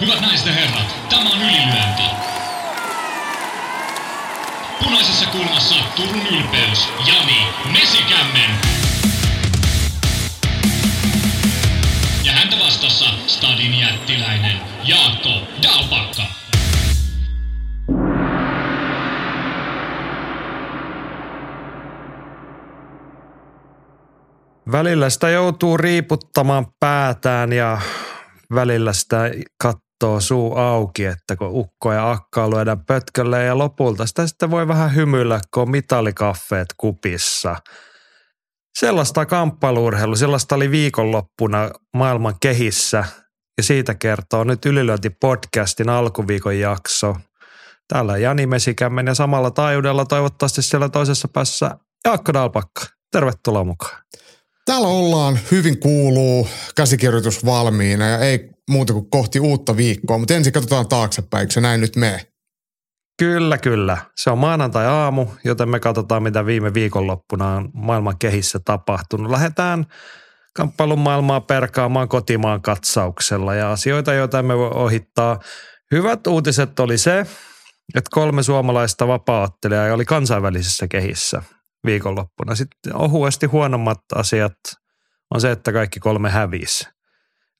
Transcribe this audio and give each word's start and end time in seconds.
Hyvät 0.00 0.20
naiset 0.20 0.46
ja 0.46 0.52
herrat, 0.52 0.96
tämä 1.08 1.30
on 1.30 1.42
ylilyönti. 1.42 2.02
Punaisessa 4.84 5.26
kulmassa 5.26 5.74
Turun 5.96 6.26
ylpeys, 6.26 6.88
Jani 7.06 7.46
Mesikämmen. 7.72 8.50
Ja 12.24 12.32
häntä 12.32 12.56
vastassa 12.64 13.04
Stadin 13.26 13.78
jättiläinen 13.78 14.56
Jaakko 14.84 15.30
Dalpakka. 15.62 16.22
Välillä 24.72 25.10
sitä 25.10 25.28
joutuu 25.28 25.76
riiputtamaan 25.76 26.66
päätään 26.80 27.52
ja 27.52 27.80
välillä 28.54 28.92
sitä 28.92 29.30
katsoo 29.98 30.20
suu 30.20 30.56
auki, 30.56 31.04
että 31.04 31.36
kun 31.36 31.48
ukko 31.50 31.92
ja 31.92 32.10
akka 32.10 32.50
lyödään 32.50 32.84
pötkölle 32.84 33.44
ja 33.44 33.58
lopulta 33.58 34.06
sitä 34.06 34.26
sitten 34.26 34.50
voi 34.50 34.68
vähän 34.68 34.94
hymyillä, 34.94 35.40
kun 35.54 35.62
on 35.62 35.70
mitalikaffeet 35.70 36.66
kupissa. 36.76 37.56
Sellaista 38.78 39.26
kamppailuurheilu, 39.26 40.16
sellaista 40.16 40.54
oli 40.54 40.70
viikonloppuna 40.70 41.70
maailman 41.96 42.34
kehissä 42.40 43.04
ja 43.58 43.62
siitä 43.62 43.94
kertoo 43.94 44.44
nyt 44.44 44.66
Ylilöinti 44.66 45.10
podcastin 45.10 45.88
alkuviikon 45.88 46.58
jakso. 46.58 47.16
Täällä 47.88 48.18
Jani 48.18 48.46
Mesikämmen 48.46 49.06
ja 49.06 49.14
samalla 49.14 49.50
taajuudella 49.50 50.04
toivottavasti 50.04 50.62
siellä 50.62 50.88
toisessa 50.88 51.28
päässä 51.28 51.70
Jaakko 52.04 52.32
Dalpakka. 52.32 52.82
Tervetuloa 53.12 53.64
mukaan. 53.64 54.02
Täällä 54.64 54.88
ollaan, 54.88 55.38
hyvin 55.50 55.80
kuuluu, 55.80 56.48
käsikirjoitus 56.76 57.44
valmiina 57.44 58.08
ja 58.08 58.18
ei 58.18 58.57
muuta 58.68 58.92
kuin 58.92 59.10
kohti 59.10 59.40
uutta 59.40 59.76
viikkoa, 59.76 60.18
mutta 60.18 60.34
ensin 60.34 60.52
katsotaan 60.52 60.88
taaksepäin, 60.88 61.40
eikö 61.40 61.52
se 61.52 61.60
näin 61.60 61.80
nyt 61.80 61.96
mene? 61.96 62.26
Kyllä, 63.18 63.58
kyllä. 63.58 63.98
Se 64.16 64.30
on 64.30 64.38
maanantai-aamu, 64.38 65.26
joten 65.44 65.68
me 65.68 65.80
katsotaan, 65.80 66.22
mitä 66.22 66.46
viime 66.46 66.74
viikonloppuna 66.74 67.56
on 67.56 67.70
maailman 67.74 68.18
kehissä 68.18 68.58
tapahtunut. 68.64 69.30
Lähdetään 69.30 69.86
kamppailun 70.56 70.98
maailmaa 70.98 71.40
perkaamaan 71.40 72.08
kotimaan 72.08 72.62
katsauksella 72.62 73.54
ja 73.54 73.72
asioita, 73.72 74.12
joita 74.12 74.42
me 74.42 74.58
voi 74.58 74.70
ohittaa. 74.74 75.40
Hyvät 75.92 76.26
uutiset 76.26 76.80
oli 76.80 76.98
se, 76.98 77.20
että 77.94 78.10
kolme 78.10 78.42
suomalaista 78.42 79.08
vapaattelijaa 79.08 79.94
oli 79.94 80.04
kansainvälisessä 80.04 80.88
kehissä 80.88 81.42
viikonloppuna. 81.86 82.54
Sitten 82.54 82.96
ohuesti 82.96 83.46
huonommat 83.46 84.00
asiat 84.14 84.56
on 85.34 85.40
se, 85.40 85.50
että 85.50 85.72
kaikki 85.72 86.00
kolme 86.00 86.30
hävisi. 86.30 86.97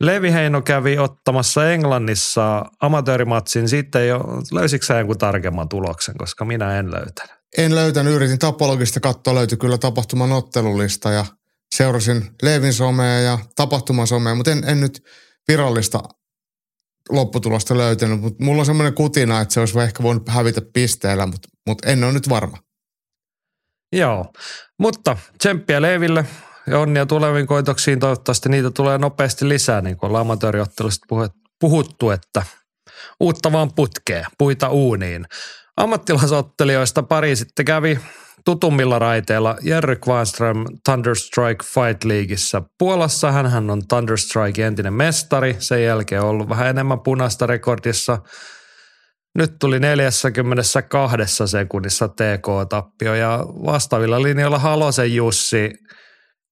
Levi 0.01 0.33
Heino 0.33 0.63
kävi 0.63 0.99
ottamassa 0.99 1.71
Englannissa 1.71 2.65
amatöörimatsin. 2.81 3.69
Sitten 3.69 4.09
jo, 4.09 4.21
löysitkö 4.53 4.87
sä 4.87 4.99
jonkun 4.99 5.19
tarkemman 5.19 5.69
tuloksen, 5.69 6.15
koska 6.19 6.45
minä 6.45 6.79
en 6.79 6.91
löytänyt? 6.91 7.37
En 7.59 7.75
löytänyt, 7.75 8.15
yritin 8.15 8.39
tapologista 8.39 9.01
katsoa, 9.01 9.35
löytyi 9.35 9.59
kyllä 9.59 9.79
tapahtuman 9.79 10.33
ottelulista 10.33 11.11
ja 11.11 11.25
seurasin 11.75 12.31
Levin 12.43 12.73
somea 12.73 13.21
ja 13.21 13.39
tapahtuman 13.57 14.07
somea, 14.07 14.35
mutta 14.35 14.51
en, 14.51 14.65
en 14.67 14.81
nyt 14.81 15.03
virallista 15.49 16.03
lopputulosta 17.11 17.77
löytänyt, 17.77 18.21
mutta 18.21 18.45
mulla 18.45 18.63
on 18.63 18.67
semmoinen 18.67 18.95
kutina, 18.95 19.41
että 19.41 19.55
se 19.55 19.61
olisi 19.61 19.81
ehkä 19.81 20.03
voinut 20.03 20.29
hävitä 20.29 20.61
pisteellä, 20.73 21.27
mutta, 21.27 21.49
mutta 21.67 21.89
en 21.89 22.05
ole 22.05 22.13
nyt 22.13 22.29
varma. 22.29 22.59
Joo, 23.93 24.33
mutta 24.79 25.17
tsemppiä 25.39 25.83
Leeville 25.83 26.25
ja 26.71 26.79
onnia 26.79 27.07
tuleviin 27.07 27.47
koitoksiin. 27.47 28.01
Toivottavasti 28.01 28.49
niitä 28.49 28.71
tulee 28.71 28.99
nopeasti 28.99 29.49
lisää, 29.49 29.81
niin 29.81 29.97
kuin 29.97 30.09
ollaan 30.09 30.27
puhuttu, 31.61 32.11
että 32.11 32.43
uutta 33.21 33.53
vaan 33.53 33.75
putkeen, 33.75 34.25
puita 34.39 34.69
uuniin. 34.69 35.27
Ammattilaisottelijoista 35.77 37.03
pari 37.03 37.37
sitten 37.37 37.65
kävi 37.65 37.99
tutummilla 38.45 38.99
raiteilla 38.99 39.57
Jerry 39.63 39.97
Kvarnström 39.97 40.65
Thunderstrike 40.85 41.65
Fight 41.65 42.05
Leagueissa. 42.05 42.63
Puolassa 42.79 43.33
hän 43.33 43.71
on 43.71 43.89
Thunderstrike 43.89 44.67
entinen 44.67 44.93
mestari, 44.93 45.57
sen 45.59 45.85
jälkeen 45.85 46.23
ollut 46.23 46.49
vähän 46.49 46.67
enemmän 46.67 47.01
punaista 47.01 47.47
rekordissa– 47.47 48.19
nyt 49.39 49.59
tuli 49.59 49.81
42 49.81 51.47
sekunnissa 51.47 52.09
TK-tappio 52.09 53.15
ja 53.15 53.45
vastaavilla 53.47 54.23
linjoilla 54.23 54.59
Halosen 54.59 55.15
Jussi 55.15 55.71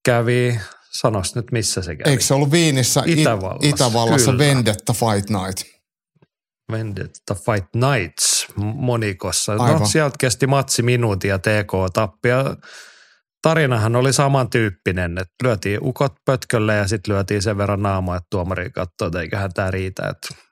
kävi, 0.05 0.59
sanos 0.91 1.35
nyt 1.35 1.51
missä 1.51 1.81
se 1.81 1.95
kävi. 1.95 2.09
Eikö 2.09 2.23
se 2.23 2.33
ollut 2.33 2.51
Viinissä 2.51 3.03
Itävallassa, 3.05 3.69
Itävallassa 3.69 4.31
Kyllä. 4.31 4.45
Vendetta 4.45 4.93
Fight 4.93 5.29
Night? 5.29 5.77
Vendetta 6.71 7.35
Fight 7.35 7.67
Nights 7.75 8.47
monikossa. 8.55 9.55
No, 9.55 9.63
Aivan. 9.63 9.79
No 9.79 9.87
sieltä 9.87 10.15
kesti 10.19 10.47
matsi 10.47 10.81
minuutia 10.81 11.39
TK-tappia. 11.39 12.55
Tarinahan 13.41 13.95
oli 13.95 14.13
samantyyppinen, 14.13 15.17
että 15.17 15.35
lyötiin 15.43 15.79
ukot 15.81 16.13
pötkölle 16.25 16.75
ja 16.75 16.87
sitten 16.87 17.13
lyötiin 17.13 17.41
sen 17.41 17.57
verran 17.57 17.81
naamaa, 17.81 18.15
että 18.15 18.27
tuomari 18.29 18.69
katsoi, 18.69 19.07
että 19.07 19.21
eiköhän 19.21 19.53
tämä 19.53 19.71
riitä. 19.71 20.09
Että 20.09 20.43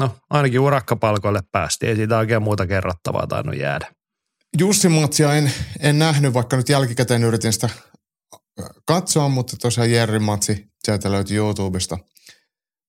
no 0.00 0.16
ainakin 0.30 0.60
urakkapalkoille 0.60 1.40
päästi. 1.52 1.86
Ei 1.86 1.96
siitä 1.96 2.18
oikein 2.18 2.42
muuta 2.42 2.66
kerrottavaa 2.66 3.26
tainnut 3.26 3.56
jäädä. 3.56 3.86
Jussi 4.58 4.88
Matsia 4.88 5.34
en, 5.34 5.52
en 5.80 5.98
nähnyt, 5.98 6.34
vaikka 6.34 6.56
nyt 6.56 6.68
jälkikäteen 6.68 7.24
yritin 7.24 7.52
sitä 7.52 7.68
katsoa, 8.86 9.28
mutta 9.28 9.56
tosiaan 9.56 9.90
Jerry 9.90 10.18
Matsi 10.18 10.66
sieltä 10.84 11.12
löytyi 11.12 11.36
YouTubesta. 11.36 11.98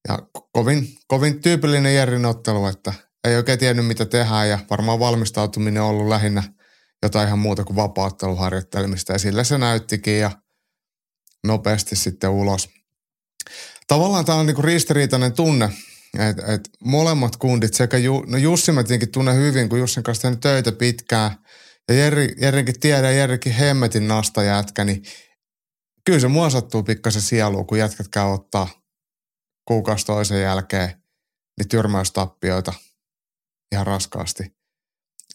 Ja 0.08 0.18
kovin, 0.52 0.88
kovin 1.06 1.42
tyypillinen 1.42 1.94
Jerrin 1.94 2.26
ottelu, 2.26 2.66
että 2.66 2.94
ei 3.24 3.36
oikein 3.36 3.58
tiennyt 3.58 3.86
mitä 3.86 4.06
tehdään 4.06 4.48
ja 4.48 4.58
varmaan 4.70 4.98
valmistautuminen 4.98 5.82
on 5.82 5.88
ollut 5.88 6.08
lähinnä 6.08 6.42
jotain 7.02 7.26
ihan 7.26 7.38
muuta 7.38 7.64
kuin 7.64 7.76
vapaatteluharjoittelemista 7.76 9.12
ja 9.12 9.18
sillä 9.18 9.44
se 9.44 9.58
näyttikin 9.58 10.18
ja 10.18 10.30
nopeasti 11.46 11.96
sitten 11.96 12.30
ulos. 12.30 12.68
Tavallaan 13.86 14.24
tämä 14.24 14.38
on 14.38 14.46
niinku 14.46 14.62
ristiriitainen 14.62 15.32
tunne, 15.32 15.70
et, 16.18 16.38
et 16.38 16.70
molemmat 16.84 17.36
kundit 17.36 17.74
sekä, 17.74 17.98
Ju, 17.98 18.24
no 18.26 18.38
Jussi 18.38 18.72
mä 18.72 18.82
tietenkin 18.82 19.12
tunnen 19.12 19.36
hyvin, 19.36 19.68
kun 19.68 19.78
Jussin 19.78 20.02
kanssa 20.02 20.22
tehnyt 20.22 20.40
töitä 20.40 20.72
pitkään. 20.72 21.30
Ja 21.88 21.94
Jerri, 21.94 22.34
Jerrinkin 22.40 22.80
tiedä, 22.80 23.10
Jerrikin 23.10 23.52
hemmetin 23.52 24.08
nasta 24.08 24.42
jätkä, 24.42 24.84
niin 24.84 25.02
kyllä 26.06 26.20
se 26.20 26.28
mua 26.28 26.50
sattuu 26.50 26.82
pikkasen 26.82 27.22
sieluun, 27.22 27.66
kun 27.66 27.78
jätkät 27.78 28.08
käy 28.08 28.32
ottaa 28.32 28.68
kuukausi 29.64 30.06
toisen 30.06 30.42
jälkeen 30.42 31.02
niin 31.58 31.68
tyrmäystappioita 31.68 32.72
ihan 33.72 33.86
raskaasti. 33.86 34.62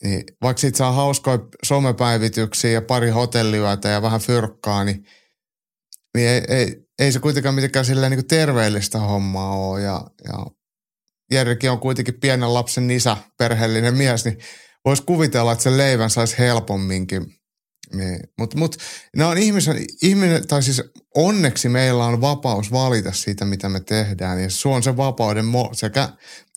Niin 0.04 0.24
vaikka 0.42 0.62
siitä 0.62 0.78
saa 0.78 0.92
hauskoja 0.92 1.40
somepäivityksiä 1.64 2.72
ja 2.72 2.82
pari 2.82 3.10
hotelliyötä 3.10 3.90
ja 3.90 4.02
vähän 4.02 4.20
fyrkkaa, 4.20 4.84
niin, 4.84 5.06
niin 6.18 6.30
ei, 6.30 6.44
ei, 6.48 6.88
ei 7.00 7.12
se 7.12 7.20
kuitenkaan 7.20 7.56
mitenkään 7.56 7.86
silleen 7.86 8.12
niin 8.12 8.28
terveellistä 8.28 9.00
hommaa 9.00 9.56
ole. 9.56 9.82
Ja, 9.82 10.02
ja 10.24 10.46
Jerrikin 11.32 11.72
on 11.72 11.80
kuitenkin 11.80 12.20
pienen 12.20 12.54
lapsen 12.54 12.92
isä, 12.92 13.18
perheellinen 13.38 13.96
mies, 13.98 14.26
niin 14.26 14.38
voisi 14.86 15.04
kuvitella, 15.04 15.52
että 15.52 15.64
sen 15.64 15.78
leivän 15.78 16.10
saisi 16.10 16.38
helpomminkin. 16.38 17.37
Niin, 17.94 18.20
Mutta 18.38 18.58
mut, 18.58 18.75
ne 19.16 19.25
on 19.25 19.38
ihmisen, 19.38 19.86
ihminen, 20.02 20.48
tai 20.48 20.64
siis 20.64 20.81
onneksi 21.16 21.70
meillä 21.70 22.06
on 22.06 22.22
vapaus 22.22 22.72
valita 22.72 23.12
siitä, 23.12 23.46
mitä 23.46 23.70
me 23.70 23.80
tehdään. 23.80 24.44
Ja 24.44 24.50
suon 24.50 24.84
sen 24.84 24.98
vapauden 24.98 25.46
mo, 25.46 25.70
sekä 25.74 26.09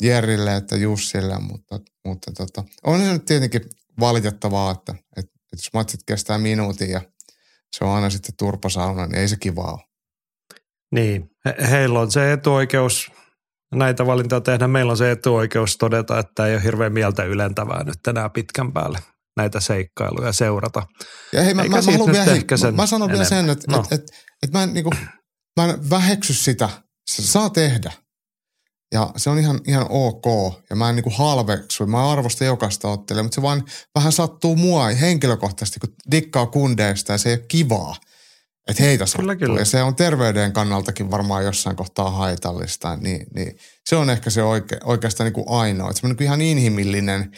Jerrille 0.02 0.56
että 0.56 0.76
Jussille, 0.76 1.38
mutta, 1.38 1.80
mutta 2.04 2.32
tota, 2.32 2.64
on 2.82 3.00
se 3.00 3.12
nyt 3.12 3.24
tietenkin 3.24 3.62
valitettavaa, 4.00 4.70
että, 4.70 4.92
että, 4.92 5.32
että 5.36 5.56
jos 5.56 5.72
matsit 5.74 6.00
kestää 6.06 6.38
minuutin 6.38 6.91
ja 6.91 7.00
se 7.76 7.84
on 7.84 7.91
aina 7.91 8.10
sitten 8.10 8.34
turpasauna, 8.38 9.06
niin 9.06 9.18
ei 9.18 9.28
se 9.28 9.36
kivaa 9.36 9.72
ole. 9.72 9.80
Niin, 10.92 11.30
He, 11.44 11.54
heillä 11.71 12.00
on 12.00 12.10
se 12.10 12.32
etuoikeus 12.32 13.12
näitä 13.74 14.06
valintoja 14.06 14.41
tehdä. 14.41 14.68
Meillä 14.68 14.91
on 14.91 14.97
se 14.97 15.10
etuoikeus 15.10 15.77
todeta, 15.77 16.18
että 16.18 16.47
ei 16.47 16.54
ole 16.54 16.62
hirveän 16.62 16.92
mieltä 16.92 17.24
ylentävää 17.24 17.84
nyt 17.84 18.06
enää 18.09 18.28
pitkän 18.28 18.72
päälle 18.72 18.98
näitä 19.36 19.60
seikkailuja 19.60 20.32
seurata. 20.32 20.82
Ja 21.32 21.42
hei, 21.42 21.54
mä, 21.54 21.62
mä, 21.62 21.68
mä, 21.68 21.92
haluan 21.92 22.12
vielä, 22.12 22.24
hei, 22.24 22.44
sen 22.56 22.77
mä 22.77 22.86
sanon 22.86 23.09
vielä 23.09 23.24
sen, 23.24 23.50
että 23.50 23.72
no. 23.72 23.84
et, 23.91 23.92
et, 23.92 24.06
et 24.42 24.53
mä, 24.53 24.62
en, 24.62 24.74
niin 24.74 24.84
kuin, 24.84 24.94
mä 25.56 25.65
en 25.65 25.91
väheksy 25.91 26.34
sitä. 26.34 26.68
Se 27.10 27.22
saa 27.22 27.50
tehdä. 27.50 27.92
Ja 28.94 29.12
se 29.16 29.30
on 29.30 29.38
ihan, 29.38 29.60
ihan 29.66 29.86
ok. 29.91 30.24
Ja 30.71 30.77
mä 30.77 30.88
en 30.88 30.97
niin 30.97 31.04
kuin 31.04 31.16
halveksu. 31.16 31.86
Mä 31.86 32.12
arvostan 32.12 32.47
jokaista 32.47 32.88
ottelee, 32.88 33.22
mutta 33.22 33.34
se 33.34 33.42
vaan 33.42 33.65
vähän 33.94 34.12
sattuu 34.12 34.56
mua 34.56 34.86
henkilökohtaisesti, 34.86 35.80
kun 35.80 35.94
dikkaa 36.10 36.47
kundeista 36.47 37.12
ja 37.12 37.18
se 37.18 37.28
ei 37.28 37.34
ole 37.34 37.44
kivaa– 37.48 37.97
että 38.71 38.82
heitä 38.82 39.04
kyllä, 39.16 39.36
kyllä. 39.36 39.59
Ja 39.59 39.65
se 39.65 39.82
on 39.82 39.97
terveyden 39.97 40.53
kannaltakin 40.53 41.10
varmaan 41.10 41.44
jossain 41.44 41.77
kohtaa 41.77 42.10
haitallista. 42.10 42.97
Niin, 42.97 43.27
niin 43.34 43.56
se 43.88 43.97
on 43.97 44.10
ehkä 44.10 44.30
se 44.30 44.42
oike, 44.42 44.78
oikeastaan 44.84 45.24
niin 45.24 45.32
kuin 45.32 45.48
ainoa. 45.48 45.91
Että 45.91 46.00
se 46.00 46.06
on 46.06 46.10
niin 46.10 46.22
ihan 46.22 46.41
inhimillinen, 46.41 47.30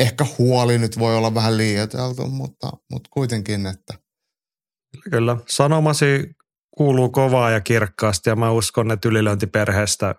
ehkä 0.00 0.26
huoli 0.38 0.78
nyt 0.78 0.98
voi 0.98 1.16
olla 1.16 1.34
vähän 1.34 1.56
liioiteltu, 1.56 2.26
mutta, 2.26 2.70
mutta 2.90 3.10
kuitenkin, 3.12 3.66
että. 3.66 3.94
Kyllä, 5.10 5.36
sanomasi 5.48 6.30
kuuluu 6.76 7.08
kovaa 7.10 7.50
ja 7.50 7.60
kirkkaasti 7.60 8.30
ja 8.30 8.36
mä 8.36 8.50
uskon, 8.50 8.90
että 8.90 9.08
ylilöintiperheestä 9.08 10.14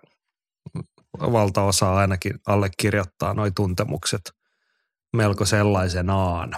valtaosa 1.20 1.94
ainakin 1.94 2.32
allekirjoittaa 2.46 3.34
noi 3.34 3.50
tuntemukset 3.56 4.32
melko 5.16 5.44
sellaisenaan. 5.44 6.52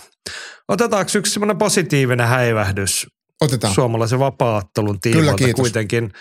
Otetaanko 0.68 1.10
yksi 1.14 1.32
semmoinen 1.32 1.58
positiivinen 1.58 2.28
häivähdys 2.28 3.06
Otetaan. 3.40 3.74
suomalaisen 3.74 4.18
vapaattelun 4.18 5.00
Kyllä, 5.00 5.14
tiimoilta 5.16 5.44
kiitos. 5.44 5.60
kuitenkin. 5.60 6.12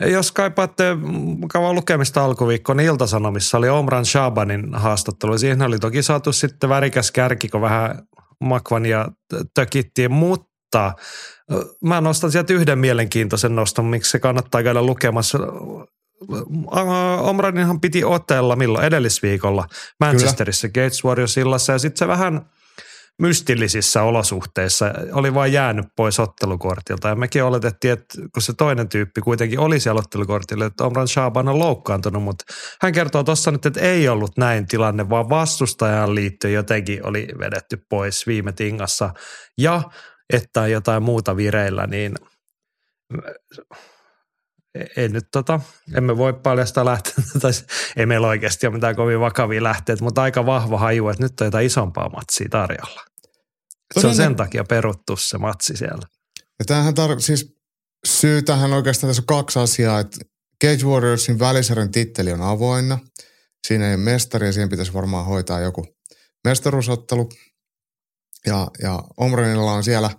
Jos 0.00 0.32
kaipaatte 0.32 0.94
mukavaa 0.94 1.72
lukemista 1.72 2.24
alkuviikkoon, 2.24 2.76
niin 2.76 2.86
Iltasanomissa 2.86 3.58
oli 3.58 3.68
Omran 3.68 4.06
Shabanin 4.06 4.74
haastattelu. 4.74 5.38
Siihen 5.38 5.62
oli 5.62 5.78
toki 5.78 6.02
saatu 6.02 6.32
sitten 6.32 6.70
värikäs 6.70 7.10
kärki, 7.10 7.48
kun 7.48 7.60
vähän 7.60 8.02
makvania 8.40 9.08
tökittiin, 9.54 10.12
mutta 10.12 10.92
mä 11.84 12.00
nostan 12.00 12.32
sieltä 12.32 12.52
yhden 12.52 12.78
mielenkiintoisen 12.78 13.56
noston, 13.56 13.84
miksi 13.84 14.10
se 14.10 14.18
kannattaa 14.18 14.62
käydä 14.62 14.82
lukemassa. 14.82 15.38
Omraninhan 17.20 17.80
piti 17.80 18.04
otella 18.04 18.56
milloin 18.56 18.84
edellisviikolla 18.84 19.66
Manchesterissa 20.00 20.68
Gates 20.68 21.04
Warriorsillassa 21.04 21.72
ja 21.72 21.78
sitten 21.78 21.98
se 21.98 22.08
vähän 22.08 22.50
mystillisissä 23.18 24.02
olosuhteissa 24.02 24.94
oli 25.12 25.34
vain 25.34 25.52
jäänyt 25.52 25.86
pois 25.96 26.20
ottelukortilta. 26.20 27.08
Ja 27.08 27.14
mekin 27.14 27.44
oletettiin, 27.44 27.92
että 27.92 28.18
kun 28.34 28.42
se 28.42 28.52
toinen 28.52 28.88
tyyppi 28.88 29.20
kuitenkin 29.20 29.58
oli 29.58 29.80
siellä 29.80 29.98
ottelukortilla, 29.98 30.66
että 30.66 30.84
Omran 30.84 31.08
Shaban 31.08 31.48
on 31.48 31.58
loukkaantunut, 31.58 32.22
mutta 32.22 32.44
hän 32.82 32.92
kertoo 32.92 33.24
tuossa 33.24 33.50
nyt, 33.50 33.66
että 33.66 33.80
ei 33.80 34.08
ollut 34.08 34.38
näin 34.38 34.66
tilanne, 34.66 35.10
vaan 35.10 35.28
vastustajan 35.28 36.14
liittyen 36.14 36.54
jotenkin 36.54 37.06
oli 37.06 37.28
vedetty 37.38 37.84
pois 37.88 38.26
viime 38.26 38.52
tingassa. 38.52 39.10
Ja 39.58 39.82
että 40.32 40.66
jotain 40.66 41.02
muuta 41.02 41.36
vireillä, 41.36 41.86
niin 41.86 42.14
ei 44.96 45.08
nyt 45.08 45.26
tota, 45.32 45.60
emme 45.94 46.16
voi 46.16 46.32
paljastaa 46.32 46.84
lähteä, 46.84 47.14
tai 47.40 47.52
ei 47.96 48.06
meillä 48.06 48.28
oikeasti 48.28 48.66
ole 48.66 48.74
mitään 48.74 48.96
kovin 48.96 49.20
vakavia 49.20 49.62
lähteitä, 49.62 50.04
mutta 50.04 50.22
aika 50.22 50.46
vahva 50.46 50.78
haju, 50.78 51.08
että 51.08 51.22
nyt 51.22 51.40
on 51.40 51.46
jotain 51.46 51.66
isompaa 51.66 52.08
matsia 52.08 52.48
tarjolla. 52.50 53.04
Se 53.94 53.98
on 53.98 54.02
Todennä- 54.02 54.14
sen 54.14 54.36
takia 54.36 54.64
peruttu 54.64 55.16
se 55.16 55.38
matsi 55.38 55.76
siellä. 55.76 56.06
Ja 56.58 56.64
tämähän 56.64 56.94
tar- 56.94 57.20
siis 57.20 57.56
syy 58.06 58.42
tähän 58.42 58.72
oikeastaan 58.72 59.08
tässä 59.10 59.22
on 59.22 59.26
kaksi 59.26 59.58
asiaa, 59.58 60.00
että 60.00 60.18
Cage 60.64 60.84
Warriorsin 60.84 61.38
välisarjan 61.38 61.90
titteli 61.90 62.32
on 62.32 62.42
avoinna. 62.42 62.98
Siinä 63.66 63.88
ei 63.88 63.94
ole 63.94 64.02
mestari 64.02 64.46
ja 64.46 64.52
siihen 64.52 64.68
pitäisi 64.68 64.94
varmaan 64.94 65.26
hoitaa 65.26 65.60
joku 65.60 65.86
mestaruusottelu. 66.44 67.28
Ja, 68.46 68.70
ja 68.82 69.02
Omranilla 69.16 69.72
on 69.72 69.84
siellä 69.84 70.10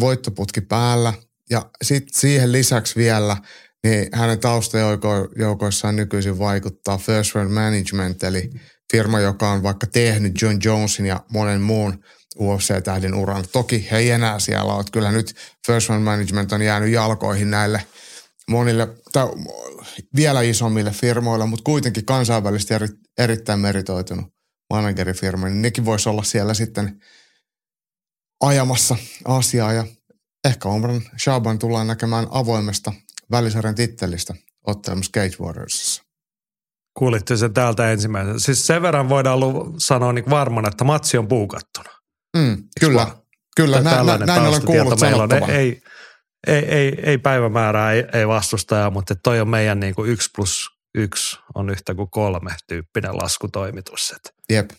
voittoputki 0.00 0.60
päällä. 0.60 1.12
Ja 1.50 1.70
sitten 1.82 2.20
siihen 2.20 2.52
lisäksi 2.52 2.96
vielä, 2.96 3.36
niin 3.84 4.08
hänen 4.12 4.38
taustajoukoissaan 4.38 5.96
nykyisin 5.96 6.38
vaikuttaa 6.38 6.98
First 6.98 7.34
Round 7.34 7.50
Management, 7.50 8.22
eli 8.22 8.50
firma, 8.92 9.20
joka 9.20 9.50
on 9.50 9.62
vaikka 9.62 9.86
tehnyt 9.86 10.42
John 10.42 10.58
Jonesin 10.64 11.06
ja 11.06 11.20
monen 11.32 11.60
muun 11.60 12.04
UFC-tähdin 12.38 13.14
uran. 13.14 13.44
Toki 13.52 13.88
he 13.90 13.96
ei 13.96 14.10
enää 14.10 14.38
siellä 14.38 14.74
ole. 14.74 14.84
Kyllä 14.92 15.12
nyt 15.12 15.36
First 15.66 15.88
Round 15.88 16.04
Management 16.04 16.52
on 16.52 16.62
jäänyt 16.62 16.92
jalkoihin 16.92 17.50
näille 17.50 17.86
monille, 18.50 18.88
tai 19.12 19.26
vielä 20.16 20.42
isommille 20.42 20.90
firmoille, 20.90 21.46
mutta 21.46 21.64
kuitenkin 21.64 22.04
kansainvälisesti 22.04 22.74
eri, 22.74 22.88
erittäin 23.18 23.60
meritoitunut 23.60 24.26
managerifirma, 24.70 25.48
niin 25.48 25.62
nekin 25.62 25.84
voisi 25.84 26.08
olla 26.08 26.22
siellä 26.22 26.54
sitten 26.54 27.00
ajamassa 28.40 28.96
asiaa 29.24 29.72
ja 29.72 29.84
ehkä 30.46 30.68
Omran 30.68 31.02
Shaban 31.18 31.58
tullaan 31.58 31.86
näkemään 31.86 32.26
avoimesta 32.30 32.92
välisarjan 33.30 33.74
tittelistä 33.74 34.34
ottelemassa 34.66 35.12
Cage 35.12 35.36
Warriorsissa. 35.40 36.02
Kuulitte 36.98 37.36
sen 37.36 37.54
täältä 37.54 37.92
ensimmäisenä. 37.92 38.38
Siis 38.38 38.66
sen 38.66 38.82
verran 38.82 39.08
voidaan 39.08 39.40
lu- 39.40 39.74
sanoa 39.78 40.12
niin 40.12 40.30
varmana, 40.30 40.68
että 40.68 40.84
matsi 40.84 41.18
on 41.18 41.28
puukattuna. 41.28 41.90
Mm, 42.36 42.64
kyllä, 42.80 43.06
kyllä. 43.56 43.80
Nä, 43.80 44.02
nä, 44.02 44.18
näin 44.18 44.42
olen 44.42 44.62
kuullut 44.62 45.00
meillä 45.00 45.22
on. 45.22 45.30
sanottavan. 45.30 45.56
Ei, 45.56 45.82
ei, 46.46 46.64
ei, 46.64 46.98
ei 47.02 47.18
päivämäärää, 47.18 47.92
ei, 47.92 48.04
ei 48.12 48.28
vastustajaa, 48.28 48.90
mutta 48.90 49.14
toi 49.14 49.40
on 49.40 49.48
meidän 49.48 49.80
niin 49.80 49.94
kuin 49.94 50.10
yksi 50.10 50.30
plus 50.36 50.76
yksi 50.96 51.38
on 51.54 51.70
yhtä 51.70 51.94
kuin 51.94 52.10
kolme 52.10 52.50
tyyppinen 52.68 53.16
laskutoimitus. 53.16 54.14
Jep. 54.50 54.70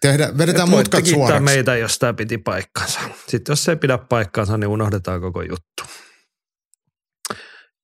Tehdä, 0.00 0.38
vedetään 0.38 0.70
mutkat 0.70 1.06
suoraksi. 1.06 1.42
meitä, 1.42 1.76
jos 1.76 1.98
tämä 1.98 2.14
piti 2.14 2.38
paikkansa. 2.38 3.00
Sitten 3.26 3.52
jos 3.52 3.64
se 3.64 3.72
ei 3.72 3.76
pidä 3.76 3.98
paikkaansa, 3.98 4.58
niin 4.58 4.68
unohdetaan 4.68 5.20
koko 5.20 5.42
juttu. 5.42 5.82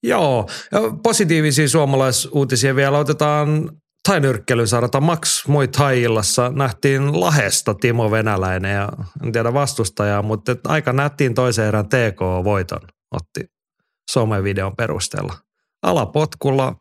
Joo, 0.03 0.49
ja 0.73 0.81
positiivisia 1.03 1.69
suomalaisuutisia 1.69 2.76
vielä 2.76 2.99
otetaan 2.99 3.70
tainyrkkelyn 4.09 4.69
sarata 4.69 5.00
Max 5.00 5.47
Muay 5.47 5.69
Thai-illassa 5.69 6.53
nähtiin 6.55 7.20
Lahesta 7.20 7.75
Timo 7.75 8.11
Venäläinen 8.11 8.75
ja 8.75 8.88
en 9.23 9.32
tiedä 9.32 9.53
vastustajaa, 9.53 10.23
mutta 10.23 10.56
aika 10.64 10.93
nättiin 10.93 11.35
toisen 11.35 11.67
erän 11.67 11.88
TK-voiton 11.88 12.81
otti 13.11 13.44
somevideon 14.11 14.76
perusteella. 14.76 15.35
Alapotkulla 15.82 16.76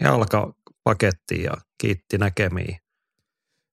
jalka 0.00 0.52
pakettiin 0.84 1.42
ja 1.42 1.52
kiitti 1.80 2.18
näkemiin. 2.18 2.76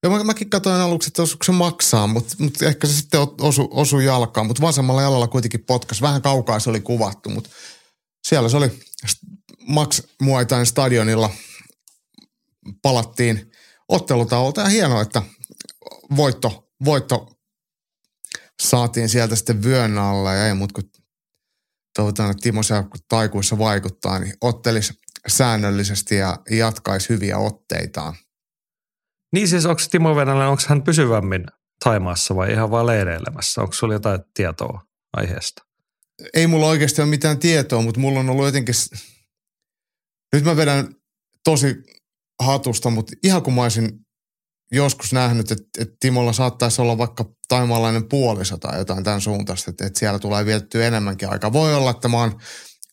Ja 0.06 0.12
mä, 0.12 0.24
mäkin 0.24 0.50
katsoin 0.50 0.82
aluksi, 0.82 1.08
että 1.08 1.22
osuuko 1.22 1.44
se 1.44 1.52
maksaa, 1.52 2.08
mutta, 2.08 2.36
mutta 2.40 2.66
ehkä 2.66 2.88
se 2.88 2.94
sitten 2.94 3.20
osu, 3.42 3.68
osu 3.72 4.00
jalkaan. 4.00 4.48
Mutta 4.48 4.62
vasemmalla 4.62 5.02
jalalla 5.02 5.28
kuitenkin 5.28 5.66
potkas. 5.66 6.02
Vähän 6.02 6.22
kaukaa 6.22 6.60
se 6.60 6.70
oli 6.70 6.82
kuvattu, 6.82 7.30
mutta 7.30 7.50
siellä 8.28 8.50
se 8.50 8.58
oli 8.58 8.80
Max 9.68 10.02
Muaitain 10.22 10.66
stadionilla. 10.66 11.30
Palattiin 12.82 13.52
ottelutaulta 13.88 14.62
ja 14.62 14.68
hienoa, 14.68 15.02
että 15.02 15.22
voitto, 16.16 16.70
voitto 16.86 17.38
saatiin 18.64 19.10
sieltä 19.10 19.36
sitten 19.36 19.64
vyön 19.64 19.98
alla. 19.98 20.34
Ja 20.34 20.48
ei 20.48 20.54
mut 20.54 20.72
kun 20.72 20.90
toivotaan, 21.96 22.32
että 22.32 22.42
Timo 22.42 22.62
kun 22.90 23.00
taikuissa 23.10 23.58
vaikuttaa, 23.58 24.20
niin 24.20 24.34
ottelisi 24.42 24.94
säännöllisesti 25.28 26.16
ja 26.16 26.38
jatkaisi 26.50 27.10
hyviä 27.10 27.38
otteitaan. 27.38 28.16
Niin 29.34 29.48
siis 29.48 29.66
onko 29.66 29.82
Timo 29.92 30.16
Venäläinen, 30.16 30.50
onko 30.50 30.64
hän 30.68 30.84
pysyvämmin 30.84 31.46
Taimaassa 31.84 32.36
vai 32.36 32.52
ihan 32.52 32.72
vaan 32.72 32.86
leireilemässä? 32.86 33.62
Onko 33.62 33.74
sulla 33.74 33.94
jotain 33.94 34.20
tietoa 34.34 34.82
aiheesta? 35.18 35.66
ei 36.34 36.48
mulla 36.48 36.68
oikeasti 36.68 37.02
ole 37.02 37.10
mitään 37.10 37.40
tietoa, 37.40 37.82
mutta 37.82 38.00
mulla 38.00 38.20
on 38.20 38.30
ollut 38.30 38.46
jotenkin... 38.46 38.76
Nyt 40.34 40.44
mä 40.44 40.56
vedän 40.56 40.96
tosi 41.44 41.76
hatusta, 42.44 42.90
mutta 42.90 43.14
ihan 43.24 43.42
kun 43.42 43.54
mä 43.54 43.64
olisin 43.64 43.92
joskus 44.72 45.14
nähnyt, 45.14 45.52
että, 45.52 45.64
että 45.82 45.96
Timolla 46.00 46.34
saattaisi 46.34 46.82
olla 46.82 46.98
vaikka 46.98 47.26
taimaalainen 47.48 48.10
puoliso 48.10 48.58
tai 48.58 48.78
jotain 48.78 49.04
tämän 49.04 49.22
suuntaista, 49.22 49.72
että, 49.72 49.86
että 49.86 50.00
siellä 50.00 50.20
tulee 50.20 50.46
vietettyä 50.46 50.88
enemmänkin 50.88 51.30
aikaa. 51.30 51.54
Voi 51.54 51.76
olla, 51.76 51.92
että 51.92 52.08
mä 52.08 52.18
oon, 52.18 52.40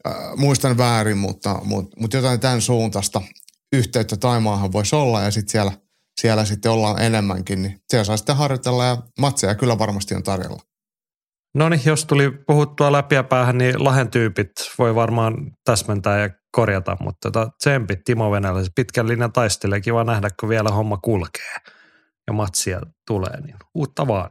äh, 0.07 0.15
muistan 0.37 0.79
väärin, 0.79 1.19
mutta, 1.19 1.61
mutta, 1.65 2.01
mutta 2.01 2.17
jotain 2.17 2.41
tämän 2.41 2.61
suuntaista 2.61 3.23
yhteyttä 3.73 4.17
Taimaahan 4.17 4.73
voisi 4.73 4.97
olla 4.97 5.23
ja 5.23 5.31
sitten 5.31 5.53
siellä, 5.53 5.73
siellä 6.21 6.45
sitten 6.45 6.73
ollaan 6.73 7.03
enemmänkin, 7.03 7.63
niin 7.63 7.79
siellä 7.91 8.05
saa 8.05 8.17
sitten 8.17 8.37
harjoitella 8.37 8.85
ja 8.85 8.97
matseja 9.21 9.55
kyllä 9.55 9.79
varmasti 9.79 10.15
on 10.15 10.23
tarjolla. 10.23 10.63
No 11.55 11.69
niin, 11.69 11.81
jos 11.87 12.05
tuli 12.05 12.31
puhuttua 12.31 12.93
läpi 12.93 13.15
päähän, 13.29 13.59
niin 13.59 13.85
Lahen 13.85 14.11
tyypit 14.11 14.51
voi 14.79 14.95
varmaan 14.95 15.35
täsmentää 15.65 16.19
ja 16.19 16.31
korjata, 16.53 16.97
mutta 17.01 17.31
tota, 17.31 17.51
tsempit 17.59 18.05
Timo 18.05 18.31
Venäläisen 18.31 18.73
pitkän 18.77 19.09
linjan 19.09 19.33
taistelee. 19.33 19.81
Kiva 19.81 20.05
nähdä, 20.05 20.31
kun 20.41 20.49
vielä 20.49 20.71
homma 20.71 20.97
kulkee 20.97 21.57
ja 22.27 22.33
matsia 22.33 22.81
tulee, 23.07 23.41
niin 23.41 23.57
uutta 23.75 24.07
vaan. 24.07 24.31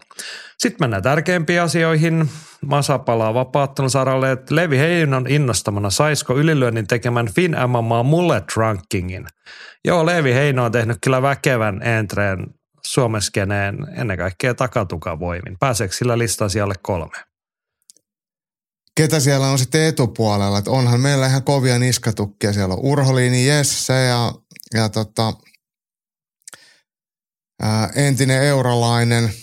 Sitten 0.58 0.78
mennään 0.80 1.04
tärkeimpiin 1.04 1.62
asioihin. 1.62 2.30
Masa 2.66 3.00
palaa 3.00 3.34
vapaattelun 3.34 3.90
saralle, 3.90 4.32
että 4.32 4.56
Levi 4.56 4.78
Heinon 4.78 5.26
innostamana 5.30 5.90
saisiko 5.90 6.38
ylilyönnin 6.38 6.88
tekemään 6.88 7.28
Fin 7.36 7.56
MMA 7.68 8.04
Mullet 8.04 8.56
Rankingin. 8.56 9.28
Joo, 9.86 10.06
Levi 10.06 10.34
Heino 10.34 10.66
on 10.66 10.72
tehnyt 10.72 10.98
kyllä 11.04 11.22
väkevän 11.22 11.82
entreen 11.84 12.48
Suomeskeneen 12.86 13.78
ennen 13.98 14.18
kaikkea 14.18 14.54
takatukavoimin. 14.54 15.58
Pääseekö 15.60 15.96
sillä 15.96 16.18
listan 16.18 16.50
sijalle 16.50 16.76
kolme? 16.82 17.32
ketä 19.02 19.20
siellä 19.20 19.48
on 19.48 19.60
sitten 19.60 19.82
etupuolella. 19.86 20.58
Että 20.58 20.72
onhan 20.72 21.00
meillä 21.00 21.28
ihan 21.28 21.44
kovia 21.44 21.80
niskatukkia. 21.80 22.54
Siellä 22.54 22.74
on 22.74 22.80
Urholiini 22.84 23.48
Jesse 23.48 24.06
ja, 24.06 24.34
ja 24.74 24.90
tota, 24.90 25.34
ää, 27.62 27.90
entinen 27.96 28.44
euralainen 28.44 29.34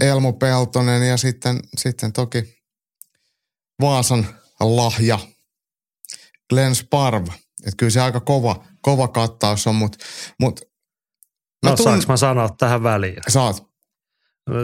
Elmo 0.00 0.32
Peltonen 0.32 1.08
ja 1.08 1.16
sitten, 1.16 1.60
sitten 1.76 2.12
toki 2.12 2.64
Vaasan 3.80 4.26
lahja 4.60 5.18
Glenn 6.50 6.74
Sparv. 6.74 7.26
Että 7.66 7.76
kyllä 7.76 7.90
se 7.90 8.00
aika 8.00 8.20
kova, 8.20 8.64
kova 8.82 9.08
kattaus 9.08 9.66
on, 9.66 9.74
mutta 9.74 9.98
mut, 10.40 10.60
No 11.64 11.70
mä 11.70 11.76
saanko 11.76 12.04
mä 12.08 12.16
sanoa 12.16 12.48
tähän 12.58 12.82
väliin? 12.82 13.16
Saat. 13.28 13.62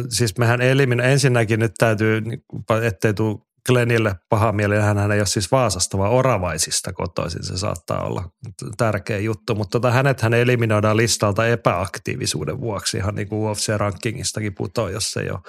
Siis 0.09 0.39
mehän 0.39 0.61
elimin, 0.61 1.01
ensinnäkin 1.01 1.61
nyt 1.61 1.73
täytyy, 1.79 2.21
niin 2.21 2.45
ettei 2.87 3.15
tule 3.15 3.39
Glenille 3.67 4.15
paha 4.29 4.53
mieli, 4.53 4.77
hän 4.77 5.13
ei 5.13 5.21
ole 5.21 5.27
siis 5.27 5.53
Vaasasta, 5.53 5.99
vaan 5.99 6.13
Oravaisista 6.13 6.93
kotoisin. 6.93 7.45
Se 7.45 7.59
saattaa 7.59 8.05
olla 8.05 8.31
tärkeä 8.77 9.19
juttu, 9.19 9.55
mutta 9.55 9.81
tota, 9.81 9.91
hänet 9.91 10.21
hän 10.21 10.35
eliminoidaan 10.35 10.97
listalta 10.97 11.47
epäaktiivisuuden 11.47 12.61
vuoksi, 12.61 12.97
ihan 12.97 13.15
niin 13.15 13.29
kuin 13.29 13.53
UFC-rankingistakin 13.53 14.55
putoaa, 14.57 14.91
jos 14.91 15.17
ei 15.17 15.31
ole 15.31 15.41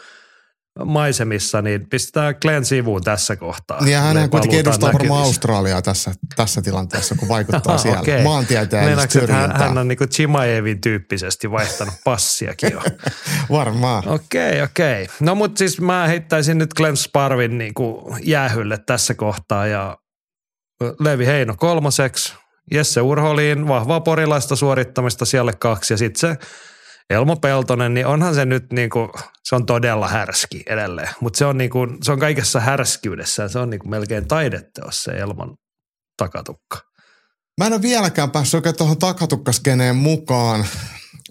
maisemissa, 0.86 1.62
niin 1.62 1.90
pistetään 1.90 2.36
Glenn 2.42 2.66
sivuun 2.66 3.04
tässä 3.04 3.36
kohtaa. 3.36 3.84
Niin 3.84 3.94
ja 3.94 4.01
hän 4.01 4.30
kuitenkin 4.30 4.60
edustaa 4.60 4.94
varmaan 4.94 5.24
Australiaa 5.24 5.82
tässä, 5.82 6.13
tässä 6.36 6.62
tilanteessa, 6.62 7.16
kun 7.16 7.28
vaikuttaa 7.28 7.78
siellä 7.82 8.00
okay. 8.00 8.24
maantieteellisesti 8.24 9.32
hän, 9.32 9.56
hän 9.56 9.78
on 9.78 9.88
niin 9.88 9.98
kuin 9.98 10.10
Chimaevin 10.10 10.82
tyyppisesti 10.82 11.51
vaihtanut 11.51 11.94
passiakin 12.04 12.72
jo. 12.72 12.82
varmaan. 13.58 14.08
Okei, 14.08 14.50
okay, 14.50 14.63
okei. 14.63 15.04
Okay. 15.04 15.16
No 15.20 15.36
mutta 15.36 15.60
siis 15.60 15.82
mä 15.82 16.08
heittäisin 16.08 16.58
nyt 16.58 16.74
Glenn 16.74 16.98
Sparvin 16.98 17.58
niin 17.58 17.74
kuin 17.74 18.16
jäähylle 18.24 18.78
tässä 18.86 19.13
kohtaa 19.13 19.68
ja 19.68 19.98
Levi 21.00 21.25
Heino 21.25 21.56
kolmoseksi, 21.58 22.34
Jesse 22.72 23.01
Urholiin 23.01 23.68
vahvaa 23.68 24.01
porilaista 24.01 24.56
suorittamista 24.56 25.25
siellä 25.25 25.54
kaksi 25.54 25.94
ja 25.94 25.98
sitten 25.98 26.20
se 26.20 26.46
Elmo 27.12 27.36
Peltonen, 27.36 27.94
niin 27.94 28.06
onhan 28.06 28.36
se 28.36 28.46
nyt 28.46 28.74
niin 28.74 28.89
kuin, 28.89 29.10
se 29.44 29.56
on 29.56 29.65
todella 29.65 30.08
härski 30.08 30.63
edelleen. 30.65 31.10
Mutta 31.20 31.38
se 31.38 31.46
on 31.46 31.58
niin 31.58 31.70
kuin, 31.70 31.98
se 32.03 32.12
on 32.12 32.20
kaikessa 32.20 32.60
härskyydessä. 32.60 33.48
Se 33.48 33.60
on 33.60 33.70
niin 33.70 33.80
kuin 33.80 33.89
melkein 33.89 34.27
taideteos 34.27 35.03
se 35.03 35.12
Elmon 35.12 35.56
takatukka. 36.18 36.77
Mä 37.58 37.68
en 37.68 37.74
ole 37.74 37.82
vieläkään 37.82 38.32
päässyt 38.32 38.53
oikein 38.53 38.77
tuohon 38.77 38.98
takatukaskeneen 38.98 39.96
mukaan, 39.96 40.65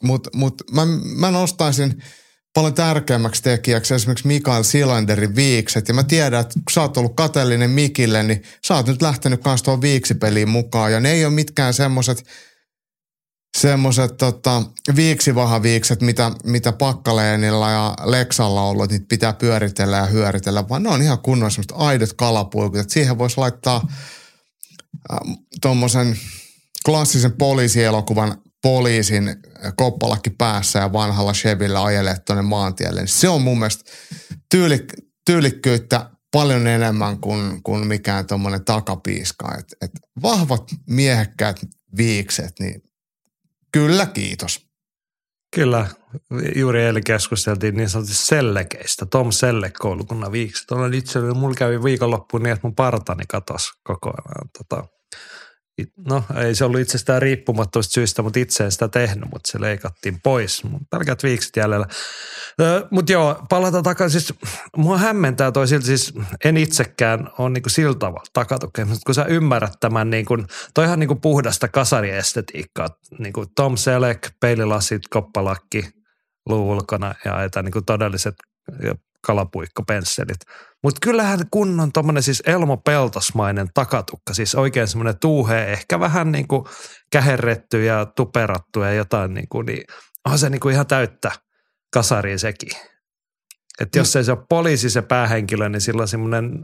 mutta 0.03 0.31
mut 0.35 0.55
mä, 0.73 0.83
mä 1.17 1.31
nostaisin 1.31 2.03
paljon 2.55 2.75
tärkeämmäksi 2.75 3.43
tekijäksi 3.43 3.95
esimerkiksi 3.95 4.27
Mikael 4.27 4.63
Silanderin 4.63 5.37
viikset. 5.37 5.89
Ja 5.89 5.95
mä 5.95 6.03
tiedän, 6.05 6.41
että 6.41 6.55
kun 6.55 6.73
sä 6.73 6.81
oot 6.81 6.97
ollut 6.97 7.17
katellinen 7.17 7.71
Mikille, 7.71 8.23
niin 8.23 8.43
sä 8.67 8.75
oot 8.75 8.87
nyt 8.87 9.03
lähtenyt 9.03 9.43
kanssa 9.43 9.65
tuohon 9.65 9.81
viiksipeliin 9.81 10.49
mukaan. 10.49 10.93
Ja 10.93 11.01
ne 11.01 11.13
ei 11.13 11.25
ole 11.25 11.35
mitkään 11.35 11.75
semmoiset– 11.75 12.25
semmoiset 13.59 14.17
tota, 14.17 14.63
viiksivahaviikset, 14.97 16.01
mitä, 16.01 16.33
mitä 16.45 16.73
Pakkaleenilla 16.73 17.71
ja 17.71 17.97
Leksalla 18.05 18.63
on 18.63 18.69
ollut, 18.69 18.91
niitä 18.91 19.07
pitää 19.09 19.33
pyöritellä 19.33 19.97
ja 19.97 20.07
hyöritellä, 20.07 20.69
vaan 20.69 20.83
ne 20.83 20.89
on 20.89 21.03
ihan 21.03 21.19
kunnon 21.19 21.51
semmoiset 21.51 21.73
aidot 21.75 22.13
kalapuikut. 22.13 22.81
Et 22.81 22.91
siihen 22.91 23.19
voisi 23.19 23.39
laittaa 23.39 23.89
äh, 25.13 25.19
tuommoisen 25.63 26.19
klassisen 26.85 27.33
poliisielokuvan 27.33 28.43
poliisin 28.63 29.37
koppalakki 29.77 30.31
päässä 30.31 30.79
ja 30.79 30.93
vanhalla 30.93 31.33
Chevillä 31.33 31.85
ajelee 31.85 32.17
tuonne 32.27 32.43
maantielle. 32.43 33.07
Se 33.07 33.29
on 33.29 33.43
mun 33.43 33.59
mielestä 33.59 33.91
tyylik, 34.51 34.93
tyylikkyyttä 35.27 36.11
paljon 36.33 36.67
enemmän 36.67 37.21
kuin, 37.21 37.63
kuin 37.63 37.87
mikään 37.87 38.27
tuommoinen 38.27 38.65
takapiiska. 38.65 39.55
Et, 39.59 39.67
et 39.83 39.91
vahvat 40.23 40.71
miehekkäät 40.87 41.61
viikset, 41.97 42.53
niin 42.61 42.83
Kyllä, 43.73 44.07
kiitos. 44.07 44.67
Kyllä, 45.55 45.87
juuri 46.57 46.83
eilen 46.83 47.05
keskusteltiin 47.05 47.77
niin 47.77 47.89
sanotusti 47.89 48.27
sellekeistä, 48.27 49.07
Tom 49.07 49.33
Selle 49.33 49.71
koulukunnan 49.79 50.33
viiksi. 50.33 50.65
Olen 50.71 50.95
itse, 50.95 51.21
mulla 51.21 51.55
kävi 51.55 51.85
viikonloppuun 51.85 52.43
niin, 52.43 52.53
että 52.53 52.67
mun 52.67 52.75
partani 52.75 53.25
katosi 53.29 53.73
koko 53.83 54.11
ajan. 54.11 54.51
Tota, 54.59 54.89
no 56.09 56.25
ei 56.37 56.55
se 56.55 56.65
ollut 56.65 56.81
itsestään 56.81 57.23
riippumattomista 57.23 57.93
syistä, 57.93 58.23
mutta 58.23 58.39
itse 58.39 58.65
en 58.65 58.73
sitä 58.73 58.89
tehnyt, 58.89 59.31
mutta 59.33 59.53
se 59.53 59.61
leikattiin 59.61 60.21
pois. 60.23 60.63
Pelkät 60.91 61.23
viikset 61.23 61.57
jäljellä. 61.57 61.87
Mutta 62.91 63.13
joo, 63.13 63.43
palata 63.49 63.83
takaisin. 63.83 64.21
Siis, 64.21 64.39
mua 64.77 64.99
hämmentää 64.99 65.53
toi 65.53 65.69
siltä, 65.69 65.87
siis 65.87 66.15
en 66.45 66.57
itsekään 66.57 67.31
ole 67.39 67.51
niinku 67.51 67.69
sillä 67.69 67.95
tavalla 67.95 68.25
takatukea, 68.33 68.87
kun 69.07 69.15
sä 69.15 69.25
ymmärrät 69.25 69.73
tämän, 69.81 70.11
niin 70.11 70.25
kun, 70.25 70.47
toihan 70.75 70.99
niinku 70.99 71.17
puhdasta 71.17 71.69
kasariestetiikkaa. 71.69 72.89
Niinku 73.19 73.47
Tom 73.57 73.77
Selleck, 73.77 74.33
peililasit, 74.41 75.03
koppalakki, 75.11 75.89
luu 76.47 76.71
ulkona 76.71 77.15
ja 77.25 77.43
että 77.43 77.63
niinku 77.63 77.83
todelliset 77.83 78.35
kalapuikkopensselit. 79.27 80.41
Mutta 80.83 80.99
kyllähän 81.03 81.41
kunnon 81.51 81.93
tuommoinen 81.93 82.23
siis 82.23 82.43
Elmo 82.47 82.77
Peltosmainen 82.77 83.69
takatukka, 83.75 84.35
siis 84.35 84.55
oikein 84.55 84.89
semmoinen 84.89 85.19
tuuhe, 85.19 85.65
ehkä 85.73 86.01
vähän 86.01 86.33
niin 86.33 86.49
kuin 86.49 86.65
käherretty 87.13 87.85
ja 87.85 88.07
tuperattu 88.17 88.81
ja 88.81 88.93
jotain 88.93 89.35
niin 89.35 89.49
kuin, 89.49 89.67
niin 89.67 89.85
on 90.29 90.39
se 90.39 90.51
niin 90.51 90.61
kuin 90.61 90.73
ihan 90.73 90.87
täyttä 90.87 91.33
kasariin 91.93 92.39
sekin. 92.39 92.71
Että 93.81 93.99
jos 93.99 94.17
ei 94.17 94.25
se 94.25 94.33
ole 94.33 94.47
poliisi 94.49 94.91
se 94.91 95.03
päähenkilö, 95.03 95.69
niin 95.69 95.81
sillä 95.81 96.03
on 96.03 96.09
semmoinen 96.09 96.63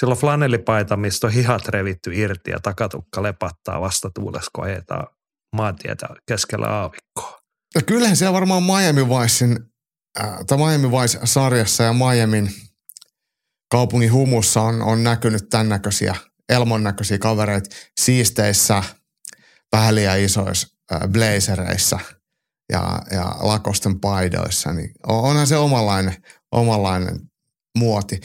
sillä 0.00 0.12
on 0.12 0.18
flanellipaita, 0.18 0.96
mistä 0.96 1.26
on 1.26 1.32
hihat 1.32 1.68
revitty 1.68 2.14
irti 2.14 2.50
ja 2.50 2.60
takatukka 2.60 3.22
lepattaa 3.22 3.80
vastatuulessa, 3.80 4.50
kun 4.54 4.64
ajetaan 4.64 5.06
maantietä 5.56 6.08
keskellä 6.28 6.66
aavikkoa. 6.66 7.38
Ja 7.74 7.82
kyllähän 7.82 8.16
siellä 8.16 8.32
varmaan 8.32 8.62
Miami 8.62 9.08
Vicein 9.08 9.56
äh, 10.20 10.58
Miami 10.58 10.90
Vice-sarjassa 10.90 11.84
ja 11.84 11.92
Miamin 11.92 12.54
kaupungin 13.70 14.12
humussa 14.12 14.62
on, 14.62 14.82
on 14.82 15.04
näkynyt 15.04 15.48
tämän 15.50 15.68
näköisiä, 15.68 16.14
Elmon 16.48 16.82
näköisiä 16.82 17.18
kavereita 17.18 17.76
siisteissä, 18.00 18.82
vähäliä 19.72 20.16
isoissa 20.16 20.68
äh, 20.92 21.00
blazereissa 21.08 21.98
ja, 22.72 22.98
ja 23.10 23.34
lakosten 23.40 24.00
paidoissa. 24.00 24.72
Niin 24.72 24.90
onhan 25.06 25.46
se 25.46 25.56
omanlainen, 25.56 26.16
omanlainen 26.52 27.20
muoti. 27.76 28.20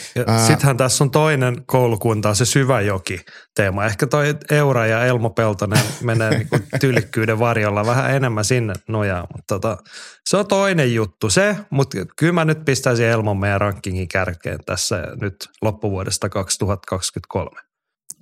Sittenhän 0.48 0.78
tässä 0.78 1.04
on 1.04 1.12
toinen 1.12 1.64
koulukunta, 1.66 2.34
se 2.34 2.46
Syväjoki 2.46 3.20
teema. 3.56 3.86
Ehkä 3.86 4.08
toi 4.08 4.36
Eura 4.52 4.86
ja 4.86 5.06
Elmo 5.06 5.30
Peltonen 5.30 5.84
menee 6.02 6.30
niinku 6.30 6.60
tyylikkyyden 6.82 7.40
varjolla 7.40 7.86
vähän 7.86 8.16
enemmän 8.16 8.46
sinne 8.46 8.74
nojaa, 8.88 9.28
mutta 9.36 9.60
tota, 9.60 9.78
se 10.30 10.38
on 10.38 10.48
toinen 10.48 10.94
juttu 10.94 11.30
se, 11.30 11.58
mutta 11.70 11.98
kyllä 12.18 12.34
mä 12.34 12.46
nyt 12.46 12.66
pistäisin 12.66 13.06
Elmon 13.06 13.38
meidän 13.38 13.62
rankingin 13.62 14.08
kärkeen 14.08 14.60
tässä 14.66 15.08
nyt 15.22 15.36
loppuvuodesta 15.62 16.30
2023. 16.30 17.72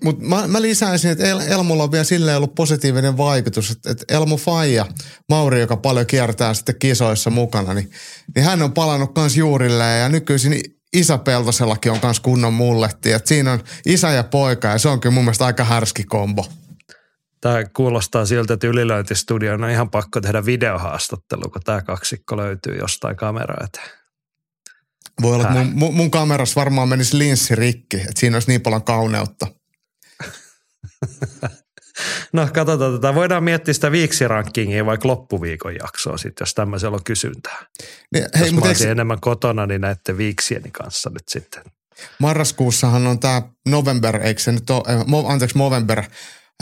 Mutta 0.03 0.25
mä, 0.25 0.47
mä 0.47 0.61
lisäisin, 0.61 1.11
että 1.11 1.25
El, 1.25 1.39
Elmolla 1.39 1.83
on 1.83 1.91
vielä 1.91 2.03
silleen 2.03 2.37
ollut 2.37 2.55
positiivinen 2.55 3.17
vaikutus, 3.17 3.71
että, 3.71 3.91
että 3.91 4.05
Elmo 4.15 4.37
Faija, 4.37 4.85
Mauri, 5.29 5.59
joka 5.59 5.77
paljon 5.77 6.05
kiertää 6.05 6.53
sitten 6.53 6.75
kisoissa 6.79 7.29
mukana, 7.29 7.73
niin, 7.73 7.91
niin 8.35 8.45
hän 8.45 8.61
on 8.61 8.73
palannut 8.73 9.13
kans 9.13 9.37
juurilleen 9.37 10.01
ja 10.01 10.09
nykyisin 10.09 10.78
isä 10.93 11.17
Peltosellakin 11.17 11.91
on 11.91 11.99
myös 12.03 12.19
kunnon 12.19 12.53
mulletti. 12.53 13.11
Et 13.11 13.27
siinä 13.27 13.51
on 13.51 13.63
isä 13.85 14.11
ja 14.11 14.23
poika 14.23 14.67
ja 14.67 14.77
se 14.77 14.89
on 14.89 14.99
kyllä 14.99 15.13
mun 15.13 15.23
mielestä 15.23 15.45
aika 15.45 15.63
härski 15.63 16.03
kombo. 16.03 16.45
Tämä 17.41 17.63
kuulostaa 17.75 18.25
siltä, 18.25 18.53
että 18.53 18.67
ylilöintistudion 18.67 19.63
on 19.63 19.69
ihan 19.69 19.89
pakko 19.89 20.21
tehdä 20.21 20.45
videohaastattelu, 20.45 21.49
kun 21.49 21.61
tämä 21.61 21.81
kaksikko 21.81 22.37
löytyy 22.37 22.77
jostain 22.77 23.15
kameraa 23.15 23.65
eteen. 23.65 23.99
Voi 25.21 25.35
olla, 25.35 25.47
että 25.47 25.65
mun, 25.73 25.95
mun 25.95 26.11
kamerassa 26.11 26.59
varmaan 26.59 26.89
menisi 26.89 27.17
linssi 27.17 27.55
rikki, 27.55 27.97
että 27.97 28.19
siinä 28.19 28.35
olisi 28.35 28.47
niin 28.47 28.61
paljon 28.61 28.83
kauneutta. 28.83 29.47
No 32.33 32.47
katsotaan 32.53 32.93
tätä. 32.93 33.15
Voidaan 33.15 33.43
miettiä 33.43 33.73
sitä 33.73 33.91
viiksirankingia 33.91 34.85
vaikka 34.85 35.07
loppuviikon 35.07 35.75
jaksoa 35.75 36.17
sitten, 36.17 36.45
jos 36.45 36.53
tämmöisellä 36.53 36.95
on 36.95 37.03
kysyntää. 37.03 37.65
Niin, 38.13 38.25
hei, 38.35 38.45
jos 38.45 38.53
mä 38.53 38.61
olisin 38.61 38.87
eikö... 38.87 38.91
enemmän 38.91 39.19
kotona, 39.21 39.65
niin 39.65 39.81
näette 39.81 40.17
viiksieni 40.17 40.71
kanssa 40.71 41.09
nyt 41.09 41.23
sitten. 41.27 41.63
Marraskuussahan 42.19 43.07
on 43.07 43.19
tämä 43.19 43.41
November, 43.69 44.15
eikö 44.23 44.41
se 44.41 44.51
nyt 44.51 44.69
ole, 44.69 44.83
eh, 44.93 45.31
anteeksi 45.31 45.57
November 45.57 46.03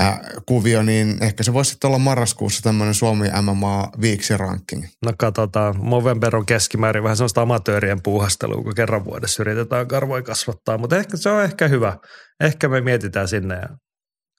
äh, 0.01 0.19
kuvio, 0.45 0.83
niin 0.83 1.23
ehkä 1.23 1.43
se 1.43 1.53
voisi 1.53 1.77
olla 1.83 1.99
marraskuussa 1.99 2.61
tämmöinen 2.61 2.93
Suomi 2.93 3.27
MMA 3.41 3.89
viiksi 4.01 4.37
ranking. 4.37 4.85
No 5.05 5.11
katsotaan. 5.17 5.75
November 5.81 6.35
on 6.35 6.45
keskimäärin 6.45 7.03
vähän 7.03 7.17
sellaista 7.17 7.41
amatöörien 7.41 8.01
puuhastelua, 8.01 8.63
kun 8.63 8.75
kerran 8.75 9.05
vuodessa 9.05 9.43
yritetään 9.43 9.87
karvoja 9.87 10.23
kasvattaa, 10.23 10.77
mutta 10.77 10.97
ehkä 10.97 11.17
se 11.17 11.29
on 11.29 11.43
ehkä 11.43 11.67
hyvä. 11.67 11.97
Ehkä 12.39 12.69
me 12.69 12.81
mietitään 12.81 13.27
sinne 13.27 13.55
ja 13.55 13.69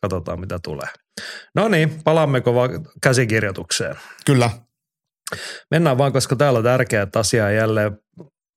Katsotaan, 0.03 0.41
mitä 0.41 0.59
tulee. 0.65 0.89
No 1.55 1.69
niin, 1.69 2.03
palaammeko 2.05 2.55
vaan 2.55 2.71
käsikirjoitukseen? 3.03 3.97
Kyllä. 4.27 4.51
Mennään 5.71 5.99
vaan, 5.99 6.13
koska 6.13 6.37
täällä 6.37 6.57
on 6.57 6.65
tärkeät 6.65 7.17
asiat 7.17 7.53
jälleen. 7.53 7.99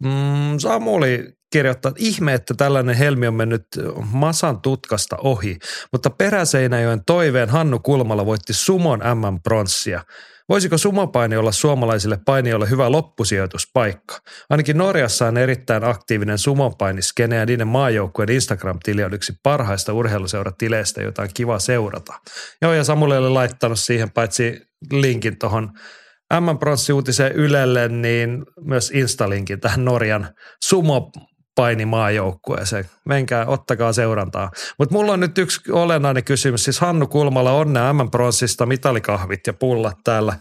Mm, 0.03 0.59
Samuli 0.59 1.33
kirjoittaa, 1.51 1.89
että 1.89 2.03
ihme, 2.03 2.33
että 2.33 2.53
tällainen 2.53 2.95
helmi 2.95 3.27
on 3.27 3.33
mennyt 3.33 3.63
masan 4.11 4.61
tutkasta 4.61 5.17
ohi, 5.17 5.57
mutta 5.91 6.09
Peräseinäjoen 6.09 7.05
toiveen 7.05 7.49
Hannu 7.49 7.79
Kulmala 7.79 8.25
voitti 8.25 8.53
Sumon 8.53 8.99
MM-pronssia. 8.99 10.03
Voisiko 10.51 10.77
sumopaini 10.77 11.37
olla 11.37 11.51
suomalaisille 11.51 12.19
painijoille 12.25 12.69
hyvä 12.69 12.91
loppusijoituspaikka? 12.91 14.19
Ainakin 14.49 14.77
Norjassa 14.77 15.27
on 15.27 15.37
erittäin 15.37 15.83
aktiivinen 15.83 16.37
sumopainiskene 16.37 17.35
ja 17.35 17.45
niiden 17.45 17.67
maajoukkueen 17.67 18.31
Instagram-tili 18.31 19.03
on 19.03 19.13
yksi 19.13 19.33
parhaista 19.43 19.93
urheiluseuratileistä, 19.93 21.01
jota 21.01 21.21
on 21.21 21.29
kiva 21.33 21.59
seurata. 21.59 22.13
Joo, 22.61 22.73
ja 22.73 22.83
Samuel 22.83 23.23
oli 23.23 23.29
laittanut 23.29 23.79
siihen 23.79 24.11
paitsi 24.11 24.61
linkin 24.91 25.39
tuohon 25.39 25.71
M-pronssi-uutiseen 26.39 27.31
Ylelle, 27.31 27.87
niin 27.87 28.43
myös 28.65 28.91
Instalinkin 28.93 29.59
tähän 29.59 29.85
Norjan 29.85 30.29
sumo 30.63 31.11
painimaajoukkueeseen. 31.55 32.89
Menkää, 33.05 33.45
ottakaa 33.45 33.93
seurantaa. 33.93 34.51
Mutta 34.79 34.95
mulla 34.95 35.13
on 35.13 35.19
nyt 35.19 35.37
yksi 35.37 35.71
olennainen 35.71 36.23
kysymys. 36.23 36.63
Siis 36.63 36.79
Hannu 36.79 37.07
Kulmala 37.07 37.51
onnea 37.51 37.93
M-pronssista 37.93 38.65
mitalikahvit 38.65 39.47
ja 39.47 39.53
pullat 39.53 39.97
täällä 40.03 40.39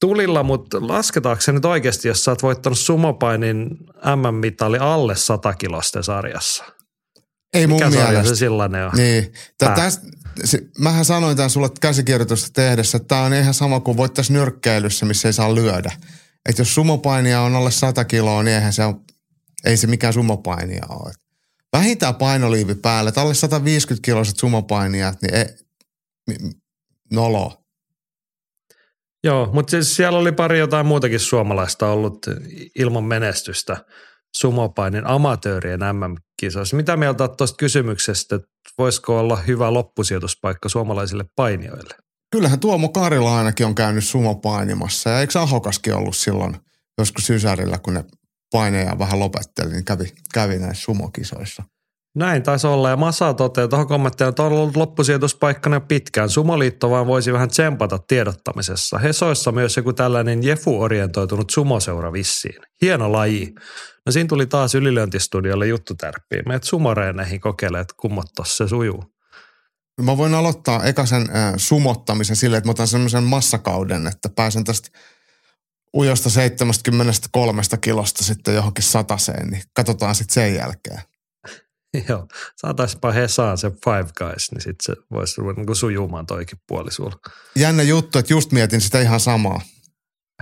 tulilla, 0.00 0.42
mutta 0.42 0.78
lasketaanko 0.80 1.40
se 1.40 1.52
nyt 1.52 1.64
oikeasti, 1.64 2.08
jos 2.08 2.24
sä 2.24 2.30
oot 2.30 2.42
voittanut 2.42 2.78
sumopainin 2.78 3.68
M-mitali 4.16 4.78
alle 4.78 5.16
100 5.16 5.54
kilosten 5.54 6.04
sarjassa? 6.04 6.64
Ei 7.54 7.66
mun 7.66 7.76
Mikä 7.76 7.90
mielestä. 7.90 8.28
se 8.34 8.36
sellainen 8.36 8.86
on? 8.86 8.92
Niin. 8.96 9.32
Tää, 9.58 9.90
se, 10.44 10.60
mähän 10.78 11.04
sanoin 11.04 11.36
tämän 11.36 11.50
sulle 11.50 11.68
käsikirjoitusta 11.80 12.48
tehdessä, 12.52 12.96
että 12.96 13.08
tämä 13.08 13.22
on 13.22 13.34
ihan 13.34 13.54
sama 13.54 13.80
kuin 13.80 13.96
voittaisi 13.96 14.32
nyrkkeilyssä, 14.32 15.06
missä 15.06 15.28
ei 15.28 15.32
saa 15.32 15.54
lyödä. 15.54 15.92
Että 16.48 16.60
jos 16.60 16.74
sumopainia 16.74 17.40
on 17.40 17.56
alle 17.56 17.70
100 17.70 18.04
kiloa, 18.04 18.42
niin 18.42 18.54
eihän 18.54 18.72
se 18.72 18.84
on, 18.84 19.00
ei 19.64 19.76
se 19.76 19.86
mikään 19.86 20.12
sumopainia 20.12 20.86
ole. 20.88 21.12
Vähintään 21.72 22.14
painoliivi 22.14 22.74
päälle, 22.74 23.08
että 23.08 23.20
alle 23.20 23.34
150 23.34 24.04
kiloiset 24.04 24.36
sumopainijat, 24.36 25.22
niin 25.22 25.34
ei, 25.34 25.46
nolo. 27.12 27.62
Joo, 29.24 29.50
mutta 29.52 29.70
siis 29.70 29.96
siellä 29.96 30.18
oli 30.18 30.32
pari 30.32 30.58
jotain 30.58 30.86
muutakin 30.86 31.20
suomalaista 31.20 31.88
ollut 31.88 32.26
ilman 32.78 33.04
menestystä 33.04 33.84
sumopainin 34.36 35.06
amatöörien 35.06 35.80
MM-kisoissa. 35.80 36.76
Mitä 36.76 36.96
mieltä 36.96 37.24
olet 37.24 37.36
tuosta 37.36 37.56
kysymyksestä, 37.56 38.36
että 38.36 38.48
voisiko 38.78 39.18
olla 39.18 39.36
hyvä 39.36 39.72
loppusijoituspaikka 39.72 40.68
suomalaisille 40.68 41.24
painijoille? 41.36 41.94
Kyllähän 42.32 42.60
Tuomo 42.60 42.88
Karila 42.88 43.38
ainakin 43.38 43.66
on 43.66 43.74
käynyt 43.74 44.04
sumopainimassa 44.04 45.10
ja 45.10 45.20
eikö 45.20 45.40
Ahokaskin 45.40 45.94
ollut 45.94 46.16
silloin 46.16 46.56
joskus 46.98 47.26
Sysärillä, 47.26 47.78
kun 47.78 47.94
ne 47.94 48.04
paineja 48.52 48.98
vähän 48.98 49.20
lopetteli, 49.20 49.72
niin 49.72 49.84
kävi, 49.84 50.12
kävi 50.34 50.58
näissä 50.58 50.82
sumokisoissa. 50.82 51.62
Näin 52.16 52.42
taisi 52.42 52.66
olla 52.66 52.90
ja 52.90 52.96
Masa 52.96 53.34
toteaa 53.34 53.68
tuohon 53.68 53.86
kommenttiin, 53.86 54.28
että 54.28 54.42
on 54.42 54.52
ollut 54.52 54.76
loppusijoituspaikkana 54.76 55.76
jo 55.76 55.80
pitkään. 55.80 56.30
Sumoliitto 56.30 56.90
vaan 56.90 57.06
voisi 57.06 57.32
vähän 57.32 57.48
tsempata 57.48 57.98
tiedottamisessa. 57.98 58.98
Hesoissa 58.98 59.52
myös 59.52 59.76
joku 59.76 59.92
tällainen 59.92 60.42
Jefu-orientoitunut 60.42 61.50
sumoseura 61.50 62.12
vissiin. 62.12 62.62
Hieno 62.82 63.12
laji. 63.12 63.54
No 64.06 64.12
siinä 64.12 64.28
tuli 64.28 64.46
taas 64.46 64.74
ylilöintistudiolle 64.74 65.66
juttu 65.66 65.94
tärppiin. 65.94 66.42
Meet 66.48 66.64
sumoreeneihin 66.64 67.40
kokeilemaan, 67.40 67.82
että 67.82 67.94
kummot 68.00 68.26
tossa 68.36 68.64
se 68.64 68.68
sujuu. 68.68 69.04
Mä 70.02 70.16
voin 70.16 70.34
aloittaa 70.34 70.84
eka 70.84 71.06
sen 71.06 71.22
äh, 71.22 71.54
sumottamisen 71.56 72.36
silleen, 72.36 72.58
että 72.58 72.68
mä 72.68 72.70
otan 72.70 72.88
semmoisen 72.88 73.24
massakauden, 73.24 74.06
että 74.06 74.28
pääsen 74.28 74.64
tästä 74.64 74.88
ujosta 75.96 76.30
73 76.30 77.62
kilosta 77.80 78.24
sitten 78.24 78.54
johonkin 78.54 78.84
sataseen, 78.84 79.48
niin 79.48 79.62
katsotaan 79.76 80.14
sitten 80.14 80.34
sen 80.34 80.54
jälkeen. 80.54 81.00
Joo, 82.08 82.26
saataispa 82.56 83.12
Hesaan 83.12 83.58
se 83.58 83.70
Five 83.70 84.08
Guys, 84.18 84.52
niin 84.52 84.60
sitten 84.60 84.76
se 84.96 85.02
voisi 85.10 85.40
ruveta 85.40 85.60
niin 85.60 85.76
sujumaan 85.76 86.26
toikin 86.26 86.58
puoli 86.68 86.92
sulla. 86.92 87.16
Jännä 87.56 87.82
juttu, 87.82 88.18
että 88.18 88.32
just 88.32 88.52
mietin 88.52 88.80
sitä 88.80 89.00
ihan 89.00 89.20
samaa. 89.20 89.60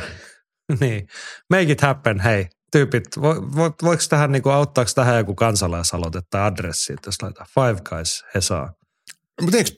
niin, 0.81 1.09
make 1.51 1.73
it 1.73 1.81
happen, 1.81 2.21
hei. 2.21 2.47
Tyypit, 2.73 3.05
vo, 3.21 3.35
vo, 3.35 3.75
voiko 3.83 4.03
tähän 4.09 4.33
niin 4.33 4.43
kuin, 4.43 4.55
auttaako 4.55 4.91
tähän 4.95 5.17
joku 5.17 5.35
kansalaisaloite 5.35 6.21
tai 6.31 6.43
adressi, 6.43 6.93
että 6.93 7.09
jos 7.09 7.23
laitetaan 7.23 7.49
Five 7.55 7.81
Guys 7.81 8.25
Hesaan? 8.35 8.75
Mutta 9.41 9.57
eikö, 9.57 9.71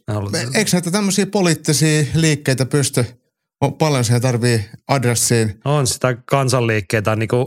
eikö 0.54 0.70
näitä 0.72 0.90
tämmöisiä 0.90 1.26
poliittisia 1.26 2.04
liikkeitä 2.14 2.66
pysty, 2.66 3.04
paljon 3.78 4.04
siihen 4.04 4.22
tarvii 4.22 4.70
adressiin. 4.88 5.60
On 5.64 5.86
sitä 5.86 6.16
kansanliikkeitä 6.26 7.16
niin 7.16 7.28
kuin 7.28 7.46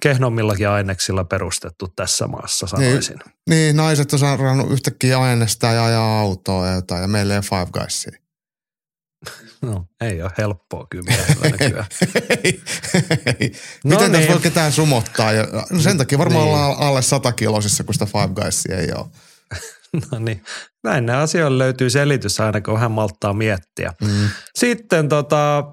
kehnommillakin 0.00 0.68
aineksilla 0.68 1.24
perustettu 1.24 1.88
tässä 1.88 2.26
maassa, 2.26 2.66
sanoisin. 2.66 3.18
Niin, 3.50 3.76
naiset 3.76 4.12
on 4.12 4.18
saanut 4.18 4.70
yhtäkkiä 4.70 5.18
äänestää 5.18 5.74
ja 5.74 5.84
ajaa 5.84 6.20
autoa 6.20 6.66
ja 6.66 6.74
jotain, 6.74 7.02
ja 7.02 7.08
meillä 7.08 7.34
ei 7.34 7.40
Five 7.42 7.66
Guysia. 7.72 8.12
No, 9.62 9.86
ei 10.00 10.22
ole 10.22 10.30
helppoa 10.38 10.86
kyllä 10.90 11.12
nykyään. 11.44 11.86
Ei, 12.44 12.60
ei. 13.40 13.52
No 13.84 13.90
Miten 13.90 14.12
tässä 14.12 14.18
niin. 14.18 14.32
voi 14.32 14.40
ketään 14.40 14.72
sumottaa? 14.72 15.32
Ja, 15.32 15.46
no 15.70 15.80
sen 15.80 15.98
takia 15.98 16.18
varmaan 16.18 16.44
Niin. 16.44 16.54
ollaan 16.54 16.78
alle 16.78 17.02
100 17.02 17.32
kilosissa, 17.32 17.84
kun 17.84 17.94
sitä 17.94 18.06
Five 18.06 18.28
Guysia 18.42 18.76
ei 18.78 18.92
ole. 18.92 19.06
No 20.12 20.18
niin, 20.18 20.42
näin 20.84 21.06
ne 21.06 21.14
asioille 21.14 21.58
löytyy 21.58 21.90
selitys 21.90 22.40
aina, 22.40 22.60
kun 22.60 22.74
vähän 22.74 22.90
malttaa 22.90 23.32
miettiä. 23.32 23.92
Mm. 24.02 24.28
Sitten 24.54 25.08
tota, 25.08 25.64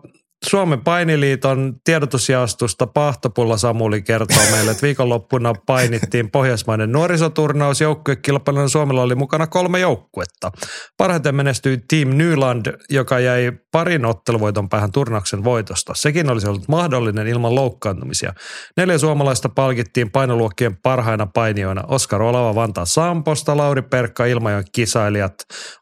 Suomen 0.49 0.81
painiliiton 0.81 1.75
tiedotusjaostosta 1.83 2.87
Pahtopulla 2.87 3.57
Samuli 3.57 4.01
kertoo 4.01 4.43
meille, 4.51 4.71
että 4.71 4.81
viikonloppuna 4.83 5.53
painittiin 5.65 6.31
Pohjoismainen 6.31 6.91
nuorisoturnaus. 6.91 7.81
Joukkuekilpailun 7.81 8.69
Suomella 8.69 9.01
oli 9.01 9.15
mukana 9.15 9.47
kolme 9.47 9.79
joukkuetta. 9.79 10.51
Parhaiten 10.97 11.35
menestyi 11.35 11.77
Team 11.89 12.09
Nyland, 12.09 12.65
joka 12.89 13.19
jäi 13.19 13.51
parin 13.71 14.05
otteluvoiton 14.05 14.69
päähän 14.69 14.91
turnauksen 14.91 15.43
voitosta. 15.43 15.93
Sekin 15.95 16.29
olisi 16.29 16.47
ollut 16.47 16.67
mahdollinen 16.67 17.27
ilman 17.27 17.55
loukkaantumisia. 17.55 18.33
Neljä 18.77 18.97
suomalaista 18.97 19.49
palkittiin 19.49 20.11
painoluokkien 20.11 20.77
parhaina 20.83 21.27
painijoina. 21.33 21.83
Oskar 21.87 22.21
Olava 22.21 22.55
Vantaan 22.55 22.87
Samposta, 22.87 23.57
Lauri 23.57 23.81
Perkka 23.81 24.25
Ilmajoen 24.25 24.65
kisailijat, 24.71 25.33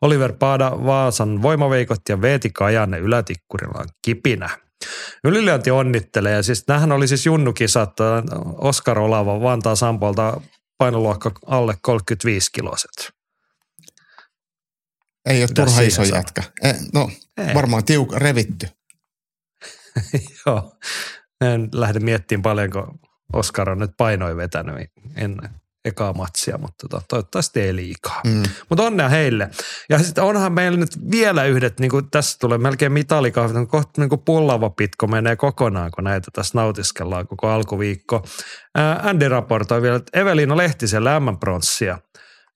Oliver 0.01 0.33
Paada 0.39 0.71
Vaasan 0.85 1.41
voimaveikot 1.41 2.01
ja 2.09 2.21
Veeti 2.21 2.49
Kajanne 2.49 2.99
Ylätikkurilan 2.99 3.85
kipinä. 4.05 4.50
Ylilöinti 5.23 5.71
onnittelee 5.71 6.43
siis 6.43 6.67
nämähän 6.67 6.91
oli 6.91 7.07
siis 7.07 7.25
junnukisat, 7.25 7.99
äh, 7.99 8.23
Oskar 8.57 8.99
Olava 8.99 9.41
Vantaan 9.41 9.77
Sampolta 9.77 10.41
painoluokka 10.77 11.31
alle 11.45 11.77
35 11.81 12.51
kiloset. 12.51 13.11
Ei 15.25 15.41
ole 15.41 15.47
Mitäs 15.47 15.65
turha 15.65 15.81
iso 15.81 16.03
jätkä. 16.03 16.43
Eh, 16.63 16.75
no, 16.93 17.11
Ei. 17.37 17.53
varmaan 17.53 17.85
tiuk, 17.85 18.13
revitty. 18.13 18.67
Joo, 20.45 20.77
en 21.41 21.69
lähde 21.73 21.99
miettimään 21.99 22.41
paljonko 22.41 22.95
Oskar 23.33 23.69
on 23.69 23.79
nyt 23.79 23.91
painoin 23.97 24.37
vetänyt 24.37 24.75
ennen 25.15 25.60
ekaa 25.85 26.13
matsia, 26.13 26.57
mutta 26.57 26.87
tota, 26.87 27.05
toivottavasti 27.07 27.61
ei 27.61 27.75
liikaa. 27.75 28.21
Mm. 28.25 28.43
Mutta 28.69 28.83
onnea 28.83 29.09
heille. 29.09 29.49
Ja 29.89 29.99
sitten 29.99 30.23
onhan 30.23 30.53
meillä 30.53 30.77
nyt 30.77 31.11
vielä 31.11 31.45
yhdet, 31.45 31.79
niin 31.79 31.91
kuin 31.91 32.11
tässä 32.11 32.37
tulee 32.39 32.57
melkein 32.57 32.91
mitalikahvit, 32.91 33.55
on 33.55 33.67
kohta 33.67 34.01
niin 34.01 34.09
kuin 34.09 34.21
pullava 34.25 34.69
pitko 34.69 35.07
menee 35.07 35.35
kokonaan, 35.35 35.91
kun 35.91 36.03
näitä 36.03 36.31
tässä 36.33 36.57
nautiskellaan 36.57 37.27
koko 37.27 37.49
alkuviikko. 37.49 38.25
Ää, 38.75 38.99
Andy 39.03 39.29
raportoi 39.29 39.81
vielä, 39.81 39.95
että 39.95 40.19
Evelina 40.19 40.57
Lehtisellä 40.57 41.19
M-pronssia. 41.19 41.97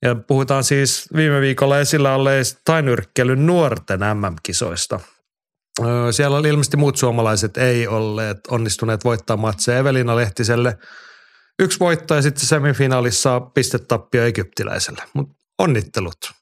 Ja 0.02 0.14
puhutaan 0.14 0.64
siis 0.64 1.08
viime 1.16 1.40
viikolla 1.40 1.80
esillä 1.80 2.14
olleista 2.14 2.60
tainyrkkelyn 2.64 3.46
nuorten 3.46 4.00
MM-kisoista. 4.00 5.00
Siellä 6.10 6.36
oli 6.36 6.48
ilmeisesti 6.48 6.76
muut 6.76 6.96
suomalaiset 6.96 7.56
ei 7.56 7.86
olleet 7.86 8.38
onnistuneet 8.50 9.04
voittaa 9.04 9.36
matseja 9.36 9.78
Evelina 9.78 10.16
Lehtiselle. 10.16 10.78
Yksi 11.58 11.80
voitto 11.80 12.14
ja 12.14 12.22
sitten 12.22 12.46
semifinaalissa 12.46 13.40
pistetappio 13.40 14.24
egyptiläiselle. 14.24 15.02
Mutta 15.14 15.34
onnittelut. 15.58 16.32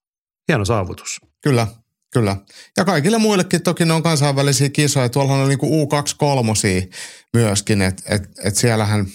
Hieno 0.48 0.64
saavutus. 0.64 1.20
Kyllä, 1.42 1.66
kyllä. 2.12 2.36
Ja 2.76 2.84
kaikille 2.84 3.18
muillekin 3.18 3.62
toki 3.62 3.84
ne 3.84 3.92
on 3.92 4.02
kansainvälisiä 4.02 4.68
kisoja. 4.68 5.08
Tuollahan 5.08 5.42
on 5.42 5.48
niinku 5.48 5.88
U23 5.88 6.90
myöskin, 7.34 7.82
että 7.82 8.02
et, 8.14 8.22
et 8.44 8.56
siellähän 8.56 9.06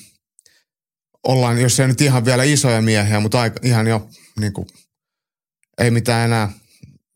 ollaan, 1.28 1.62
jos 1.62 1.80
ei 1.80 1.88
nyt 1.88 2.02
ihan 2.02 2.26
vielä 2.26 2.44
isoja 2.44 2.82
miehiä, 2.82 3.20
mutta 3.20 3.42
aika, 3.42 3.60
ihan 3.64 3.88
jo 3.88 4.10
niinku, 4.40 4.68
ei 5.78 5.92
mitään 5.92 6.26
enää 6.26 6.52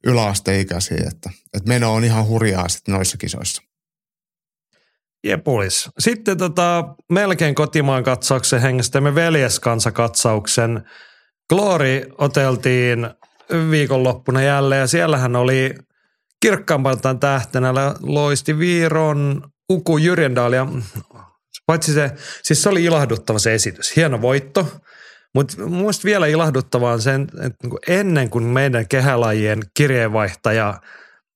yläasteikäisiä, 0.04 0.98
että, 0.98 1.30
että 1.54 1.68
meno 1.68 1.94
on 1.94 2.04
ihan 2.04 2.28
hurjaa 2.28 2.70
sitten 2.70 2.94
noissa 2.94 3.18
kisoissa. 3.18 3.62
Jepulis. 5.24 5.90
Sitten 6.00 6.38
tota, 6.38 6.96
melkein 7.12 7.56
kotimaan 7.56 8.04
katsauksen 8.04 8.62
hengestä 8.62 9.02
me 9.02 9.16
veljeskansakatsauksen. 9.16 10.84
Glory 11.50 12.02
oteltiin 12.18 13.10
viikonloppuna 13.72 14.42
jälleen 14.42 14.80
ja 14.80 14.88
siellähän 14.88 15.36
oli 15.36 15.76
kirkkaampaltaan 16.42 17.20
tähtenä 17.20 17.74
loisti 18.02 18.60
Viiron 18.60 19.42
Uku 19.70 19.98
Jyrjendal 19.98 20.54
ja 20.54 20.68
paitsi 21.66 21.94
se, 21.94 22.12
siis 22.44 22.64
se 22.64 22.70
oli 22.70 22.84
ilahduttava 22.84 23.40
se 23.40 23.54
esitys. 23.54 23.96
Hieno 23.96 24.22
voitto, 24.22 24.68
mutta 25.36 25.66
muista 25.66 26.06
vielä 26.06 26.28
ilahduttavaa 26.28 26.94
on 26.94 27.02
sen, 27.02 27.22
että 27.22 27.58
niinku 27.64 27.80
ennen 27.88 28.30
kuin 28.30 28.44
meidän 28.44 28.88
kehälajien 28.88 29.60
kirjeenvaihtaja 29.74 30.82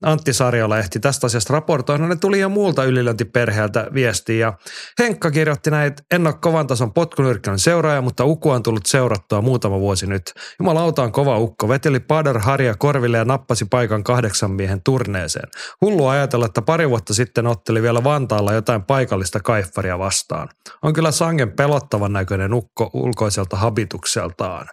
Antti 0.03 0.33
Sarjola 0.33 0.79
ehti 0.79 0.99
tästä 0.99 1.27
asiasta 1.27 1.53
raportoida. 1.53 2.07
Ne 2.07 2.15
tuli 2.15 2.39
jo 2.39 2.49
muulta 2.49 2.83
ylilöntiperheeltä 2.83 3.88
viestiä. 3.93 4.38
Ja 4.38 4.53
Henkka 4.99 5.31
kirjoitti 5.31 5.71
näin, 5.71 5.88
että 5.88 6.03
en 6.12 6.27
ole 6.27 6.36
kovan 6.41 6.67
tason 6.67 6.93
potkunyrkkilön 6.93 7.60
seuraaja, 7.60 8.01
mutta 8.01 8.25
Ukko 8.25 8.51
on 8.51 8.63
tullut 8.63 8.86
seurattua 8.86 9.41
muutama 9.41 9.79
vuosi 9.79 10.07
nyt. 10.07 10.33
Jumalauta 10.60 11.03
on 11.03 11.12
kova 11.12 11.38
ukko. 11.38 11.69
Veteli 11.69 11.99
Padar 11.99 12.39
Harja 12.39 12.75
korville 12.75 13.17
ja 13.17 13.25
nappasi 13.25 13.65
paikan 13.65 14.03
kahdeksan 14.03 14.51
miehen 14.51 14.81
turneeseen. 14.83 15.49
Hullu 15.81 16.07
ajatella, 16.07 16.45
että 16.45 16.62
pari 16.62 16.89
vuotta 16.89 17.13
sitten 17.13 17.47
otteli 17.47 17.81
vielä 17.81 18.03
Vantaalla 18.03 18.53
jotain 18.53 18.83
paikallista 18.83 19.39
kaiffaria 19.39 19.99
vastaan. 19.99 20.49
On 20.83 20.93
kyllä 20.93 21.12
sangen 21.12 21.51
pelottavan 21.51 22.13
näköinen 22.13 22.53
ukko 22.53 22.89
ulkoiselta 22.93 23.57
habitukseltaan. 23.57 24.67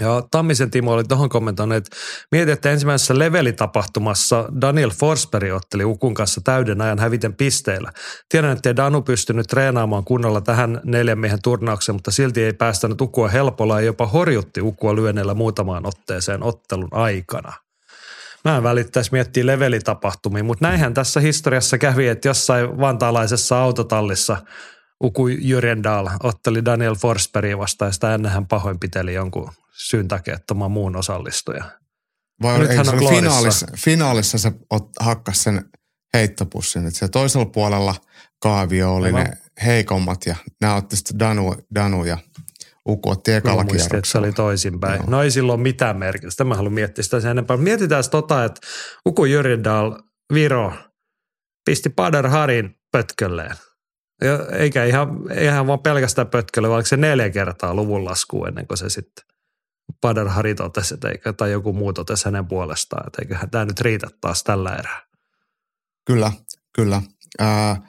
Ja 0.00 0.22
Tammisen 0.30 0.70
Timo 0.70 0.92
oli 0.92 1.04
tuohon 1.04 1.28
kommentoinut, 1.28 1.76
että 1.76 1.96
mietit, 2.32 2.52
että 2.52 2.70
ensimmäisessä 2.70 3.18
levelitapahtumassa 3.18 4.48
Daniel 4.60 4.90
Forsberg 4.90 5.52
otteli 5.52 5.84
Ukun 5.84 6.14
kanssa 6.14 6.40
täyden 6.44 6.80
ajan 6.80 6.98
häviten 6.98 7.34
pisteillä. 7.34 7.92
Tiedän, 8.28 8.52
että 8.52 8.76
Danu 8.76 9.02
pystynyt 9.02 9.46
treenaamaan 9.46 10.04
kunnolla 10.04 10.40
tähän 10.40 10.80
neljän 10.84 11.18
miehen 11.18 11.42
turnaukseen, 11.42 11.96
mutta 11.96 12.10
silti 12.10 12.44
ei 12.44 12.52
päästänyt 12.52 13.00
Ukua 13.00 13.28
helpolla 13.28 13.80
ja 13.80 13.86
jopa 13.86 14.06
horjutti 14.06 14.60
Ukua 14.60 14.94
lyönneillä 14.94 15.34
muutamaan 15.34 15.86
otteeseen 15.86 16.42
ottelun 16.42 16.88
aikana. 16.90 17.52
Mä 18.44 18.56
en 18.56 18.62
välittäisi 18.62 19.12
miettiä 19.12 19.46
levelitapahtumia, 19.46 20.44
mutta 20.44 20.68
näinhän 20.68 20.94
tässä 20.94 21.20
historiassa 21.20 21.78
kävi, 21.78 22.08
että 22.08 22.28
jossain 22.28 22.80
vantaalaisessa 22.80 23.62
autotallissa 23.62 24.36
Uku 25.04 25.28
Jyrendal 25.28 26.08
otteli 26.22 26.64
Daniel 26.64 26.94
Forsbergia 26.94 27.58
vastaan 27.58 27.88
ja 27.88 27.92
sitä 27.92 28.14
ennen 28.14 28.32
hän 28.32 28.46
pahoinpiteli 28.46 29.14
jonkun 29.14 29.52
syyn 29.72 30.08
takia, 30.08 30.34
että 30.34 30.54
muun 30.54 30.96
osallistuja. 30.96 31.64
Vai 32.42 32.60
eikö 32.60 32.84
se 32.84 32.90
oli 32.90 33.08
finaalissa, 33.08 33.66
finaalissa 33.76 34.38
se 34.38 34.52
hakkas 35.00 35.42
sen 35.42 35.64
heittopussin, 36.14 36.86
että 36.86 36.98
se 36.98 37.08
toisella 37.08 37.46
puolella 37.46 37.94
kaavio 38.42 38.94
oli 38.94 39.06
Aivan. 39.06 39.24
ne 39.24 39.38
heikommat 39.64 40.26
ja 40.26 40.36
nämä 40.60 40.74
otti 40.74 40.96
sitten 40.96 41.18
Danu, 41.18 41.54
Danu 41.74 42.04
ja 42.04 42.18
Uku 42.88 43.10
otti 43.10 43.32
ekalla 43.32 43.64
että 43.84 44.00
se 44.04 44.18
oli 44.18 44.32
toisinpäin. 44.32 45.00
No. 45.00 45.06
no 45.08 45.22
ei 45.22 45.30
silloin 45.30 45.60
mitään 45.60 45.96
merkitystä. 45.96 46.44
Mä 46.44 46.54
haluan 46.54 46.72
miettiä 46.72 47.04
sitä 47.04 47.20
sen 47.20 47.30
enempää. 47.30 47.56
Mietitään 47.56 48.04
tota, 48.10 48.44
että 48.44 48.60
Uku 49.06 49.24
Jyrindal, 49.24 50.02
Viro, 50.34 50.72
pisti 51.64 51.90
Padar 51.90 52.28
Harin 52.28 52.78
pötkölleen. 52.92 53.56
Eikä 54.58 54.84
ihan, 54.84 55.08
ihan 55.40 55.66
vaan 55.66 55.78
pelkästään 55.78 56.26
pötkölle, 56.26 56.68
vaan 56.68 56.86
se 56.86 56.96
neljä 56.96 57.30
kertaa 57.30 57.74
luvun 57.74 58.04
lasku 58.04 58.44
ennen 58.44 58.66
kuin 58.66 58.78
se 58.78 58.90
sitten 58.90 59.24
Padar 60.00 60.28
Hari 60.28 60.54
totesi, 60.54 60.94
eikä, 61.10 61.32
tai 61.32 61.52
joku 61.52 61.72
muu 61.72 61.92
totesi 61.92 62.24
hänen 62.24 62.46
puolestaan, 62.46 63.06
että 63.06 63.22
eiköhän 63.22 63.50
tämä 63.50 63.64
nyt 63.64 63.80
riitä 63.80 64.06
taas 64.20 64.44
tällä 64.44 64.76
erää. 64.76 65.02
Kyllä, 66.06 66.32
kyllä. 66.74 67.02
Ää, 67.38 67.82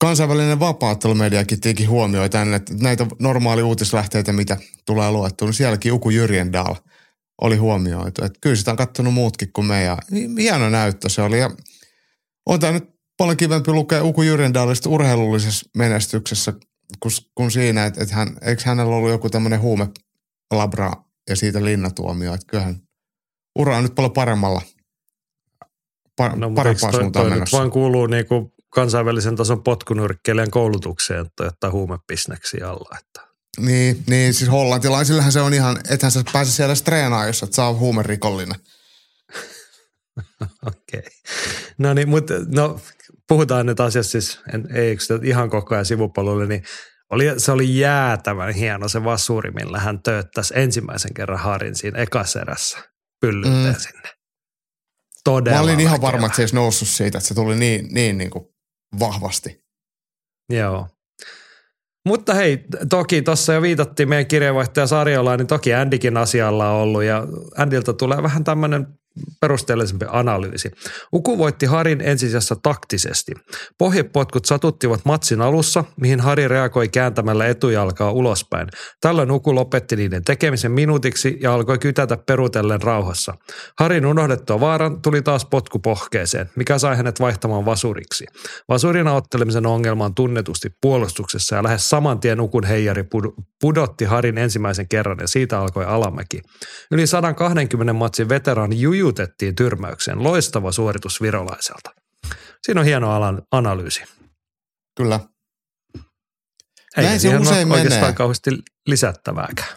kansainvälinen 0.00 0.60
vapaattelumediakin 0.60 1.60
teki 1.60 1.84
huomioi 1.84 2.30
tänne, 2.30 2.56
että 2.56 2.74
näitä 2.80 3.06
normaali 3.18 3.62
uutislähteitä, 3.62 4.32
mitä 4.32 4.56
tulee 4.86 5.10
luettu, 5.10 5.44
niin 5.44 5.54
sielläkin 5.54 5.92
Uku 5.92 6.10
Jyrjendal 6.10 6.74
oli 7.40 7.56
huomioitu. 7.56 8.24
Että 8.24 8.38
kyllä 8.40 8.56
sitä 8.56 8.70
on 8.70 8.76
katsonut 8.76 9.14
muutkin 9.14 9.52
kuin 9.52 9.66
me 9.66 9.82
ja 9.82 9.98
hieno 10.38 10.70
näyttö 10.70 11.08
se 11.08 11.22
oli. 11.22 11.40
Ja 11.40 11.50
on 12.46 12.60
tämä 12.60 12.72
nyt 12.72 12.95
paljon 13.16 13.36
kivempi 13.36 13.72
lukea 13.72 14.04
Uku 14.04 14.22
Jyrjendalista 14.22 14.88
urheilullisessa 14.88 15.70
menestyksessä 15.76 16.52
kuin, 17.00 17.12
kuin 17.34 17.50
siinä, 17.50 17.86
että, 17.86 18.02
että 18.02 18.14
hän, 18.14 18.36
eikö 18.42 18.62
hänellä 18.64 18.96
ollut 18.96 19.10
joku 19.10 19.30
tämmöinen 19.30 19.60
huume 19.60 19.88
labra 20.50 20.92
ja 21.30 21.36
siitä 21.36 21.64
linnatuomio. 21.64 22.34
Että 22.34 22.46
kyllähän 22.46 22.80
ura 23.58 23.76
on 23.76 23.82
nyt 23.82 23.94
paljon 23.94 24.12
paremmalla, 24.12 24.62
par, 26.16 26.36
no, 26.36 26.50
parempaa 26.50 26.90
toi, 26.90 27.00
suuntaan 27.00 27.26
toi 27.26 27.30
menossa. 27.30 27.58
vaan 27.58 27.70
kuuluu 27.70 28.06
niin 28.06 28.26
kuin 28.26 28.52
kansainvälisen 28.70 29.36
tason 29.36 29.62
potkunyrkkeilijän 29.62 30.50
koulutukseen, 30.50 31.26
että 31.26 31.44
ottaa 31.44 31.70
huumebisneksi 31.70 32.62
alla. 32.62 32.98
Että. 32.98 33.26
Niin, 33.60 34.04
niin, 34.06 34.34
siis 34.34 34.50
hollantilaisillähän 34.50 35.32
se 35.32 35.40
on 35.40 35.54
ihan, 35.54 35.80
ethän 35.90 36.12
sä 36.12 36.24
pääse 36.32 36.52
siellä 36.52 36.74
treenaamaan, 36.84 37.26
jos 37.26 37.42
et 37.42 37.52
saa 37.52 37.74
huumerikollinen. 37.74 38.60
Okei. 40.66 40.98
Okay. 40.98 41.10
No 41.78 41.94
niin, 41.94 42.08
mutta 42.08 42.34
no, 42.46 42.80
puhutaan 43.28 43.66
nyt 43.66 43.80
asiassa 43.80 44.10
siis, 44.10 44.40
en, 44.54 44.68
ei 44.74 44.96
ihan 45.22 45.50
koko 45.50 45.74
ajan 45.74 45.84
sivupolulle, 45.84 46.46
niin 46.46 46.62
oli, 47.10 47.24
se 47.36 47.52
oli 47.52 47.78
jäätävän 47.78 48.54
hieno 48.54 48.88
se 48.88 49.04
vasuri, 49.04 49.50
millä 49.50 49.78
hän 49.78 50.02
tööttäisi 50.02 50.54
ensimmäisen 50.56 51.14
kerran 51.14 51.38
Harin 51.38 51.74
siinä 51.74 51.98
ekaserässä 51.98 52.78
pyllytteen 53.20 53.74
mm. 53.74 53.80
sinne. 53.80 54.08
Todella 55.24 55.58
Mä 55.58 55.62
olin 55.62 55.80
ihan 55.80 56.00
varma, 56.00 56.26
että 56.26 56.36
se 56.36 56.42
olisi 56.42 56.54
noussut 56.54 56.88
siitä, 56.88 57.18
että 57.18 57.28
se 57.28 57.34
tuli 57.34 57.56
niin, 57.56 57.88
niin, 57.90 58.18
niin 58.18 58.30
kuin 58.30 58.44
vahvasti. 59.00 59.64
Joo. 60.52 60.88
Mutta 62.06 62.34
hei, 62.34 62.64
toki 62.90 63.22
tuossa 63.22 63.52
jo 63.52 63.62
viitattiin 63.62 64.08
meidän 64.08 64.26
kirjeenvaihtaja 64.26 64.86
Sarjolaan, 64.86 65.38
niin 65.38 65.46
toki 65.46 65.74
Andikin 65.74 66.16
asialla 66.16 66.70
on 66.70 66.82
ollut 66.82 67.02
ja 67.02 67.26
Andilta 67.56 67.92
tulee 67.92 68.22
vähän 68.22 68.44
tämmöinen 68.44 68.86
perusteellisempi 69.40 70.06
analyysi. 70.08 70.70
Uku 71.12 71.38
voitti 71.38 71.66
Harin 71.66 72.00
ensisijassa 72.00 72.56
taktisesti. 72.62 73.32
Pohjepotkut 73.78 74.44
satuttivat 74.44 75.00
matsin 75.04 75.40
alussa, 75.40 75.84
mihin 76.00 76.20
Hari 76.20 76.48
reagoi 76.48 76.88
kääntämällä 76.88 77.46
etujalkaa 77.46 78.12
ulospäin. 78.12 78.68
Tällöin 79.00 79.30
Uku 79.30 79.54
lopetti 79.54 79.96
niiden 79.96 80.24
tekemisen 80.24 80.72
minuutiksi 80.72 81.38
ja 81.40 81.54
alkoi 81.54 81.78
kytätä 81.78 82.16
perutellen 82.16 82.82
rauhassa. 82.82 83.34
Harin 83.78 84.06
unohdettua 84.06 84.60
vaaran 84.60 85.02
tuli 85.02 85.22
taas 85.22 85.44
potku 85.44 85.78
pohkeeseen, 85.78 86.50
mikä 86.56 86.78
sai 86.78 86.96
hänet 86.96 87.20
vaihtamaan 87.20 87.64
vasuriksi. 87.64 88.26
Vasurina 88.68 89.14
ottelemisen 89.14 89.66
ongelma 89.66 90.04
on 90.04 90.14
tunnetusti 90.14 90.68
puolustuksessa 90.82 91.56
ja 91.56 91.62
lähes 91.62 91.90
saman 91.90 92.20
tien 92.20 92.40
Ukun 92.40 92.64
heijari 92.64 93.04
pudotti 93.60 94.04
Harin 94.04 94.38
ensimmäisen 94.38 94.88
kerran 94.88 95.18
ja 95.20 95.28
siitä 95.28 95.60
alkoi 95.60 95.84
alamäki. 95.84 96.40
Yli 96.90 97.06
120 97.06 97.92
matsin 97.92 98.28
veteraani 98.28 98.80
Juju 98.80 99.05
ujutettiin 99.06 99.54
tyrmäykseen. 99.54 100.22
Loistava 100.22 100.72
suoritus 100.72 101.22
virolaiselta. 101.22 101.90
Siinä 102.62 102.80
on 102.80 102.86
hieno 102.86 103.12
alan 103.12 103.42
analyysi. 103.50 104.02
Kyllä. 104.96 105.20
Eikä 106.96 107.08
Näin 107.08 107.20
se 107.20 107.36
usein 107.36 107.68
ole 107.68 107.74
oikeastaan 107.74 108.02
menee. 108.02 108.12
kauheasti 108.12 108.50
lisättävääkään. 108.86 109.76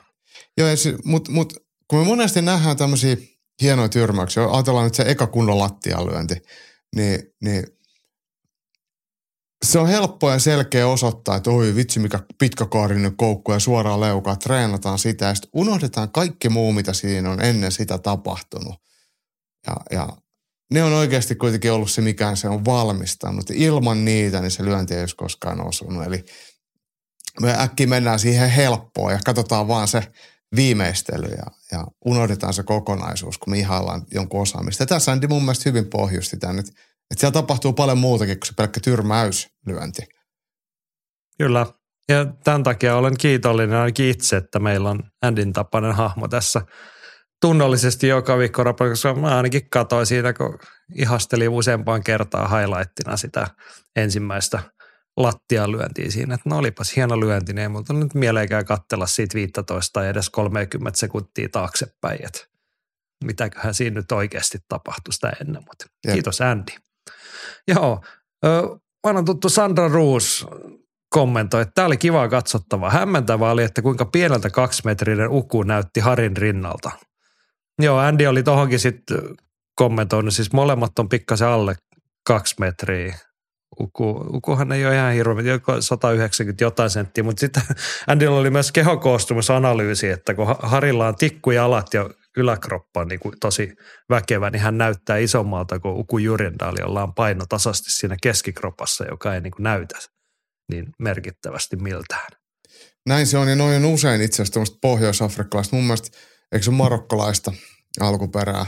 Joo, 0.58 0.68
mutta 1.04 1.32
mut, 1.32 1.54
kun 1.88 2.00
me 2.00 2.06
monesti 2.06 2.42
nähdään 2.42 2.78
tämmöisiä 2.78 3.18
hienoja 3.62 3.89
tyrmäyksiä, 3.89 4.44
ajatellaan 4.44 4.84
nyt 4.86 4.96
se 4.96 5.04
eka 5.08 5.28
kunnon 5.28 5.60
lattialyönti, 5.60 6.36
niin, 6.96 7.20
niin 7.42 7.63
se 9.65 9.80
on 9.80 9.88
helppo 9.88 10.32
ja 10.32 10.39
selkeä 10.39 10.88
osoittaa, 10.88 11.36
että 11.36 11.50
oi 11.50 11.76
vitsi 11.76 12.00
mikä 12.00 12.20
pitkäkaarinen 12.39 13.18
koukku 13.18 13.52
ja 13.52 13.60
suoraan 13.60 14.02
leukaa, 14.02 14.36
treenataan 14.36 15.00
sitä 15.00 15.26
ja 15.26 15.36
sitten 15.36 15.50
unohdetaan 15.54 16.12
kaikki 16.12 16.50
muu, 16.50 16.74
mitä 16.74 16.94
siinä 16.94 17.32
on 17.32 17.42
ennen 17.42 17.72
sitä 17.72 17.98
tapahtunut. 17.98 18.76
Ja, 19.69 19.97
ja 19.97 20.08
ne 20.73 20.84
on 20.84 20.93
oikeasti 20.93 21.36
kuitenkin 21.36 21.71
ollut 21.71 21.91
se, 21.91 22.01
mikä 22.01 22.36
se 22.36 22.49
on 22.49 22.65
valmistanut. 22.65 23.49
Ilman 23.49 24.05
niitä 24.05 24.41
niin 24.41 24.51
se 24.51 24.65
lyönti 24.65 24.93
ei 24.93 24.99
olisi 24.99 25.15
koskaan 25.15 25.67
osunut. 25.67 26.05
Eli 26.05 26.25
me 27.41 27.55
äkkiä 27.60 27.88
mennään 27.88 28.19
siihen 28.19 28.49
helppoon 28.49 29.12
ja 29.12 29.19
katsotaan 29.25 29.67
vaan 29.67 29.88
se 29.88 30.03
viimeistely 30.55 31.27
ja, 31.27 31.45
ja 31.71 31.88
unohdetaan 32.05 32.53
se 32.53 32.63
kokonaisuus, 32.63 33.38
kun 33.38 33.51
me 33.51 33.60
ihaillaan 33.60 34.05
jonkun 34.12 34.41
osaamista. 34.41 34.84
Ja 34.84 34.88
tässä 34.88 35.12
Andy 35.12 35.27
mun 35.27 35.41
mielestä 35.41 35.69
hyvin 35.69 35.89
pohjusti 35.89 36.38
tämän, 36.38 36.60
että, 36.60 36.71
että 37.12 37.19
siellä 37.19 37.34
tapahtuu 37.34 37.73
paljon 37.73 37.97
muutakin 37.97 38.39
kuin 38.39 38.47
se 38.47 38.53
pelkkä 38.58 38.79
tyrmäyslyönti. 38.79 40.01
Kyllä. 41.38 41.65
Ja 42.10 42.25
tämän 42.43 42.63
takia 42.63 42.95
olen 42.95 43.17
kiitollinen 43.17 43.77
ainakin 43.77 44.10
itse, 44.10 44.38
että 44.38 44.60
meillä 44.60 44.89
on 44.89 45.03
Andin 45.21 45.53
tapainen 45.53 45.91
hahmo 45.91 46.27
tässä– 46.27 46.62
tunnollisesti 47.41 48.08
joka 48.08 48.38
viikko 48.38 48.63
koska 48.73 49.13
mä 49.15 49.38
ainakin 49.38 49.69
katsoin 49.69 50.06
siitä, 50.06 50.34
kun 50.34 50.60
ihastelin 50.95 51.49
useampaan 51.49 52.04
kertaa 52.04 52.47
highlightina 52.47 53.17
sitä 53.17 53.47
ensimmäistä 53.95 54.60
lattialyöntiä 55.17 56.12
siinä, 56.12 56.34
että 56.34 56.49
no 56.49 56.58
olipas 56.58 56.95
hieno 56.95 57.19
lyönti, 57.19 57.54
niin 57.54 57.62
ei 57.62 57.69
multa 57.69 57.93
nyt 57.93 58.13
mieleenkään 58.13 58.65
katsella 58.65 59.08
siitä 59.08 59.36
15 59.36 59.93
tai 59.93 60.08
edes 60.08 60.30
30 60.30 60.99
sekuntia 60.99 61.49
taaksepäin, 61.52 62.25
että 62.25 62.39
mitäköhän 63.25 63.73
siinä 63.73 63.93
nyt 63.93 64.12
oikeasti 64.12 64.58
tapahtui 64.67 65.13
sitä 65.13 65.34
ennen, 65.41 65.63
mutta 65.67 65.86
Jep. 66.08 66.13
kiitos 66.13 66.41
Andy. 66.41 66.71
Joo, 67.67 68.04
vanhan 69.04 69.25
tuttu 69.25 69.49
Sandra 69.49 69.88
Roos 69.88 70.47
kommentoi, 71.10 71.62
että 71.62 71.71
tämä 71.75 71.86
oli 71.86 71.97
kiva 71.97 72.28
katsottava. 72.28 72.89
Hämmentävää 72.89 73.52
oli, 73.52 73.63
että 73.63 73.82
kuinka 73.82 74.06
pieneltä 74.06 74.49
kaksimetrinen 74.49 75.30
uku 75.30 75.63
näytti 75.63 75.99
Harin 75.99 76.38
rinnalta. 76.38 76.91
Joo, 77.80 77.98
Andy 77.98 78.26
oli 78.26 78.44
tohonkin 78.44 78.80
sitten 78.80 79.18
kommentoinut, 79.76 80.34
siis 80.34 80.54
molemmat 80.54 81.00
on 81.00 81.10
pikkasen 81.10 81.48
alle 81.48 81.76
kaksi 82.28 82.56
metriä. 82.60 83.18
Uku, 83.80 84.26
Ukuhan 84.34 84.72
ei 84.72 84.86
ole 84.86 84.96
ihan 84.96 85.13
hirveä, 85.13 85.60
190 85.80 86.63
jotain 86.63 86.89
senttiä, 86.89 87.24
mutta 87.24 87.39
sitten 87.39 87.63
Andylla 88.08 88.39
oli 88.39 88.50
myös 88.50 88.72
kehokoostumisanalyysi, 88.72 90.10
että 90.10 90.34
kun 90.34 90.56
Harilla 90.60 91.08
on 91.08 91.15
tikkujalat 91.15 91.94
ja 91.94 92.10
yläkroppa 92.38 93.00
on 93.00 93.08
niin 93.08 93.20
kuin 93.20 93.36
tosi 93.39 93.74
väkevä, 94.10 94.50
niin 94.50 94.62
hän 94.62 94.78
näyttää 94.78 95.18
isommalta 95.18 95.80
kuin 95.80 95.96
Uku 95.96 96.18
Jurjendal, 96.18 96.76
jolla 96.80 97.04
on 97.04 97.13
paino 97.13 97.46
tasasti 97.50 97.92
siinä 97.92 98.15
keskikropassa, 98.22 99.06
joka 99.06 99.36
ei 99.36 99.42
niin 99.42 99.52
kuin 99.52 99.63
näytä 99.63 100.00
niin 100.72 100.86
merkittävästi 101.00 101.76
miltään. 101.76 102.28
Näin 103.08 103.28
se 103.28 103.38
on 103.38 103.48
ja 103.48 103.56
noin 103.56 103.86
on 103.86 103.94
usein 103.94 104.22
itse 104.22 104.36
asiassa 104.36 104.54
tämmöistä 104.54 104.78
pohjois-afrikkalaista. 104.82 105.76
Mun 105.76 105.86
mielestä, 105.86 106.18
eikö 106.52 106.66
se 106.66 106.72
marokkalaista 106.72 107.54
alkuperää 108.00 108.66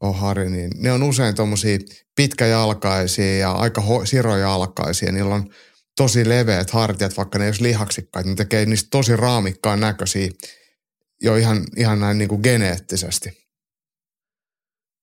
ole 0.00 0.16
Hari, 0.16 0.50
niin 0.50 0.70
ne 0.76 0.92
on 0.92 1.02
usein 1.02 1.34
tuommoisia 1.34 1.78
pitkäjalkaisia 2.16 3.38
ja 3.38 3.52
aika 3.52 3.80
ho- 3.80 4.06
sirojalkaisia. 4.06 5.12
Niillä 5.12 5.34
on 5.34 5.50
tosi 5.96 6.28
leveät 6.28 6.70
hartiat, 6.70 7.16
vaikka 7.16 7.38
ne 7.38 7.44
ei 7.44 7.48
olisi 7.48 7.62
lihaksikkaita. 7.62 8.28
Ne 8.28 8.34
tekee 8.34 8.66
niistä 8.66 8.88
tosi 8.90 9.16
raamikkaan 9.16 9.80
näköisiä 9.80 10.28
jo 11.22 11.36
ihan, 11.36 11.64
ihan 11.76 12.00
näin 12.00 12.18
niin 12.18 12.28
kuin 12.28 12.40
geneettisesti. 12.42 13.44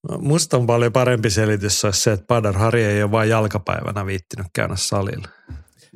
No, 0.10 0.18
musta 0.18 0.58
on 0.58 0.68
paljon 0.68 0.94
parempi 0.94 1.30
selitys 1.30 1.82
se, 1.92 2.12
että 2.12 2.26
Badar 2.28 2.58
Hari 2.58 2.84
ei 2.84 3.04
ole 3.04 3.12
vain 3.12 3.30
jalkapäivänä 3.30 4.06
viittinyt 4.06 4.48
käydä 4.54 4.76
salilla. 4.76 5.28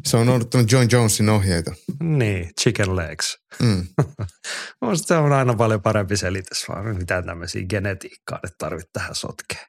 Se 0.04 0.18
on 0.18 0.30
odottanut 0.30 0.72
John 0.72 0.88
Jonesin 0.92 1.30
ohjeita. 1.30 1.74
Niin, 2.04 2.52
chicken 2.62 2.96
legs. 2.96 3.38
Mm. 3.62 3.88
Musta 4.82 5.08
se 5.08 5.16
on 5.16 5.34
aina 5.34 5.54
paljon 5.54 5.82
parempi 5.82 6.18
selitys, 6.18 6.70
vaan 6.70 6.98
mitään 6.98 7.26
tämmöisiä 7.26 7.66
genetiikkaa 7.70 8.40
nyt 8.44 8.54
tarvitse 8.58 8.90
tähän 8.94 9.16
sotkeen. 9.16 9.68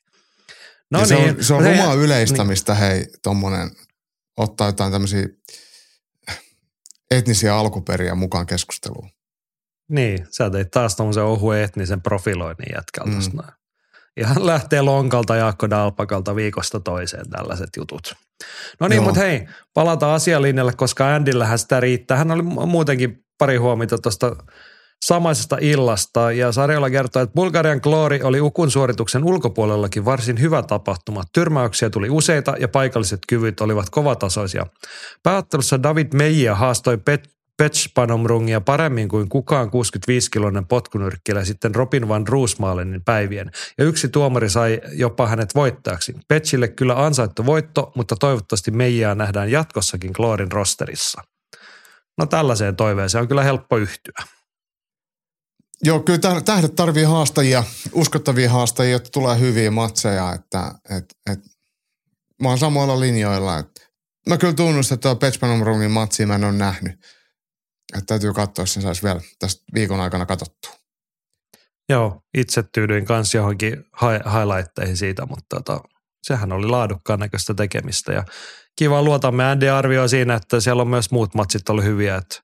No 0.90 0.98
niin, 0.98 1.08
se 1.08 1.16
on, 1.16 1.44
se 1.44 1.54
on 1.54 1.62
hei, 1.62 1.80
omaa 1.80 1.94
yleistämistä, 1.94 2.72
niin. 2.72 2.80
hei, 2.80 3.06
tommonen, 3.22 3.70
ottaa 4.36 4.68
jotain 4.68 4.92
tämmöisiä 4.92 5.28
etnisiä 7.10 7.56
alkuperiä 7.56 8.14
mukaan 8.14 8.46
keskusteluun. 8.46 9.10
Niin, 9.88 10.26
sä 10.30 10.50
teit 10.50 10.70
taas 10.70 10.96
tommosen 10.96 11.24
ohuen 11.24 11.62
etnisen 11.62 12.02
profiloinnin 12.02 12.74
jätkältä. 12.74 13.10
Mm. 13.10 13.42
Ihan 14.16 14.46
lähtee 14.46 14.82
lonkalta 14.82 15.36
Jaakko 15.36 15.70
Dalpakalta 15.70 16.36
viikosta 16.36 16.80
toiseen 16.80 17.30
tällaiset 17.30 17.70
jutut. 17.76 18.14
No 18.80 18.88
niin, 18.88 19.02
mutta 19.02 19.20
hei, 19.20 19.48
palataan 19.74 20.14
asialinjalle, 20.14 20.72
koska 20.72 21.14
Andillähän 21.14 21.58
sitä 21.58 21.80
riittää. 21.80 22.16
Hän 22.16 22.30
oli 22.30 22.42
muutenkin 22.42 23.24
pari 23.38 23.56
huomiota 23.56 23.98
tuosta 23.98 24.36
samaisesta 25.04 25.56
illasta 25.60 26.32
ja 26.32 26.52
Sarjola 26.52 26.90
kertoo, 26.90 27.22
että 27.22 27.34
Bulgarian 27.34 27.80
kloori 27.80 28.22
oli 28.22 28.40
Ukun 28.40 28.70
suorituksen 28.70 29.24
ulkopuolellakin 29.24 30.04
varsin 30.04 30.40
hyvä 30.40 30.62
tapahtuma. 30.62 31.22
Tyrmäyksiä 31.32 31.90
tuli 31.90 32.10
useita 32.10 32.54
ja 32.60 32.68
paikalliset 32.68 33.20
kyvyt 33.28 33.60
olivat 33.60 33.90
kovatasoisia. 33.90 34.66
Pääottelussa 35.22 35.82
David 35.82 36.06
Meija 36.14 36.54
haastoi 36.54 36.98
Pet 36.98 37.35
Petspanomrungia 37.56 38.60
paremmin 38.60 39.08
kuin 39.08 39.28
kukaan 39.28 39.68
65-kiloinen 39.68 40.66
potkunyrkkilä 40.66 41.44
sitten 41.44 41.74
Robin 41.74 42.08
van 42.08 42.28
Roosmalenin 42.28 43.04
päivien. 43.04 43.50
Ja 43.78 43.84
yksi 43.84 44.08
tuomari 44.08 44.50
sai 44.50 44.80
jopa 44.92 45.26
hänet 45.26 45.54
voittajaksi. 45.54 46.14
Petsille 46.28 46.68
kyllä 46.68 47.04
ansaittu 47.04 47.46
voitto, 47.46 47.92
mutta 47.94 48.16
toivottavasti 48.16 48.70
Meijaa 48.70 49.14
nähdään 49.14 49.50
jatkossakin 49.50 50.12
Kloorin 50.12 50.52
rosterissa. 50.52 51.22
No 52.18 52.26
tällaiseen 52.26 52.76
toiveeseen 52.76 53.22
on 53.22 53.28
kyllä 53.28 53.42
helppo 53.42 53.76
yhtyä. 53.76 54.22
Joo, 55.82 56.00
kyllä 56.00 56.40
tähdet 56.44 56.74
tarvii 56.74 57.04
haastajia, 57.04 57.64
uskottavia 57.92 58.50
haastajia, 58.50 58.92
jotta 58.92 59.10
tulee 59.10 59.38
hyviä 59.38 59.70
matseja. 59.70 60.32
Että, 60.32 60.72
et, 60.96 61.04
et, 61.32 61.38
mä 62.42 62.48
oon 62.48 62.58
samoilla 62.58 63.00
linjoilla. 63.00 63.58
Että 63.58 63.80
mä 64.28 64.36
kyllä 64.36 64.54
tunnustan, 64.54 64.96
että 64.96 65.08
tuo 65.08 65.16
Petspanomrungin 65.16 65.90
matsi 65.90 66.26
mä 66.26 66.34
en 66.34 66.44
ole 66.44 66.52
nähnyt 66.52 67.15
että 67.94 68.06
täytyy 68.06 68.32
katsoa, 68.32 68.62
jos 68.62 68.74
sen 68.74 68.82
saisi 68.82 69.02
vielä 69.02 69.20
tästä 69.38 69.64
viikon 69.74 70.00
aikana 70.00 70.26
katsottua. 70.26 70.72
Joo, 71.88 72.22
itse 72.38 72.64
tyydyin 72.74 73.04
kanssa 73.04 73.38
johonkin 73.38 73.84
highlightteihin 74.02 74.96
siitä, 74.96 75.26
mutta 75.26 75.56
tota, 75.56 75.80
sehän 76.22 76.52
oli 76.52 76.66
laadukkaan 76.66 77.20
näköistä 77.20 77.54
tekemistä. 77.54 78.12
Ja 78.12 78.24
kiva 78.78 79.02
luotamme 79.02 79.44
Andy 79.44 79.68
arvio 79.68 80.08
siinä, 80.08 80.34
että 80.34 80.60
siellä 80.60 80.82
on 80.82 80.88
myös 80.88 81.10
muut 81.10 81.34
matsit 81.34 81.68
ollut 81.68 81.84
hyviä. 81.84 82.16
Että 82.16 82.40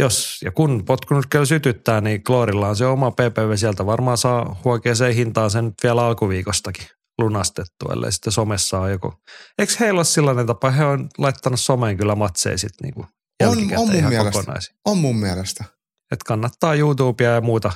jos 0.00 0.42
ja 0.44 0.50
kun 0.50 0.84
potkunyrkkeily 0.84 1.46
sytyttää, 1.46 2.00
niin 2.00 2.22
Kloorilla 2.22 2.68
on 2.68 2.76
se 2.76 2.86
oma 2.86 3.10
PPV 3.10 3.56
sieltä 3.56 3.86
varmaan 3.86 4.18
saa 4.18 4.60
huokeeseen 4.64 5.14
hintaan 5.14 5.50
sen 5.50 5.74
vielä 5.82 6.06
alkuviikostakin 6.06 6.86
lunastettu, 7.18 7.92
ellei 7.92 8.12
sitten 8.12 8.32
somessa 8.32 8.80
on 8.80 8.90
joku. 8.90 9.12
Eikö 9.58 9.72
heillä 9.80 9.98
ole 9.98 10.04
sellainen 10.04 10.46
tapa, 10.46 10.70
he 10.70 10.84
on 10.84 11.08
laittanut 11.18 11.60
someen 11.60 11.96
kyllä 11.96 12.14
matseja 12.14 12.58
sitten 12.58 12.84
niinku 12.84 13.06
on, 13.44 13.58
on 13.76 13.90
mun 13.92 14.08
mielestä. 14.08 14.52
On 14.84 14.98
mun 14.98 15.16
mielestä. 15.16 15.64
Et 16.12 16.22
kannattaa 16.22 16.74
YouTubea 16.74 17.30
ja 17.30 17.40
muuta 17.40 17.72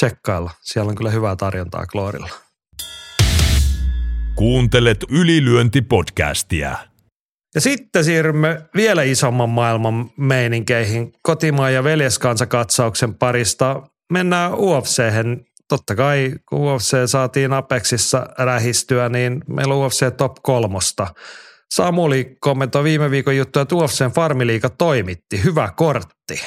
tsekkailla. 0.00 0.50
Siellä 0.62 0.88
on 0.88 0.94
kyllä 0.94 1.10
hyvää 1.10 1.36
tarjontaa 1.36 1.86
Kloorilla. 1.86 2.28
Kuuntelet 4.34 5.04
ylilyöntipodcastia. 5.08 6.76
Ja 7.54 7.60
sitten 7.60 8.04
siirrymme 8.04 8.64
vielä 8.76 9.02
isomman 9.02 9.50
maailman 9.50 10.10
meininkeihin. 10.16 11.12
Kotimaan 11.22 11.74
ja 11.74 11.84
veljeskansakatsauksen 11.84 13.14
parista 13.14 13.82
mennään 14.12 14.54
ufc 14.54 15.02
Totta 15.68 15.94
kai, 15.94 16.34
kun 16.48 16.60
UFC 16.60 16.96
saatiin 17.06 17.52
Apexissa 17.52 18.26
rähistyä, 18.38 19.08
niin 19.08 19.44
meillä 19.48 19.74
on 19.74 19.86
UFC 19.86 20.16
top 20.16 20.32
kolmosta– 20.42 21.06
Samuli 21.76 22.36
kommentoi 22.40 22.84
viime 22.84 23.10
viikon 23.10 23.36
juttuja, 23.36 23.62
että 23.62 23.74
UFCn 23.74 24.10
farmiliika 24.14 24.70
toimitti. 24.70 25.44
Hyvä 25.44 25.72
kortti. 25.76 26.40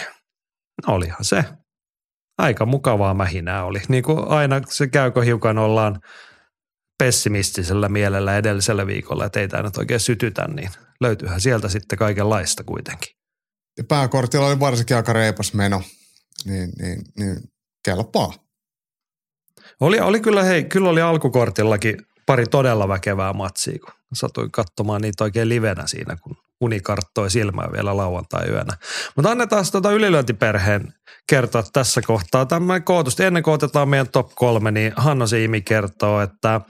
No 0.88 0.94
olihan 0.94 1.26
se. 1.26 1.46
Aika 2.38 2.66
mukavaa 2.66 3.14
mähinää 3.14 3.66
oli. 3.66 3.82
Niin 3.88 4.04
kuin 4.04 4.28
aina 4.28 4.62
se 4.70 4.88
käykö 4.88 5.24
hiukan 5.24 5.58
ollaan 5.58 6.00
pessimistisellä 6.98 7.90
mielellä 7.90 8.38
edellisellä 8.38 8.88
viikolla, 8.88 9.26
että 9.26 9.40
ei 9.40 9.48
tämä 9.48 9.64
nyt 9.64 9.78
oikein 9.78 10.00
sytytä, 10.00 10.48
niin 10.48 10.70
löytyyhän 11.02 11.42
sieltä 11.42 11.70
sitten 11.70 12.00
kaikenlaista 12.00 12.64
kuitenkin. 12.64 13.16
Ja 13.78 13.84
pääkortilla 13.84 14.48
oli 14.48 14.60
varsinkin 14.60 14.98
aika 14.98 15.14
reipas 15.14 15.54
meno, 15.54 15.82
niin, 16.46 16.70
niin, 16.82 17.02
niin 17.20 17.38
kelpaa. 17.86 18.34
Oli, 19.80 20.00
oli 20.00 20.20
kyllä, 20.20 20.44
hei, 20.44 20.64
kyllä 20.64 20.90
oli 20.90 21.02
alkukortillakin 21.02 21.98
pari 22.26 22.46
todella 22.46 22.88
väkevää 22.88 23.34
matsia, 23.34 23.80
kun 23.80 23.97
satuin 24.14 24.52
katsomaan 24.52 25.02
niitä 25.02 25.24
oikein 25.24 25.50
livenä 25.50 25.88
siinä, 25.88 26.16
kun 26.22 26.38
uni 26.62 26.80
karttoi 26.80 27.30
silmää 27.30 27.70
vielä 27.72 27.98
lauantai-yönä. 27.98 28.78
Mutta 29.16 29.32
annetaan 29.32 29.66
tuota 29.72 29.92
ylilyöntiperheen 29.92 30.94
kertoa 31.30 31.64
tässä 31.74 32.02
kohtaa. 32.02 32.46
Tämä 32.46 32.80
kootusti, 32.80 33.24
ennen 33.24 33.44
kuin 33.44 33.54
otetaan 33.54 33.90
meidän 33.90 34.10
top 34.10 34.32
kolme, 34.36 34.72
niin 34.72 34.94
Hanna 34.96 35.28
Siimi 35.28 35.62
kertoo, 35.62 36.22
että 36.22 36.62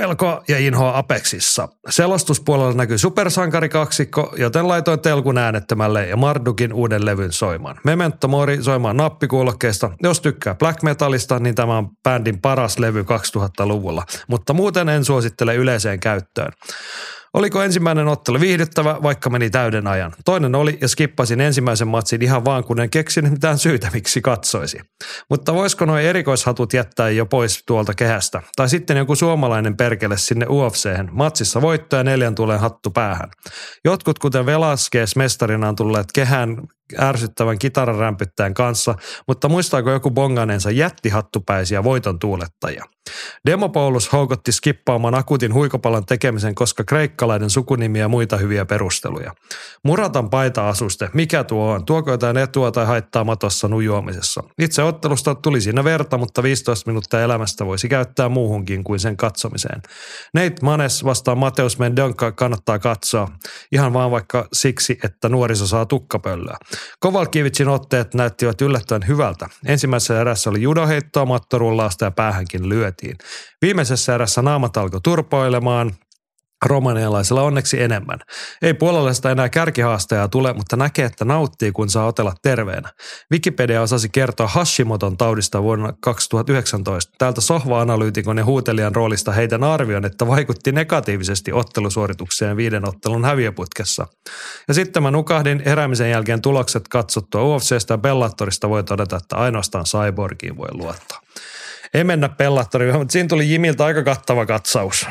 Pelko 0.00 0.42
ja 0.48 0.58
inhoa 0.58 0.98
Apexissa. 0.98 1.68
Selostuspuolella 1.88 2.72
näkyy 2.72 2.98
supersankarikaksikko, 2.98 4.34
joten 4.36 4.68
laitoin 4.68 5.00
telkun 5.00 5.38
äänettömälle 5.38 6.06
ja 6.06 6.16
Mardukin 6.16 6.72
uuden 6.72 7.06
levyn 7.06 7.32
soimaan. 7.32 7.76
Memento 7.84 8.28
Mori 8.28 8.62
soimaan 8.62 8.96
nappikuulokkeesta. 8.96 9.90
Jos 10.02 10.20
tykkää 10.20 10.54
black 10.54 10.82
metalista, 10.82 11.38
niin 11.38 11.54
tämä 11.54 11.78
on 11.78 11.88
bändin 12.02 12.40
paras 12.40 12.78
levy 12.78 13.02
2000-luvulla, 13.02 14.04
mutta 14.26 14.52
muuten 14.52 14.88
en 14.88 15.04
suosittele 15.04 15.54
yleiseen 15.54 16.00
käyttöön. 16.00 16.52
Oliko 17.34 17.62
ensimmäinen 17.62 18.08
ottelu 18.08 18.40
viihdyttävä, 18.40 18.98
vaikka 19.02 19.30
meni 19.30 19.50
täyden 19.50 19.86
ajan? 19.86 20.12
Toinen 20.24 20.54
oli 20.54 20.78
ja 20.80 20.88
skippasin 20.88 21.40
ensimmäisen 21.40 21.88
matsin 21.88 22.22
ihan 22.22 22.44
vaan, 22.44 22.64
kun 22.64 22.80
en 22.80 22.90
keksinyt 22.90 23.32
mitään 23.32 23.58
syytä, 23.58 23.90
miksi 23.92 24.20
katsoisi. 24.20 24.80
Mutta 25.30 25.54
voisiko 25.54 25.84
nuo 25.84 25.98
erikoishatut 25.98 26.72
jättää 26.72 27.10
jo 27.10 27.26
pois 27.26 27.62
tuolta 27.66 27.94
kehästä? 27.94 28.42
Tai 28.56 28.68
sitten 28.68 28.96
joku 28.96 29.16
suomalainen 29.16 29.76
perkele 29.76 30.16
sinne 30.16 30.46
UFChen. 30.46 31.08
Matsissa 31.12 31.62
voitto 31.62 31.96
ja 31.96 32.04
neljän 32.04 32.34
tulee 32.34 32.58
hattu 32.58 32.90
päähän. 32.90 33.30
Jotkut, 33.84 34.18
kuten 34.18 34.46
Velasquez 34.46 35.16
mestarina 35.16 35.68
on 35.68 35.76
tulleet 35.76 36.06
kehään 36.14 36.56
ärsyttävän 37.00 37.58
kitararämpyttäjän 37.58 38.54
kanssa, 38.54 38.94
mutta 39.28 39.48
muistaako 39.48 39.90
joku 39.90 40.10
bonganeensa 40.10 40.70
jättihattupäisiä 40.70 41.84
voiton 41.84 42.18
tuulettajia? 42.18 42.84
Demopoulos 43.46 44.12
houkotti 44.12 44.52
skippaamaan 44.52 45.14
akutin 45.14 45.54
huikopalan 45.54 46.06
tekemisen, 46.06 46.54
koska 46.54 46.84
kreikkalainen 46.84 47.50
sukunimi 47.50 47.98
ja 47.98 48.08
muita 48.08 48.36
hyviä 48.36 48.64
perusteluja. 48.64 49.34
Muratan 49.84 50.30
paita-asuste, 50.30 51.10
mikä 51.14 51.44
tuo 51.44 51.72
on? 51.72 51.84
Tuoko 51.84 52.10
jotain 52.10 52.36
etua 52.36 52.72
tai 52.72 52.86
haittaa 52.86 53.24
matossa 53.24 53.68
nujuamisessa? 53.68 54.42
Itse 54.58 54.82
ottelusta 54.82 55.34
tuli 55.34 55.60
siinä 55.60 55.84
verta, 55.84 56.18
mutta 56.18 56.42
15 56.42 56.90
minuuttia 56.90 57.22
elämästä 57.22 57.66
voisi 57.66 57.88
käyttää 57.88 58.28
muuhunkin 58.28 58.84
kuin 58.84 59.00
sen 59.00 59.16
katsomiseen. 59.16 59.82
Nate 60.34 60.56
Manes 60.62 61.04
vastaan 61.04 61.38
Mateus 61.38 61.78
Mendonca 61.78 62.32
kannattaa 62.32 62.78
katsoa, 62.78 63.28
ihan 63.72 63.92
vaan 63.92 64.10
vaikka 64.10 64.48
siksi, 64.52 64.98
että 65.04 65.28
nuoriso 65.28 65.66
saa 65.66 65.86
tukkapöllöä. 65.86 66.56
Kovalkivitsin 67.00 67.68
otteet 67.68 68.14
näyttivät 68.14 68.60
yllättäen 68.60 69.06
hyvältä. 69.06 69.48
Ensimmäisessä 69.66 70.20
erässä 70.20 70.50
oli 70.50 70.62
judoheittoa, 70.62 71.24
mattorullausta 71.24 72.04
ja 72.04 72.10
päähänkin 72.10 72.68
lyötiin. 72.68 73.18
Viimeisessä 73.62 74.14
erässä 74.14 74.42
naamat 74.42 74.76
alkoi 74.76 75.00
turpoilemaan, 75.02 75.92
romanialaisella 76.62 77.42
onneksi 77.42 77.82
enemmän. 77.82 78.18
Ei 78.62 78.74
puolalaisesta 78.74 79.30
enää 79.30 79.48
kärkihaastajaa 79.48 80.28
tule, 80.28 80.52
mutta 80.52 80.76
näkee, 80.76 81.04
että 81.04 81.24
nauttii, 81.24 81.72
kun 81.72 81.90
saa 81.90 82.06
otella 82.06 82.34
terveenä. 82.42 82.88
Wikipedia 83.32 83.82
osasi 83.82 84.08
kertoa 84.08 84.46
Hashimoton 84.46 85.16
taudista 85.16 85.62
vuonna 85.62 85.92
2019. 86.00 87.12
Täältä 87.18 87.40
sohva-analyytikon 87.40 88.38
ja 88.38 88.44
huutelijan 88.44 88.94
roolista 88.94 89.32
heidän 89.32 89.64
arvion, 89.64 90.04
että 90.04 90.26
vaikutti 90.26 90.72
negatiivisesti 90.72 91.52
ottelusuoritukseen 91.52 92.56
viiden 92.56 92.88
ottelun 92.88 93.24
häviöputkessa. 93.24 94.06
Ja 94.68 94.74
sitten 94.74 95.02
mä 95.02 95.10
nukahdin 95.10 95.62
heräämisen 95.66 96.10
jälkeen 96.10 96.42
tulokset 96.42 96.88
katsottua 96.88 97.42
UFCstä 97.42 97.94
ja 97.94 97.98
Bellatorista 97.98 98.68
voi 98.68 98.84
todeta, 98.84 99.16
että 99.16 99.36
ainoastaan 99.36 99.84
Cyborgiin 99.84 100.56
voi 100.56 100.68
luottaa 100.72 101.20
ei 101.94 102.04
mennä 102.04 102.28
mutta 102.98 103.12
siinä 103.12 103.28
tuli 103.28 103.52
Jimiltä 103.52 103.84
aika 103.84 104.02
kattava 104.02 104.46
katsaus 104.46 105.06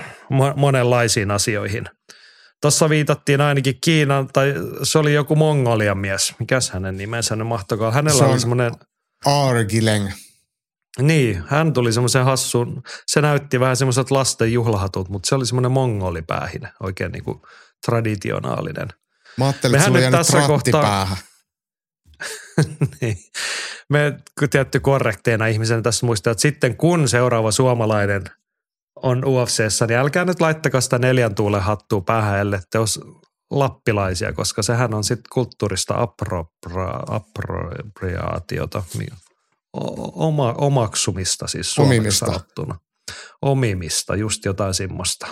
monenlaisiin 0.55 1.31
asioihin. 1.31 1.85
Tuossa 2.61 2.89
viitattiin 2.89 3.41
ainakin 3.41 3.77
Kiinan, 3.83 4.29
tai 4.33 4.53
se 4.83 4.99
oli 4.99 5.13
joku 5.13 5.35
Mongolian 5.35 5.97
mies. 5.97 6.33
Mikäs 6.39 6.71
hänen 6.71 6.97
nimensä 6.97 7.35
nyt 7.35 7.47
mahtokaa? 7.47 7.91
Hänellä 7.91 8.17
se 8.17 8.25
oli 8.25 8.39
semmoinen... 8.39 8.71
Argileng. 9.25 10.11
Niin, 10.99 11.43
hän 11.47 11.73
tuli 11.73 11.93
semmoisen 11.93 12.25
hassun, 12.25 12.83
se 13.07 13.21
näytti 13.21 13.59
vähän 13.59 13.77
semmoiset 13.77 14.11
lasten 14.11 14.53
juhlahatut, 14.53 15.09
mutta 15.09 15.29
se 15.29 15.35
oli 15.35 15.45
semmoinen 15.45 15.71
mongolipäähinen, 15.71 16.71
oikein 16.79 17.11
niin 17.11 17.23
kuin 17.23 17.41
traditionaalinen. 17.85 18.87
Mä 19.37 19.45
ajattelin, 19.45 19.75
että 19.75 19.87
sulla 19.87 20.11
tässä 20.11 20.41
kohtaa, 20.47 20.81
päähän. 20.81 21.17
niin. 23.01 23.17
Me 23.89 24.17
tietty 24.51 24.79
korrekteina 24.79 25.47
ihmisenä 25.47 25.81
tässä 25.81 26.05
muistaa, 26.05 26.31
että 26.31 26.41
sitten 26.41 26.77
kun 26.77 27.09
seuraava 27.09 27.51
suomalainen 27.51 28.23
on 28.95 29.25
UFCssä, 29.25 29.87
niin 29.87 29.97
älkää 29.97 30.25
nyt 30.25 30.41
laittakaa 30.41 30.81
sitä 30.81 30.99
neljän 30.99 31.35
tuulen 31.35 31.61
hattua 31.61 32.01
päähän, 32.01 32.39
ellette 32.39 32.79
olisi 32.79 32.99
lappilaisia, 33.51 34.33
koska 34.33 34.63
sehän 34.63 34.93
on 34.93 35.03
sitten 35.03 35.29
kulttuurista 35.33 35.95
appropriaatiota, 37.07 38.83
oma, 40.13 40.55
omaksumista 40.57 41.47
siis 41.47 41.79
Omimista. 41.79 42.25
sanottuna. 42.25 42.79
Omimista, 43.41 44.15
just 44.15 44.45
jotain 44.45 44.73
semmoista. 44.73 45.27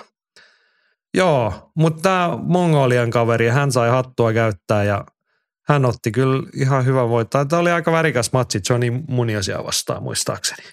Joo, 1.13 1.71
mutta 1.75 2.01
tämä 2.01 2.37
Mongolian 2.41 3.09
kaveri, 3.09 3.47
hän 3.47 3.71
sai 3.71 3.89
hattua 3.89 4.33
käyttää 4.33 4.83
ja– 4.83 5.05
hän 5.69 5.85
otti 5.85 6.11
kyllä 6.11 6.43
ihan 6.55 6.85
hyvä 6.85 7.09
voittaa. 7.09 7.45
Tämä 7.45 7.59
oli 7.59 7.71
aika 7.71 7.91
värikäs 7.91 8.31
matsi 8.31 8.61
Johnny 8.69 8.91
Muniosia 9.07 9.63
vastaan 9.63 10.03
muistaakseni. 10.03 10.63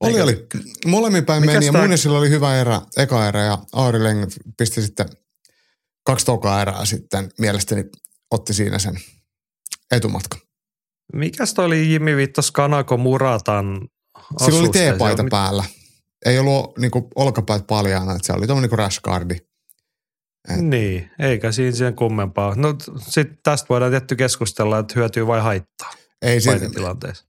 Oli, 0.00 0.10
Eikä, 0.10 0.24
oli. 0.24 0.46
Molemmin 0.86 1.24
päin 1.24 1.46
meni 1.46 1.66
ja 1.66 1.72
Muniosilla 1.72 2.18
oli 2.18 2.30
hyvä 2.30 2.60
erä, 2.60 2.80
eka 2.96 3.28
erä 3.28 3.44
ja 3.44 3.58
Aari 3.72 4.02
Leng 4.02 4.30
pisti 4.58 4.82
sitten 4.82 5.06
kaksi 6.04 6.26
tokaa 6.26 6.62
erää 6.62 6.84
sitten 6.84 7.30
mielestäni 7.38 7.84
otti 8.30 8.54
siinä 8.54 8.78
sen 8.78 9.00
etumatka. 9.90 10.38
Mikäs 11.12 11.54
toi 11.54 11.64
oli 11.64 11.92
Jimmy 11.92 12.16
Vittos 12.16 12.50
Kanako 12.50 12.96
Muratan 12.96 13.88
Sillä 14.44 14.60
oli 14.60 14.68
teepaita 14.68 15.24
päällä. 15.30 15.64
Ei 16.26 16.38
ollut 16.38 16.78
niinku 16.78 17.08
olkapäät 17.14 17.66
paljaana, 17.66 18.12
että 18.12 18.26
se 18.26 18.32
oli 18.32 18.46
tuommoinen 18.46 18.62
niinku 18.62 18.76
rashguardi. 18.76 19.36
Et. 20.48 20.60
Niin, 20.60 21.10
eikä 21.18 21.52
siinä 21.52 21.76
sen 21.76 21.94
kummempaa. 21.94 22.54
No 22.56 22.74
sitten 22.98 23.38
tästä 23.42 23.66
voidaan 23.68 23.90
tietty 23.90 24.16
keskustella, 24.16 24.78
että 24.78 24.94
hyötyy 24.96 25.26
vai 25.26 25.40
haittaa. 25.40 25.90
Ei 26.22 26.40
se, 26.40 26.60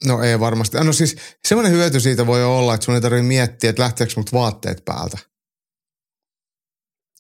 no 0.08 0.24
ei 0.24 0.40
varmasti. 0.40 0.78
No 0.78 0.94
siis 0.94 1.16
semmoinen 1.48 1.72
hyöty 1.72 2.00
siitä 2.00 2.28
voi 2.28 2.44
olla, 2.44 2.74
että 2.74 2.86
sun 2.86 2.96
ei 2.96 3.02
tarvitse 3.02 3.28
miettiä, 3.28 3.70
että 3.70 3.82
lähteekö 3.82 4.14
mut 4.18 4.34
vaatteet 4.34 4.86
päältä. 4.86 5.18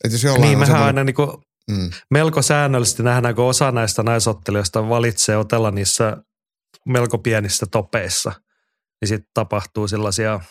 Että 0.03 0.15
jos 0.15 0.23
niin, 0.23 0.39
mehän 0.39 0.65
semmoinen... 0.65 0.85
aina 0.87 1.03
niinku 1.03 1.43
mm. 1.71 1.89
melko 2.11 2.41
säännöllisesti 2.41 3.03
nähdään, 3.03 3.35
kun 3.35 3.45
osa 3.45 3.71
näistä 3.71 4.03
naisottelijoista 4.03 4.89
valitsee 4.89 5.37
otella 5.37 5.71
niissä 5.71 6.17
melko 6.85 7.17
pienissä 7.17 7.65
topeissa, 7.71 8.31
niin 9.01 9.07
sitten 9.07 9.31
tapahtuu 9.33 9.87
sellaisia– 9.87 10.39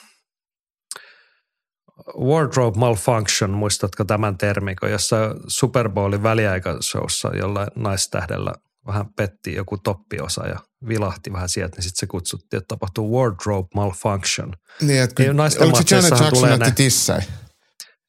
wardrobe 2.18 2.78
malfunction, 2.78 3.50
muistatko 3.50 4.04
tämän 4.04 4.38
termin, 4.38 4.76
kun 4.80 4.90
jossa 4.90 5.16
Super 5.46 5.88
Bowlin 5.88 6.22
väliaikashowssa 6.22 7.36
jollain 7.36 7.68
naistähdellä 7.74 8.52
vähän 8.86 9.06
petti 9.16 9.54
joku 9.54 9.78
toppiosa 9.78 10.46
ja 10.46 10.58
vilahti 10.88 11.32
vähän 11.32 11.48
sieltä, 11.48 11.76
niin 11.76 11.82
sitten 11.82 12.00
se 12.00 12.06
kutsuttiin, 12.06 12.58
että 12.58 12.68
tapahtuu 12.68 13.18
wardrobe 13.18 13.68
malfunction. 13.74 14.52
Niin, 14.80 15.02
että 15.02 15.24
kun, 15.24 15.36
niin 15.36 15.40
oliko 15.40 15.82
se 15.86 15.96
Janet 15.96 16.10
Jackson 16.10 16.48
näytti 16.48 16.72
tissei? 16.72 17.20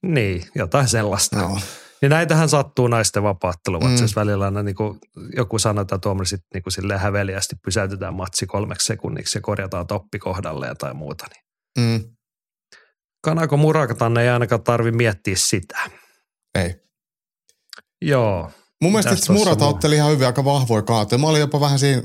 Niin, 0.04 0.46
jotain 0.56 0.88
sellaista. 0.88 1.38
No. 1.38 1.60
Niin 2.02 2.10
näitähän 2.10 2.50
sattuu 2.50 2.88
naisten 2.88 3.24
vapaattelumatseissa 3.24 4.22
mm. 4.22 4.26
välillä 4.26 4.46
aina 4.46 4.64
niin 4.64 4.76
kuin 4.76 5.00
joku 5.36 5.60
sanoo, 5.60 5.82
että 5.82 5.98
tuomari 5.98 6.26
sitten 6.26 6.48
niin 6.54 6.64
kuin 6.64 7.00
häveliästi 7.00 7.56
pysäytetään 7.66 8.14
matsi 8.14 8.46
kolmeksi 8.46 8.86
sekunniksi 8.86 9.38
ja 9.38 9.42
korjataan 9.42 9.88
toppi 9.88 10.20
kohdalle 10.20 10.76
tai 10.80 10.94
muuta. 10.94 11.26
Niin. 11.30 11.44
Mm. 12.02 12.13
Kanako 13.24 13.58
Murakatan 13.58 14.18
ei 14.18 14.30
ainakaan 14.30 14.64
tarvi 14.64 14.92
miettiä 14.92 15.36
sitä. 15.38 15.90
Ei. 16.56 16.76
Joo. 18.02 18.52
Mun 18.82 18.92
mielestä 18.92 19.34
Murata 19.34 19.68
otteli 19.68 19.96
ihan 19.96 20.12
hyvin 20.12 20.28
aika 20.28 20.46
vahvoja 20.46 20.82
kaatoja. 20.82 21.20
Mä 21.20 21.28
olin 21.28 21.40
jopa 21.40 21.60
vähän 21.60 21.80
siinä, 21.80 22.02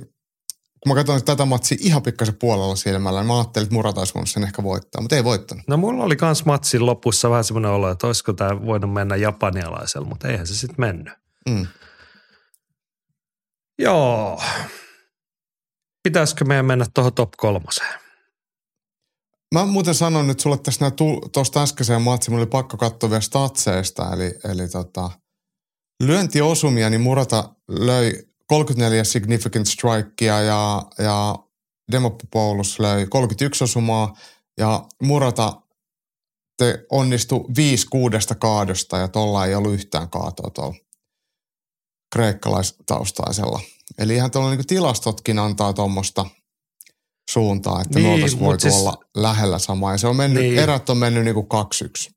kun 0.81 0.89
mä 0.89 0.95
katsoin 0.95 1.25
tätä 1.25 1.45
matsia 1.45 1.79
ihan 1.81 2.03
pikkasen 2.03 2.37
puolella 2.37 2.77
silmällä, 2.77 3.21
niin 3.21 3.27
mä 3.27 3.39
ajattelin, 3.39 3.65
että 3.65 3.75
Murata 3.75 4.01
olisi 4.01 4.15
voinut 4.15 4.31
sen 4.31 4.43
ehkä 4.43 4.63
voittaa, 4.63 5.01
mutta 5.01 5.17
ei 5.17 5.25
voittanut. 5.25 5.65
No 5.69 5.77
mulla 5.77 6.05
oli 6.05 6.17
kans 6.17 6.45
matsin 6.45 6.87
lopussa 6.87 7.31
vähän 7.31 7.45
semmoinen 7.45 7.71
olo, 7.71 7.91
että 7.91 8.07
olisiko 8.07 8.33
tämä 8.33 8.67
voinut 8.67 8.93
mennä 8.93 9.17
japanialaisella, 9.17 10.09
mutta 10.09 10.29
eihän 10.29 10.47
se 10.47 10.55
sitten 10.55 10.77
mennyt. 10.79 11.15
Mm. 11.49 11.67
Joo. 13.79 14.43
Pitäisikö 16.03 16.45
meidän 16.45 16.67
mennä 16.67 16.87
tuohon 16.95 17.15
top 17.15 17.31
kolmoseen? 17.37 18.08
Mä 19.55 19.67
muuten 19.67 19.95
sanon 19.95 20.27
nyt 20.27 20.41
sulle 20.41 20.59
tässä 20.59 20.93
tuosta 21.33 21.63
äskeiseen 21.63 22.03
matsiin, 22.03 22.33
mulla 22.33 22.43
oli 22.43 22.51
pakko 22.51 22.77
katsoa 22.77 23.11
vielä 23.11 23.21
statseista, 23.21 24.13
eli, 24.13 24.35
eli 24.45 24.69
tota, 24.69 25.11
lyöntiosumia, 26.03 26.91
niin 26.91 27.01
Murata 27.01 27.55
löi 27.69 28.29
34 28.47 29.05
significant 29.05 29.67
strikea 29.67 30.41
ja, 30.41 30.83
ja 30.99 31.37
Demopoulos 31.93 32.79
löi 32.79 33.07
31 33.07 33.65
osumaa 33.65 34.17
ja 34.59 34.85
Murata 35.03 35.63
te 36.59 36.87
onnistu 36.91 37.47
5 37.57 37.87
kuudesta 37.87 38.35
kaadosta 38.35 38.99
ja 38.99 39.09
tuolla 39.09 39.47
ei 39.47 39.55
ollut 39.55 39.75
yhtään 39.75 40.11
kaatoa 40.11 40.51
tuolla 40.51 40.75
kreikkalaistaustaisella. 42.13 43.61
Eli 43.99 44.15
ihan 44.15 44.31
tuolla 44.31 44.51
niin 44.51 44.67
tilastotkin 44.67 45.39
antaa 45.39 45.73
tuommoista– 45.73 46.27
suuntaan, 47.29 47.83
että 47.83 47.99
niin, 47.99 48.09
me 48.09 48.15
oltaisiin 48.15 48.41
voitu 48.41 48.61
siis, 48.61 48.75
olla 48.75 48.97
lähellä 49.17 49.59
samaa. 49.59 49.93
Ja 49.93 49.99
se 49.99 50.07
on 50.07 50.17
mennyt, 50.17 50.43
niin. 50.43 50.59
erät 50.59 50.91
on 50.91 50.99
mennyt 50.99 51.25
niin 51.25 51.35
kuin 51.35 51.47
2-1. 52.11 52.13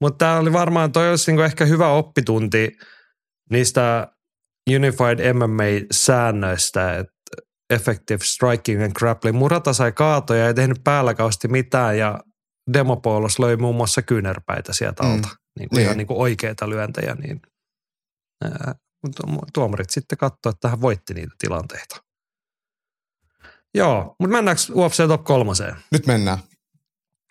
Mutta 0.00 0.18
tämä 0.18 0.38
oli 0.38 0.52
varmaan, 0.52 0.92
toi 0.92 1.10
olisi 1.10 1.30
niinku 1.30 1.42
ehkä 1.42 1.64
hyvä 1.64 1.88
oppitunti 1.88 2.68
niistä 3.50 4.08
Unified 4.76 5.32
MMA-säännöistä, 5.32 6.98
että 6.98 7.12
effective 7.70 8.24
striking 8.24 8.84
and 8.84 8.92
grappling. 8.92 9.38
Murata 9.38 9.72
sai 9.72 9.92
kaatoja, 9.92 10.46
ei 10.46 10.54
tehnyt 10.54 10.84
päälläkausti 10.84 11.48
mitään 11.48 11.98
ja 11.98 12.20
Demopoulos 12.72 13.38
löi 13.38 13.56
muun 13.56 13.76
muassa 13.76 14.02
kyynärpäitä 14.02 14.72
sieltä 14.72 15.02
mm. 15.02 15.12
alta. 15.12 15.28
Niin 15.58 15.68
kuin 15.68 15.76
niin. 15.76 15.84
Ihan 15.84 15.96
niin 15.96 16.06
kuin 16.06 16.18
oikeita 16.18 16.70
lyöntejä. 16.70 17.14
Niin, 17.14 17.42
ää, 18.44 18.74
tuomarit 19.54 19.90
sitten 19.90 20.18
katsoivat, 20.18 20.56
että 20.56 20.68
hän 20.68 20.80
voitti 20.80 21.14
niitä 21.14 21.34
tilanteita. 21.38 22.03
Joo, 23.74 24.16
mutta 24.20 24.36
mennäänkö 24.36 24.62
UFC 24.74 25.08
Top 25.08 25.24
kolmoseen? 25.24 25.76
Nyt 25.92 26.06
mennään. 26.06 26.38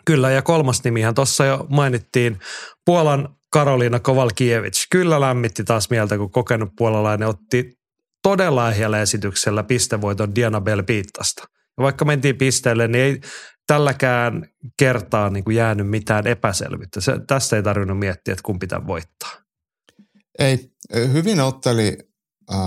Kyllä, 0.05 0.31
ja 0.31 0.41
kolmas 0.41 0.83
nimihän 0.83 1.15
tuossa 1.15 1.45
jo 1.45 1.65
mainittiin. 1.69 2.39
Puolan 2.85 3.35
Karoliina 3.49 3.99
Kovalkiewicz. 3.99 4.87
Kyllä 4.89 5.21
lämmitti 5.21 5.63
taas 5.63 5.89
mieltä, 5.89 6.17
kun 6.17 6.31
kokenut 6.31 6.69
puolalainen 6.77 7.27
otti 7.27 7.79
todella 8.23 8.71
ehjällä 8.71 9.01
esityksellä 9.01 9.63
pistevoiton 9.63 10.35
Diana 10.35 10.61
Belpiittasta. 10.61 11.43
Ja 11.77 11.83
vaikka 11.83 12.05
mentiin 12.05 12.37
pisteelle, 12.37 12.87
niin 12.87 13.03
ei 13.03 13.21
tälläkään 13.67 14.45
kertaa 14.79 15.29
niin 15.29 15.43
kuin 15.43 15.55
jäänyt 15.55 15.89
mitään 15.89 16.27
epäselvyyttä. 16.27 17.01
Se, 17.01 17.19
tässä 17.27 17.55
ei 17.55 17.63
tarvinnut 17.63 17.99
miettiä, 17.99 18.31
että 18.31 18.43
kumpi 18.43 18.63
pitää 18.63 18.87
voittaa. 18.87 19.31
Ei, 20.39 20.71
hyvin 21.13 21.39
otteli 21.39 21.97
äh, 22.53 22.59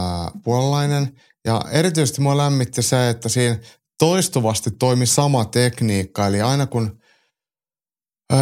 puolalainen 0.45 1.21
ja 1.46 1.62
erityisesti 1.70 2.20
mua 2.20 2.37
lämmitti 2.37 2.82
se, 2.82 3.11
että 3.11 3.28
siinä 3.28 3.59
toistuvasti 3.98 4.70
toimi 4.70 5.06
sama 5.06 5.44
tekniikka. 5.44 6.26
Eli 6.26 6.42
aina 6.42 6.66
kun 6.66 7.00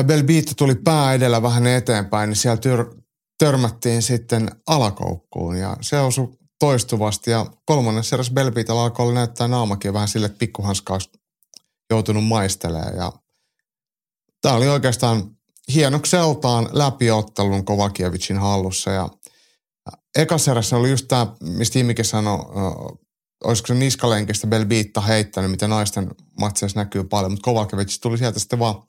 Belbiitto 0.06 0.52
tuli 0.56 0.74
pää 0.74 1.14
edellä 1.14 1.42
vähän 1.42 1.66
eteenpäin, 1.66 2.30
niin 2.30 2.36
siellä 2.36 2.60
tyr- 2.60 3.02
törmättiin 3.38 4.02
sitten 4.02 4.50
alakoukkuun. 4.66 5.56
Ja 5.56 5.76
se 5.80 6.00
osui 6.00 6.32
toistuvasti. 6.58 7.30
Ja 7.30 7.46
kolmannessa 7.66 8.16
eräs 8.16 8.30
Belbiitalla 8.30 8.84
alkoi 8.84 9.14
näyttää 9.14 9.48
naamakin 9.48 9.92
vähän 9.92 10.08
sille, 10.08 10.26
että 10.26 10.38
pikkuhanskaa 10.38 10.98
joutunut 11.90 12.24
maistelemaan. 12.24 12.96
Ja 12.96 13.12
tämä 14.42 14.54
oli 14.54 14.68
oikeastaan 14.68 15.36
hienokseltaan 15.74 16.68
läpiottelun 16.72 17.64
Kovakievicin 17.64 18.38
hallussa 18.38 18.90
ja 18.90 19.08
ekaserässä 20.18 20.76
oli 20.76 20.90
just 20.90 21.08
tämä, 21.08 21.26
mistä 21.40 21.78
Imikin 21.78 22.04
sanoi, 22.04 22.38
olisiko 23.44 23.66
se 23.66 23.74
niskalenkistä 23.74 24.46
Belbiitta 24.46 25.00
heittänyt, 25.00 25.50
mitä 25.50 25.68
naisten 25.68 26.10
matseissa 26.40 26.80
näkyy 26.80 27.04
paljon, 27.04 27.32
mutta 27.32 27.44
Kovacevic 27.44 27.98
tuli 28.02 28.18
sieltä 28.18 28.38
sitten 28.38 28.58
vaan 28.58 28.82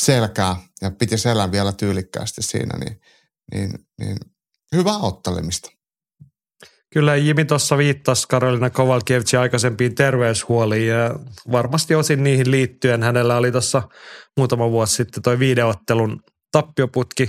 selkää 0.00 0.56
ja 0.82 0.90
piti 0.90 1.18
selän 1.18 1.52
vielä 1.52 1.72
tyylikkäästi 1.72 2.42
siinä, 2.42 2.78
niin, 2.78 3.00
niin, 3.54 3.70
niin 4.00 4.16
hyvää 4.74 4.96
ottelemista. 4.96 5.70
Kyllä 6.92 7.16
Jimi 7.16 7.44
tuossa 7.44 7.78
viittasi 7.78 8.28
Karolina 8.28 8.70
Kovalkiewicin 8.70 9.40
aikaisempiin 9.40 9.94
terveyshuoliin 9.94 10.88
ja 10.88 11.10
varmasti 11.52 11.94
osin 11.94 12.24
niihin 12.24 12.50
liittyen 12.50 13.02
hänellä 13.02 13.36
oli 13.36 13.52
tuossa 13.52 13.82
muutama 14.36 14.70
vuosi 14.70 14.96
sitten 14.96 15.22
toi 15.22 15.38
viideottelun 15.38 16.20
tappioputki. 16.52 17.26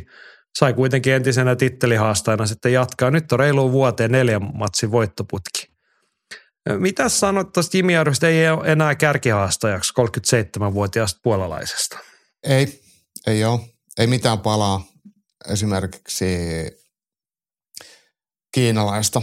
Sai 0.59 0.73
kuitenkin 0.73 1.13
entisenä 1.13 1.55
tittelihaastajana 1.55 2.45
sitten 2.45 2.73
jatkaa. 2.73 3.11
Nyt 3.11 3.31
on 3.31 3.39
reiluun 3.39 3.71
vuoteen 3.71 4.11
neljän 4.11 4.51
matsin 4.53 4.91
voittoputki. 4.91 5.73
Mitä 6.77 7.09
sanot 7.09 7.53
tuosta 7.53 7.77
Jimi 7.77 7.97
Arvosta 7.97 8.27
ei 8.27 8.49
ole 8.49 8.71
enää 8.71 8.95
kärkihaastajaksi 8.95 9.93
37-vuotiaasta 10.01 11.19
puolalaisesta? 11.23 11.99
Ei, 12.43 12.81
ei 13.27 13.45
ole. 13.45 13.59
Ei 13.97 14.07
mitään 14.07 14.39
palaa 14.39 14.85
esimerkiksi 15.49 16.25
kiinalaista 18.53 19.21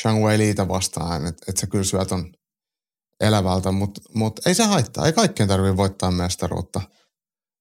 Shang 0.00 0.24
Wei 0.24 0.38
Liitä 0.38 0.68
vastaan, 0.68 1.26
että 1.26 1.44
et 1.48 1.56
sä 1.56 1.66
kyllä 1.66 1.84
syöt 1.84 2.12
on 2.12 2.32
elävältä, 3.20 3.72
mutta 3.72 4.00
mut 4.14 4.46
ei 4.46 4.54
se 4.54 4.64
haittaa. 4.64 5.06
Ei 5.06 5.12
kaikkien 5.12 5.48
tarvitse 5.48 5.76
voittaa 5.76 6.10
mestaruutta. 6.10 6.80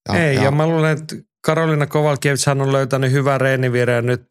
Ja, 0.09 0.19
ei, 0.19 0.35
ja, 0.35 0.43
ja 0.43 0.51
mä 0.51 0.67
luulen, 0.67 0.97
että 0.97 1.15
Karolina 1.45 1.87
Kovalkiewicz 1.87 2.47
on 2.47 2.73
löytänyt 2.73 3.11
hyvän 3.11 3.41
reenivireen 3.41 4.05
nyt 4.05 4.25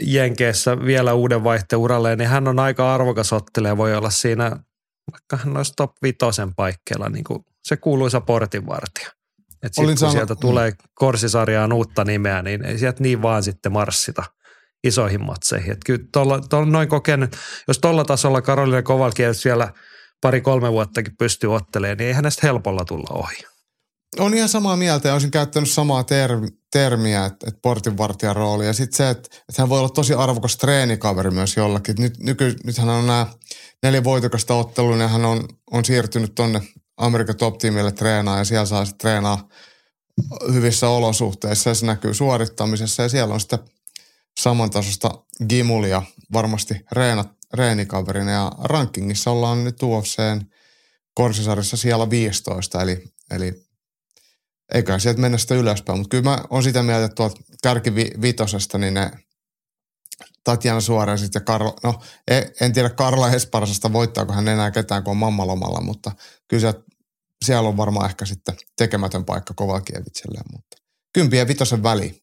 Jenkeissä 0.00 0.84
vielä 0.84 1.14
uuden 1.14 1.44
vaihteen 1.44 1.80
uralle, 1.80 2.16
niin 2.16 2.28
hän 2.28 2.48
on 2.48 2.58
aika 2.58 2.94
arvokas 2.94 3.32
ottelija, 3.32 3.76
voi 3.76 3.94
olla 3.94 4.10
siinä, 4.10 4.56
vaikka 5.12 5.36
hän 5.36 5.56
olisi 5.56 5.72
top 5.76 5.90
vitosen 6.02 6.54
paikkeilla, 6.54 7.08
niin 7.08 7.24
kuin 7.24 7.44
se 7.64 7.76
kuuluisa 7.76 8.20
portinvartija. 8.20 9.10
Että 9.62 9.68
sitten 9.68 9.86
kun 9.86 9.96
sanonut, 9.96 10.12
sieltä 10.12 10.34
tulee 10.34 10.72
korsisarjaan 10.94 11.72
uutta 11.72 12.04
nimeä, 12.04 12.42
niin 12.42 12.64
ei 12.64 12.78
sieltä 12.78 13.02
niin 13.02 13.22
vaan 13.22 13.42
sitten 13.42 13.72
marssita 13.72 14.22
isoihin 14.84 15.24
matseihin. 15.24 15.72
Että 15.72 15.86
kyllä 15.86 16.04
tolla, 16.12 16.40
tolla, 16.40 16.66
noin 16.66 16.88
kokenut, 16.88 17.36
jos 17.68 17.78
tuolla 17.78 18.04
tasolla 18.04 18.42
Karolina 18.42 18.82
Kovalkiewicz 18.82 19.44
vielä 19.44 19.72
pari-kolme 20.20 20.72
vuottakin 20.72 21.16
pystyy 21.18 21.54
ottelemaan, 21.54 21.98
niin 21.98 22.08
ei 22.08 22.12
hänestä 22.12 22.46
helpolla 22.46 22.84
tulla 22.84 23.14
ohi. 23.14 23.57
On 24.18 24.34
ihan 24.34 24.48
samaa 24.48 24.76
mieltä 24.76 25.08
ja 25.08 25.14
olisin 25.14 25.30
käyttänyt 25.30 25.70
samaa 25.70 26.04
ter- 26.04 26.50
termiä, 26.72 27.24
että, 27.24 27.46
että 27.48 27.60
portinvartijan 27.62 28.36
rooli. 28.36 28.66
Ja 28.66 28.72
sitten 28.72 28.96
se, 28.96 29.10
että, 29.10 29.28
että 29.48 29.62
hän 29.62 29.68
voi 29.68 29.78
olla 29.78 29.88
tosi 29.88 30.14
arvokas 30.14 30.56
treenikaveri 30.56 31.30
myös 31.30 31.56
jollakin. 31.56 31.94
Nyt, 31.98 32.18
nyky, 32.18 32.56
nythän 32.64 32.88
on 32.88 33.06
nämä 33.06 33.26
neljä 33.82 34.04
voitokasta 34.04 34.54
ottelua 34.54 34.96
ja 34.96 35.08
hän 35.08 35.24
on, 35.24 35.48
on 35.70 35.84
siirtynyt 35.84 36.34
tonne 36.34 36.62
Amerikan 36.96 37.36
top-tiimille 37.36 37.92
treenaa 37.92 38.38
ja 38.38 38.44
siellä 38.44 38.66
saa 38.66 38.84
sitten 38.84 38.98
treenaa 38.98 39.48
hyvissä 40.52 40.88
olosuhteissa 40.88 41.70
ja 41.70 41.74
se 41.74 41.86
näkyy 41.86 42.14
suorittamisessa 42.14 43.02
ja 43.02 43.08
siellä 43.08 43.34
on 43.34 43.40
sitten 43.40 43.58
samantasosta 44.40 45.10
gimulia 45.48 46.02
varmasti 46.32 46.74
reenat, 46.92 47.28
reenikaverina 47.54 48.30
ja 48.30 48.52
rankingissa 48.58 49.30
ollaan 49.30 49.64
nyt 49.64 49.82
UFCn 49.82 50.40
korsisarjassa 51.14 51.76
siellä 51.76 52.10
15, 52.10 52.82
eli, 52.82 53.04
eli 53.30 53.67
eikä 54.74 54.98
sieltä 54.98 55.20
mennä 55.20 55.38
sitä 55.38 55.54
ylöspäin, 55.54 55.98
mutta 55.98 56.16
kyllä 56.16 56.30
mä 56.30 56.38
oon 56.50 56.62
sitä 56.62 56.82
mieltä, 56.82 57.04
että 57.04 57.14
tuolta 57.14 57.40
kärkivitosesta, 57.62 58.78
niin 58.78 58.94
ne 58.94 59.10
Tatjana 60.44 60.80
Suorensit 60.80 61.34
ja 61.34 61.40
Karla, 61.40 61.76
no 61.82 62.00
en 62.60 62.72
tiedä 62.72 62.90
Karla 62.90 63.30
Esparasasta 63.30 63.92
voittaako 63.92 64.32
hän 64.32 64.48
enää 64.48 64.70
ketään, 64.70 65.04
kun 65.04 65.10
on 65.10 65.16
mammalomalla, 65.16 65.80
mutta 65.80 66.12
kyllä 66.48 66.60
sieltä, 66.60 66.80
siellä 67.44 67.68
on 67.68 67.76
varmaan 67.76 68.10
ehkä 68.10 68.24
sitten 68.24 68.56
tekemätön 68.76 69.24
paikka 69.24 69.54
Kovakievitselle, 69.54 70.40
mutta 70.52 70.76
kympien 71.12 71.48
vitosen 71.48 71.82
väli. 71.82 72.22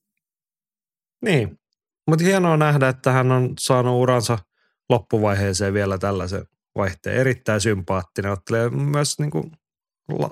Niin, 1.22 1.60
mutta 2.08 2.26
hienoa 2.26 2.58
nähdä, 2.58 2.89
että 2.89 3.12
hän 3.12 3.32
on 3.32 3.54
saanut 3.60 4.02
uransa 4.02 4.39
loppuvaiheeseen 4.89 5.74
vielä 5.74 5.98
tällaisen 5.98 6.46
vaihteen. 6.76 7.18
Erittäin 7.18 7.62
sympaattinen, 7.62 8.32
ottelee 8.32 8.70
myös 8.70 9.20
niin 9.20 9.32
kuin 9.32 9.52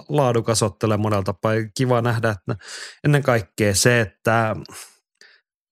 laadukas 0.09 0.63
ottele 0.63 0.97
monelta 0.97 1.33
tapaa. 1.33 1.53
Kiva 1.77 2.01
nähdä, 2.01 2.29
että 2.29 2.65
ennen 3.03 3.23
kaikkea 3.23 3.75
se, 3.75 4.01
että 4.01 4.55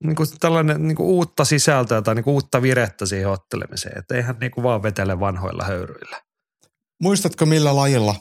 niin 0.04 0.16
kuin 0.16 0.28
tällainen 0.39 0.88
niin 0.88 0.95
kuin 0.95 1.08
uutta 1.08 1.45
sisältöä 1.45 2.02
tai 2.02 2.16
niin 2.16 2.24
kuin 2.24 2.34
uutta 2.34 2.62
virettä 2.62 3.06
siihen 3.06 3.30
ottelemiseen. 3.30 3.97
Että 3.97 4.16
eihän 4.16 4.38
niin 4.39 4.52
kuin 4.52 4.64
vaan 4.64 4.84
vetele 4.84 5.20
vanhoilla 5.20 5.64
höyryillä. 5.64 6.22
Muistatko 7.02 7.45
millä 7.45 7.76
lajilla 7.76 8.16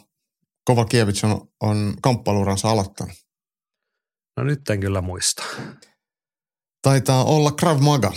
Kovakiewicz 0.65 1.25
on, 1.25 1.49
on 1.61 1.95
kamppailuransa 2.03 2.71
aloittanut? 2.71 3.15
No 4.37 4.45
nyt 4.45 4.71
en 4.71 4.81
kyllä 4.81 5.01
muista. 5.01 5.43
Taitaa 6.83 7.25
olla 7.25 7.53
Krav 7.53 7.81
Maga. 7.81 8.13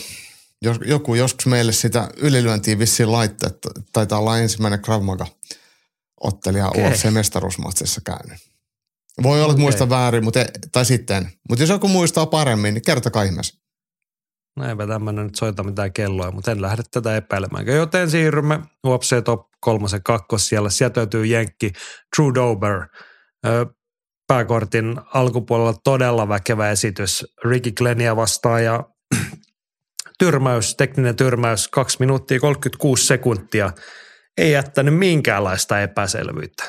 Jos, 0.61 0.78
joku 0.86 1.16
joskus 1.16 1.45
meille 1.45 1.72
sitä 1.72 2.09
ylilyöntiin 2.18 2.80
vissiin 2.80 3.11
laittaa, 3.11 3.49
että 3.49 3.70
taitaa 3.93 4.20
olla 4.20 4.39
ensimmäinen 4.39 4.82
Krav 4.82 5.03
Maga– 5.03 5.28
ottelija 6.24 6.67
okay. 6.67 6.84
UFC-mestaruusmatsissa 6.84 8.01
käynyt. 8.05 8.38
Voi 9.24 9.32
olla, 9.32 9.41
että 9.41 9.53
okay. 9.53 9.61
muista 9.61 9.89
väärin, 9.89 10.24
mutta, 10.24 10.41
e- 10.41 10.51
tai 10.71 10.86
sitten. 10.86 11.30
Mutta 11.49 11.63
jos 11.63 11.69
joku 11.69 11.88
muistaa 11.88 12.26
paremmin, 12.26 12.74
niin 12.74 12.82
kertokaa 12.86 13.24
ihmeessä. 13.24 13.63
No 14.55 14.69
eipä 14.69 14.88
tämmöinen 14.88 15.26
nyt 15.26 15.36
soita 15.36 15.63
mitään 15.63 15.93
kelloa, 15.93 16.32
mutta 16.32 16.51
en 16.51 16.61
lähde 16.61 16.84
tätä 16.91 17.15
epäilemään. 17.15 17.67
Joten 17.67 18.11
siirrymme 18.11 18.59
UFC 18.88 19.24
Top 19.24 19.47
3 19.59 19.88
kakkos 20.03 20.47
siellä. 20.47 20.69
Sieltä 20.69 20.99
löytyy 20.99 21.26
Jenkki 21.26 21.71
True 22.15 22.34
Dober. 22.34 22.88
Pääkortin 24.28 24.95
alkupuolella 25.13 25.74
todella 25.84 26.28
väkevä 26.28 26.69
esitys 26.69 27.26
Ricky 27.45 27.71
Glenia 27.71 28.15
vastaan 28.15 28.63
ja 28.63 28.84
tyrmäys, 30.19 30.76
tekninen 30.76 31.15
tyrmäys 31.15 31.67
2 31.67 31.97
minuuttia 31.99 32.39
36 32.39 33.07
sekuntia– 33.07 33.71
ei 34.38 34.52
jättänyt 34.52 34.98
minkäänlaista 34.98 35.82
epäselvyyttä. 35.82 36.64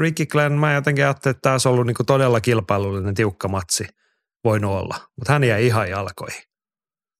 Ricky 0.00 0.26
Glenn, 0.26 0.58
mä 0.58 0.74
jotenkin 0.74 1.04
ajattelin, 1.04 1.34
että 1.34 1.42
tämä 1.42 1.54
olisi 1.54 1.68
ollut 1.68 1.86
niinku 1.86 2.04
todella 2.04 2.40
kilpailullinen 2.40 3.14
tiukka 3.14 3.48
matsi 3.48 3.84
voinut 4.44 4.70
olla, 4.70 5.00
mutta 5.16 5.32
hän 5.32 5.44
jäi 5.44 5.66
ihan 5.66 5.90
jalkoihin. 5.90 6.42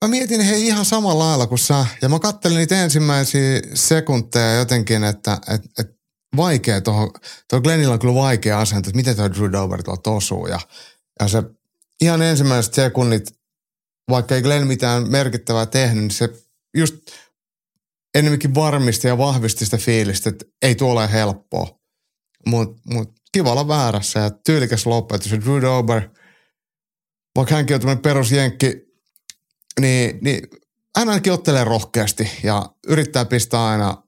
Mä 0.04 0.08
mietin 0.08 0.40
hei 0.40 0.66
ihan 0.66 0.84
samalla 0.84 1.24
lailla 1.24 1.46
kuin 1.46 1.58
sä, 1.58 1.86
ja 2.02 2.08
mä 2.08 2.18
kattelin 2.18 2.56
niitä 2.56 2.82
ensimmäisiä 2.82 3.60
sekunteja 3.74 4.54
jotenkin, 4.54 5.04
että 5.04 5.38
et, 5.54 5.62
et 5.78 6.00
vaikea 6.36 6.80
tuohon, 6.80 7.10
tuo 7.50 7.60
Glennillä 7.60 7.92
on 7.92 7.98
kyllä 7.98 8.14
vaikea 8.14 8.60
asento, 8.60 8.90
että 8.90 8.96
miten 8.96 9.16
tuo 9.16 9.30
Drew 9.30 9.52
Dober 9.52 9.82
tuolta 9.82 10.10
osuu, 10.10 10.46
ja, 10.46 10.60
ja 11.20 11.28
se 11.28 11.42
ihan 12.00 12.22
ensimmäiset 12.22 12.74
sekunnit, 12.74 13.34
vaikka 14.10 14.34
ei 14.34 14.42
Glenn 14.42 14.66
mitään 14.66 15.10
merkittävää 15.10 15.66
tehnyt, 15.66 16.02
niin 16.02 16.10
se 16.10 16.28
just 16.76 16.94
enemmänkin 18.14 18.54
varmisti 18.54 19.08
ja 19.08 19.18
vahvisti 19.18 19.64
sitä 19.64 19.76
fiilistä, 19.76 20.30
että 20.30 20.44
ei 20.62 20.74
tuo 20.74 20.92
ole 20.92 21.12
helppoa. 21.12 21.80
Mutta 22.46 22.82
mut, 22.94 23.08
kiva 23.32 23.52
olla 23.52 23.68
väärässä 23.68 24.20
ja 24.20 24.30
tyylikäs 24.30 24.86
lopetus. 24.86 25.32
Drew 25.32 25.62
Dober, 25.62 26.08
vaikka 27.36 27.54
hänkin 27.54 27.74
on 27.74 27.80
tämmöinen 27.80 28.02
perusjenkki, 28.02 28.72
niin, 29.80 30.18
niin 30.22 30.48
hän 30.98 31.08
ainakin 31.08 31.32
ottelee 31.32 31.64
rohkeasti 31.64 32.30
ja 32.42 32.66
yrittää 32.86 33.24
pistää 33.24 33.66
aina 33.66 34.02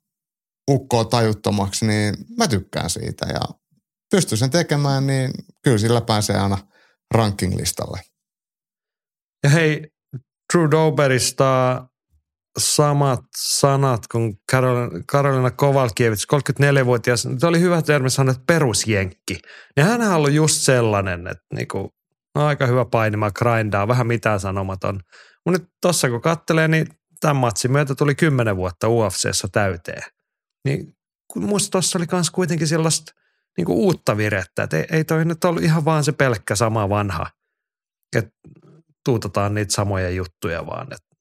ukkoa 0.71 1.05
tajuttomaksi, 1.05 1.87
niin 1.87 2.15
mä 2.39 2.49
tykkään 2.49 2.91
siitä. 2.91 3.27
Ja 3.27 3.41
pystyy 4.11 4.39
sen 4.39 4.51
tekemään, 4.51 5.07
niin 5.07 5.31
kyllä 5.63 5.79
sillä 5.79 6.01
pääsee 6.01 6.37
aina 6.37 6.59
ranking-listalle. 7.15 8.01
Ja 9.45 9.51
hei, 9.51 9.89
Drew 10.53 10.71
Doberista 10.71 11.83
samat 12.59 13.21
sanat 13.37 14.07
kuin 14.13 14.35
Karolina, 15.07 15.51
Kovalkiewicz, 15.51 16.27
34-vuotias. 16.33 17.29
Se 17.39 17.47
oli 17.47 17.61
hyvä 17.61 17.83
termi 17.83 18.11
sanoa, 18.11 18.31
että 18.33 18.45
perusjenkki. 18.47 19.39
Ja 19.77 19.85
hän 19.85 20.03
on 20.03 20.13
ollut 20.13 20.33
just 20.33 20.57
sellainen, 20.61 21.27
että 21.27 21.45
niinku, 21.55 21.91
no 22.35 22.47
aika 22.47 22.67
hyvä 22.67 22.85
painima, 22.85 23.31
grindaa, 23.31 23.89
vähän 23.89 24.07
mitään 24.07 24.41
sanomaton. 24.41 25.01
Mutta 25.47 25.61
nyt 25.61 25.69
tossa 25.81 26.11
kun 26.11 26.21
kattelee, 26.21 26.69
niin 26.69 26.87
tämän 27.21 27.37
matsin 27.37 27.73
myötä 27.73 27.95
tuli 27.95 28.15
10 28.15 28.57
vuotta 28.57 28.89
UFCssä 28.89 29.49
täyteen. 29.53 30.03
Niin 30.65 30.95
musta 31.35 31.71
tuossa 31.71 31.99
oli 31.99 32.07
myös 32.13 32.31
kuitenkin 32.31 32.69
sellaista 32.69 33.13
niinku 33.57 33.85
uutta 33.85 34.17
virettä, 34.17 34.63
että 34.63 34.77
ei, 34.77 34.87
ei 34.91 35.05
toi 35.05 35.25
nyt 35.25 35.45
ollut 35.45 35.63
ihan 35.63 35.85
vaan 35.85 36.05
se 36.05 36.13
pelkkä 36.13 36.55
sama 36.55 36.89
vanha, 36.89 37.27
että 38.17 38.31
tuutataan 39.05 39.55
niitä 39.55 39.75
samoja 39.75 40.11
juttuja 40.11 40.67
vaan, 40.67 40.93
että 40.93 41.12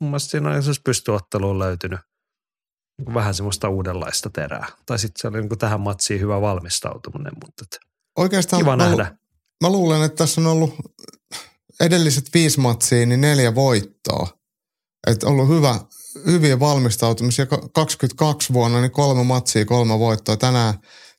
mun 0.00 0.10
mielestä 0.10 0.30
siinä 0.30 0.48
on 0.50 0.56
esimerkiksi 0.56 0.82
pystyotteluun 0.82 1.58
löytynyt 1.58 2.00
niin 2.98 3.14
vähän 3.14 3.34
semmoista 3.34 3.68
uudenlaista 3.68 4.30
terää. 4.30 4.66
Tai 4.86 4.98
sitten 4.98 5.20
se 5.20 5.28
oli 5.28 5.40
niin 5.40 5.48
kuin 5.48 5.58
tähän 5.58 5.80
matsiin 5.80 6.20
hyvä 6.20 6.40
valmistautuminen, 6.40 7.32
mutta 7.44 7.64
Oikeastaan 8.18 8.62
kiva 8.62 8.76
nähdä. 8.76 9.16
mä 9.62 9.70
luulen, 9.70 10.02
että 10.02 10.16
tässä 10.16 10.40
on 10.40 10.46
ollut 10.46 10.74
edelliset 11.80 12.24
viisi 12.34 12.60
matsia, 12.60 13.06
niin 13.06 13.20
neljä 13.20 13.54
voittoa. 13.54 14.26
Että 15.06 15.26
ollut 15.26 15.48
hyvä, 15.48 15.80
hyviä 16.26 16.60
valmistautumisia. 16.60 17.46
22 17.74 18.52
vuonna 18.52 18.80
niin 18.80 18.90
kolme 18.90 19.24
matsia, 19.24 19.64
kolme 19.64 19.98
voittoa. 19.98 20.36
Tänään, 20.36 20.74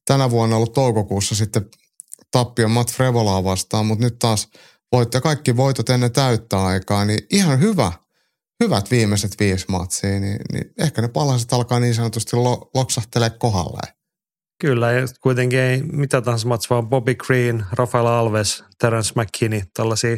tänä 0.06 0.32
vuonna 0.32 0.56
ollut 0.56 0.74
toukokuussa 0.74 1.36
sitten 1.36 1.70
tappio 2.32 2.68
Matt 2.68 2.92
Frevolaa 2.92 3.44
vastaan, 3.44 3.86
mutta 3.86 4.06
nyt 4.06 4.20
taas 4.20 4.48
voitto 4.92 5.22
kaikki 5.22 5.58
voitot 5.58 5.90
ennen 5.90 6.12
täyttää 6.12 6.66
aikaa, 6.66 7.06
niin 7.06 7.20
ihan 7.30 7.60
hyvä, 7.60 7.92
hyvät 8.62 8.92
viimeiset 8.92 9.32
viisi 9.40 9.66
matsia, 9.70 10.20
niin, 10.20 10.40
niin 10.52 10.74
ehkä 10.80 11.02
ne 11.02 11.08
palaset 11.08 11.54
alkaa 11.54 11.80
niin 11.80 11.96
sanotusti 11.96 12.36
lo, 12.36 12.72
loksahtelee 12.74 13.30
kohdalleen. 13.30 13.94
Kyllä, 14.62 14.92
ja 14.92 15.08
kuitenkin 15.22 15.60
ei 15.60 15.84
mitä 15.84 16.22
tahansa 16.22 16.48
match, 16.48 16.70
vaan 16.70 16.90
Bobby 16.90 17.16
Green, 17.16 17.66
Rafael 17.72 18.06
Alves, 18.06 18.64
Terence 18.80 19.14
McKinney, 19.22 19.62
tällaisia 19.74 20.18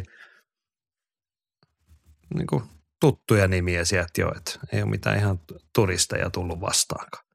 niin 2.33 2.47
kuin 2.47 2.63
tuttuja 3.01 3.47
nimiä 3.47 3.85
sieltä 3.85 4.21
jo, 4.21 4.31
että 4.37 4.59
ei 4.73 4.81
ole 4.81 4.89
mitään 4.89 5.17
ihan 5.17 5.39
turisteja 5.75 6.29
tullut 6.29 6.61
vastaankaan. 6.61 7.25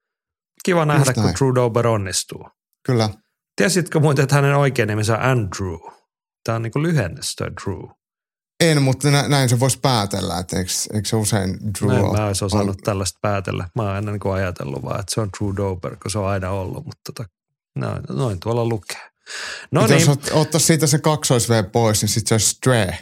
Kiva 0.65 0.85
nähdä, 0.85 1.13
kun 1.13 1.23
Drew 1.25 1.55
Dober 1.55 1.87
onnistuu. 1.87 2.49
Kyllä. 2.87 3.11
Tiesitkö 3.57 4.01
muuten, 4.01 4.23
että 4.23 4.35
hänen 4.35 4.57
oikein 4.57 4.89
nimensä 4.89 5.15
on 5.15 5.23
Andrew? 5.23 5.79
Tämä 6.45 6.57
on 6.57 6.63
niin 6.63 6.83
lyhennys 6.83 7.37
Drew. 7.65 7.98
En, 8.61 8.83
mutta 8.83 9.11
näin 9.11 9.49
se 9.49 9.61
voisi 9.61 9.79
päätellä, 9.81 10.39
että 10.39 10.59
eikö, 10.59 10.71
eikö 10.95 11.09
se 11.09 11.17
usein 11.17 11.59
Drew 11.79 11.93
Näin 11.93 12.13
mä 12.13 12.27
olisi 12.27 12.45
osannut 12.45 12.77
on... 12.77 12.83
tällaista 12.83 13.19
päätellä. 13.23 13.69
Mä 13.75 13.83
oon 13.83 13.93
aina 13.93 14.13
niin 14.13 14.33
ajatellut 14.35 14.83
vaan, 14.83 15.01
että 15.01 15.15
se 15.15 15.21
on 15.21 15.31
Drew 15.39 15.57
Dober, 15.57 15.97
kun 15.97 16.11
se 16.11 16.19
on 16.19 16.27
aina 16.27 16.51
ollut, 16.51 16.85
mutta 16.85 17.13
tota, 17.13 17.29
noin, 17.77 18.03
noin 18.09 18.41
tuolla 18.41 18.65
lukee. 18.65 19.11
No 19.71 19.87
niin. 19.87 20.01
Jos 20.01 20.09
ot, 20.09 20.31
ottaisi 20.33 20.67
siitä 20.67 20.87
se 20.87 20.99
kaksois 20.99 21.49
pois, 21.73 22.03
niin 22.03 22.09
sitten 22.09 22.29
se 22.29 22.35
olisi 22.35 22.49
Stray. 22.49 22.93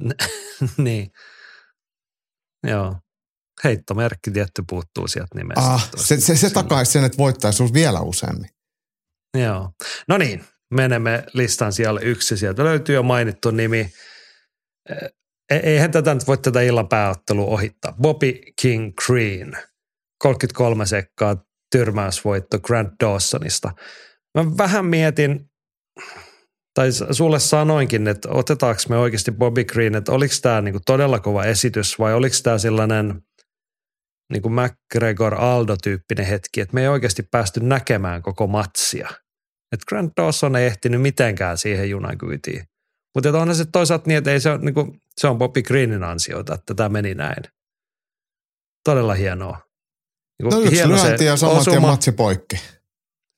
niin. 0.76 1.10
Joo. 2.66 2.96
Heittomerkki 3.64 4.30
tietty 4.30 4.62
puuttuu 4.68 5.08
sieltä 5.08 5.34
nimestä. 5.34 5.60
Ah, 5.60 5.90
se, 5.96 6.20
se, 6.20 6.36
se 6.36 6.50
takaisi 6.50 6.92
sen, 6.92 7.04
että 7.04 7.18
voittaisi 7.18 7.72
vielä 7.72 8.00
useammin. 8.00 8.50
Joo. 9.38 9.70
No 10.08 10.18
niin, 10.18 10.44
menemme 10.70 11.24
listan 11.32 11.72
siellä 11.72 12.00
yksi. 12.00 12.36
Sieltä 12.36 12.64
löytyy 12.64 12.94
jo 12.94 13.02
mainittu 13.02 13.50
nimi. 13.50 13.92
E, 15.50 15.56
eihän 15.56 15.90
tätä 15.90 16.14
nyt 16.14 16.26
voi 16.26 16.38
tätä 16.38 16.60
illan 16.60 16.88
pääottelua 16.88 17.46
ohittaa. 17.46 17.92
Bobby 18.02 18.32
King 18.60 18.92
Green, 19.06 19.56
33 20.22 20.86
sekkaa 20.86 21.36
tyrmäysvoitto 21.72 22.58
Grant 22.60 22.92
Dawsonista. 23.04 23.72
Mä 24.38 24.56
vähän 24.58 24.86
mietin, 24.86 25.50
tai 26.74 26.88
sulle 27.10 27.38
sanoinkin, 27.38 28.08
että 28.08 28.28
otetaanko 28.28 28.82
me 28.88 28.98
oikeasti 28.98 29.32
Bobby 29.32 29.64
Green, 29.64 29.94
että 29.94 30.12
oliko 30.12 30.34
tämä 30.42 30.60
niinku 30.60 30.80
todella 30.86 31.20
kova 31.20 31.44
esitys 31.44 31.98
vai 31.98 32.14
oliko 32.14 32.36
tämä 32.42 32.58
sellainen 32.58 33.22
niinku 34.32 34.48
McGregor 34.48 35.34
Aldo-tyyppinen 35.34 36.26
hetki, 36.26 36.60
että 36.60 36.74
me 36.74 36.82
ei 36.82 36.88
oikeasti 36.88 37.22
päästy 37.30 37.60
näkemään 37.60 38.22
koko 38.22 38.46
matsia. 38.46 39.08
Että 39.72 39.84
Grant 39.88 40.12
Dawson 40.16 40.56
ei 40.56 40.66
ehtinyt 40.66 41.02
mitenkään 41.02 41.58
siihen 41.58 41.90
junakyytiin. 41.90 42.64
Mutta 43.16 43.40
onhan 43.40 43.56
se 43.56 43.64
toisaalta 43.64 44.04
niin, 44.06 44.18
että 44.18 44.32
ei 44.32 44.40
se, 44.40 44.50
on, 44.50 44.60
niinku, 44.60 44.96
se 45.16 45.26
on 45.26 45.38
Bobby 45.38 45.62
Greenin 45.62 46.04
ansiota, 46.04 46.54
että 46.54 46.74
tämä 46.74 46.88
meni 46.88 47.14
näin. 47.14 47.42
Todella 48.84 49.14
hienoa. 49.14 49.60
Niinku, 50.38 50.56
no 50.56 50.62
yksi 50.62 50.74
hieno 50.74 50.94
lyönti 50.94 51.24
ja 51.24 51.36
saman 51.36 51.64
tien 51.64 51.82
matsi 51.82 52.12
poikki. 52.12 52.56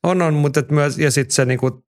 On, 0.03 0.23
on, 0.23 0.35
mutta 0.35 0.63
myös, 0.71 0.99
ja 0.99 1.11
sitten 1.11 1.35
se 1.35 1.45
niinku, 1.45 1.85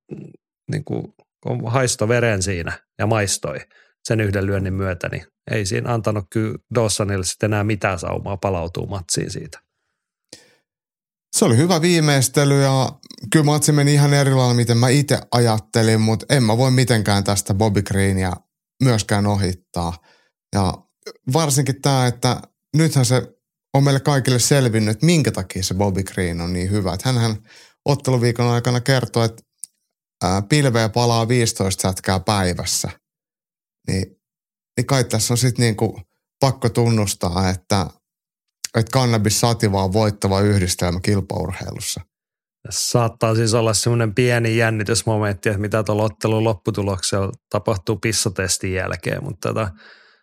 niinku, 0.70 1.14
kun 1.42 1.72
haisto 1.72 2.08
veren 2.08 2.42
siinä 2.42 2.72
ja 2.98 3.06
maistoi 3.06 3.58
sen 4.04 4.20
yhden 4.20 4.46
lyönnin 4.46 4.74
myötä, 4.74 5.08
niin 5.08 5.26
ei 5.50 5.66
siinä 5.66 5.94
antanut 5.94 6.24
kyllä 6.30 6.58
Dawsonille 6.74 7.24
sitten 7.24 7.52
enää 7.52 7.64
mitään 7.64 7.98
saumaa 7.98 8.36
palautuu 8.36 8.86
matsiin 8.86 9.30
siitä. 9.30 9.60
Se 11.36 11.44
oli 11.44 11.56
hyvä 11.56 11.80
viimeistely 11.80 12.62
ja 12.62 12.92
kyllä 13.32 13.44
matsi 13.44 13.72
meni 13.72 13.94
ihan 13.94 14.14
eri 14.14 14.34
lailla, 14.34 14.54
miten 14.54 14.78
mä 14.78 14.88
itse 14.88 15.18
ajattelin, 15.32 16.00
mutta 16.00 16.26
en 16.28 16.42
mä 16.42 16.58
voi 16.58 16.70
mitenkään 16.70 17.24
tästä 17.24 17.54
Bobby 17.54 17.82
Greenia 17.82 18.32
myöskään 18.82 19.26
ohittaa. 19.26 19.98
Ja 20.54 20.74
varsinkin 21.32 21.82
tämä, 21.82 22.06
että 22.06 22.42
nythän 22.76 23.04
se 23.04 23.22
on 23.74 23.84
meille 23.84 24.00
kaikille 24.00 24.38
selvinnyt, 24.38 24.92
että 24.92 25.06
minkä 25.06 25.32
takia 25.32 25.62
se 25.62 25.74
Bobby 25.74 26.02
Green 26.02 26.40
on 26.40 26.52
niin 26.52 26.70
hyvä. 26.70 26.94
Että 26.94 27.08
hänhän 27.08 27.36
otteluviikon 27.84 28.46
aikana 28.46 28.80
kertoi, 28.80 29.24
että 29.24 29.42
pilveä 30.48 30.88
palaa 30.88 31.28
15 31.28 31.82
sätkää 31.82 32.20
päivässä. 32.20 32.90
Niin, 33.88 34.06
niin 34.76 34.86
kai 34.86 35.04
tässä 35.04 35.34
on 35.34 35.38
sitten 35.38 35.62
niinku 35.62 36.00
pakko 36.40 36.68
tunnustaa, 36.68 37.48
että, 37.48 37.86
että 38.74 38.90
kannabis 38.92 39.40
sativa 39.40 39.84
on 39.84 39.92
voittava 39.92 40.40
yhdistelmä 40.40 41.00
kilpaurheilussa. 41.00 42.00
Saattaa 42.70 43.34
siis 43.34 43.54
olla 43.54 43.74
semmoinen 43.74 44.14
pieni 44.14 44.56
jännitysmomentti, 44.56 45.48
että 45.48 45.60
mitä 45.60 45.82
tuolla 45.82 46.02
ottelun 46.02 46.44
lopputuloksella 46.44 47.32
tapahtuu 47.50 47.96
pissatestin 47.96 48.74
jälkeen, 48.74 49.24
mutta 49.24 49.48
tota, 49.48 49.70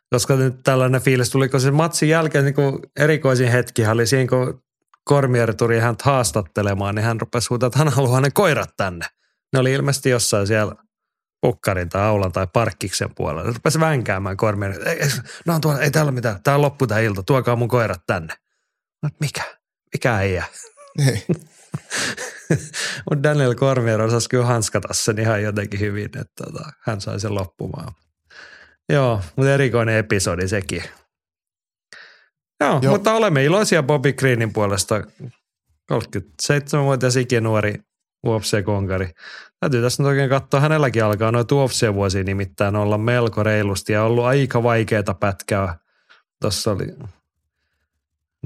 koska 0.09 0.35
nyt 0.35 0.55
tällainen 0.63 1.01
fiilis 1.01 1.29
tuli, 1.29 1.49
kun 1.49 1.61
se 1.61 1.71
matsin 1.71 2.09
jälkeen 2.09 2.45
niin 2.45 2.55
kuin 2.55 2.79
erikoisin 2.99 3.51
hetki 3.51 3.87
oli 3.87 4.07
siinä, 4.07 4.27
kun 4.29 4.61
Kormieri 5.03 5.53
tuli 5.53 5.79
häntä 5.79 6.03
haastattelemaan, 6.05 6.95
niin 6.95 7.05
hän 7.05 7.21
rupesi 7.21 7.49
huutaa, 7.49 7.67
että 7.67 7.79
hän 7.79 7.89
haluaa 7.89 8.21
ne 8.21 8.29
koirat 8.33 8.69
tänne. 8.77 9.05
Ne 9.53 9.59
oli 9.59 9.73
ilmeisesti 9.73 10.09
jossain 10.09 10.47
siellä 10.47 10.75
pukkarin 11.41 11.89
tai 11.89 12.01
aulan 12.01 12.31
tai 12.31 12.47
parkkiksen 12.53 13.15
puolella. 13.15 13.43
Ne 13.43 13.53
rupesi 13.53 13.79
vänkäämään 13.79 14.37
Kormieri. 14.37 14.89
Ei, 14.89 14.99
no 15.45 15.59
tuolla, 15.59 15.81
ei 15.81 15.91
täällä 15.91 16.11
mitään, 16.11 16.43
tää 16.43 16.55
on 16.55 16.61
loppu 16.61 16.87
tää 16.87 16.99
ilta, 16.99 17.23
tuokaa 17.23 17.55
mun 17.55 17.67
koirat 17.67 18.01
tänne. 18.07 18.33
Mikä? 19.19 19.43
Mikä 19.93 20.21
ei 20.21 20.33
jää? 20.33 20.45
Ei. 21.07 21.25
Mutta 23.09 23.23
Daniel 23.23 23.55
Cormier 23.55 24.01
osasi 24.01 24.29
kyllä 24.29 24.45
hanskata 24.45 24.87
sen 24.91 25.19
ihan 25.19 25.43
jotenkin 25.43 25.79
hyvin, 25.79 26.05
että 26.05 26.23
tota, 26.45 26.71
hän 26.85 27.01
sai 27.01 27.19
sen 27.19 27.35
loppumaan. 27.35 27.93
Joo, 28.89 29.21
mutta 29.35 29.53
erikoinen 29.53 29.95
episodi 29.95 30.47
sekin. 30.47 30.83
Joo, 32.59 32.79
Joo, 32.81 32.93
mutta 32.93 33.13
olemme 33.13 33.43
iloisia 33.43 33.83
Bobby 33.83 34.13
Greenin 34.13 34.53
puolesta. 34.53 35.03
37-vuotias 35.93 37.15
ikinuori 37.15 37.75
UFC-konkari. 38.27 39.11
Täytyy 39.59 39.81
tässä 39.81 40.03
nyt 40.03 40.07
oikein 40.07 40.29
katsoa, 40.29 40.59
hänelläkin 40.59 41.03
alkaa 41.03 41.31
noita 41.31 41.55
UFC-vuosia 41.55 42.23
nimittäin 42.23 42.75
olla 42.75 42.97
melko 42.97 43.43
reilusti 43.43 43.93
ja 43.93 44.03
ollut 44.03 44.25
aika 44.25 44.63
vaikeaa 44.63 45.13
pätkää. 45.19 45.77
Tuossa 46.41 46.71
oli 46.71 46.95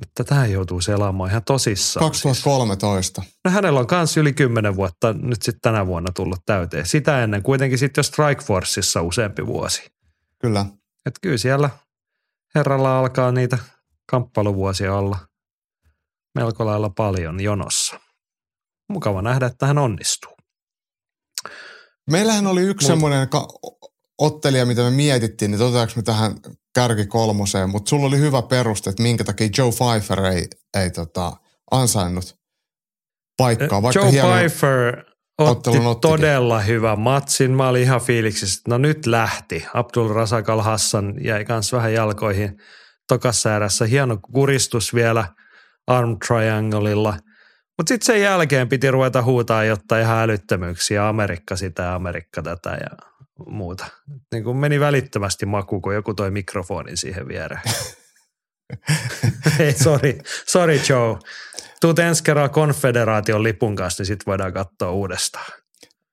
mutta 0.01 0.23
tähän 0.23 0.51
joutuu 0.51 0.81
selaamaan 0.81 1.29
ihan 1.29 1.43
tosissaan. 1.43 2.05
2013. 2.05 3.21
Siis. 3.21 3.39
No 3.45 3.51
hänellä 3.51 3.79
on 3.79 3.85
myös 3.91 4.17
yli 4.17 4.33
10 4.33 4.75
vuotta 4.75 5.13
nyt 5.13 5.41
sitten 5.41 5.61
tänä 5.61 5.87
vuonna 5.87 6.11
tullut 6.11 6.39
täyteen. 6.45 6.85
Sitä 6.85 7.23
ennen 7.23 7.43
kuitenkin 7.43 7.77
sitten 7.77 7.99
jo 7.99 8.03
Strikeforceissa 8.03 9.01
useampi 9.01 9.45
vuosi. 9.45 9.91
Kyllä. 10.39 10.65
Et 11.05 11.15
kyllä 11.21 11.37
siellä 11.37 11.69
herralla 12.55 12.99
alkaa 12.99 13.31
niitä 13.31 13.57
kamppailuvuosia 14.05 14.95
olla 14.95 15.17
melko 16.35 16.65
lailla 16.65 16.89
paljon 16.89 17.39
jonossa. 17.39 17.99
Mukava 18.91 19.21
nähdä, 19.21 19.45
että 19.45 19.67
hän 19.67 19.77
onnistuu. 19.77 20.31
Meillähän 22.09 22.47
oli 22.47 22.61
yksi 22.61 22.87
Mut... 22.87 22.93
semmoinen 22.93 23.29
ka- 23.29 23.47
ottelija, 24.17 24.65
mitä 24.65 24.81
me 24.81 24.91
mietittiin, 24.91 25.51
niin 25.51 25.61
otetaanko 25.61 25.93
me 25.95 26.01
tähän 26.01 26.35
kärki 26.75 27.05
kolmoseen, 27.05 27.69
mutta 27.69 27.89
sulla 27.89 28.07
oli 28.07 28.17
hyvä 28.17 28.41
peruste, 28.41 28.89
että 28.89 29.03
minkä 29.03 29.23
takia 29.23 29.49
Joe 29.57 29.71
Pfeiffer 29.71 30.19
ei, 30.19 30.47
ei 30.77 30.91
tota, 30.91 31.33
ansainnut 31.71 32.35
paikkaa. 33.37 33.81
Vaikka 33.81 33.99
Joe 33.99 34.11
Pfeiffer 34.11 35.03
otti 35.37 35.69
todella 36.01 36.59
hyvä 36.59 36.95
matsin. 36.95 37.51
Mä 37.51 37.69
olin 37.69 37.81
ihan 37.81 38.01
fiiliksissä, 38.01 38.59
että 38.59 38.71
no 38.71 38.77
nyt 38.77 39.05
lähti. 39.05 39.65
Abdul 39.73 40.13
Razakal 40.13 40.61
Hassan 40.61 41.13
jäi 41.23 41.45
kans 41.45 41.73
vähän 41.73 41.93
jalkoihin 41.93 42.57
tokassa 43.07 43.55
erässä. 43.55 43.85
Hieno 43.85 44.17
kuristus 44.31 44.93
vielä 44.93 45.25
arm 45.87 46.17
triangleilla. 46.27 47.17
Mutta 47.77 47.87
sitten 47.87 48.05
sen 48.05 48.21
jälkeen 48.21 48.69
piti 48.69 48.91
ruveta 48.91 49.21
huutaa 49.21 49.63
jotta 49.63 49.99
ihan 49.99 50.17
älyttömyyksiä. 50.17 51.07
Amerikka 51.07 51.55
sitä 51.55 51.95
Amerikka 51.95 52.41
tätä 52.41 52.69
ja 52.69 52.97
muuta. 53.47 53.85
Niin 54.31 54.43
kuin 54.43 54.57
meni 54.57 54.79
välittömästi 54.79 55.45
maku, 55.45 55.81
kun 55.81 55.95
joku 55.95 56.13
toi 56.13 56.31
mikrofonin 56.31 56.97
siihen 56.97 57.27
viereen. 57.27 57.61
Ei, 59.59 59.73
sorry. 59.73 60.17
Sorry 60.47 60.81
Joe. 60.89 61.17
Tuut 61.81 61.99
ensi 61.99 62.23
kerralla 62.23 62.49
konfederaation 62.49 63.43
lipun 63.43 63.75
kanssa, 63.75 64.01
niin 64.01 64.07
sitten 64.07 64.25
voidaan 64.25 64.53
katsoa 64.53 64.91
uudestaan. 64.91 65.51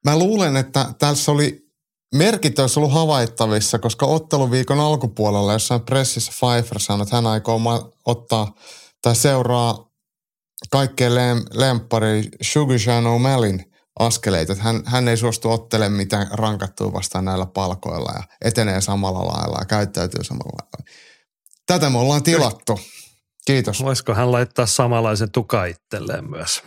Mä 0.04 0.18
luulen, 0.18 0.56
että 0.56 0.86
tässä 0.98 1.32
oli 1.32 1.68
merkit 2.14 2.58
olisi 2.58 2.80
ollut 2.80 2.92
havaittavissa, 2.92 3.78
koska 3.78 4.06
otteluviikon 4.06 4.80
alkupuolella 4.80 5.52
jossain 5.52 5.80
pressissä 5.80 6.32
Pfeiffer 6.40 6.78
sanoi, 6.80 7.02
että 7.02 7.16
hän 7.16 7.26
aikoo 7.26 7.60
ottaa 8.04 8.54
tai 9.02 9.16
seuraa 9.16 9.87
kaikkien 10.70 11.12
lem- 11.12 11.46
lemppari 11.50 12.28
Sugar 12.40 12.78
O'Mallin 12.78 13.64
askeleita. 13.98 14.52
Että 14.52 14.64
hän, 14.64 14.82
hän 14.84 15.08
ei 15.08 15.16
suostu 15.16 15.50
ottelemaan 15.50 15.92
mitään 15.92 16.26
rankattua 16.30 16.92
vastaan 16.92 17.24
näillä 17.24 17.46
palkoilla 17.46 18.12
ja 18.16 18.22
etenee 18.44 18.80
samalla 18.80 19.26
lailla 19.26 19.58
ja 19.58 19.64
käyttäytyy 19.64 20.24
samalla 20.24 20.52
lailla. 20.52 20.92
Tätä 21.66 21.90
me 21.90 21.98
ollaan 21.98 22.22
tilattu. 22.22 22.80
Kiitos. 23.46 23.82
Voisiko 23.82 24.14
hän 24.14 24.32
laittaa 24.32 24.66
samanlaisen 24.66 25.32
tuka 25.32 25.64
itselleen 25.64 26.30
myös? 26.30 26.62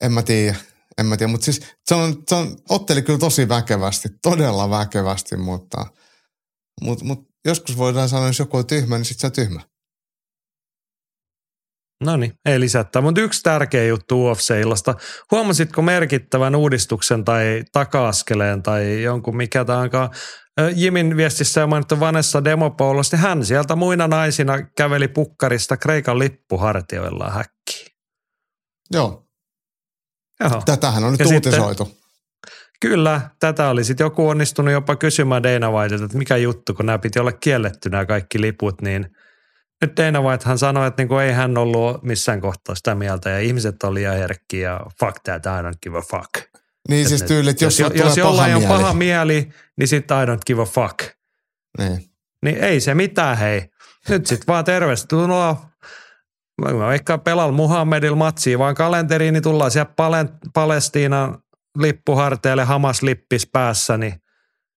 En 0.00 0.12
mä 0.12 0.22
tiedä. 0.22 0.56
En 0.98 1.06
mä 1.06 1.16
tiedä, 1.16 1.30
mutta 1.30 1.44
siis 1.44 1.60
se 1.88 1.94
on, 1.94 2.22
se 2.28 2.34
on, 2.34 2.56
otteli 2.68 3.02
kyllä 3.02 3.18
tosi 3.18 3.48
väkevästi, 3.48 4.08
todella 4.22 4.70
väkevästi, 4.70 5.36
mutta, 5.36 5.86
mutta, 6.80 7.04
mutta 7.04 7.32
joskus 7.44 7.78
voidaan 7.78 8.08
sanoa, 8.08 8.26
jos 8.26 8.38
joku 8.38 8.56
on 8.56 8.66
tyhmä, 8.66 8.96
niin 8.96 9.04
sitten 9.04 9.20
se 9.20 9.26
on 9.26 9.46
tyhmä. 9.46 9.60
No 12.04 12.16
niin, 12.16 12.32
ei 12.46 12.60
lisättä. 12.60 13.00
Mutta 13.00 13.20
yksi 13.20 13.42
tärkeä 13.42 13.84
juttu 13.84 14.26
UFC-illasta. 14.26 14.94
Huomasitko 15.30 15.82
merkittävän 15.82 16.54
uudistuksen 16.56 17.24
tai 17.24 17.62
taka-askeleen 17.72 18.62
tai 18.62 19.02
jonkun 19.02 19.36
mikä 19.36 19.64
tahankaan? 19.64 20.10
Jimin 20.74 21.16
viestissä 21.16 21.66
mainittu 21.66 22.00
Vanessa 22.00 22.44
Demopoulos, 22.44 23.12
niin 23.12 23.20
hän 23.20 23.44
sieltä 23.44 23.76
muina 23.76 24.08
naisina 24.08 24.62
käveli 24.76 25.08
pukkarista 25.08 25.76
Kreikan 25.76 26.18
lippuhartioillaan 26.18 27.32
häkkiin. 27.32 27.96
Joo. 28.92 29.26
Joo. 30.40 30.62
Tätähän 30.66 31.04
on 31.04 31.12
nyt 31.12 31.20
Ja 31.20 31.26
uutisoitu. 31.34 31.84
sitten- 31.84 32.00
Kyllä, 32.80 33.20
tätä 33.40 33.68
oli 33.68 33.84
sitten 33.84 34.04
joku 34.04 34.28
onnistunut 34.28 34.72
jopa 34.72 34.96
kysymään 34.96 35.42
Dana 35.42 35.70
Whiteilta, 35.70 36.04
että 36.04 36.18
mikä 36.18 36.36
juttu, 36.36 36.74
kun 36.74 36.86
nämä 36.86 36.98
piti 36.98 37.18
olla 37.18 37.32
kielletty 37.32 37.90
nämä 37.90 38.06
kaikki 38.06 38.40
liput, 38.40 38.82
niin 38.82 39.06
nyt 39.80 39.96
Dana 39.96 40.20
Whitehan 40.20 40.58
sanoi, 40.58 40.86
että 40.86 41.02
niinku 41.02 41.16
ei 41.16 41.32
hän 41.32 41.58
ollut 41.58 42.02
missään 42.02 42.40
kohtaa 42.40 42.74
sitä 42.74 42.94
mieltä 42.94 43.30
ja 43.30 43.40
ihmiset 43.40 43.82
oli 43.82 43.94
liian 43.94 44.16
herkkiä 44.16 44.70
ja 44.70 44.80
fuck 45.00 45.22
that, 45.22 45.46
I 45.46 45.48
don't 45.48 45.78
give 45.82 45.98
a 45.98 46.02
fuck. 46.02 46.30
Niin 46.88 47.08
siis 47.08 47.22
Et 47.22 47.28
tyyli, 47.28 47.50
että 47.50 47.64
jos, 47.64 47.78
jos, 47.78 47.92
jos, 47.94 48.16
jollain 48.16 48.56
on 48.56 48.62
paha 48.62 48.92
mieli, 48.92 49.48
niin 49.76 49.88
sitten 49.88 50.16
I 50.16 50.26
don't 50.26 50.40
give 50.46 50.62
a 50.62 50.64
fuck. 50.64 50.98
Niin. 51.78 52.10
Niin 52.44 52.56
ei 52.56 52.80
se 52.80 52.94
mitään, 52.94 53.36
hei. 53.36 53.70
Nyt 54.08 54.26
sitten 54.26 54.46
vaan 54.46 54.64
tervetuloa. 54.64 55.70
Mä 56.60 56.88
veikkaan 56.88 57.20
Pelal 57.20 57.52
Muhammedil 57.52 58.14
matsiin 58.14 58.58
vaan 58.58 58.74
kalenteriin, 58.74 59.32
niin 59.32 59.42
tullaan 59.42 59.70
siellä 59.70 59.92
Palen, 59.96 60.28
Palestiinan 60.54 61.38
lippuharteille 61.78 62.64
Hamas 62.64 63.02
lippis 63.02 63.46
päässä, 63.46 63.96
niin 63.96 64.14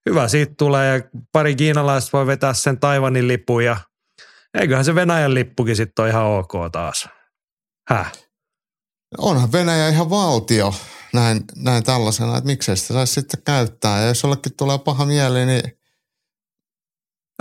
hyvä 0.09 0.27
siitä 0.27 0.53
tulee 0.57 0.97
ja 0.97 1.03
pari 1.31 1.55
kiinalaista 1.55 2.17
voi 2.17 2.27
vetää 2.27 2.53
sen 2.53 2.79
Taivanin 2.79 3.27
lipun 3.27 3.65
ja 3.65 3.77
eiköhän 4.59 4.85
se 4.85 4.95
Venäjän 4.95 5.33
lippukin 5.33 5.75
sitten 5.75 6.03
ole 6.03 6.09
ihan 6.09 6.25
ok 6.25 6.51
taas. 6.71 7.09
Häh? 7.89 8.11
Onhan 9.17 9.51
Venäjä 9.51 9.89
ihan 9.89 10.09
valtio 10.09 10.73
näin, 11.13 11.43
näin 11.55 11.83
tällaisena, 11.83 12.37
että 12.37 12.47
miksei 12.47 12.77
sitä 12.77 12.93
saisi 12.93 13.13
sitten 13.13 13.43
käyttää. 13.45 14.01
Ja 14.01 14.07
jos 14.07 14.23
jollekin 14.23 14.55
tulee 14.57 14.77
paha 14.77 15.05
mieli, 15.05 15.45
niin, 15.45 15.63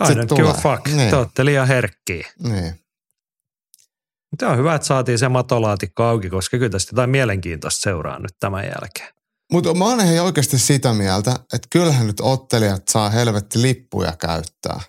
I 0.00 0.14
don't 0.14 0.36
give 0.36 0.52
fuck. 0.52 0.88
Niin. 0.88 1.10
Te 1.10 1.16
olette 1.16 1.44
liian 1.44 1.68
herkkiä. 1.68 2.28
niin. 2.38 2.82
Mutta 4.30 4.48
on 4.48 4.58
hyvä, 4.58 4.74
että 4.74 4.86
saatiin 4.86 5.18
se 5.18 5.28
matolaatikko 5.28 6.02
auki, 6.04 6.30
koska 6.30 6.58
kyllä 6.58 6.70
tästä 6.70 6.92
jotain 6.92 7.10
mielenkiintoista 7.10 7.80
seuraa 7.80 8.18
nyt 8.18 8.34
tämän 8.40 8.64
jälkeen. 8.64 9.08
Mutta 9.52 9.74
mä 9.74 9.84
oon 9.84 10.00
hei 10.00 10.20
oikeasti 10.20 10.58
sitä 10.58 10.92
mieltä, 10.92 11.30
että 11.30 11.68
kyllähän 11.70 12.06
nyt 12.06 12.20
ottelijat 12.20 12.88
saa 12.88 13.10
helvetti 13.10 13.62
lippuja 13.62 14.12
käyttää. 14.16 14.80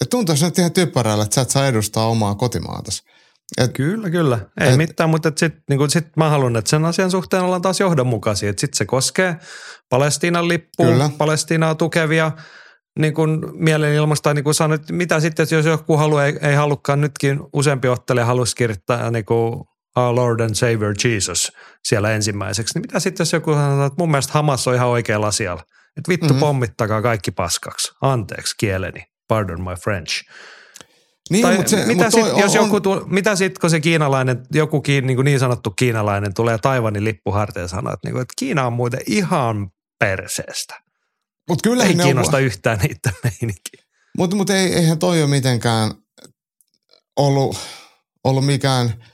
Ja 0.00 0.06
tuntuisi 0.10 0.44
nyt 0.44 0.58
ihan 0.58 0.72
typerällä, 0.72 1.24
että 1.24 1.34
sä 1.34 1.40
et 1.40 1.50
saa 1.50 1.66
edustaa 1.66 2.06
omaa 2.06 2.34
kotimaatasi. 2.34 3.02
Et, 3.58 3.72
Kyllä, 3.72 4.10
kyllä. 4.10 4.38
Ei 4.60 4.68
Et- 4.70 4.76
mitään, 4.76 5.10
mutta 5.10 5.32
sitten 5.36 5.62
niin 5.70 5.90
sit 5.90 6.06
mä 6.16 6.28
haluan, 6.30 6.56
että 6.56 6.70
sen 6.70 6.84
asian 6.84 7.10
suhteen 7.10 7.42
ollaan 7.42 7.62
taas 7.62 7.80
johdonmukaisia. 7.80 8.50
Sitten 8.50 8.76
se 8.78 8.84
koskee 8.86 9.36
Palestiinan 9.88 10.48
lippuun, 10.48 10.88
Kyllä. 10.88 11.10
Palestiinaa 11.18 11.74
tukevia 11.74 12.32
niin 12.98 13.14
kuin 13.14 13.40
mielenilmasta, 13.52 14.34
niin 14.34 14.44
kuin 14.44 14.54
sanoit, 14.54 14.90
mitä 14.90 15.20
sitten, 15.20 15.46
jos 15.50 15.66
joku 15.66 15.96
haluaa, 15.96 16.24
ei, 16.24 16.38
ei 16.42 16.54
halukkaan 16.54 17.00
nytkin 17.00 17.40
useampi 17.52 17.88
ottelija 17.88 18.24
halusi 18.26 18.56
kirjoittaa 18.56 19.10
niin 19.10 19.24
kuin 19.24 19.54
Our 19.96 20.14
Lord 20.14 20.40
and 20.40 20.54
Savior 20.54 20.94
Jesus 21.04 21.52
siellä 21.84 22.10
ensimmäiseksi, 22.10 22.74
niin 22.74 22.82
mitä 22.82 23.00
sitten, 23.00 23.24
jos 23.24 23.32
joku 23.32 23.52
sanoo, 23.52 23.86
että 23.86 23.96
mun 23.98 24.10
mielestä 24.10 24.32
Hamas 24.32 24.68
on 24.68 24.74
ihan 24.74 24.88
oikealla 24.88 25.26
asialla. 25.26 25.62
Että 25.96 26.08
vittu 26.08 26.24
Mhm. 26.26 26.32
mm-hmm. 26.32 26.40
pommittakaa 26.40 27.02
kaikki 27.02 27.30
paskaksi. 27.30 27.92
Anteeksi 28.02 28.54
kieleni. 28.58 29.00
Pardon 29.30 29.60
my 29.60 29.74
French. 29.82 30.24
niin, 31.30 31.42
Tai 31.42 31.56
mut 31.56 31.68
se, 31.68 31.86
mitä 31.86 32.04
mut 32.04 32.12
sit, 32.14 32.20
toi 32.20 32.40
jos 32.40 32.56
on, 32.56 32.64
joku 32.64 32.80
mitä 33.06 33.36
sit, 33.36 33.58
kun 33.58 33.70
se 33.70 33.80
kiinalainen, 33.80 34.42
joku 34.52 34.80
kiin, 34.80 35.06
niin, 35.06 35.16
kuin 35.16 35.24
niin 35.24 35.40
sanottu 35.40 35.70
kiinalainen 35.70 36.34
tulee 36.34 36.58
Taivanin 36.58 37.04
lippuharteen 37.04 37.64
ja 37.64 37.68
sanoo, 37.68 37.92
että, 37.92 38.08
niin 38.08 38.12
kuin, 38.12 38.22
että 38.22 38.34
Kiina 38.38 38.66
on 38.66 38.72
muuten 38.72 39.00
ihan 39.06 39.70
perseestä. 39.98 40.80
mut 41.48 41.62
kyllähän 41.62 42.00
Ei 42.00 42.04
kiinnosta 42.04 42.36
on, 42.36 42.42
yhtään 42.42 42.78
niitä 42.78 43.10
meininkiä. 43.24 43.84
Mutta 44.18 44.36
mut 44.36 44.50
ei, 44.50 44.74
eihän 44.74 44.98
toi 44.98 45.22
ole 45.22 45.30
mitenkään 45.30 45.94
ollut, 47.16 47.56
ollut 48.24 48.46
mikään, 48.46 49.04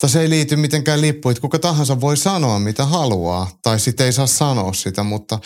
tai 0.00 0.10
se 0.10 0.20
ei 0.20 0.30
liity 0.30 0.56
mitenkään 0.56 1.00
lippuun, 1.00 1.30
että 1.30 1.40
kuka 1.40 1.58
tahansa 1.58 2.00
voi 2.00 2.16
sanoa 2.16 2.58
mitä 2.58 2.84
haluaa, 2.84 3.50
tai 3.62 3.80
sitten 3.80 4.06
ei 4.06 4.12
saa 4.12 4.26
sanoa 4.26 4.72
sitä, 4.72 5.02
mutta 5.02 5.38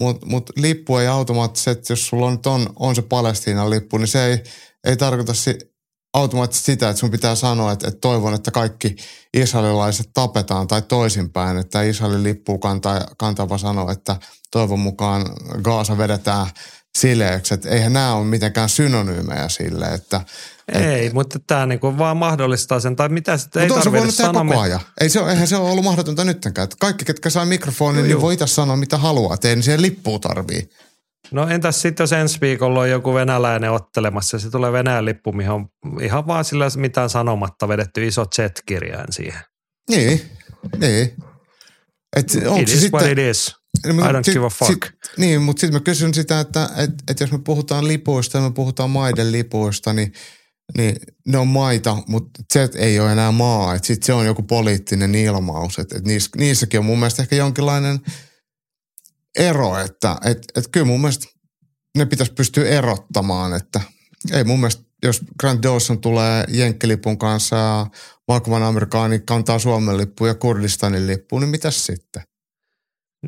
mut, 0.00 0.24
mut 0.24 0.50
lippu 0.56 0.96
ei 0.96 1.06
automaattisesti, 1.06 1.92
jos 1.92 2.06
sulla 2.06 2.30
nyt 2.30 2.46
on, 2.46 2.66
on 2.76 2.94
se 2.94 3.02
Palestiinan 3.02 3.70
lippu, 3.70 3.98
niin 3.98 4.08
se 4.08 4.26
ei, 4.26 4.42
ei 4.84 4.96
tarkoita 4.96 5.34
si, 5.34 5.58
automaattisesti 6.14 6.72
sitä, 6.72 6.90
että 6.90 7.00
sun 7.00 7.10
pitää 7.10 7.34
sanoa, 7.34 7.72
että, 7.72 7.88
että 7.88 8.00
toivon, 8.00 8.34
että 8.34 8.50
kaikki 8.50 8.96
israelilaiset 9.34 10.10
tapetaan 10.14 10.66
tai 10.66 10.82
toisinpäin, 10.82 11.58
että 11.58 11.82
Israelin 11.82 12.22
lippu 12.22 12.58
kantaa, 12.58 13.00
kantava 13.18 13.58
sanoo, 13.58 13.90
että 13.90 14.16
toivon 14.50 14.80
mukaan 14.80 15.26
Gaasa 15.62 15.98
vedetään 15.98 16.46
sileeksi, 16.96 17.54
että 17.54 17.68
eihän 17.68 17.92
nämä 17.92 18.14
ole 18.14 18.24
mitenkään 18.24 18.68
synonyymejä 18.68 19.48
sille, 19.48 19.86
että 19.86 20.20
Ei, 20.72 21.10
mutta 21.10 21.38
tämä 21.46 21.66
niinku 21.66 21.98
vaan 21.98 22.16
mahdollistaa 22.16 22.80
sen, 22.80 22.96
tai 22.96 23.08
mitä 23.08 23.36
sitten 23.36 23.62
ei 23.62 23.68
mutta 23.68 23.78
on 23.78 23.82
se 23.82 23.90
tarvitse 23.90 24.22
voinut 24.22 24.34
sanoa. 24.34 24.44
koko 24.44 24.60
ajan. 24.60 24.80
Ei 25.00 25.08
se 25.08 25.20
eihän 25.20 25.46
se 25.46 25.56
ole 25.56 25.70
ollut 25.70 25.84
mahdotonta 25.84 26.24
nyttenkään. 26.24 26.64
Että 26.64 26.76
kaikki, 26.80 27.04
ketkä 27.04 27.30
saa 27.30 27.44
mikrofonin, 27.44 27.98
Joo, 27.98 28.06
niin 28.06 28.20
voi 28.20 28.32
itse 28.32 28.46
sanoa 28.46 28.76
mitä 28.76 28.98
haluaa. 28.98 29.34
Että 29.34 29.48
ei 29.48 29.62
siihen 29.62 29.82
lippuun 29.82 30.20
tarvii. 30.20 30.68
No 31.30 31.48
entäs 31.48 31.82
sitten, 31.82 32.04
jos 32.04 32.12
ensi 32.12 32.40
viikolla 32.40 32.80
on 32.80 32.90
joku 32.90 33.14
venäläinen 33.14 33.72
ottelemassa, 33.72 34.38
se 34.38 34.50
tulee 34.50 34.72
Venäjän 34.72 35.04
lippu, 35.04 35.32
mihin 35.32 35.50
on 35.52 35.68
ihan 36.00 36.26
vaan 36.26 36.44
sillä 36.44 36.66
mitään 36.76 37.10
sanomatta 37.10 37.68
vedetty 37.68 38.06
iso 38.06 38.24
Z-kirjain 38.24 39.12
siihen. 39.12 39.40
Niin, 39.90 40.30
niin. 40.76 41.14
Et 42.16 42.26
onko 42.46 42.60
It 42.60 42.68
se 42.68 42.74
is 42.74 42.80
sitten, 42.80 43.00
what 43.00 43.12
it 43.12 43.18
is. 43.18 43.56
I 43.84 43.88
don't 43.88 44.32
give 44.32 44.46
a 44.46 44.50
fuck. 44.50 44.84
Sit, 44.84 45.12
niin, 45.16 45.42
mutta 45.42 45.60
sitten 45.60 45.74
mä 45.74 45.84
kysyn 45.84 46.14
sitä, 46.14 46.40
että 46.40 46.70
et, 46.76 46.90
et 47.08 47.20
jos 47.20 47.32
me 47.32 47.38
puhutaan 47.38 47.88
lipuista 47.88 48.38
ja 48.38 48.44
me 48.44 48.50
puhutaan 48.50 48.90
maiden 48.90 49.32
lipuista, 49.32 49.92
niin, 49.92 50.12
niin 50.76 50.96
ne 51.26 51.38
on 51.38 51.48
maita, 51.48 51.96
mutta 52.08 52.42
se 52.52 52.68
ei 52.74 53.00
ole 53.00 53.12
enää 53.12 53.32
maa. 53.32 53.78
Sitten 53.78 54.06
se 54.06 54.12
on 54.12 54.26
joku 54.26 54.42
poliittinen 54.42 55.14
ilmaus. 55.14 55.78
Että 55.78 55.96
et 55.96 56.04
niissä, 56.04 56.30
niissäkin 56.36 56.80
on 56.80 56.86
mun 56.86 56.98
mielestä 56.98 57.22
ehkä 57.22 57.36
jonkinlainen 57.36 58.00
ero, 59.38 59.78
että 59.78 60.16
et, 60.24 60.38
et 60.56 60.68
kyllä 60.72 60.86
mun 60.86 61.00
mielestä 61.00 61.26
ne 61.98 62.06
pitäisi 62.06 62.32
pystyä 62.32 62.68
erottamaan, 62.68 63.54
että 63.54 63.80
ei 64.32 64.44
mun 64.44 64.60
mielestä, 64.60 64.82
jos 65.04 65.20
Grant 65.40 65.62
Dawson 65.62 66.00
tulee 66.00 66.44
Jenkkilipun 66.48 67.18
kanssa 67.18 67.56
ja 67.56 67.86
valkovan 68.28 68.62
amerikaani 68.62 69.18
kantaa 69.18 69.58
Suomen 69.58 69.98
lippu 69.98 70.26
ja 70.26 70.34
Kurdistanin 70.34 71.06
lippu, 71.06 71.38
niin 71.38 71.48
mitäs 71.48 71.86
sitten? 71.86 72.22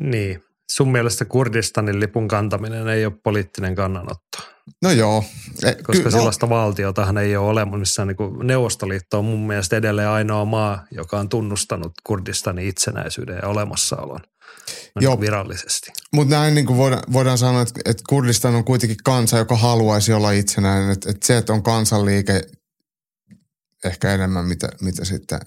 Niin. 0.01 0.43
Sun 0.71 0.91
mielestä 0.91 1.25
Kurdistanin 1.25 1.99
lipun 1.99 2.27
kantaminen 2.27 2.87
ei 2.87 3.05
ole 3.05 3.13
poliittinen 3.23 3.75
kannanotto, 3.75 4.37
No 4.81 4.91
joo. 4.91 5.23
E, 5.63 5.73
koska 5.73 5.91
ky- 5.91 6.03
no, 6.03 6.11
sellaista 6.11 6.49
valtiotahan 6.49 7.17
ei 7.17 7.37
ole 7.37 7.49
olemassa. 7.49 8.05
Niin 8.05 8.15
kuin 8.15 8.47
Neuvostoliitto 8.47 9.19
on 9.19 9.25
mun 9.25 9.47
mielestä 9.47 9.77
edelleen 9.77 10.07
ainoa 10.09 10.45
maa, 10.45 10.85
joka 10.91 11.19
on 11.19 11.29
tunnustanut 11.29 11.91
Kurdistanin 12.03 12.67
itsenäisyyden 12.67 13.39
ja 13.41 13.47
olemassaolon 13.47 14.19
no, 14.95 15.01
Joo. 15.01 15.21
virallisesti. 15.21 15.91
Mutta 16.13 16.35
näin 16.35 16.55
niin 16.55 16.65
kuin 16.65 16.77
voidaan, 16.77 17.03
voidaan 17.13 17.37
sanoa, 17.37 17.61
että, 17.61 17.79
että 17.85 18.03
Kurdistan 18.09 18.55
on 18.55 18.63
kuitenkin 18.63 18.97
kansa, 19.03 19.37
joka 19.37 19.55
haluaisi 19.55 20.13
olla 20.13 20.31
itsenäinen. 20.31 20.89
Että, 20.89 21.09
että 21.09 21.27
se, 21.27 21.37
että 21.37 21.53
on 21.53 21.63
kansanliike 21.63 22.41
ehkä 23.85 24.13
enemmän, 24.13 24.45
mitä, 24.45 24.69
mitä 24.81 25.05
sitten, 25.05 25.39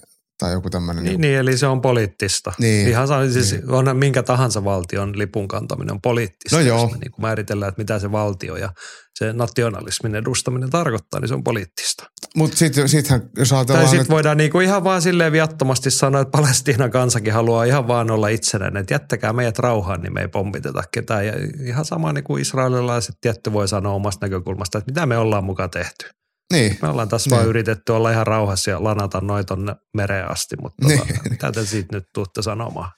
tai 0.43 0.53
joku 0.53 0.69
tämmöinen. 0.69 1.03
Niin, 1.03 1.21
niin, 1.21 1.37
eli 1.37 1.57
se 1.57 1.67
on 1.67 1.81
poliittista. 1.81 2.53
Niin. 2.59 2.87
Ihan 2.87 3.07
siis 3.31 3.55
on 3.67 3.97
minkä 3.97 4.23
tahansa 4.23 4.63
valtion 4.63 5.17
lipun 5.17 5.47
kantaminen 5.47 5.91
on 5.91 6.01
poliittista. 6.01 6.55
No 6.55 6.61
joo. 6.61 6.81
Jos 6.81 6.91
me 6.91 6.97
niin 6.97 7.11
määritellään, 7.17 7.69
että 7.69 7.81
mitä 7.81 7.99
se 7.99 8.11
valtio 8.11 8.55
ja 8.55 8.73
se 9.19 9.33
nationalismin 9.33 10.15
edustaminen 10.15 10.69
tarkoittaa, 10.69 11.19
niin 11.19 11.27
se 11.27 11.33
on 11.33 11.43
poliittista. 11.43 12.03
Mutta 12.35 12.57
sitten 12.57 12.89
sittenhän, 12.89 13.29
jos 13.37 13.49
Tai 13.49 13.57
ajatellaan, 13.57 13.87
sitten 13.87 14.01
että, 14.01 14.13
voidaan 14.13 14.37
niinku 14.37 14.59
ihan 14.59 14.83
vaan 14.83 15.01
silleen 15.01 15.31
viattomasti 15.31 15.91
sanoa, 15.91 16.21
että 16.21 16.37
Palestiinan 16.37 16.91
kansakin 16.91 17.33
haluaa 17.33 17.63
ihan 17.63 17.87
vaan 17.87 18.11
olla 18.11 18.27
itsenäinen, 18.27 18.81
että 18.81 18.93
jättäkää 18.93 19.33
meidät 19.33 19.59
rauhaan, 19.59 20.01
niin 20.01 20.13
me 20.13 20.21
ei 20.21 20.27
pommiteta 20.27 20.83
ketään. 20.91 21.25
Ja 21.25 21.33
ihan 21.65 21.85
sama 21.85 22.13
niin 22.13 22.23
kuin 22.23 22.41
israelilaiset 22.41 23.15
tietty 23.21 23.53
voi 23.53 23.67
sanoa 23.67 23.93
omasta 23.93 24.25
näkökulmasta, 24.25 24.77
että 24.77 24.91
mitä 24.91 25.05
me 25.05 25.17
ollaan 25.17 25.43
mukaan 25.43 25.69
tehty. 25.69 26.09
Niin, 26.53 26.77
Me 26.81 26.87
ollaan 26.87 27.09
tässä 27.09 27.29
Niin. 27.29 27.37
vaan 27.37 27.47
yritetty 27.49 27.91
olla 27.91 28.11
ihan 28.11 28.27
rauhassa 28.27 28.71
ja 28.71 28.83
lanata 28.83 29.21
noin 29.21 29.45
tonne 29.45 29.75
mereen 29.93 30.31
asti, 30.31 30.55
mutta 30.61 30.87
Niin. 30.87 30.99
tota, 30.99 31.13
mitä 31.29 31.51
te 31.51 31.65
siitä 31.65 31.95
nyt 31.95 32.03
tuutte 32.13 32.41
sanomaan? 32.41 32.91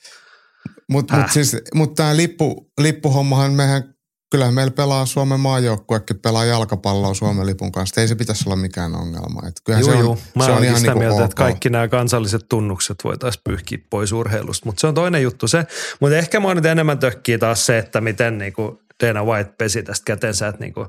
Mutta 0.89 1.17
mut 1.17 1.31
siis, 1.31 1.57
mut 1.73 1.95
tämä 1.95 2.17
lippu, 2.17 2.71
lippuhommahan, 2.81 3.53
mehän, 3.53 3.83
kyllähän 4.31 4.53
meillä 4.53 4.71
pelaa 4.71 5.05
Suomen 5.05 5.39
maajoukkuekin, 5.39 6.19
pelaa 6.19 6.45
jalkapalloa 6.45 7.13
Suomen 7.13 7.45
lipun 7.45 7.71
kanssa. 7.71 8.01
Ei 8.01 8.07
se 8.07 8.15
pitäisi 8.15 8.43
olla 8.47 8.55
mikään 8.55 8.95
ongelma. 8.95 9.41
Et 9.47 9.55
kyllähän 9.65 9.85
Joo, 9.85 9.91
se 9.93 9.97
on, 9.99 10.05
joo. 10.05 10.17
Mä 10.35 10.45
se 10.45 10.51
on 10.51 10.63
ihan 10.63 10.77
sitä 10.79 10.91
niinku 10.91 10.99
mieltä, 10.99 11.15
ok. 11.15 11.25
että 11.25 11.35
kaikki 11.35 11.69
nämä 11.69 11.87
kansalliset 11.87 12.45
tunnukset 12.49 12.97
voitaisiin 13.03 13.41
pyyhkiä 13.43 13.77
pois 13.89 14.11
urheilusta, 14.11 14.65
mutta 14.65 14.79
se 14.81 14.87
on 14.87 14.93
toinen 14.93 15.21
juttu 15.23 15.47
se. 15.47 15.65
Mutta 15.99 16.17
ehkä 16.17 16.39
mua 16.39 16.55
nyt 16.55 16.65
enemmän 16.65 16.99
tökkii 16.99 17.37
taas 17.37 17.65
se, 17.65 17.77
että 17.77 18.01
miten 18.01 18.37
niinku 18.37 18.81
Dana 19.03 19.23
White 19.23 19.53
pesi 19.57 19.83
tästä 19.83 20.03
kätensä, 20.05 20.47
että, 20.47 20.61
niinku, 20.61 20.87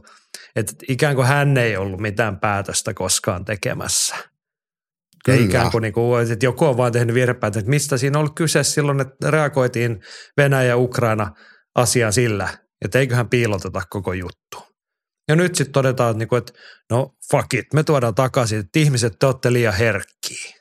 että 0.57 0.75
ikään 0.89 1.15
kuin 1.15 1.27
hän 1.27 1.57
ei 1.57 1.77
ollut 1.77 2.01
mitään 2.01 2.41
päätöstä 2.41 2.95
koskaan 2.95 3.45
tekemässä. 3.45 4.17
Ja 4.17 5.35
Kyllä. 5.35 5.47
ikään 5.47 5.71
kuin, 5.71 5.83
niinku, 5.83 6.15
että 6.15 6.47
joku 6.47 6.65
on 6.65 6.77
vaan 6.77 6.93
tehnyt 6.93 7.15
virhepäätöksen, 7.15 7.61
että 7.61 7.71
mistä 7.71 7.97
siinä 7.97 8.19
on 8.19 8.21
ollut 8.21 8.35
kyse 8.35 8.63
silloin, 8.65 9.01
että 9.01 9.31
reagoitiin 9.31 10.01
Venäjä 10.37 10.69
ja 10.69 10.77
Ukraina 10.77 11.31
asiaan 11.75 12.13
sillä, 12.13 12.49
että 12.85 12.99
eiköhän 12.99 13.29
piiloteta 13.29 13.83
koko 13.91 14.13
juttu. 14.13 14.63
Ja 15.29 15.37
nyt 15.37 15.55
sitten 15.55 15.73
todetaan, 15.73 16.11
että, 16.11 16.19
niinku, 16.19 16.37
että 16.37 16.53
no 16.91 17.15
fuck 17.31 17.55
it, 17.55 17.67
me 17.75 17.83
tuodaan 17.83 18.15
takaisin, 18.15 18.61
että 18.61 18.79
ihmiset 18.79 19.13
te 19.19 19.27
olette 19.27 19.53
liian 19.53 19.75
herkkiä. 19.75 20.57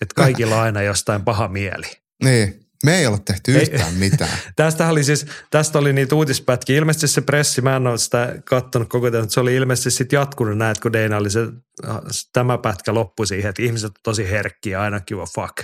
Että 0.00 0.14
kaikilla 0.14 0.56
on 0.56 0.62
aina 0.62 0.82
jostain 0.82 1.24
paha 1.24 1.48
mieli. 1.48 1.86
Niin, 2.24 2.67
me 2.84 2.98
ei 2.98 3.06
ole 3.06 3.18
tehty 3.24 3.54
Ei. 3.54 3.62
yhtään 3.62 3.94
mitään. 3.94 4.38
Tästä 4.56 4.88
oli 4.88 5.04
siis, 5.04 5.26
tästä 5.50 5.78
oli 5.78 5.92
niitä 5.92 6.14
uutispätkiä. 6.14 6.76
Ilmeisesti 6.76 7.08
se 7.08 7.20
pressi, 7.20 7.60
mä 7.60 7.76
en 7.76 7.86
ole 7.86 7.98
sitä 7.98 8.34
kattonut 8.44 8.88
koko 8.88 9.06
ajan, 9.06 9.30
se 9.30 9.40
oli 9.40 9.54
ilmeisesti 9.54 9.90
sitten 9.90 10.16
jatkunut 10.16 10.58
näet, 10.58 10.80
kun 10.80 10.92
Deina 10.92 11.16
oli 11.16 11.30
se, 11.30 11.40
tämä 12.32 12.58
pätkä 12.58 12.94
loppui 12.94 13.26
siihen, 13.26 13.48
että 13.48 13.62
ihmiset 13.62 13.86
on 13.86 13.94
tosi 14.02 14.30
herkkiä, 14.30 14.80
aina 14.80 15.00
give 15.00 15.22
a 15.22 15.26
fuck. 15.34 15.56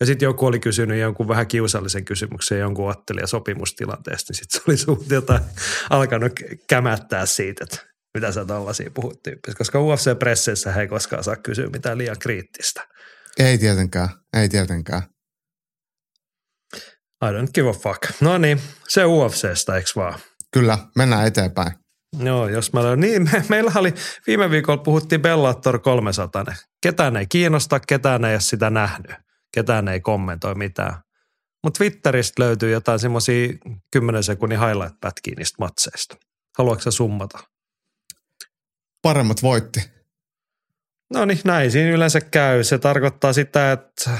Ja 0.00 0.06
sitten 0.06 0.26
joku 0.26 0.46
oli 0.46 0.60
kysynyt 0.60 1.00
jonkun 1.00 1.28
vähän 1.28 1.46
kiusallisen 1.46 2.04
kysymyksen 2.04 2.58
jonkun 2.58 2.90
ottelija 2.90 3.26
sopimustilanteesta, 3.26 4.32
niin 4.32 4.38
sitten 4.38 4.60
se 4.60 4.64
oli 4.68 4.76
suht 4.76 5.10
jotain 5.10 5.42
alkanut 5.90 6.32
kämättää 6.68 7.26
siitä, 7.26 7.64
että 7.64 7.78
mitä 8.14 8.32
sä 8.32 8.44
tollasia 8.44 8.90
puhut 8.94 9.22
tyyppistä. 9.22 9.58
Koska 9.58 9.78
UFC-presseissä 9.78 10.72
he 10.72 10.80
ei 10.80 10.88
koskaan 10.88 11.24
saa 11.24 11.36
kysyä 11.36 11.66
mitään 11.66 11.98
liian 11.98 12.18
kriittistä. 12.18 12.86
Ei 13.38 13.58
tietenkään, 13.58 14.08
ei 14.36 14.48
tietenkään. 14.48 15.02
I 17.24 17.26
don't 17.26 17.50
give 17.54 17.68
a 17.68 17.72
fuck. 17.72 18.20
No 18.20 18.38
niin, 18.38 18.60
se 18.88 19.04
UFCstä, 19.04 19.76
eikö 19.76 19.90
vaan? 19.96 20.18
Kyllä, 20.52 20.78
mennään 20.96 21.26
eteenpäin. 21.26 21.72
Joo, 22.18 22.48
jos 22.48 22.72
mä 22.72 22.96
niin 22.96 23.22
me, 23.32 23.44
meillä 23.48 23.72
oli, 23.76 23.94
viime 24.26 24.50
viikolla 24.50 24.82
puhuttiin 24.82 25.22
Bellator 25.22 25.78
300. 25.78 26.44
Ketään 26.82 27.16
ei 27.16 27.26
kiinnosta, 27.26 27.80
ketään 27.80 28.24
ei 28.24 28.34
ole 28.34 28.40
sitä 28.40 28.70
nähnyt, 28.70 29.16
ketään 29.54 29.88
ei 29.88 30.00
kommentoi 30.00 30.54
mitään. 30.54 30.94
Mutta 31.62 31.78
Twitteristä 31.78 32.42
löytyy 32.42 32.70
jotain 32.70 32.98
semmoisia 32.98 33.48
10 33.90 34.22
sekunnin 34.22 34.60
highlight-pätkiä 34.60 35.34
niistä 35.36 35.56
matseista. 35.60 36.16
Haluatko 36.58 36.82
sä 36.82 36.90
summata? 36.90 37.38
Paremmat 39.02 39.42
voitti. 39.42 39.80
No 41.12 41.24
niin, 41.24 41.40
näin 41.44 41.70
siinä 41.70 41.90
yleensä 41.90 42.20
käy. 42.20 42.64
Se 42.64 42.78
tarkoittaa 42.78 43.32
sitä, 43.32 43.72
että 43.72 44.10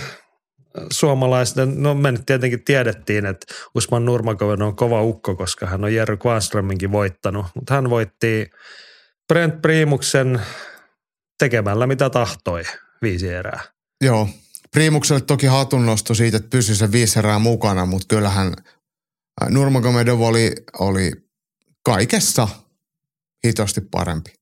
suomalaisten, 0.92 1.82
no 1.82 1.94
me 1.94 2.12
nyt 2.12 2.26
tietenkin 2.26 2.64
tiedettiin, 2.64 3.26
että 3.26 3.54
Usman 3.74 4.04
Nurmagomedov 4.04 4.66
on 4.66 4.76
kova 4.76 5.02
ukko, 5.02 5.36
koska 5.36 5.66
hän 5.66 5.84
on 5.84 5.94
Jerry 5.94 6.16
Kvarnströminkin 6.16 6.92
voittanut, 6.92 7.46
mutta 7.54 7.74
hän 7.74 7.90
voitti 7.90 8.50
Brent 9.28 9.62
Primuksen 9.62 10.40
tekemällä 11.38 11.86
mitä 11.86 12.10
tahtoi 12.10 12.62
viisi 13.02 13.28
erää. 13.28 13.60
Joo, 14.00 14.28
Priimukselle 14.70 15.20
toki 15.20 15.46
hatunnosto 15.46 16.14
siitä, 16.14 16.36
että 16.36 16.50
pysyi 16.50 16.76
se 16.76 16.92
viisi 16.92 17.18
erää 17.18 17.38
mukana, 17.38 17.86
mutta 17.86 18.06
kyllähän 18.08 18.46
äh, 19.42 19.48
Nurmagomedov 19.48 20.20
oli, 20.20 20.52
oli 20.78 21.12
kaikessa 21.84 22.48
hitosti 23.46 23.80
parempi. 23.80 24.32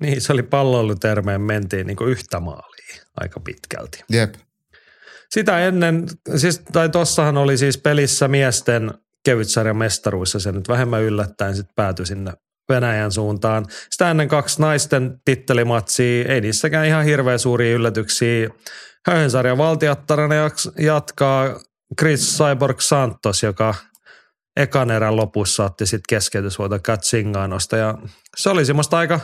Niin, 0.00 0.20
se 0.20 0.32
oli 0.32 0.42
palloilutermeen 0.42 1.40
mentiin 1.40 1.86
niin 1.86 1.96
kuin 1.96 2.10
yhtä 2.10 2.40
maaliin 2.40 3.00
aika 3.16 3.40
pitkälti. 3.40 4.04
Jep, 4.10 4.34
Sitä 5.30 5.66
ennen, 5.66 6.06
siis, 6.36 6.58
tai 6.72 6.88
tossahan 6.88 7.36
oli 7.36 7.58
siis 7.58 7.78
pelissä 7.78 8.28
miesten 8.28 8.94
kevytsarjan 9.24 9.76
mestaruissa, 9.76 10.40
se 10.40 10.52
nyt 10.52 10.68
vähemmän 10.68 11.02
yllättäen 11.02 11.56
sitten 11.56 11.74
päätyi 11.74 12.06
sinne 12.06 12.32
Venäjän 12.68 13.12
suuntaan. 13.12 13.66
Sitä 13.90 14.10
ennen 14.10 14.28
kaksi 14.28 14.60
naisten 14.60 15.20
tittelimatsia, 15.24 16.24
ei 16.28 16.40
niissäkään 16.40 16.86
ihan 16.86 17.04
hirveän 17.04 17.38
suuria 17.38 17.74
yllätyksiä. 17.74 18.50
Höyhensarjan 19.06 19.58
valtiattarana 19.58 20.34
jatkaa 20.78 21.60
Chris 21.98 22.38
Cyborg 22.38 22.80
Santos, 22.80 23.42
joka 23.42 23.74
ekan 24.56 24.90
erän 24.90 25.16
lopussa 25.16 25.64
otti 25.64 25.86
sitten 25.86 26.04
keskeytysvoiton 26.08 26.82
Katsingaanosta. 26.82 27.76
Ja 27.76 27.94
se 28.36 28.50
oli 28.50 28.64
semmoista 28.64 28.98
aika, 28.98 29.20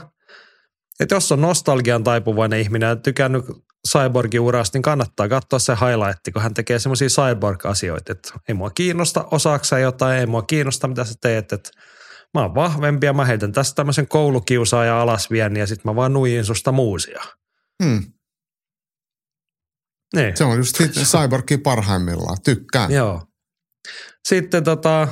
että 1.01 1.15
jos 1.15 1.33
on 1.33 1.41
nostalgian 1.41 2.05
taipuvainen 2.05 2.61
ihminen 2.61 2.89
ja 2.89 2.97
tykännyt 2.97 3.45
Cyborgin 3.89 4.41
urasta, 4.41 4.77
niin 4.77 4.83
kannattaa 4.83 5.29
katsoa 5.29 5.59
se 5.59 5.73
highlight, 5.73 6.33
kun 6.33 6.43
hän 6.43 6.55
tekee 6.55 6.79
semmoisia 6.79 7.09
Cyborg-asioita, 7.09 8.13
että 8.13 8.33
ei 8.49 8.55
mua 8.55 8.71
kiinnosta, 8.71 9.29
osaako 9.31 9.65
jotain, 9.83 10.21
ei 10.21 10.27
mua 10.27 10.43
kiinnosta, 10.43 10.89
mitä 10.89 11.05
sä 11.05 11.15
teet, 11.21 11.53
että 11.53 11.71
mä 12.35 12.43
oon 12.43 12.55
vahvempi 12.55 13.07
ja 13.07 13.13
mä 13.13 13.25
heitän 13.25 13.53
tästä 13.53 13.75
tämmöisen 13.75 14.09
koulukiusaajan 14.09 14.97
alas 14.97 15.31
vien 15.31 15.57
ja 15.57 15.67
sitten 15.67 15.91
mä 15.91 15.97
vaan 15.97 16.13
nuijin 16.13 16.45
susta 16.45 16.73
muusia. 16.73 17.23
hmm. 17.83 18.03
Niin. 20.15 20.37
se 20.37 20.45
on 20.45 20.57
just 20.57 20.77
sitten 20.77 21.05
Cyborgin 21.13 21.63
parhaimmillaan. 21.63 22.37
Tykkään. 22.45 22.93
Joo. 22.93 23.23
Sitten 24.29 24.65
tota, 24.65 25.09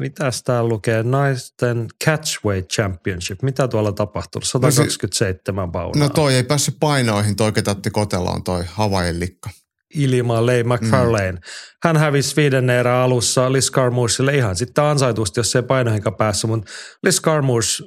mitäs 0.00 0.42
täällä 0.42 0.68
lukee? 0.68 1.02
Naisten 1.02 1.86
Catchweight 2.04 2.70
Championship. 2.70 3.42
Mitä 3.42 3.68
tuolla 3.68 3.92
tapahtuu? 3.92 4.42
127 4.42 5.72
paunaa. 5.72 6.02
No 6.02 6.08
toi 6.08 6.34
ei 6.34 6.44
päässyt 6.44 6.76
painoihin, 6.80 7.36
toi 7.36 7.52
ketä 7.52 7.70
otti 7.70 7.90
koteloon 7.90 8.44
toi 8.44 8.64
Havain 8.66 9.20
likka. 9.20 9.50
Ilma 9.94 10.46
Lei 10.46 10.64
McFarlane. 10.64 11.32
Mm. 11.32 11.38
Hän 11.82 11.96
hävisi 11.96 12.36
viidennen 12.36 12.76
erän 12.76 12.96
alussa 12.96 13.52
Liz 13.52 13.70
Carmoursille 13.70 14.36
ihan 14.36 14.56
sitten 14.56 14.84
ansaitusti, 14.84 15.40
jos 15.40 15.52
se 15.52 15.58
ei 15.58 15.62
painoihinkaan 15.62 16.16
päässyt, 16.16 16.50
mutta 16.50 16.70
Liz 17.02 17.20
Carmours 17.20 17.82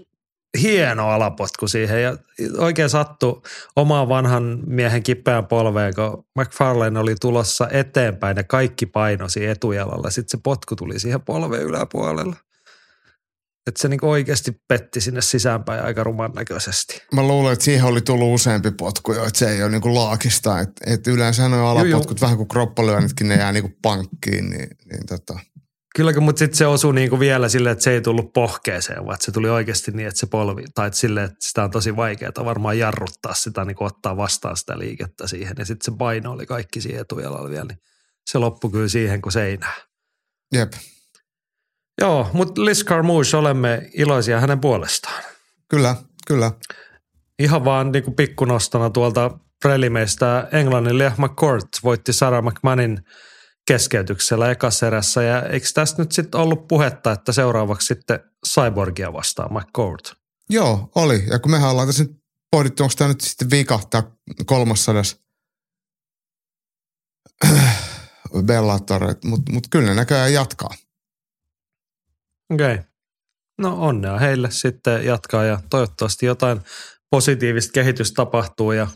hieno 0.61 1.09
alapotku 1.09 1.67
siihen 1.67 2.03
ja 2.03 2.17
oikein 2.57 2.89
sattu 2.89 3.43
omaan 3.75 4.09
vanhan 4.09 4.59
miehen 4.67 5.03
kipeän 5.03 5.45
polveen, 5.45 5.93
kun 5.95 6.25
McFarlane 6.39 6.99
oli 6.99 7.15
tulossa 7.21 7.67
eteenpäin 7.71 8.37
ja 8.37 8.43
kaikki 8.43 8.85
painosi 8.85 9.45
etujalalla. 9.45 10.09
Sitten 10.09 10.39
se 10.39 10.41
potku 10.43 10.75
tuli 10.75 10.99
siihen 10.99 11.21
polven 11.21 11.61
yläpuolella. 11.61 12.35
Että 13.67 13.81
se 13.81 13.87
niinku 13.87 14.09
oikeasti 14.09 14.61
petti 14.67 15.01
sinne 15.01 15.21
sisäänpäin 15.21 15.83
aika 15.83 16.03
ruman 16.03 16.31
näköisesti. 16.35 17.01
Mä 17.13 17.23
luulen, 17.23 17.53
että 17.53 17.65
siihen 17.65 17.85
oli 17.85 18.01
tullut 18.01 18.35
useampi 18.35 18.71
potku 18.71 19.13
jo, 19.13 19.25
että 19.25 19.39
se 19.39 19.49
ei 19.49 19.63
ole 19.63 19.71
niinku 19.71 19.95
laakista. 19.95 20.59
Että 20.59 20.93
et 20.93 21.07
yleensä 21.07 21.49
nuo 21.49 21.69
alapotkut, 21.69 22.21
vähän 22.21 22.37
kuin 22.37 22.47
kroppalyönnitkin, 22.47 23.27
ne 23.27 23.35
jää 23.35 23.51
niinku 23.51 23.71
pankkiin, 23.81 24.49
niin, 24.49 24.69
niin 24.91 25.05
tota. 25.07 25.39
Kylläkö, 25.95 26.19
mutta 26.19 26.39
sitten 26.39 26.57
se 26.57 26.67
osui 26.67 26.93
niinku 26.93 27.19
vielä 27.19 27.49
silleen, 27.49 27.73
että 27.73 27.83
se 27.83 27.91
ei 27.91 28.01
tullut 28.01 28.33
pohkeeseen, 28.33 29.05
vaan 29.05 29.17
se 29.21 29.31
tuli 29.31 29.49
oikeasti 29.49 29.91
niin, 29.91 30.07
että 30.07 30.19
se 30.19 30.25
polvi, 30.25 30.63
tai 30.75 30.87
että 30.87 30.99
silleen, 30.99 31.25
että 31.25 31.37
sitä 31.39 31.63
on 31.63 31.71
tosi 31.71 31.95
vaikeaa 31.95 32.45
varmaan 32.45 32.79
jarruttaa 32.79 33.33
sitä, 33.33 33.65
niin 33.65 33.77
ottaa 33.79 34.17
vastaan 34.17 34.57
sitä 34.57 34.79
liikettä 34.79 35.27
siihen. 35.27 35.55
Ja 35.59 35.65
sitten 35.65 35.93
se 35.93 35.97
paino 35.97 36.31
oli 36.31 36.45
kaikki 36.45 36.81
siihen 36.81 37.01
etujalalla 37.01 37.49
vielä, 37.49 37.65
niin 37.65 37.79
se 38.31 38.37
loppui 38.37 38.71
kyllä 38.71 38.87
siihen 38.87 39.21
kuin 39.21 39.33
seinään. 39.33 39.81
Jep, 40.53 40.73
Joo, 42.01 42.29
mutta 42.33 42.65
Liz 42.65 42.83
Carmouche 42.83 43.37
olemme 43.37 43.89
iloisia 43.93 44.39
hänen 44.39 44.59
puolestaan. 44.59 45.23
kyllä, 45.69 45.95
kyllä. 46.27 46.51
Ihan 47.39 47.65
vaan 47.65 47.91
niin 47.91 48.03
kuin 48.03 48.15
pikkunostona 48.15 48.89
tuolta 48.89 49.37
prelimeistä 49.61 50.47
Englannin 50.51 50.97
Leah 50.97 51.17
McCourt 51.17 51.67
voitti 51.83 52.13
Sarah 52.13 52.43
McManin 52.43 52.99
keskeytyksellä 53.67 54.51
ekassa 54.51 54.87
erässä. 54.87 55.23
Ja 55.23 55.41
eikö 55.41 55.67
tästä 55.73 56.01
nyt 56.01 56.11
sitten 56.11 56.41
ollut 56.41 56.67
puhetta, 56.67 57.11
että 57.11 57.31
seuraavaksi 57.31 57.87
sitten 57.87 58.19
Cyborgia 58.47 59.13
vastaan 59.13 59.53
McCourt? 59.53 60.13
Joo, 60.49 60.91
oli. 60.95 61.23
Ja 61.29 61.39
kun 61.39 61.51
mehän 61.51 61.69
ollaan 61.69 61.87
tässä 61.87 62.03
nyt 62.03 62.23
pohdittu, 62.51 62.83
onko 62.83 62.93
tämä 62.97 63.07
nyt 63.07 63.21
sitten 63.21 63.51
vika, 63.51 63.79
tämä 63.89 64.03
kolmassadas 64.45 65.23
Bellator, 68.45 69.01
mutta 69.25 69.51
mut 69.51 69.67
kyllä 69.69 69.89
ne 69.89 69.95
näköjään 69.95 70.33
jatkaa. 70.33 70.69
Okei. 72.53 72.73
Okay. 72.73 72.85
No 73.57 73.81
onnea 73.81 74.19
heille 74.19 74.51
sitten 74.51 75.05
jatkaa 75.05 75.43
ja 75.43 75.59
toivottavasti 75.69 76.25
jotain 76.25 76.61
positiivista 77.09 77.71
kehitystä 77.71 78.15
tapahtuu 78.15 78.71
ja 78.71 78.87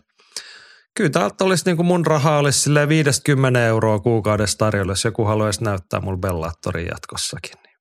kyllä 0.97 1.09
täältä 1.09 1.43
olisi 1.43 1.65
niin 1.65 1.75
kuin 1.75 1.85
mun 1.85 2.05
raha 2.05 2.37
olisi 2.37 2.59
silleen 2.59 2.89
50 2.89 3.65
euroa 3.65 3.99
kuukaudessa 3.99 4.57
tarjolla, 4.57 4.91
jos 4.91 5.05
joku 5.05 5.25
haluaisi 5.25 5.63
näyttää 5.63 5.99
mulle 5.99 6.19
Bellatorin 6.19 6.87
jatkossakin. 6.87 7.51
Niin 7.63 7.77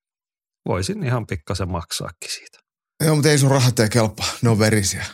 voisin 0.67 1.03
ihan 1.03 1.27
pikkasen 1.27 1.71
maksaakin 1.71 2.31
siitä. 2.31 2.59
Joo, 3.05 3.15
mutta 3.15 3.29
ei 3.29 3.37
sun 3.37 3.51
rahat 3.51 3.79
ei 3.79 3.89
kelpaa, 3.89 4.27
ne 4.41 4.49
on 4.49 4.59
verisiä. 4.59 5.05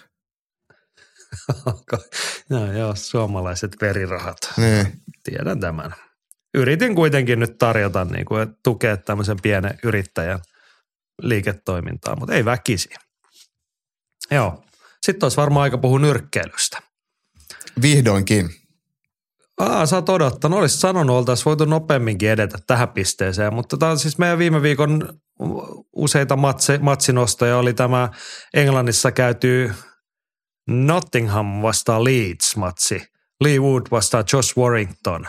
no 2.50 2.74
joo, 2.74 2.96
suomalaiset 2.96 3.72
verirahat. 3.82 4.38
Niin. 4.58 5.02
Tiedän 5.24 5.60
tämän. 5.60 5.96
yritin 6.54 6.96
kuitenkin 6.96 7.40
nyt 7.40 7.58
tarjota 7.58 8.06
niin 8.06 8.26
kuin, 8.26 8.56
tukea 8.64 8.98
tämmöisen 8.98 9.38
pienen 9.42 9.80
yrittäjän 9.84 10.40
liiketoimintaa, 11.22 12.16
mutta 12.16 12.36
ei 12.36 12.46
väkisi. 12.46 12.90
Joo. 14.32 14.64
Sitten 15.06 15.26
olisi 15.26 15.38
varmaan 15.38 15.64
aika 15.64 15.78
puhua 15.78 16.00
nyrkkeilystä. 16.00 16.93
Vihdoinkin. 17.82 18.50
Aa, 19.60 19.86
sä 19.86 19.96
oot 19.96 20.10
odottanut. 20.10 20.60
Olisit 20.60 20.80
sanonut, 20.80 21.16
oltaisiin 21.16 21.46
voitu 21.46 21.66
nopeamminkin 21.66 22.30
edetä 22.30 22.58
tähän 22.68 22.90
pisteeseen, 22.90 23.54
mutta 23.54 23.78
tämä 23.78 23.92
on 23.92 24.00
siis 24.00 24.18
meidän 24.18 24.38
viime 24.38 24.62
viikon 24.62 25.20
useita 25.96 26.36
matsi, 26.36 26.78
matsinostoja. 26.78 27.58
Oli 27.58 27.74
tämä 27.74 28.10
Englannissa 28.54 29.12
käyty 29.12 29.72
Nottingham 30.68 31.62
vastaan 31.62 32.04
Leeds-matsi. 32.04 33.06
Lee 33.42 33.60
Wood 33.60 33.82
vastaan 33.92 34.26
Josh 34.34 34.58
Warrington. 34.58 35.28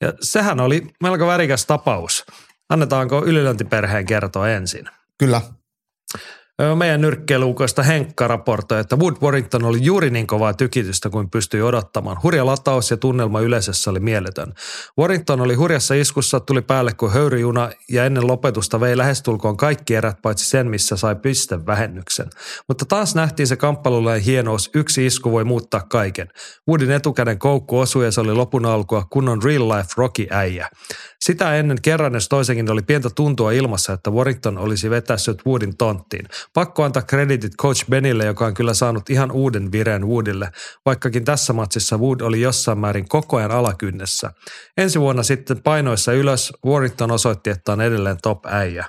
Ja 0.00 0.12
sehän 0.20 0.60
oli 0.60 0.86
melko 1.02 1.26
värikäs 1.26 1.66
tapaus. 1.66 2.24
Annetaanko 2.68 3.24
ylilöntiperheen 3.24 4.06
kertoa 4.06 4.48
ensin? 4.48 4.88
Kyllä. 5.18 5.40
Meidän 6.74 7.00
nyrkkeiluukoista 7.00 7.82
Henkka 7.82 8.28
raportoi, 8.28 8.80
että 8.80 8.96
Wood 8.96 9.14
Warrington 9.22 9.64
oli 9.64 9.78
juuri 9.82 10.10
niin 10.10 10.26
kovaa 10.26 10.54
tykitystä 10.54 11.10
kuin 11.10 11.30
pystyi 11.30 11.62
odottamaan. 11.62 12.16
Hurja 12.22 12.46
lataus 12.46 12.90
ja 12.90 12.96
tunnelma 12.96 13.40
yleisössä 13.40 13.90
oli 13.90 14.00
mieletön. 14.00 14.52
Warrington 14.98 15.40
oli 15.40 15.54
hurjassa 15.54 15.94
iskussa, 15.94 16.40
tuli 16.40 16.62
päälle 16.62 16.92
kuin 16.92 17.12
höyryjuna 17.12 17.70
ja 17.90 18.04
ennen 18.04 18.26
lopetusta 18.26 18.80
vei 18.80 18.96
lähestulkoon 18.96 19.56
kaikki 19.56 19.94
erät 19.94 20.22
paitsi 20.22 20.46
sen, 20.46 20.70
missä 20.70 20.96
sai 20.96 21.16
pistevähennyksen. 21.16 22.26
Mutta 22.68 22.84
taas 22.84 23.14
nähtiin 23.14 23.46
se 23.46 23.56
kamppailulain 23.56 24.22
hienous, 24.22 24.70
yksi 24.74 25.06
isku 25.06 25.32
voi 25.32 25.44
muuttaa 25.44 25.80
kaiken. 25.90 26.28
Woodin 26.68 26.90
etukäden 26.90 27.38
koukku 27.38 27.78
osui 27.78 28.04
ja 28.04 28.10
se 28.10 28.20
oli 28.20 28.34
lopun 28.34 28.66
alkua 28.66 29.06
kunnon 29.10 29.42
real 29.42 29.68
life 29.68 29.88
Rocky 29.96 30.26
äijä. 30.30 30.68
Sitä 31.26 31.56
ennen 31.56 31.78
kerran 31.82 32.14
jos 32.14 32.28
toisenkin 32.28 32.70
oli 32.70 32.82
pientä 32.82 33.10
tuntua 33.14 33.52
ilmassa, 33.52 33.92
että 33.92 34.10
Warrington 34.10 34.58
olisi 34.58 34.90
vetässyt 34.90 35.46
Woodin 35.46 35.76
tonttiin. 35.76 36.28
Pakko 36.54 36.84
antaa 36.84 37.02
kreditit 37.02 37.52
coach 37.56 37.84
Benille, 37.90 38.24
joka 38.24 38.46
on 38.46 38.54
kyllä 38.54 38.74
saanut 38.74 39.10
ihan 39.10 39.30
uuden 39.32 39.72
vireen 39.72 40.08
Woodille, 40.08 40.50
vaikkakin 40.86 41.24
tässä 41.24 41.52
matsissa 41.52 41.98
Wood 41.98 42.20
oli 42.20 42.40
jossain 42.40 42.78
määrin 42.78 43.08
koko 43.08 43.36
ajan 43.36 43.50
alakynnessä. 43.50 44.30
Ensi 44.76 45.00
vuonna 45.00 45.22
sitten 45.22 45.62
painoissa 45.62 46.12
ylös 46.12 46.52
Warrington 46.66 47.10
osoitti, 47.10 47.50
että 47.50 47.72
on 47.72 47.80
edelleen 47.80 48.18
top-äijä. 48.22 48.86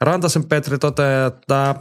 Rantasen 0.00 0.48
Petri 0.48 0.78
toteaa, 0.78 1.26
että 1.26 1.74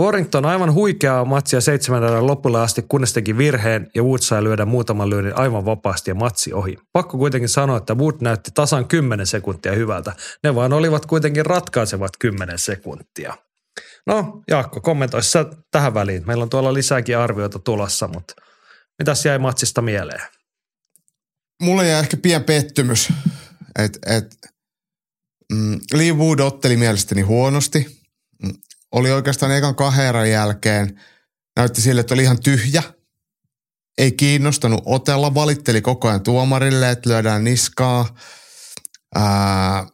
Warrington 0.00 0.46
aivan 0.46 0.72
huikeaa 0.72 1.24
matsia 1.24 1.60
seitsemän 1.60 2.04
erän 2.04 2.26
lopulle 2.26 2.60
asti, 2.60 2.82
kunnes 2.82 3.12
teki 3.12 3.38
virheen 3.38 3.90
ja 3.94 4.02
Wood 4.02 4.18
sai 4.18 4.44
lyödä 4.44 4.64
muutaman 4.64 5.10
lyönnin 5.10 5.36
aivan 5.36 5.64
vapaasti 5.64 6.10
ja 6.10 6.14
matsi 6.14 6.52
ohi. 6.52 6.76
Pakko 6.92 7.18
kuitenkin 7.18 7.48
sanoa, 7.48 7.76
että 7.76 7.94
Wood 7.94 8.14
näytti 8.20 8.50
tasan 8.54 8.88
10 8.88 9.26
sekuntia 9.26 9.72
hyvältä. 9.72 10.12
Ne 10.42 10.54
vaan 10.54 10.72
olivat 10.72 11.06
kuitenkin 11.06 11.46
ratkaisevat 11.46 12.12
10 12.18 12.58
sekuntia. 12.58 13.36
No, 14.06 14.42
Jaakko, 14.50 14.80
kommentoi 14.80 15.22
sä 15.22 15.46
tähän 15.70 15.94
väliin. 15.94 16.26
Meillä 16.26 16.42
on 16.42 16.50
tuolla 16.50 16.74
lisääkin 16.74 17.18
arvioita 17.18 17.58
tulossa, 17.58 18.08
mutta 18.08 18.34
mitäs 18.98 19.26
jäi 19.26 19.38
matsista 19.38 19.82
mieleen? 19.82 20.22
Mulla 21.62 21.84
jäi 21.84 22.00
ehkä 22.00 22.16
pien 22.16 22.44
pettymys, 22.44 23.08
että 23.78 23.98
et, 24.16 24.36
mm, 25.52 25.80
Lee 25.92 26.12
Wood 26.12 26.38
otteli 26.38 26.76
mielestäni 26.76 27.22
huonosti. 27.22 28.02
Oli 28.92 29.10
oikeastaan 29.10 29.52
ekan 29.52 29.74
kahden 29.74 30.30
jälkeen, 30.30 31.00
näytti 31.56 31.80
sille, 31.80 32.00
että 32.00 32.14
oli 32.14 32.22
ihan 32.22 32.40
tyhjä. 32.40 32.82
Ei 33.98 34.12
kiinnostanut 34.12 34.82
otella, 34.86 35.34
valitteli 35.34 35.80
koko 35.80 36.08
ajan 36.08 36.22
tuomarille, 36.22 36.90
että 36.90 37.10
lyödään 37.10 37.44
niskaa. 37.44 38.14
Ää, 39.14 39.86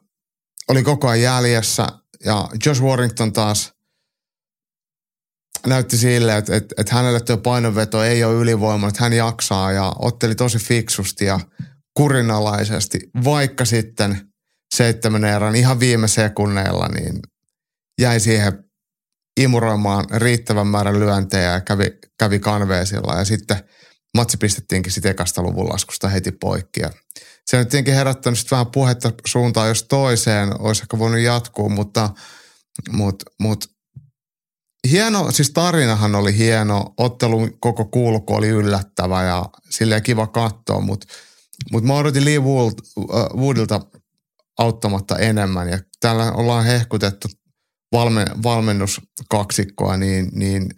oli 0.68 0.82
koko 0.82 1.08
ajan 1.08 1.22
jäljessä 1.22 1.86
ja 2.24 2.48
Josh 2.66 2.82
Warrington 2.82 3.32
taas 3.32 3.72
näytti 5.66 5.96
sille, 5.96 6.36
että, 6.36 6.56
että, 6.56 6.74
että 6.78 6.94
hänelle 6.94 7.20
tuo 7.20 7.36
painonveto 7.36 8.02
ei 8.02 8.24
ole 8.24 8.34
ylivoima, 8.34 8.88
että 8.88 9.02
hän 9.02 9.12
jaksaa 9.12 9.72
ja 9.72 9.92
otteli 9.98 10.34
tosi 10.34 10.58
fiksusti 10.58 11.24
ja 11.24 11.40
kurinalaisesti, 11.94 13.00
vaikka 13.24 13.64
sitten 13.64 14.32
seitsemän 14.74 15.24
erän 15.24 15.56
ihan 15.56 15.80
viime 15.80 16.08
sekunneilla 16.08 16.88
niin 16.88 17.20
jäi 18.00 18.20
siihen 18.20 18.67
imuroimaan 19.38 20.04
riittävän 20.10 20.66
määrän 20.66 21.00
lyöntejä 21.00 21.52
ja 21.52 21.60
kävi, 21.60 21.98
kävi 22.18 22.38
kanveesilla. 22.38 23.18
Ja 23.18 23.24
sitten 23.24 23.56
matsi 24.16 24.36
pistettiinkin 24.36 24.92
sitten 24.92 25.10
ekasta 25.10 25.42
luvun 25.42 25.68
laskusta 25.68 26.08
heti 26.08 26.32
poikki. 26.32 26.80
Ja 26.80 26.90
se 27.46 27.58
on 27.58 27.66
tietenkin 27.66 27.94
herättänyt 27.94 28.38
sitten 28.38 28.56
vähän 28.56 28.70
puhetta 28.72 29.12
suuntaan 29.26 29.68
jos 29.68 29.82
toiseen, 29.82 30.60
olisi 30.60 30.82
ehkä 30.82 30.98
voinut 30.98 31.20
jatkuu, 31.20 31.68
mutta, 31.68 32.10
mutta, 32.90 33.24
mutta 33.40 33.66
hieno, 34.90 35.30
siis 35.30 35.50
tarinahan 35.50 36.14
oli 36.14 36.36
hieno, 36.36 36.94
ottelun 36.96 37.58
koko 37.60 37.84
kulku 37.84 38.34
oli 38.34 38.48
yllättävä 38.48 39.22
ja 39.22 39.44
silleen 39.70 40.02
kiva 40.02 40.26
katsoa, 40.26 40.80
mutta, 40.80 41.06
mutta 41.72 41.86
mä 41.86 41.94
odotin 41.94 42.24
Lee 42.24 42.38
Wood, 42.38 42.72
äh, 42.98 43.38
Woodilta 43.40 43.80
auttamatta 44.58 45.18
enemmän. 45.18 45.68
Ja 45.68 45.78
täällä 46.00 46.32
ollaan 46.32 46.64
hehkutettu 46.64 47.28
valme, 47.92 48.24
valmennuskaksikkoa, 48.42 49.96
niin, 49.96 50.28
niin 50.32 50.70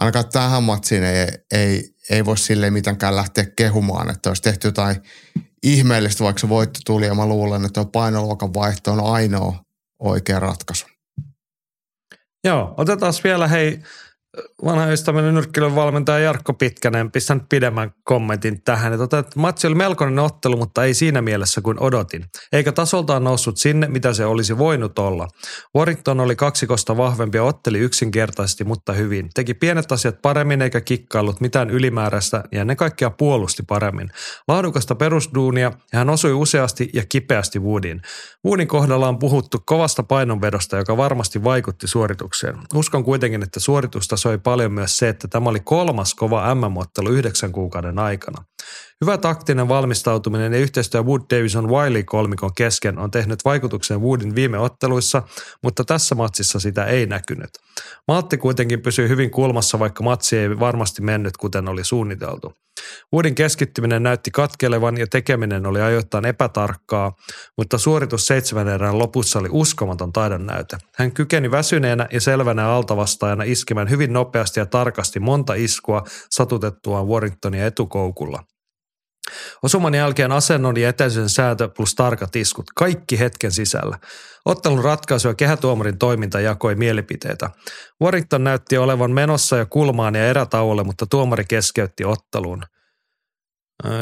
ainakaan 0.00 0.28
tähän 0.32 0.62
matsiin 0.62 1.02
ei, 1.02 1.26
ei, 1.54 1.90
ei 2.10 2.24
voi 2.24 2.38
sille 2.38 2.70
mitenkään 2.70 3.16
lähteä 3.16 3.46
kehumaan, 3.56 4.10
että 4.10 4.30
olisi 4.30 4.42
tehty 4.42 4.68
jotain 4.68 4.96
ihmeellistä, 5.62 6.24
vaikka 6.24 6.40
se 6.40 6.48
voitto 6.48 6.80
tuli 6.86 7.06
ja 7.06 7.14
mä 7.14 7.26
luulen, 7.26 7.64
että 7.64 7.84
painoluokan 7.84 8.54
vaihto 8.54 8.92
on 8.92 9.12
ainoa 9.14 9.64
oikea 9.98 10.40
ratkaisu. 10.40 10.86
Joo, 12.44 12.74
otetaan 12.76 13.12
vielä 13.24 13.48
hei 13.48 13.82
vanha 14.64 14.86
ystävällinen 14.86 15.34
nyrkkeilyn 15.34 15.74
valmentaja 15.74 16.18
Jarkko 16.18 16.54
Pitkänen 16.54 17.10
pistän 17.10 17.46
pidemmän 17.48 17.90
kommentin 18.04 18.62
tähän. 18.62 18.92
Että, 18.92 19.02
tota, 19.02 19.18
että 19.18 19.40
matsi 19.40 19.66
oli 19.66 19.74
melkoinen 19.74 20.18
ottelu, 20.18 20.56
mutta 20.56 20.84
ei 20.84 20.94
siinä 20.94 21.22
mielessä 21.22 21.60
kuin 21.60 21.82
odotin. 21.82 22.24
Eikä 22.52 22.72
tasoltaan 22.72 23.24
noussut 23.24 23.56
sinne, 23.56 23.88
mitä 23.88 24.12
se 24.12 24.24
olisi 24.24 24.58
voinut 24.58 24.98
olla. 24.98 25.28
Warrington 25.76 26.20
oli 26.20 26.36
kaksikosta 26.36 26.96
vahvempi 26.96 27.38
ja 27.38 27.44
otteli 27.44 27.78
yksinkertaisesti, 27.78 28.64
mutta 28.64 28.92
hyvin. 28.92 29.28
Teki 29.34 29.54
pienet 29.54 29.92
asiat 29.92 30.22
paremmin 30.22 30.62
eikä 30.62 30.80
kikkaillut 30.80 31.40
mitään 31.40 31.70
ylimääräistä 31.70 32.44
ja 32.52 32.64
ne 32.64 32.76
kaikkia 32.76 33.10
puolusti 33.10 33.62
paremmin. 33.68 34.10
Laadukasta 34.48 34.94
perusduunia 34.94 35.72
ja 35.92 35.98
hän 35.98 36.10
osui 36.10 36.32
useasti 36.32 36.90
ja 36.94 37.02
kipeästi 37.08 37.58
Woodin. 37.58 38.00
Woodin 38.46 38.68
kohdalla 38.68 39.08
on 39.08 39.18
puhuttu 39.18 39.58
kovasta 39.66 40.02
painonvedosta, 40.02 40.76
joka 40.76 40.96
varmasti 40.96 41.44
vaikutti 41.44 41.88
suoritukseen. 41.88 42.56
Uskon 42.74 43.04
kuitenkin, 43.04 43.42
että 43.42 43.60
suoritusta 43.60 44.17
soi 44.18 44.38
paljon 44.38 44.72
myös 44.72 44.98
se, 44.98 45.08
että 45.08 45.28
tämä 45.28 45.50
oli 45.50 45.60
kolmas 45.60 46.14
kova 46.14 46.54
MM-ottelu 46.54 47.08
yhdeksän 47.08 47.52
kuukauden 47.52 47.98
aikana. 47.98 48.44
Hyvä 49.00 49.18
taktinen 49.18 49.68
valmistautuminen 49.68 50.52
ja 50.52 50.58
yhteistyö 50.58 51.02
Wood 51.02 51.20
Davison 51.30 51.68
Wiley 51.68 52.02
kolmikon 52.02 52.50
kesken 52.56 52.98
on 52.98 53.10
tehnyt 53.10 53.44
vaikutuksen 53.44 54.00
Woodin 54.00 54.34
viime 54.34 54.58
otteluissa, 54.58 55.22
mutta 55.62 55.84
tässä 55.84 56.14
matsissa 56.14 56.60
sitä 56.60 56.84
ei 56.84 57.06
näkynyt. 57.06 57.50
Maatti 58.08 58.36
kuitenkin 58.36 58.82
pysyy 58.82 59.08
hyvin 59.08 59.30
kulmassa, 59.30 59.78
vaikka 59.78 60.04
matsi 60.04 60.38
ei 60.38 60.58
varmasti 60.60 61.02
mennyt 61.02 61.36
kuten 61.36 61.68
oli 61.68 61.84
suunniteltu. 61.84 62.52
Woodin 63.14 63.34
keskittyminen 63.34 64.02
näytti 64.02 64.30
katkelevan 64.30 64.98
ja 64.98 65.06
tekeminen 65.06 65.66
oli 65.66 65.80
ajoittain 65.80 66.24
epätarkkaa, 66.24 67.12
mutta 67.56 67.78
suoritus 67.78 68.26
seitsemän 68.26 68.68
erään 68.68 68.98
lopussa 68.98 69.38
oli 69.38 69.48
uskomaton 69.52 70.12
taidon 70.12 70.46
näyte. 70.46 70.76
Hän 70.96 71.12
kykeni 71.12 71.50
väsyneenä 71.50 72.08
ja 72.12 72.20
selvänä 72.20 72.68
altavastaajana 72.68 73.44
iskemään 73.44 73.90
hyvin 73.90 74.12
nopeasti 74.12 74.60
ja 74.60 74.66
tarkasti 74.66 75.20
monta 75.20 75.54
iskua 75.54 76.04
satutettuaan 76.30 77.08
Warringtonia 77.08 77.66
etukoukulla. 77.66 78.42
Osuman 79.62 79.94
jälkeen 79.94 80.32
asennon 80.32 80.76
ja 80.76 80.88
etäisyyden 80.88 81.28
säätö 81.28 81.68
plus 81.68 81.94
tarkat 81.94 82.36
iskut, 82.36 82.66
kaikki 82.76 83.18
hetken 83.18 83.52
sisällä. 83.52 83.98
Ottelun 84.44 84.84
ratkaisu 84.84 85.28
ja 85.28 85.34
kehätuomarin 85.34 85.98
toiminta 85.98 86.40
jakoi 86.40 86.74
mielipiteitä. 86.74 87.50
Warrington 88.02 88.44
näytti 88.44 88.78
olevan 88.78 89.10
menossa 89.10 89.56
ja 89.56 89.66
kulmaan 89.66 90.14
ja 90.14 90.26
erätauolle, 90.26 90.84
mutta 90.84 91.06
tuomari 91.06 91.44
keskeytti 91.48 92.04
ottelun. 92.04 92.62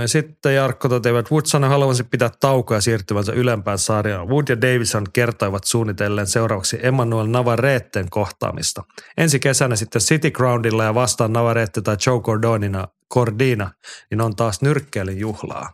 Sitten 0.07 0.55
Jarkko 0.55 0.89
toteaa, 0.89 1.19
että 1.19 1.33
Wood 1.33 1.47
sanoi 1.47 1.71
haluavansa 1.71 2.05
pitää 2.05 2.31
taukoja 2.41 2.81
siirtyvänsä 2.81 3.33
ylempään 3.33 3.79
sarjaan. 3.79 4.29
Wood 4.29 4.45
ja 4.49 4.61
Davison 4.61 5.07
kertoivat 5.13 5.65
suunnitellen 5.65 6.27
seuraavaksi 6.27 6.79
Emmanuel 6.83 7.27
Navarreten 7.27 8.11
kohtaamista. 8.11 8.83
Ensi 9.17 9.41
kesänä 9.41 9.77
sitten 9.77 10.03
City 10.03 10.31
Groundilla 10.31 10.85
ja 10.85 10.95
vastaan 10.95 11.33
Navarrete 11.33 11.81
tai 11.81 11.97
Joe 12.07 12.21
Cordonina, 12.21 12.89
Cordina, 13.15 13.71
niin 14.11 14.21
on 14.21 14.37
taas 14.37 14.63
nyrkkeilyn 14.63 15.19
juhlaa. 15.19 15.73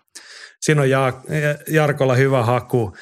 Siinä 0.61 0.83
on 0.83 0.89
Jarkolla 1.69 2.15
hyvä 2.15 2.43
haku. 2.43 2.97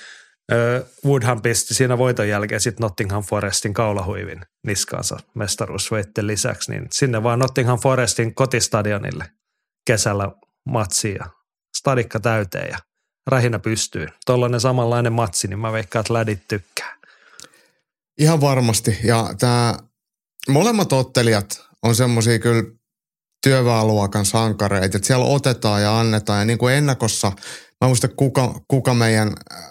Woodhan 1.06 1.42
pisti 1.42 1.74
siinä 1.74 1.98
voiton 1.98 2.28
jälkeen 2.28 2.60
sitten 2.60 2.84
Nottingham 2.84 3.22
Forestin 3.22 3.74
kaulahuivin 3.74 4.40
niskaansa 4.66 5.18
mestaruusveitten 5.34 6.26
lisäksi, 6.26 6.70
niin 6.70 6.86
sinne 6.92 7.22
vaan 7.22 7.38
Nottingham 7.38 7.78
Forestin 7.78 8.34
kotistadionille 8.34 9.24
kesällä 9.86 10.30
matsiin 10.64 11.14
ja 11.14 11.26
stadikka 11.76 12.20
täyteen 12.20 12.70
ja 12.70 12.78
rähinä 13.26 13.58
pystyy. 13.58 14.06
Tuollainen 14.26 14.60
samanlainen 14.60 15.12
matsi, 15.12 15.48
niin 15.48 15.58
mä 15.58 15.72
veikkaan, 15.72 16.00
että 16.00 16.14
lädit 16.14 16.48
tykkää. 16.48 16.96
Ihan 18.18 18.40
varmasti. 18.40 18.98
Ja 19.04 19.30
tämä 19.38 19.78
molemmat 20.48 20.92
ottelijat 20.92 21.62
on 21.82 21.94
semmoisia 21.94 22.38
kyllä 22.38 22.62
työväenluokan 23.42 24.26
sankareita, 24.26 24.96
että 24.96 25.06
siellä 25.06 25.24
otetaan 25.24 25.82
ja 25.82 26.00
annetaan. 26.00 26.38
Ja 26.38 26.44
niin 26.44 26.58
kuin 26.58 26.74
ennakossa, 26.74 27.32
mä 27.80 27.86
muista 27.88 28.08
kuka, 28.08 28.60
kuka 28.68 28.94
meidän 28.94 29.32
äh, 29.52 29.64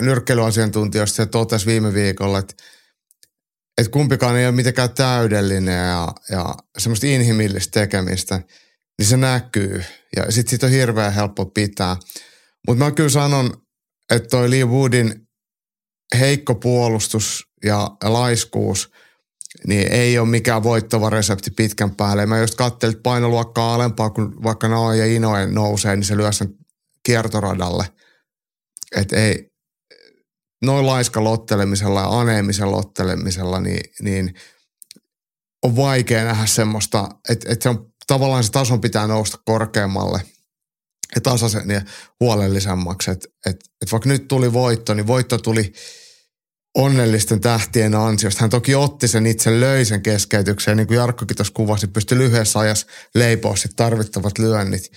nyrkkeilyasiantuntijoista 0.00 1.16
se 1.16 1.26
totesi 1.26 1.66
viime 1.66 1.94
viikolla, 1.94 2.38
että, 2.38 2.54
että 3.78 3.90
kumpikaan 3.90 4.36
ei 4.36 4.46
ole 4.46 4.54
mitenkään 4.54 4.90
täydellinen 4.90 5.88
ja, 5.88 6.08
ja 6.30 6.54
semmoista 6.78 7.06
inhimillistä 7.06 7.80
tekemistä, 7.80 8.40
niin 8.98 9.06
se 9.06 9.16
näkyy. 9.16 9.84
Ja 10.16 10.32
sitten 10.32 10.50
siitä 10.50 10.66
on 10.66 10.72
hirveän 10.72 11.12
helppo 11.12 11.46
pitää. 11.46 11.96
Mutta 12.66 12.84
mä 12.84 12.90
kyllä 12.90 13.08
sanon, 13.08 13.56
että 14.10 14.28
toi 14.28 14.50
Lee 14.50 14.64
Woodin 14.64 15.28
heikko 16.18 16.54
puolustus 16.54 17.44
ja 17.64 17.90
laiskuus, 18.04 18.90
niin 19.66 19.92
ei 19.92 20.18
ole 20.18 20.28
mikään 20.28 20.62
voittava 20.62 21.10
resepti 21.10 21.50
pitkän 21.50 21.96
päälle. 21.96 22.26
Mä 22.26 22.38
just 22.38 22.54
katselin, 22.54 22.92
että 22.92 23.02
painoluokkaa 23.02 23.74
alempaa, 23.74 24.10
kun 24.10 24.42
vaikka 24.42 24.68
Noa 24.68 24.94
ja 24.94 25.06
Inoen 25.06 25.54
nousee, 25.54 25.96
niin 25.96 26.04
se 26.04 26.16
lyö 26.16 26.32
sen 26.32 26.54
kiertoradalle. 27.06 27.84
Että 28.96 29.16
ei, 29.16 29.48
noin 30.64 30.86
laiska 30.86 31.24
lottelemisella 31.24 32.00
ja 32.00 32.20
aneemisen 32.20 32.70
lottelemisella, 32.70 33.60
niin, 33.60 33.80
niin 34.02 34.34
on 35.62 35.76
vaikea 35.76 36.24
nähdä 36.24 36.46
semmoista, 36.46 37.08
että, 37.30 37.52
että 37.52 37.62
se 37.62 37.68
on 37.68 37.93
tavallaan 38.06 38.44
se 38.44 38.50
tason 38.50 38.80
pitää 38.80 39.06
nousta 39.06 39.38
korkeammalle 39.44 40.22
ja 41.14 41.20
tasaisen 41.20 41.70
ja 41.70 41.82
huolellisemmaksi. 42.20 43.10
Että, 43.10 43.28
että, 43.46 43.64
että 43.82 43.92
vaikka 43.92 44.08
nyt 44.08 44.28
tuli 44.28 44.52
voitto, 44.52 44.94
niin 44.94 45.06
voitto 45.06 45.38
tuli 45.38 45.72
onnellisten 46.74 47.40
tähtien 47.40 47.94
ansiosta. 47.94 48.40
Hän 48.40 48.50
toki 48.50 48.74
otti 48.74 49.08
sen 49.08 49.26
itse, 49.26 49.60
löi 49.60 49.84
sen 49.84 50.02
keskeytykseen, 50.02 50.76
niin 50.76 50.86
kuin 50.86 50.96
Jarkkokin 50.96 51.36
tuossa 51.36 51.54
kuvasi, 51.54 51.86
pystyi 51.86 52.18
lyhyessä 52.18 52.58
ajassa 52.58 52.86
leipoa 53.14 53.54
tarvittavat 53.76 54.38
lyönnit. 54.38 54.92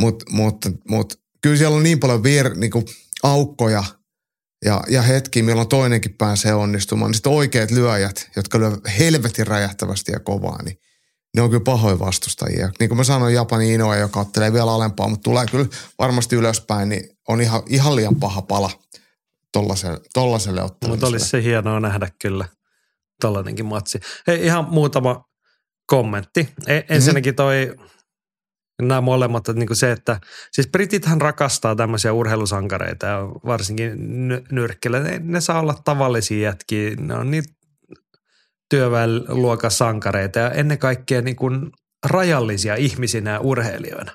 Mutta 0.00 0.24
mut, 0.28 0.56
mut, 0.88 1.20
kyllä 1.42 1.56
siellä 1.56 1.76
on 1.76 1.82
niin 1.82 2.00
paljon 2.00 2.22
vir, 2.22 2.54
niin 2.54 2.70
kuin 2.70 2.84
aukkoja 3.22 3.84
ja, 4.64 4.82
ja 4.88 5.02
hetki, 5.02 5.42
milloin 5.42 5.68
toinenkin 5.68 6.14
pääsee 6.18 6.54
onnistumaan. 6.54 7.10
Niin 7.10 7.14
sitten 7.14 7.32
oikeat 7.32 7.70
lyöjät, 7.70 8.30
jotka 8.36 8.58
lyövät 8.58 8.80
helvetin 8.98 9.46
räjähtävästi 9.46 10.12
ja 10.12 10.20
kovaa, 10.20 10.62
niin 10.62 10.76
ne 11.36 11.42
on 11.42 11.50
kyllä 11.50 11.64
pahoin 11.64 11.98
vastustajia. 11.98 12.70
Niin 12.78 12.88
kuin 12.88 12.96
mä 12.96 13.04
sanoin, 13.04 13.34
Japani 13.34 13.74
Inoa, 13.74 13.96
joka 13.96 14.20
ottelee 14.20 14.52
vielä 14.52 14.72
alempaa, 14.72 15.08
mutta 15.08 15.24
tulee 15.24 15.46
kyllä 15.46 15.66
varmasti 15.98 16.36
ylöspäin, 16.36 16.88
niin 16.88 17.18
on 17.28 17.40
ihan, 17.40 17.62
ihan 17.66 17.96
liian 17.96 18.16
paha 18.16 18.42
pala 18.42 18.70
tollaselle, 19.52 20.00
tollaselle 20.14 20.62
ottelemiselle. 20.62 20.96
Mutta 20.96 21.06
olisi 21.06 21.28
se 21.28 21.42
hienoa 21.42 21.80
nähdä 21.80 22.08
kyllä 22.18 22.44
tollainenkin 23.20 23.66
matsi. 23.66 24.00
Hei, 24.26 24.44
ihan 24.44 24.66
muutama 24.70 25.24
kommentti. 25.86 26.48
E, 26.66 26.80
mhm. 26.80 26.92
ensinnäkin 26.92 27.34
toi, 27.34 27.74
nämä 28.82 29.00
molemmat, 29.00 29.48
että 29.48 29.60
niin 29.60 29.76
se, 29.76 29.92
että 29.92 30.20
siis 30.52 30.68
britithän 30.68 31.20
rakastaa 31.20 31.76
tämmöisiä 31.76 32.12
urheilusankareita 32.12 33.06
ja 33.06 33.18
varsinkin 33.46 33.92
n- 34.28 34.46
nyrkkillä. 34.50 35.00
Ne, 35.00 35.20
ne 35.24 35.40
saa 35.40 35.60
olla 35.60 35.74
tavallisia 35.84 36.48
jätkiä, 36.48 36.90
ne 37.00 37.14
on 37.14 37.30
niin 37.30 37.44
työväenluokan 38.72 39.70
sankareita 39.70 40.38
ja 40.38 40.50
ennen 40.50 40.78
kaikkea 40.78 41.22
niin 41.22 41.36
kuin 41.36 41.70
rajallisia 42.06 42.74
ihmisinä 42.74 43.30
ja 43.30 43.40
urheilijoina. 43.40 44.12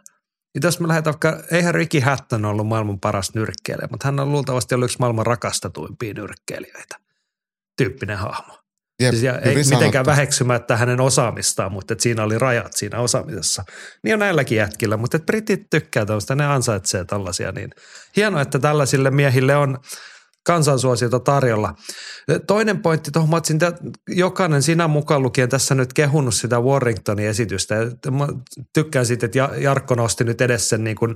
Niin 0.54 0.62
jos 0.64 0.80
me 0.80 0.88
lähdetään 0.88 1.14
vaikka, 1.14 1.44
eihän 1.52 1.76
Ricky 1.76 2.00
Hatton 2.00 2.46
ollut 2.46 2.68
maailman 2.68 3.00
paras 3.00 3.34
nyrkkeilijä, 3.36 3.88
mutta 3.92 4.08
hän 4.08 4.20
on 4.20 4.32
luultavasti 4.32 4.76
ollut 4.76 4.86
yksi 4.86 5.00
maailman 5.00 5.26
rakastetuimpia 5.26 6.14
nyrkkeilijöitä. 6.14 6.96
Tyyppinen 7.78 8.18
hahmo. 8.18 8.58
Jep, 9.00 9.12
siis 9.12 9.24
ja 9.24 9.40
ei 9.40 9.56
mitenkään 9.56 10.06
väheksymättä 10.06 10.78
hänen 10.78 11.02
osaamistaan, 11.02 11.72
mutta 11.72 11.94
että 11.94 12.04
siinä 12.04 12.24
oli 12.24 12.40
rajat 12.40 12.74
siinä 12.74 13.00
osaamisessa. 13.00 13.64
Niin 14.04 14.14
on 14.14 14.20
näilläkin 14.20 14.58
jätkillä, 14.58 14.98
mutta 14.98 15.18
että 15.18 15.26
britit 15.26 15.70
tykkää 15.70 16.06
tällaista, 16.06 16.36
ne 16.36 16.46
ansaitsee 16.46 17.06
tällaisia. 17.06 17.52
Niin 17.52 17.70
hienoa, 18.16 18.42
että 18.42 18.60
tällaisille 18.60 19.12
miehille 19.12 19.56
on 19.56 19.78
kansansuosiota 20.48 21.20
tarjolla. 21.20 21.74
Toinen 22.48 22.82
pointti 22.82 23.12
tuohon, 23.12 23.30
mä 23.30 23.42
jokainen 24.10 24.64
sinä 24.64 24.88
mukaan 24.88 25.24
lukien 25.24 25.50
tässä 25.50 25.76
nyt 25.76 25.94
kehunut 25.94 26.34
sitä 26.34 26.60
Warringtonin 26.60 27.28
esitystä. 27.28 27.76
Mä 28.12 28.28
tykkään 28.74 29.06
siitä, 29.06 29.26
että 29.26 29.40
Jarkko 29.58 29.96
nosti 29.96 30.24
nyt 30.24 30.42
edes 30.42 30.70
sen 30.70 30.84
niin 30.84 30.96
kuin 30.96 31.16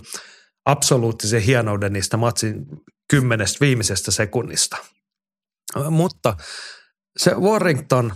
absoluuttisen 0.65 1.41
hienouden 1.41 1.93
niistä 1.93 2.17
matsin 2.17 2.65
kymmenestä 3.09 3.57
viimeisestä 3.61 4.11
sekunnista. 4.11 4.77
Mutta 5.89 6.37
se 7.19 7.31
Warrington, 7.35 8.13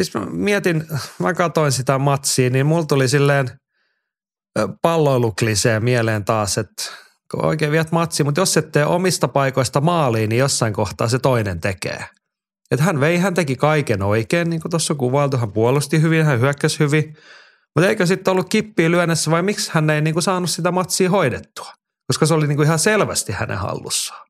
siis 0.00 0.14
mä 0.14 0.26
mietin, 0.26 0.84
mä 1.18 1.34
katsoin 1.34 1.72
sitä 1.72 1.98
matsia, 1.98 2.50
niin 2.50 2.66
mulla 2.66 2.86
tuli 2.86 3.08
silleen 3.08 3.50
palloilukliseen 4.82 5.84
mieleen 5.84 6.24
taas, 6.24 6.58
että 6.58 6.82
oikein 7.34 7.72
viet 7.72 7.92
matsi, 7.92 8.24
mutta 8.24 8.40
jos 8.40 8.56
et 8.56 8.72
tee 8.72 8.86
omista 8.86 9.28
paikoista 9.28 9.80
maaliin, 9.80 10.28
niin 10.28 10.38
jossain 10.38 10.72
kohtaa 10.72 11.08
se 11.08 11.18
toinen 11.18 11.60
tekee. 11.60 12.04
Että 12.70 12.84
hän 12.84 13.00
vei, 13.00 13.18
hän 13.18 13.34
teki 13.34 13.56
kaiken 13.56 14.02
oikein, 14.02 14.50
niin 14.50 14.62
kuin 14.62 14.70
tuossa 14.70 14.94
kuvailtu, 14.94 15.36
hän 15.36 15.52
puolusti 15.52 16.00
hyvin, 16.02 16.24
hän 16.24 16.40
hyökkäsi 16.40 16.78
hyvin. 16.78 17.16
Mutta 17.74 17.88
eikö 17.88 18.06
sitten 18.06 18.32
ollut 18.32 18.48
kippiä 18.48 18.90
lyönnessä 18.90 19.30
vai 19.30 19.42
miksi 19.42 19.70
hän 19.74 19.90
ei 19.90 20.00
niin 20.00 20.14
kuin 20.14 20.22
saanut 20.22 20.50
sitä 20.50 20.72
matsia 20.72 21.10
hoidettua? 21.10 21.72
Koska 22.06 22.26
se 22.26 22.34
oli 22.34 22.46
niin 22.46 22.56
kuin 22.56 22.66
ihan 22.66 22.78
selvästi 22.78 23.32
hänen 23.32 23.58
hallussaan. 23.58 24.26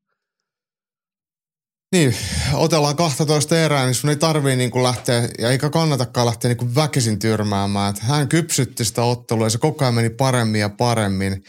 Niin, 1.93 2.15
otellaan 2.53 2.95
12 2.95 3.57
erää, 3.57 3.85
niin 3.85 3.95
sun 3.95 4.09
ei 4.09 4.15
tarvii 4.15 4.55
niin 4.55 4.71
kuin 4.71 4.83
lähteä, 4.83 5.29
ja 5.39 5.49
eikä 5.49 5.69
kannatakaan 5.69 6.25
lähteä 6.25 6.49
niin 6.49 6.57
kuin 6.57 6.75
väkisin 6.75 7.19
tyrmäämään. 7.19 7.89
Että 7.89 8.05
hän 8.05 8.27
kypsytti 8.27 8.85
sitä 8.85 9.03
ottelua 9.03 9.45
ja 9.45 9.49
se 9.49 9.57
koko 9.57 9.85
ajan 9.85 9.93
meni 9.93 10.09
paremmin 10.09 10.61
ja 10.61 10.69
paremmin. 10.69 11.43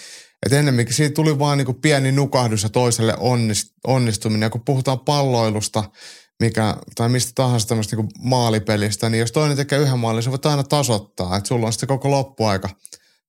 Että 0.45 0.59
ennemminkin 0.59 0.95
siitä 0.95 1.15
tuli 1.15 1.39
vaan 1.39 1.59
niin 1.59 1.67
kuin 1.67 1.81
pieni 1.81 2.13
nukahdus 2.13 2.63
ja 2.63 2.69
toiselle 2.69 3.15
onnist, 3.19 3.69
onnistuminen. 3.87 4.47
Ja 4.47 4.51
kun 4.51 4.65
puhutaan 4.65 5.01
palloilusta, 5.01 5.85
mikä, 6.41 6.77
tai 6.95 7.09
mistä 7.09 7.33
tahansa 7.35 7.69
tämmöistä 7.69 7.97
niin 7.97 8.09
maalipelistä, 8.19 9.11
niin 9.11 9.21
jos 9.21 9.33
toinen 9.33 9.57
tekee 9.57 9.79
yhden 9.79 9.99
maalin, 9.99 10.23
se 10.23 10.31
voit 10.31 10.47
aina 10.47 10.63
tasoittaa. 10.63 11.37
Että 11.37 11.49
sulla 11.49 11.67
on 11.67 11.73
sitten 11.73 11.87
koko 11.87 12.11
loppuaika 12.11 12.69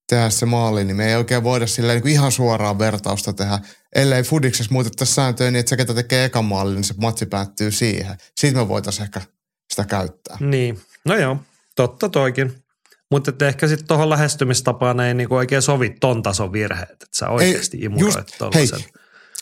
tehdä 0.08 0.30
se 0.30 0.46
maali, 0.46 0.84
niin 0.84 0.96
me 0.96 1.08
ei 1.08 1.16
oikein 1.16 1.42
voida 1.42 1.66
sillä 1.66 1.94
niin 1.94 2.08
ihan 2.08 2.32
suoraan 2.32 2.78
vertausta 2.78 3.32
tehdä. 3.32 3.58
Ellei 3.94 4.22
Fudiksessa 4.22 4.72
muutettaisi 4.72 5.14
sääntöjä 5.14 5.50
niin, 5.50 5.60
että 5.60 5.70
se, 5.70 5.76
ketä 5.76 5.94
tekee 5.94 6.24
ekan 6.24 6.44
maalin, 6.44 6.74
niin 6.74 6.84
se 6.84 6.94
matsi 6.96 7.26
päättyy 7.26 7.70
siihen. 7.70 8.16
Siitä 8.36 8.58
me 8.58 8.68
voitaisiin 8.68 9.04
ehkä 9.04 9.20
sitä 9.70 9.84
käyttää. 9.84 10.36
Niin, 10.40 10.80
no 11.04 11.16
joo, 11.16 11.36
totta 11.76 12.08
toikin. 12.08 12.65
Mutta 13.10 13.46
ehkä 13.46 13.68
sitten 13.68 13.88
tuohon 13.88 14.10
lähestymistapaan 14.10 15.00
ei 15.00 15.14
niinku 15.14 15.34
oikein 15.34 15.62
sovi 15.62 15.90
ton 16.00 16.22
tason 16.22 16.52
virheet, 16.52 16.90
että 16.90 17.06
sä 17.16 17.28
oikeasti 17.28 17.78
imuroit 17.80 18.34
tuollaisen. 18.38 18.84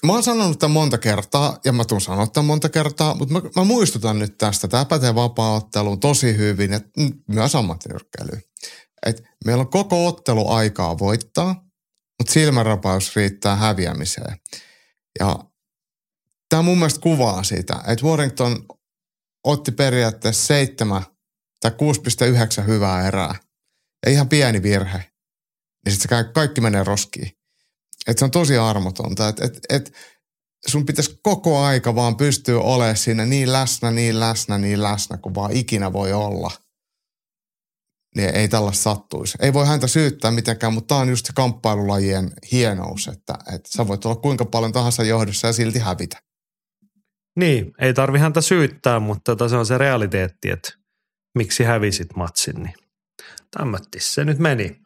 Mä 0.06 0.12
oon 0.12 0.22
sanonut 0.22 0.58
tämän 0.58 0.72
monta 0.72 0.98
kertaa 0.98 1.58
ja 1.64 1.72
mä 1.72 1.84
tuun 1.84 2.00
sanoa 2.00 2.26
tämän 2.26 2.46
monta 2.46 2.68
kertaa, 2.68 3.14
mutta 3.14 3.34
mä, 3.34 3.40
mä 3.56 3.64
muistutan 3.64 4.18
nyt 4.18 4.38
tästä. 4.38 4.68
Tämä 4.68 4.84
pätee 4.84 5.14
vapaa-otteluun 5.14 6.00
tosi 6.00 6.36
hyvin 6.36 6.72
ja 6.72 6.80
myös 7.28 7.54
ammattinyrkkeilyyn. 7.54 8.42
Et 9.06 9.22
meillä 9.44 9.60
on 9.60 9.70
koko 9.70 10.06
ottelu 10.06 10.50
aikaa 10.50 10.98
voittaa, 10.98 11.64
mutta 12.18 12.32
silmänrapaus 12.32 13.16
riittää 13.16 13.56
häviämiseen. 13.56 14.36
Ja 15.20 15.38
tämä 16.48 16.62
mun 16.62 16.78
mielestä 16.78 17.00
kuvaa 17.00 17.42
sitä, 17.42 17.74
että 17.86 18.06
Warrington 18.06 18.66
otti 19.44 19.72
periaatteessa 19.72 20.46
seitsemän 20.46 21.02
tai 21.60 21.70
6,9 22.60 22.66
hyvää 22.66 23.08
erää 23.08 23.34
ja 24.04 24.12
ihan 24.12 24.28
pieni 24.28 24.62
virhe, 24.62 25.04
niin 25.84 25.92
sitten 25.96 26.32
kaikki 26.32 26.60
menee 26.60 26.84
roskiin. 26.84 27.32
Että 28.06 28.18
se 28.18 28.24
on 28.24 28.30
tosi 28.30 28.56
armotonta, 28.56 29.28
että 29.28 29.44
et, 29.44 29.58
et 29.70 29.92
sun 30.66 30.86
pitäisi 30.86 31.18
koko 31.22 31.60
aika 31.60 31.94
vaan 31.94 32.16
pystyä 32.16 32.60
olemaan 32.60 32.96
siinä 32.96 33.26
niin 33.26 33.52
läsnä, 33.52 33.90
niin 33.90 34.20
läsnä, 34.20 34.58
niin 34.58 34.82
läsnä 34.82 35.16
kuin 35.16 35.34
vaan 35.34 35.52
ikinä 35.52 35.92
voi 35.92 36.12
olla. 36.12 36.50
Niin 38.16 38.34
ei 38.34 38.48
tällaista 38.48 38.82
sattuisi. 38.82 39.38
Ei 39.40 39.52
voi 39.52 39.66
häntä 39.66 39.86
syyttää 39.86 40.30
mitenkään, 40.30 40.72
mutta 40.72 40.88
tämä 40.88 41.00
on 41.00 41.08
just 41.08 41.26
se 41.26 41.32
kamppailulajien 41.32 42.32
hienous, 42.52 43.08
että, 43.08 43.34
että 43.54 43.68
sä 43.76 43.88
voit 43.88 44.04
olla 44.04 44.16
kuinka 44.16 44.44
paljon 44.44 44.72
tahansa 44.72 45.04
johdossa 45.04 45.46
ja 45.46 45.52
silti 45.52 45.78
hävitä. 45.78 46.16
Niin, 47.36 47.72
ei 47.80 47.94
tarvi 47.94 48.18
häntä 48.18 48.40
syyttää, 48.40 49.00
mutta 49.00 49.22
tota 49.24 49.48
se 49.48 49.56
on 49.56 49.66
se 49.66 49.78
realiteetti, 49.78 50.50
että 50.50 50.72
miksi 51.34 51.64
hävisit 51.64 52.16
matsin. 52.16 52.62
Niin 52.62 52.74
tämmöttis 53.58 54.14
se 54.14 54.24
nyt 54.24 54.38
meni. 54.38 54.80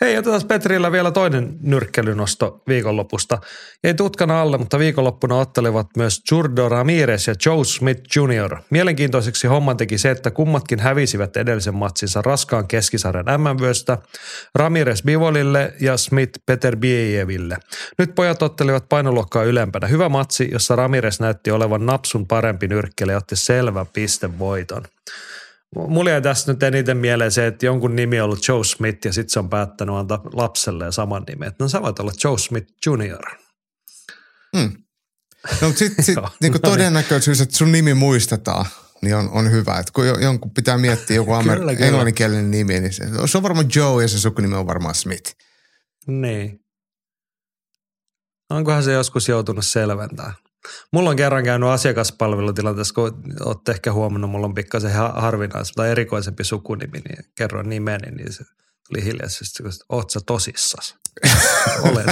Hei, 0.00 0.18
otetaan 0.18 0.48
Petrillä 0.48 0.92
vielä 0.92 1.10
toinen 1.10 1.56
nyrkkelynosto 1.60 2.62
viikonlopusta. 2.68 3.38
Ei 3.84 3.94
tutkana 3.94 4.42
alle, 4.42 4.58
mutta 4.58 4.78
viikonloppuna 4.78 5.36
ottelevat 5.38 5.86
myös 5.96 6.22
Jurdo 6.30 6.68
Ramirez 6.68 7.28
ja 7.28 7.34
Joe 7.46 7.64
Smith 7.64 8.02
Jr. 8.16 8.56
Mielenkiintoiseksi 8.70 9.46
homman 9.46 9.76
teki 9.76 9.98
se, 9.98 10.10
että 10.10 10.30
kummatkin 10.30 10.78
hävisivät 10.78 11.36
edellisen 11.36 11.74
matsinsa 11.74 12.22
raskaan 12.22 12.68
keskisarjan 12.68 13.40
MM-vyöstä 13.40 13.98
Ramirez 14.54 15.02
Bivolille 15.02 15.72
ja 15.80 15.96
Smith 15.96 16.40
Peter 16.46 16.76
Biejeville. 16.76 17.56
Nyt 17.98 18.14
pojat 18.14 18.42
ottelivat 18.42 18.88
painoluokkaa 18.88 19.42
ylempänä. 19.44 19.86
Hyvä 19.86 20.08
matsi, 20.08 20.48
jossa 20.52 20.76
Ramirez 20.76 21.20
näytti 21.20 21.50
olevan 21.50 21.86
napsun 21.86 22.26
parempi 22.26 22.68
nyrkkele 22.68 23.12
ja 23.12 23.18
otti 23.18 23.36
selvän 23.36 23.86
pistevoiton. 23.86 24.82
Mulla 25.76 26.10
jäi 26.10 26.22
tässä 26.22 26.52
nyt 26.52 26.62
eniten 26.62 26.96
mieleen 26.96 27.32
se, 27.32 27.46
että 27.46 27.66
jonkun 27.66 27.96
nimi 27.96 28.20
on 28.20 28.24
ollut 28.24 28.48
Joe 28.48 28.64
Smith 28.64 29.06
ja 29.06 29.12
sitten 29.12 29.30
se 29.30 29.38
on 29.38 29.48
päättänyt 29.50 29.94
antaa 29.94 30.20
lapselleen 30.32 30.92
saman 30.92 31.24
nimen. 31.28 31.52
No 31.58 31.68
sä 31.68 31.82
voit 31.82 31.98
olla 31.98 32.12
Joe 32.24 32.38
Smith 32.38 32.72
Jr. 32.86 33.24
Hmm. 34.56 34.72
No 35.60 35.72
sitten 35.74 36.04
sit, 36.04 36.16
Joo, 36.16 36.28
niin 36.40 36.52
no 36.52 36.58
niin. 36.58 36.72
todennäköisyys, 36.72 37.40
että 37.40 37.56
sun 37.56 37.72
nimi 37.72 37.94
muistetaan, 37.94 38.66
niin 39.02 39.16
on, 39.16 39.30
on 39.30 39.50
hyvä. 39.50 39.78
Et 39.78 39.90
kun 39.90 40.06
jo- 40.06 40.18
jonkun 40.18 40.50
pitää 40.50 40.78
miettiä 40.78 41.16
joku 41.16 41.30
Kyllä, 41.42 41.54
amer- 41.54 41.58
kyllä. 41.58 41.86
englanninkielinen 41.86 42.50
nimi, 42.50 42.80
niin 42.80 42.92
se, 42.92 43.04
se 43.26 43.38
on 43.38 43.42
varmaan 43.42 43.68
Joe 43.74 44.02
ja 44.02 44.08
se 44.08 44.18
sukunimi 44.18 44.54
on 44.54 44.66
varmaan 44.66 44.94
Smith. 44.94 45.34
Niin. 46.06 46.60
Onkohan 48.50 48.82
se 48.82 48.92
joskus 48.92 49.28
joutunut 49.28 49.66
selventämään? 49.66 50.34
Mulla 50.92 51.10
on 51.10 51.16
kerran 51.16 51.44
käynyt 51.44 51.68
asiakaspalvelutilanteessa, 51.68 52.94
kun 52.94 53.22
olette 53.44 53.72
ehkä 53.72 53.92
huomannut, 53.92 54.30
mulla 54.30 54.46
on 54.46 54.54
pikkasen 54.54 54.92
ha- 54.92 55.14
harvinais 55.16 55.72
tai 55.72 55.90
erikoisempi 55.90 56.44
sukunimi, 56.44 56.98
niin 56.98 57.24
kerroin 57.34 57.68
nimeni, 57.68 58.10
niin 58.10 58.32
se 58.32 58.44
tuli 58.88 59.04
hiljaisesti, 59.04 59.62
kun 59.62 59.72
oot 59.88 60.10
sä 60.10 60.20
tosissas? 60.26 60.94
Olen. 61.82 62.06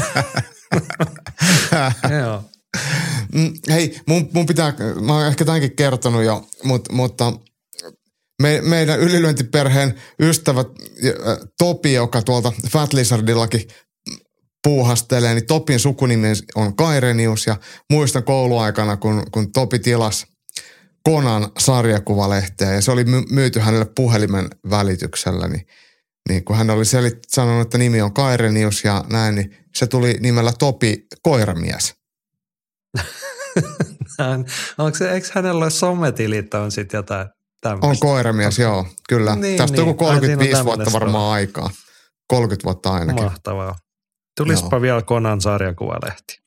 Joo. 2.21 2.45
Mm, 3.33 3.53
Hei, 3.69 4.01
mun, 4.07 4.29
mun 4.33 4.47
pitää, 4.47 4.75
mä 5.01 5.13
oon 5.13 5.27
ehkä 5.27 5.45
tämänkin 5.45 5.77
kertonut 5.77 6.25
jo, 6.25 6.49
mutta, 6.65 6.93
mutta 6.93 7.33
me, 8.43 8.61
meidän 8.63 9.01
ylilyöntiperheen 9.01 9.95
ystävät 10.21 10.67
äh, 10.67 11.39
Topi, 11.59 11.93
joka 11.93 12.23
tuolta 12.23 12.53
Fat 12.71 12.93
Lizardillakin 12.93 13.69
puuhastelee, 14.67 15.35
niin 15.35 15.47
Topin 15.47 15.81
sukunimi 15.81 16.29
on 16.55 16.77
Kairenius 16.77 17.47
ja 17.47 17.57
muistan 17.93 18.25
kouluaikana, 18.25 18.97
kun, 18.97 19.23
kun 19.31 19.53
Topi 19.53 19.79
tilasi 19.79 20.27
Konan 21.05 21.49
sarjakuvalehteä 21.59 22.75
ja 22.75 22.81
se 22.81 22.91
oli 22.91 23.05
my- 23.05 23.25
myyty 23.31 23.61
hänelle 23.61 23.87
puhelimen 23.97 24.49
välityksellä, 24.71 25.49
niin, 25.49 25.67
niin 26.29 26.45
kun 26.45 26.57
hän 26.57 26.71
oli 26.71 26.85
selit, 26.85 27.19
sanonut, 27.29 27.67
että 27.67 27.79
nimi 27.79 28.03
on 28.03 28.13
Kairenius 28.13 28.85
ja 28.85 29.05
näin, 29.11 29.35
niin 29.35 29.57
se 29.75 29.87
tuli 29.87 30.17
nimellä 30.21 30.53
Topi 30.59 31.07
Koiramies. 31.23 31.95
Onko 34.79 34.99
se, 34.99 35.13
eikö 35.13 35.29
hänellä 35.33 35.65
ole 35.65 35.71
sometilit 35.71 36.55
on 36.55 36.73
sitten 36.73 36.99
jotain 36.99 37.29
tämmöistä? 37.61 37.87
On 37.87 37.97
koiramies, 38.01 38.59
joo, 38.59 38.87
kyllä. 39.09 39.37
Niin, 39.37 39.59
Tästä 39.59 39.77
niin. 39.77 39.83
on 39.83 39.89
joku 39.89 40.05
Ai, 40.05 40.21
siinä 40.21 40.33
on 40.33 40.39
35 40.39 40.65
vuotta 40.65 40.85
tämmöinen 40.85 41.03
varmaan 41.03 41.33
aikaa. 41.33 41.71
30 42.29 42.65
vuotta 42.65 42.91
ainakin. 42.91 43.25
Mahtavaa. 43.25 43.86
Tulispa 44.37 44.77
Joo. 44.77 44.83
vielä 44.83 45.03
Konan 45.03 45.41
sarjakuvalehti. 45.41 46.41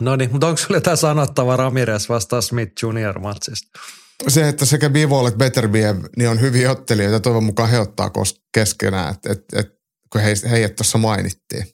No 0.00 0.16
niin, 0.16 0.32
mutta 0.32 0.46
onko 0.46 0.56
sulla 0.56 0.76
jotain 0.76 0.96
sanottavaa 0.96 1.56
Ramirez 1.56 2.08
vastaan 2.08 2.42
Smith 2.42 2.72
Junior 2.82 3.18
matsista? 3.18 3.80
Se, 4.28 4.48
että 4.48 4.64
sekä 4.64 4.90
Bivol 4.90 5.26
että 5.26 5.38
Beterbiev 5.38 5.96
niin 6.16 6.28
on 6.28 6.40
hyviä 6.40 6.70
ottelijoita 6.70 7.16
ja 7.16 7.20
toivon 7.20 7.44
mukaan 7.44 7.70
he 7.70 7.78
ottaa 7.78 8.10
keskenään, 8.54 9.14
että 9.14 9.32
et, 9.32 9.44
et, 9.52 9.68
kun 10.12 10.20
he, 10.20 10.34
heidät 10.50 10.76
tuossa 10.76 10.98
mainittiin. 10.98 11.64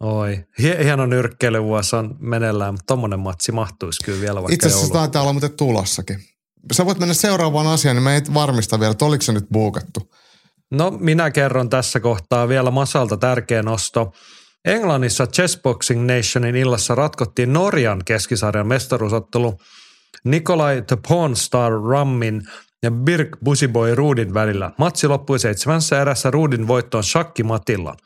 Oi, 0.00 0.44
hie- 0.62 0.84
hieno 0.84 1.06
nyrkkeilyvuosi 1.06 1.96
on 1.96 2.16
meneillään, 2.18 2.74
mutta 2.74 2.86
tommonen 2.86 3.20
matsi 3.20 3.52
mahtuisi 3.52 4.02
kyllä 4.04 4.20
vielä 4.20 4.42
vaikka 4.42 4.54
Itse 4.54 4.66
asiassa 4.66 4.92
taitaa 4.92 5.22
olla 5.22 5.32
muuten 5.32 5.56
tulossakin. 5.56 6.18
Sä 6.72 6.86
voit 6.86 6.98
mennä 6.98 7.14
seuraavaan 7.14 7.66
asiaan, 7.66 7.96
niin 7.96 8.02
mä 8.02 8.16
et 8.16 8.34
varmista 8.34 8.80
vielä, 8.80 8.92
että 8.92 9.04
oliko 9.04 9.22
se 9.22 9.32
nyt 9.32 9.46
buukattu. 9.52 10.10
No 10.70 10.90
minä 10.90 11.30
kerron 11.30 11.70
tässä 11.70 12.00
kohtaa 12.00 12.48
vielä 12.48 12.70
Masalta 12.70 13.16
tärkeä 13.16 13.62
nosto. 13.62 14.12
Englannissa 14.64 15.26
Chessboxing 15.26 16.06
Nationin 16.06 16.56
illassa 16.56 16.94
ratkottiin 16.94 17.52
Norjan 17.52 18.02
keskisarjan 18.04 18.66
mestaruusottelu 18.66 19.58
Nikolai 20.24 20.82
the 20.82 20.96
Pawn 21.08 21.36
Star 21.36 21.72
Rammin 21.72 22.42
ja 22.86 22.90
Birk 22.90 23.28
Busiboy 23.44 23.94
Ruudin 23.94 24.34
välillä. 24.34 24.70
Matsi 24.78 25.08
loppui 25.08 25.38
seitsemässä 25.38 26.00
erässä 26.00 26.30
Ruudin 26.30 26.68
voittoon 26.68 27.04
shakkimatilla. 27.04 27.96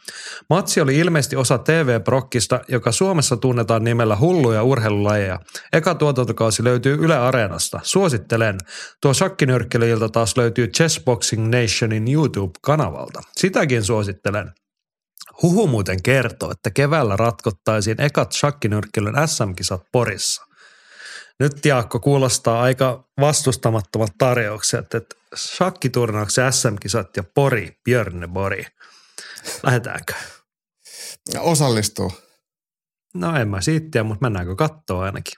Matsi 0.51 0.81
oli 0.81 0.99
ilmeisesti 0.99 1.37
osa 1.37 1.59
TV-prokkista, 1.59 2.61
joka 2.69 2.93
Suomessa 2.93 3.37
tunnetaan 3.37 3.85
nimellä 3.85 4.17
hulluja 4.17 4.63
urheilulajeja. 4.63 5.39
Eka 5.73 5.95
tuotantokausi 5.95 6.65
löytyy 6.65 6.97
Yle 7.01 7.17
Areenasta. 7.17 7.81
Suosittelen. 7.83 8.59
Tuo 9.03 9.15
shakkinyrkkelyilta 9.15 10.09
taas 10.09 10.37
löytyy 10.37 10.67
Chessboxing 10.67 11.45
Nationin 11.45 12.09
YouTube-kanavalta. 12.09 13.21
Sitäkin 13.37 13.85
suosittelen. 13.85 14.53
Huhu 15.43 15.67
muuten 15.67 16.03
kertoo, 16.03 16.51
että 16.51 16.71
keväällä 16.71 17.17
ratkottaisiin 17.17 18.01
ekat 18.01 18.33
shakkinyrkkelyn 18.33 19.15
SM-kisat 19.29 19.83
Porissa. 19.93 20.50
Nyt 21.41 21.65
Jaakko 21.65 22.01
kuulostaa 22.01 22.63
aika 22.63 23.09
vastustamattomat 23.21 24.11
tarjoukset, 24.19 24.95
että 24.95 25.17
shakkiturnauksen 25.37 26.53
SM-kisat 26.53 27.17
ja 27.17 27.25
Pori, 27.35 27.81
Björnebori. 27.85 28.67
Lähdetäänkö? 29.63 30.13
Ja 31.35 31.41
osallistuu. 31.41 32.13
No 33.15 33.37
en 33.37 33.49
mä 33.49 33.61
siitä 33.61 33.89
tiedä, 33.91 34.05
mutta 34.05 34.25
mennäänkö 34.25 34.57
kattoa 34.57 35.05
ainakin. 35.05 35.35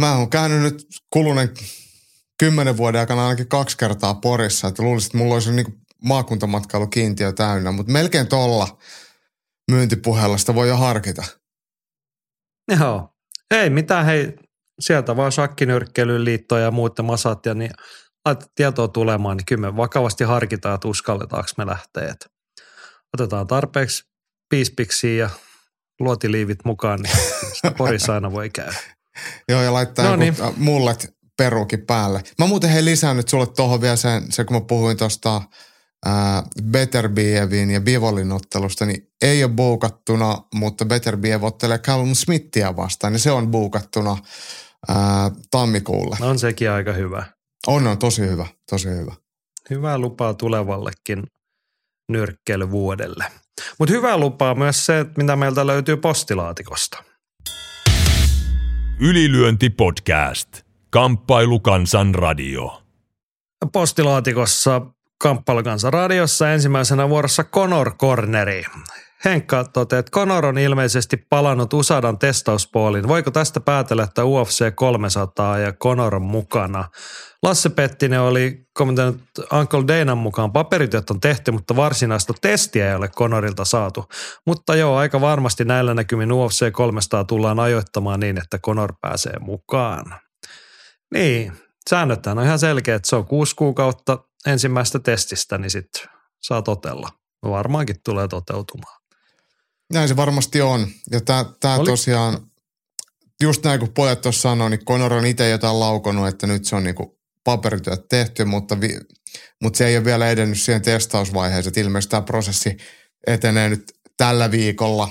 Mä 0.00 0.16
oon 0.16 0.30
käynyt 0.30 0.62
nyt 0.62 0.86
kuluneen 1.10 1.54
kymmenen 2.38 2.76
vuoden 2.76 3.00
aikana 3.00 3.22
ainakin 3.22 3.48
kaksi 3.48 3.76
kertaa 3.76 4.14
Porissa, 4.14 4.68
että 4.68 4.82
luulisin, 4.82 5.06
että 5.08 5.18
mulla 5.18 5.34
olisi 5.34 5.52
niin 5.52 5.80
maakuntamatkailukiintiö 6.04 7.32
täynnä, 7.32 7.72
mutta 7.72 7.92
melkein 7.92 8.28
tuolla 8.28 8.78
myyntipuheella 9.70 10.38
sitä 10.38 10.54
voi 10.54 10.68
jo 10.68 10.76
harkita. 10.76 11.24
Joo. 12.80 13.15
Ei 13.50 13.70
mitään, 13.70 14.06
hei, 14.06 14.34
sieltä 14.80 15.16
vaan 15.16 15.32
shakkinyrkkeilyyn 15.32 16.24
liittoja 16.24 16.64
ja 16.64 16.70
muut 16.70 16.98
masat 17.02 17.46
ja 17.46 17.54
niin 17.54 17.70
laita 18.24 18.46
tietoa 18.54 18.88
tulemaan, 18.88 19.36
niin 19.36 19.46
kyllä 19.46 19.70
me 19.70 19.76
vakavasti 19.76 20.24
harkitaan, 20.24 20.74
että 20.74 20.88
uskalletaanko 20.88 21.50
me 21.58 21.66
lähteä. 21.66 22.08
Että 22.10 22.26
otetaan 23.14 23.46
tarpeeksi 23.46 24.04
piispiksiä 24.48 25.24
ja 25.24 25.30
luotiliivit 26.00 26.58
mukaan, 26.64 27.00
niin 27.00 27.16
sitä 27.52 27.70
Porissa 27.70 28.14
aina 28.14 28.32
voi 28.32 28.50
käydä. 28.50 28.76
Joo, 29.48 29.62
ja 29.62 29.72
laittaa 29.72 30.04
No 30.04 30.16
niin. 30.16 30.34
mullet 30.56 31.16
perukin 31.36 31.86
päälle. 31.86 32.22
Mä 32.38 32.46
muuten 32.46 32.70
hei 32.70 32.84
lisään 32.84 33.16
nyt 33.16 33.28
sulle 33.28 33.46
tuohon 33.46 33.80
vielä 33.80 33.96
sen, 33.96 34.32
se 34.32 34.44
kun 34.44 34.56
mä 34.56 34.60
puhuin 34.60 34.96
tuosta 34.96 35.42
Beterbievin 36.62 37.70
ja 37.70 37.80
Bivolin 37.80 38.32
ottelusta, 38.32 38.86
niin 38.86 39.08
ei 39.22 39.44
ole 39.44 39.52
buukattuna, 39.52 40.36
mutta 40.54 40.84
Beterbiev 40.84 41.42
ottelee 41.42 41.78
Callum 41.78 42.14
Smithia 42.14 42.76
vastaan, 42.76 43.12
niin 43.12 43.20
se 43.20 43.30
on 43.30 43.50
buukattuna 43.50 44.16
ää, 44.88 45.30
tammikuulle. 45.50 46.16
On 46.20 46.38
sekin 46.38 46.70
aika 46.70 46.92
hyvä. 46.92 47.24
On, 47.66 47.86
on 47.86 47.98
tosi 47.98 48.22
hyvä, 48.22 48.46
tosi 48.70 48.88
hyvä. 48.88 49.14
Hyvää 49.70 49.98
lupaa 49.98 50.34
tulevallekin 50.34 51.22
nyrkkeilyvuodelle. 52.08 53.24
Mutta 53.78 53.94
hyvää 53.94 54.18
lupaa 54.18 54.54
myös 54.54 54.86
se, 54.86 55.00
että 55.00 55.14
mitä 55.16 55.36
meiltä 55.36 55.66
löytyy 55.66 55.96
postilaatikosta. 55.96 57.04
Ylilyönti 59.00 59.70
podcast. 59.70 60.48
Kamppailu 60.90 61.60
kansan 61.60 62.14
radio. 62.14 62.82
Postilaatikossa 63.72 64.82
Kamppailukansa 65.18 65.90
radiossa 65.90 66.52
ensimmäisenä 66.52 67.08
vuorossa 67.08 67.44
Conor 67.44 67.96
Corneri. 67.96 68.64
Henkka 69.24 69.64
toteaa, 69.64 70.00
että 70.00 70.10
Conor 70.10 70.46
on 70.46 70.58
ilmeisesti 70.58 71.16
palannut 71.16 71.72
USADan 71.72 72.18
testauspooliin. 72.18 73.08
Voiko 73.08 73.30
tästä 73.30 73.60
päätellä, 73.60 74.02
että 74.02 74.24
UFC 74.24 74.74
300 74.74 75.58
ja 75.58 75.72
Conor 75.72 76.14
on 76.14 76.22
mukana? 76.22 76.84
Lasse 77.42 77.68
Pettinen 77.68 78.20
oli 78.20 78.66
kommentoinut 78.74 79.20
Uncle 79.52 79.84
Danan 79.88 80.18
mukaan 80.18 80.52
paperityöt 80.52 81.10
on 81.10 81.20
tehty, 81.20 81.50
mutta 81.50 81.76
varsinaista 81.76 82.32
testiä 82.40 82.88
ei 82.88 82.94
ole 82.94 83.08
Conorilta 83.08 83.64
saatu. 83.64 84.04
Mutta 84.46 84.76
joo, 84.76 84.96
aika 84.96 85.20
varmasti 85.20 85.64
näillä 85.64 85.94
näkymin 85.94 86.32
UFC 86.32 86.72
300 86.72 87.24
tullaan 87.24 87.60
ajoittamaan 87.60 88.20
niin, 88.20 88.38
että 88.38 88.58
Conor 88.58 88.92
pääsee 89.00 89.38
mukaan. 89.40 90.14
Niin, 91.14 91.52
säännöthän 91.90 92.38
on 92.38 92.44
ihan 92.44 92.58
selkeä, 92.58 92.94
että 92.94 93.08
se 93.08 93.16
on 93.16 93.26
kuusi 93.26 93.56
kuukautta 93.56 94.18
ensimmäistä 94.46 94.98
testistä, 94.98 95.58
niin 95.58 95.70
sitten 95.70 96.02
saa 96.42 96.62
totella. 96.62 97.08
Varmaankin 97.42 97.96
tulee 98.04 98.28
toteutumaan. 98.28 99.00
Näin 99.92 100.08
se 100.08 100.16
varmasti 100.16 100.62
on. 100.62 100.86
Ja 101.10 101.20
tämä 101.20 101.78
tosiaan, 101.84 102.50
just 103.42 103.64
näin 103.64 103.80
kuin 103.80 103.92
pojat 103.92 104.20
tuossa 104.20 104.40
sanoi, 104.40 104.70
niin 104.70 104.84
Conor 104.84 105.12
on 105.12 105.26
itse 105.26 105.48
jotain 105.48 105.80
laukonut, 105.80 106.28
että 106.28 106.46
nyt 106.46 106.64
se 106.64 106.76
on 106.76 106.84
niinku 106.84 107.18
paperityöt 107.44 108.08
tehty, 108.08 108.44
mutta 108.44 108.80
vi, 108.80 108.98
mutta 109.62 109.76
se 109.76 109.86
ei 109.86 109.96
ole 109.96 110.04
vielä 110.04 110.30
edennyt 110.30 110.60
siihen 110.60 110.82
testausvaiheeseen. 110.82 111.68
Et 111.70 111.76
ilmeisesti 111.76 112.10
tämä 112.10 112.22
prosessi 112.22 112.76
etenee 113.26 113.68
nyt 113.68 113.92
tällä 114.16 114.50
viikolla 114.50 115.08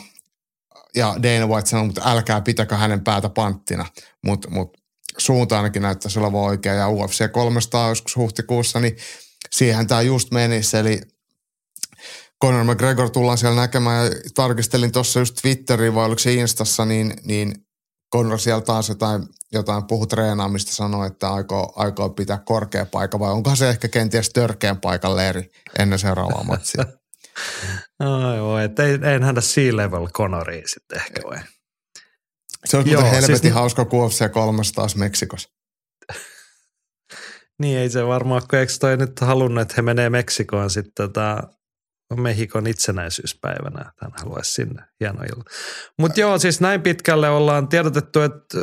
ja 0.95 1.15
Dana 1.23 1.47
White 1.47 1.69
sanoi, 1.69 1.89
että 1.89 2.01
älkää 2.05 2.41
pitäkö 2.41 2.75
hänen 2.75 3.03
päätä 3.03 3.29
panttina, 3.29 3.85
mutta 4.25 4.49
mut 4.49 4.77
suunta 5.17 5.57
ainakin 5.57 5.81
näyttäisi 5.81 6.19
olevan 6.19 6.41
oikea 6.41 6.73
ja 6.73 6.89
UFC 6.89 7.31
300 7.31 7.89
joskus 7.89 8.15
huhtikuussa, 8.15 8.79
niin 8.79 8.97
siihen 9.57 9.87
tämä 9.87 10.01
just 10.01 10.31
menisi, 10.31 10.77
eli 10.77 11.01
Conor 12.43 12.63
McGregor 12.63 13.09
tullaan 13.09 13.37
siellä 13.37 13.61
näkemään 13.61 14.05
ja 14.05 14.11
tarkistelin 14.35 14.91
tuossa 14.91 15.19
just 15.19 15.35
Twitteriin 15.41 15.95
vai 15.95 16.05
oliko 16.05 16.19
se 16.19 16.33
Instassa, 16.33 16.85
niin, 16.85 17.13
niin 17.23 17.55
Conor 18.15 18.39
siellä 18.39 18.61
taas 18.61 18.89
jotain, 18.89 19.23
jotain 19.51 19.87
puhu 19.87 20.05
treenaamista, 20.07 20.71
sanoi, 20.71 21.07
että 21.07 21.33
aikoo, 21.33 21.73
aikoo 21.75 22.09
pitää 22.09 22.37
korkea 22.45 22.85
paikka 22.85 23.19
vai 23.19 23.31
onko 23.31 23.55
se 23.55 23.69
ehkä 23.69 23.87
kenties 23.87 24.29
törkeän 24.29 24.81
paikan 24.81 25.15
leiri 25.15 25.51
ennen 25.79 25.99
seuraavaa 25.99 26.43
matsia. 26.43 26.85
Ai 27.99 28.41
voi, 28.41 28.63
että 28.63 28.83
ei, 28.83 28.99
ei 29.11 29.19
nähdä 29.19 29.41
C-level 29.41 30.07
Conoria 30.07 30.67
sitten 30.67 30.97
ehkä 30.97 31.21
vai? 31.27 31.37
Se 32.65 32.77
olisi 32.77 32.93
muuten 32.93 33.11
helvetin 33.11 33.37
siis... 33.37 33.53
hauska 33.53 33.85
UFC 33.93 34.31
300 34.31 34.81
taas 34.81 34.95
Meksikossa. 34.95 35.49
Niin 37.61 37.77
ei 37.77 37.89
se 37.89 38.07
varmaan, 38.07 38.41
kun 38.49 38.59
eikö 38.59 38.73
toi 38.79 38.97
nyt 38.97 39.19
halunnut, 39.19 39.61
että 39.61 39.73
he 39.77 39.81
menee 39.81 40.09
Meksikoon 40.09 40.69
sitten 40.69 40.93
tota, 41.11 41.43
Mehikon 42.15 42.67
itsenäisyyspäivänä. 42.67 43.91
Hän 44.01 44.11
haluaisi 44.17 44.51
sinne. 44.51 44.83
Hieno 44.99 45.23
ilta. 45.23 45.51
Mutta 45.99 46.19
joo, 46.19 46.37
siis 46.37 46.61
näin 46.61 46.81
pitkälle 46.81 47.29
ollaan 47.29 47.67
tiedotettu, 47.67 48.21
että 48.21 48.57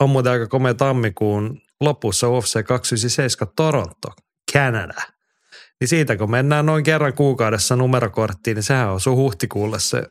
on 0.00 0.10
muuten 0.10 0.32
aika 0.32 0.46
komea 0.46 0.74
tammikuun 0.74 1.60
lopussa 1.80 2.28
UFC 2.28 2.64
297 2.64 3.54
Toronto, 3.56 4.08
Canada. 4.52 5.02
Niin 5.80 5.88
siitä 5.88 6.16
kun 6.16 6.30
mennään 6.30 6.66
noin 6.66 6.84
kerran 6.84 7.14
kuukaudessa 7.14 7.76
numerokorttiin, 7.76 8.54
niin 8.54 8.62
sehän 8.62 8.92
osuu 8.92 9.16
huhtikuulle 9.16 9.80
se 9.80 10.02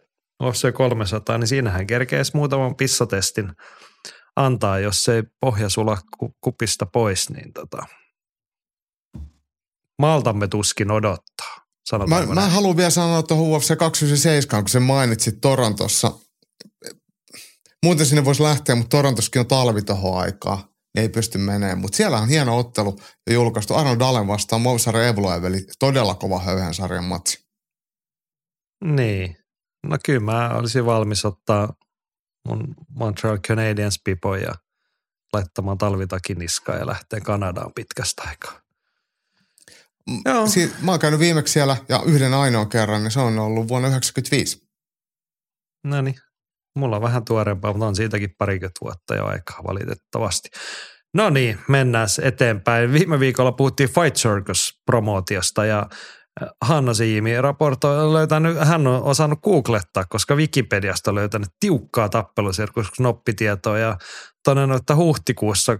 UFC 0.44 0.74
300, 0.74 1.38
niin 1.38 1.48
siinähän 1.48 1.88
kerkeisi 1.88 2.32
muutaman 2.36 2.76
pissatestin 2.76 3.52
antaa, 4.36 4.80
jos 4.80 5.10
ei 5.10 5.24
pohja 5.42 5.70
sula 5.70 5.98
kupista 6.42 6.86
pois, 6.86 7.30
niin 7.30 7.54
tota, 7.54 7.86
maltamme 10.02 10.48
tuskin 10.48 10.92
odottaa. 10.92 11.62
Mä, 12.08 12.26
mä 12.26 12.50
haluan 12.50 12.78
vielä 12.78 12.90
sanoa 12.90 13.24
tuohon 13.24 13.48
UFC 13.48 13.78
297, 13.78 14.64
kun 14.64 14.70
se 14.70 14.80
mainitsit 14.80 15.42
Torontossa. 15.42 16.12
Muuten 17.86 18.06
sinne 18.06 18.26
voisi 18.26 18.44
lähteä, 18.44 18.76
mutta 18.76 18.98
Torontossakin 18.98 19.40
on 19.40 19.48
talvi 19.48 19.82
tuohon 19.82 20.22
aikaa. 20.22 20.68
Ei 20.96 21.10
pysty 21.10 21.38
menemään. 21.38 21.78
Mutta 21.78 21.96
siellä 21.96 22.18
on 22.18 22.30
hieno 22.30 22.58
ottelu 22.58 23.00
ja 23.28 23.34
julkaistu 23.34 23.76
Arnold 23.76 24.02
Allen 24.02 24.28
vastaan 24.28 24.62
Movsar 24.62 24.98
Evloev, 24.98 25.44
eli 25.44 25.66
todella 25.80 26.16
kova 26.16 26.40
höyhän 26.40 26.74
sarjan 26.74 27.04
matsi. 27.04 27.46
Niin. 28.84 29.38
No 29.88 29.98
kyllä 30.06 30.20
mä 30.20 30.50
olisin 30.50 30.86
valmis 30.86 31.26
ottaa 31.26 31.74
mun 32.48 32.76
Montreal 32.90 33.38
Canadiens 33.38 34.02
pipo 34.04 34.36
ja 34.36 34.56
laittamaan 35.34 35.78
talvitakin 35.78 36.38
niskaan 36.38 36.80
ja 36.80 36.88
lähteä 36.88 37.22
Kanadaan 37.22 37.72
pitkästä 37.76 38.24
aikaa. 38.28 38.61
Joo. 40.26 40.48
Si- 40.48 40.74
mä 40.82 40.92
oon 40.92 41.00
käynyt 41.00 41.20
viimeksi 41.20 41.54
siellä 41.54 41.78
ja 41.90 42.02
yhden 42.06 42.34
ainoan 42.34 42.70
kerran, 42.70 43.04
niin 43.04 43.12
se 43.12 43.20
on 43.20 43.40
ollut 43.40 43.68
vuonna 43.68 43.88
1995. 43.88 44.72
No 45.84 46.02
niin. 46.02 46.16
Mulla 46.76 46.96
on 46.96 47.02
vähän 47.02 47.26
tuoreempaa, 47.26 47.74
mutta 47.74 47.88
on 47.88 47.96
siitäkin 47.96 48.36
parikymmentä 48.38 48.80
vuotta 48.82 49.16
jo 49.16 49.26
aikaa 49.26 49.64
valitettavasti. 49.68 50.50
No 51.14 51.30
niin, 51.30 51.60
mennään 51.68 52.08
eteenpäin. 52.22 52.94
Viime 52.94 53.20
viikolla 53.20 53.52
puhuttiin 53.52 53.90
Fight 53.90 54.18
Circus-promootiosta 54.18 55.66
ja 55.66 55.90
äh, 56.42 56.50
Hanna 56.62 56.94
Siimi 56.94 57.42
raportoi, 57.42 58.14
löytänyt, 58.14 58.58
hän 58.60 58.88
on 58.88 59.04
osannut 59.04 59.42
googlettaa, 59.42 60.06
koska 60.10 60.36
Wikipediasta 60.36 61.12
on 61.12 61.16
löytänyt 61.16 61.50
tiukkaa 61.60 62.10
tappelusirkus-knoppitietoa 62.10 63.78
ja 63.78 63.98
todennut, 64.44 64.80
että 64.80 64.96
huhtikuussa 64.96 65.80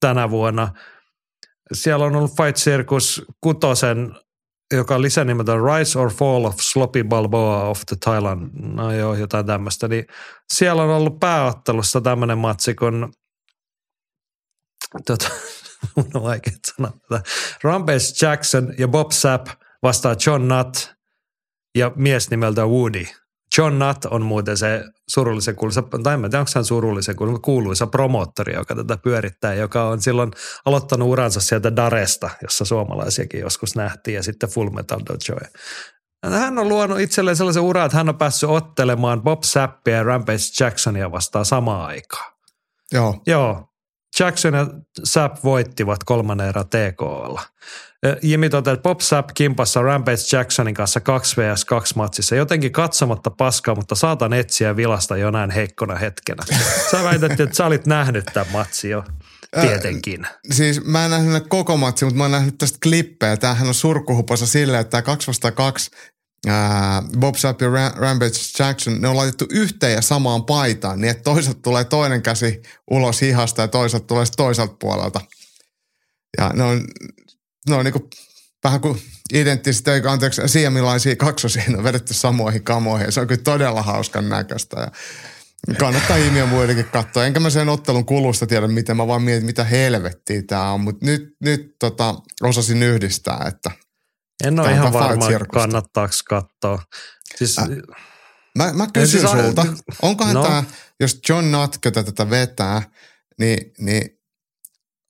tänä 0.00 0.30
vuonna– 0.30 0.68
siellä 1.72 2.04
on 2.04 2.16
ollut 2.16 2.36
Fight 2.36 2.56
Circus 2.56 3.22
kutosen, 3.40 4.14
joka 4.74 4.94
on 4.94 5.02
lisänimeltä 5.02 5.52
Rise 5.52 5.98
or 5.98 6.10
Fall 6.10 6.44
of 6.44 6.56
Sloppy 6.60 7.04
Balboa 7.04 7.68
of 7.68 7.82
the 7.86 7.96
Thailand, 8.04 8.50
no 8.52 8.92
joo, 8.92 9.14
jotain 9.14 9.46
tämmöistä, 9.46 9.88
niin 9.88 10.06
siellä 10.52 10.82
on 10.82 10.90
ollut 10.90 11.20
pääottelussa 11.20 12.00
tämmöinen 12.00 12.38
matsi, 12.38 12.74
kun 12.74 13.12
tota, 15.06 15.30
on 15.96 16.22
vaikea 16.22 16.52
sanoa. 16.66 16.92
Rampage 17.62 18.26
Jackson 18.26 18.74
ja 18.78 18.88
Bob 18.88 19.10
Sapp 19.10 19.46
vastaa 19.82 20.16
John 20.26 20.48
Nutt 20.48 20.76
ja 21.78 21.92
mies 21.96 22.30
nimeltä 22.30 22.66
Woody– 22.66 23.04
John 23.58 23.78
Nutt 23.78 24.04
on 24.04 24.22
muuten 24.22 24.56
se 24.56 24.84
surullisen 25.08 25.56
kuuluisa, 25.56 25.82
tai 25.82 26.14
en 26.14 26.20
tiedä, 26.20 26.38
onko 26.38 26.50
hän 26.54 26.64
surullisen 26.64 27.16
kuuluisa, 27.16 27.40
kuuluisa 27.42 27.86
promoottori, 27.86 28.54
joka 28.54 28.74
tätä 28.74 28.96
pyörittää, 28.96 29.54
joka 29.54 29.84
on 29.84 30.02
silloin 30.02 30.30
aloittanut 30.64 31.08
uransa 31.08 31.40
sieltä 31.40 31.76
Daresta, 31.76 32.30
jossa 32.42 32.64
suomalaisiakin 32.64 33.40
joskus 33.40 33.76
nähtiin, 33.76 34.14
ja 34.14 34.22
sitten 34.22 34.48
Full 34.48 34.70
Metal 34.70 35.00
Dojo. 35.08 35.40
Hän 36.26 36.58
on 36.58 36.68
luonut 36.68 37.00
itselleen 37.00 37.36
sellaisen 37.36 37.62
uran, 37.62 37.86
että 37.86 37.96
hän 37.96 38.08
on 38.08 38.18
päässyt 38.18 38.50
ottelemaan 38.50 39.22
Bob 39.22 39.42
Sappia 39.42 39.96
ja 39.96 40.02
Rampage 40.02 40.38
Jacksonia 40.60 41.12
vastaan 41.12 41.44
samaan 41.44 41.86
aikaan. 41.86 42.32
Joo. 42.92 43.22
Joo. 43.26 43.69
Jackson 44.20 44.54
ja 44.54 44.66
Sapp 45.04 45.44
voittivat 45.44 46.04
kolmannen 46.04 46.48
erä 46.48 46.64
TKlla. 46.64 47.42
Jimmy 48.22 48.48
totesi, 48.50 48.74
että 48.74 48.82
Bob 48.82 49.00
Sapp 49.00 49.30
kimpassa 49.34 49.82
Rampage 49.82 50.36
Jacksonin 50.36 50.74
kanssa 50.74 51.00
2 51.00 51.36
vs 51.36 51.64
2 51.64 51.96
matsissa. 51.96 52.36
Jotenkin 52.36 52.72
katsomatta 52.72 53.30
paskaa, 53.30 53.74
mutta 53.74 53.94
saatan 53.94 54.32
etsiä 54.32 54.76
vilasta 54.76 55.16
jonain 55.16 55.50
heikkona 55.50 55.94
hetkenä. 55.94 56.42
Sä 56.90 57.04
väität, 57.04 57.40
että 57.40 57.56
sä 57.56 57.66
olit 57.66 57.86
nähnyt 57.86 58.24
tämän 58.24 58.52
matsin 58.52 58.90
jo. 58.90 59.04
Tietenkin. 59.60 60.24
Äh, 60.24 60.32
siis 60.50 60.84
mä 60.84 61.04
en 61.04 61.10
nähnyt 61.10 61.46
koko 61.48 61.76
matsi, 61.76 62.04
mutta 62.04 62.18
mä 62.18 62.24
oon 62.24 62.30
nähnyt 62.30 62.58
tästä 62.58 62.78
klippejä. 62.82 63.36
Tämähän 63.36 63.68
on 63.68 63.74
surkkuhupossa 63.74 64.46
silleen, 64.46 64.80
että 64.80 64.90
tämä 64.90 65.02
2 65.02 65.26
vasta 65.26 65.52
2 65.52 65.90
Bob 67.18 67.34
Sapp 67.34 67.62
ja 67.62 67.68
Rampage 67.96 68.38
Jackson, 68.58 69.00
ne 69.00 69.08
on 69.08 69.16
laitettu 69.16 69.46
yhteen 69.50 69.92
ja 69.92 70.02
samaan 70.02 70.44
paitaan, 70.44 71.00
niin 71.00 71.10
että 71.10 71.22
toisaalta 71.22 71.60
tulee 71.62 71.84
toinen 71.84 72.22
käsi 72.22 72.62
ulos 72.90 73.20
hihasta 73.20 73.62
ja 73.62 73.68
toisaalta 73.68 74.06
tulee 74.06 74.24
toiselta 74.36 74.74
puolelta. 74.80 75.20
Ja 76.38 76.50
ne 76.54 76.62
on 76.62 76.84
no 77.68 77.78
on 77.78 77.84
niin 77.84 77.92
kuin, 77.92 78.04
vähän 78.64 78.80
kuin 78.80 79.02
identtisesti, 79.32 79.90
eikä 79.90 80.12
anteeksi, 80.12 80.42
siemilaisia 80.46 81.16
kaksosia 81.16 81.62
on 81.78 81.84
vedetty 81.84 82.14
samoihin 82.14 82.64
kamoihin. 82.64 83.12
Se 83.12 83.20
on 83.20 83.26
kyllä 83.26 83.42
todella 83.42 83.82
hauskan 83.82 84.28
näköistä. 84.28 84.80
Ja 84.80 84.90
kannattaa 85.78 86.16
ihmiä 86.16 86.46
muidenkin 86.46 86.84
katsoa. 86.84 87.26
Enkä 87.26 87.40
mä 87.40 87.50
sen 87.50 87.68
ottelun 87.68 88.06
kulusta 88.06 88.46
tiedä, 88.46 88.68
miten 88.68 88.96
mä 88.96 89.06
vaan 89.06 89.22
mietin, 89.22 89.46
mitä 89.46 89.64
helvettiä 89.64 90.42
tämä 90.42 90.72
on. 90.72 90.80
Mutta 90.80 91.06
nyt, 91.06 91.36
nyt 91.40 91.76
tota, 91.78 92.14
osasin 92.42 92.82
yhdistää, 92.82 93.44
että 93.48 93.70
En 94.44 94.60
ole 94.60 94.72
ihan 94.72 94.92
varma, 94.92 95.26
kannattaako 95.52 96.14
katsoa. 96.28 96.82
Siis, 97.36 97.58
äh, 97.58 97.68
mä, 98.58 98.72
mä 98.72 98.86
kysyn 98.92 99.20
siis, 99.20 99.32
sulta, 99.32 99.66
onkohan 100.02 100.34
no. 100.34 100.42
tämä, 100.42 100.64
jos 101.00 101.20
John 101.28 101.50
Nutke 101.52 101.90
tätä 101.90 102.30
vetää, 102.30 102.82
niin, 103.38 103.72
niin 103.78 104.20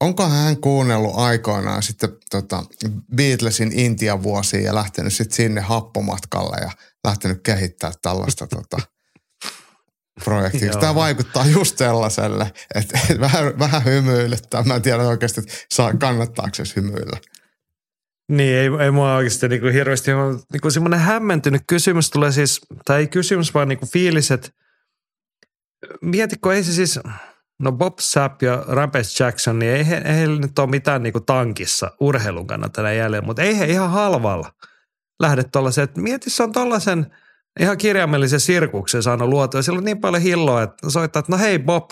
onko 0.01 0.29
hän 0.29 0.61
kuunnellut 0.61 1.15
aikoinaan 1.17 1.83
sitten 1.83 2.11
tota 2.31 2.65
Beatlesin 3.17 3.73
Intian 3.73 4.23
vuosia 4.23 4.61
ja 4.61 4.75
lähtenyt 4.75 5.13
sitten 5.13 5.37
sinne 5.37 5.61
happomatkalle 5.61 6.57
ja 6.61 6.71
lähtenyt 7.05 7.41
kehittämään 7.43 7.95
tällaista 8.03 8.47
tota, 8.57 8.79
projektia. 10.25 10.73
Tämä 10.73 10.95
vaikuttaa 10.95 11.47
just 11.47 11.79
sellaiselle, 11.79 12.53
että, 12.75 12.99
että 13.09 13.21
vähän, 13.21 13.59
vähän 13.59 13.85
hymyilyttää. 13.85 14.63
Mä 14.63 14.75
en 14.75 14.83
tiedä 14.83 15.03
oikeasti, 15.03 15.41
että 15.41 15.53
saa, 15.73 15.95
kannattaako 15.95 16.55
se 16.55 16.65
hymyillä. 16.77 17.21
Niin, 18.31 18.57
ei, 18.57 18.69
ei 18.85 18.91
mua 18.91 19.15
oikeasti 19.15 19.49
niin 19.49 19.61
kuin 19.61 19.73
hirveästi, 19.73 20.11
niin 20.53 20.61
kuin 20.61 20.73
semmoinen 20.73 21.01
hämmentynyt 21.01 21.63
kysymys 21.67 22.11
tulee 22.11 22.33
siis, 22.33 22.61
tai 22.85 23.01
ei 23.01 23.07
kysymys, 23.07 23.55
vaan 23.55 23.69
niin 23.69 23.79
kuin 23.79 23.91
fiilis, 23.91 24.31
että 24.31 24.49
mietitkö, 26.01 26.55
ei 26.55 26.65
se 26.65 26.73
siis– 26.73 27.01
No 27.61 27.73
Bob 27.73 27.99
Sapp 27.99 28.43
ja 28.43 28.65
Rampage 28.69 29.25
Jackson, 29.25 29.59
niin 29.59 29.73
ei, 29.73 29.87
he, 29.87 29.97
ei 29.97 30.15
heillä 30.15 30.41
nyt 30.41 30.59
ole 30.59 30.71
mitään 30.71 31.03
niin 31.03 31.13
kuin 31.13 31.25
tankissa 31.25 31.91
urheilun 32.01 32.47
kannalta 32.47 32.73
tänä 32.73 32.93
jälleen, 32.93 33.25
mutta 33.25 33.43
ei 33.43 33.59
he 33.59 33.65
ihan 33.65 33.91
halvalla 33.91 34.53
lähde 35.21 35.45
tuollaisen, 35.45 35.85
että 35.85 36.01
mieti 36.01 36.31
se 36.31 36.43
on 36.43 36.53
tuollaisen 36.53 37.07
ihan 37.61 37.79
kirjaimellisen 37.79 38.41
sirkuksen 38.41 39.03
saanut 39.03 39.29
luotua. 39.29 39.63
Sillä 39.63 39.79
on 39.79 39.85
niin 39.85 40.01
paljon 40.01 40.23
hilloa, 40.23 40.63
että 40.63 40.91
soittaa, 40.91 41.21
että 41.21 41.33
no 41.33 41.39
hei 41.39 41.59
Bob 41.59 41.91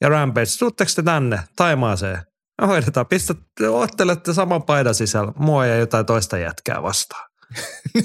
ja 0.00 0.08
Rampage, 0.08 0.58
tuutteko 0.58 0.90
te 0.96 1.02
tänne 1.02 1.40
Taimaaseen? 1.56 2.18
Hoidetaan, 2.66 3.06
pistä, 3.06 3.34
ottelette 3.70 4.34
saman 4.34 4.62
paidan 4.62 4.94
sisällä 4.94 5.32
mua 5.36 5.66
ja 5.66 5.76
jotain 5.76 6.06
toista 6.06 6.38
jätkää 6.38 6.82
vastaan. 6.82 7.30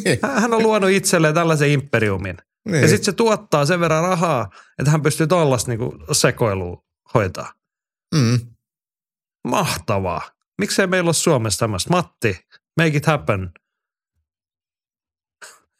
niin. 0.05 0.19
Hän 0.21 0.53
on 0.53 0.63
luonut 0.63 0.89
itselleen 0.89 1.33
tällaisen 1.33 1.69
imperiumin. 1.69 2.37
Niin. 2.65 2.81
Ja 2.81 2.87
sitten 2.87 3.05
se 3.05 3.11
tuottaa 3.13 3.65
sen 3.65 3.79
verran 3.79 4.03
rahaa, 4.03 4.49
että 4.79 4.91
hän 4.91 5.01
pystyy 5.01 5.27
tuollaista 5.27 5.71
niinku 5.71 5.97
sekoilua 6.11 6.83
hoitaa. 7.13 7.53
Mm. 8.15 8.39
Mahtavaa. 9.47 10.21
Miksei 10.57 10.87
meillä 10.87 11.07
ole 11.07 11.13
Suomessa 11.13 11.59
tämmöistä? 11.59 11.89
Matti, 11.89 12.39
make 12.77 12.97
it 12.97 13.05
happen. 13.05 13.51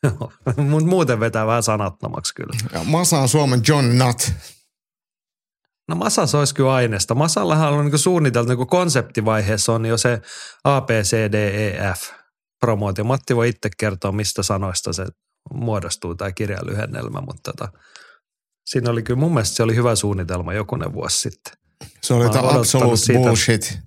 Mutta 0.70 0.90
muuten 0.90 1.20
vetää 1.20 1.48
vähän 1.48 1.64
sanattomaksi 1.64 2.34
kyllä. 2.34 2.58
Ja 2.74 2.84
Masa 2.84 3.20
on 3.20 3.30
Suomen 3.30 3.62
John 3.68 3.98
Nutt. 3.98 4.32
No 5.94 5.98
Masas 5.98 6.36
olisi 6.36 6.56
kyllä 6.56 6.74
aineesta. 6.74 7.16
Masallahan 7.16 7.74
on 7.74 7.86
niin 7.86 7.98
suunniteltu, 7.98 8.56
niin 8.56 8.68
konseptivaiheessa 8.68 9.74
on 9.74 9.86
jo 9.86 9.98
se 9.98 10.22
A, 10.64 10.82
B, 10.82 10.90
C, 10.90 11.32
D, 11.32 11.34
E, 11.34 11.94
F 11.94 12.12
promootio. 12.60 13.04
Matti 13.04 13.36
voi 13.36 13.50
itse 13.50 13.70
kertoa, 13.78 14.12
mistä 14.12 14.44
sanoista 14.44 14.94
se 14.94 15.06
muodostuu 15.54 16.16
tämä 16.16 16.32
kirjalyhennelmä, 16.32 17.22
mutta 17.22 17.52
tota, 17.52 17.72
siinä 18.66 18.92
oli 18.92 19.04
kyllä, 19.04 19.20
mun 19.20 19.34
mielestä 19.34 19.56
se 19.56 19.64
oli 19.64 19.76
hyvä 19.76 19.96
suunnitelma 19.96 20.54
jokunen 20.54 20.94
vuosi 20.94 21.20
sitten. 21.20 21.54
Se 22.02 22.14
oli 22.14 22.30
tämä 22.30 22.50
absolute 22.50 22.98
siitä. 22.98 23.20
bullshit. 23.20 23.80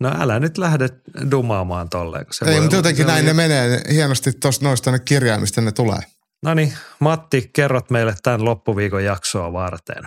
No 0.00 0.12
älä 0.20 0.40
nyt 0.40 0.58
lähde 0.58 0.88
dumaamaan 1.30 1.88
tolleen. 1.88 2.24
kun 2.26 2.34
Se 2.34 2.44
Ei, 2.44 2.60
mutta 2.60 2.76
jotenkin 2.76 3.04
se 3.06 3.12
näin 3.12 3.18
oli- 3.24 3.26
ne 3.26 3.32
menee 3.34 3.80
hienosti 3.92 4.32
tuosta 4.32 4.64
noista 4.64 4.90
ne 4.90 4.98
kirjaimista 4.98 5.60
ne 5.60 5.72
tulee. 5.72 6.00
No 6.42 6.54
niin, 6.54 6.72
Matti, 7.00 7.50
kerrot 7.52 7.90
meille 7.90 8.14
tämän 8.22 8.44
loppuviikon 8.44 9.04
jaksoa 9.04 9.52
varten. 9.52 10.02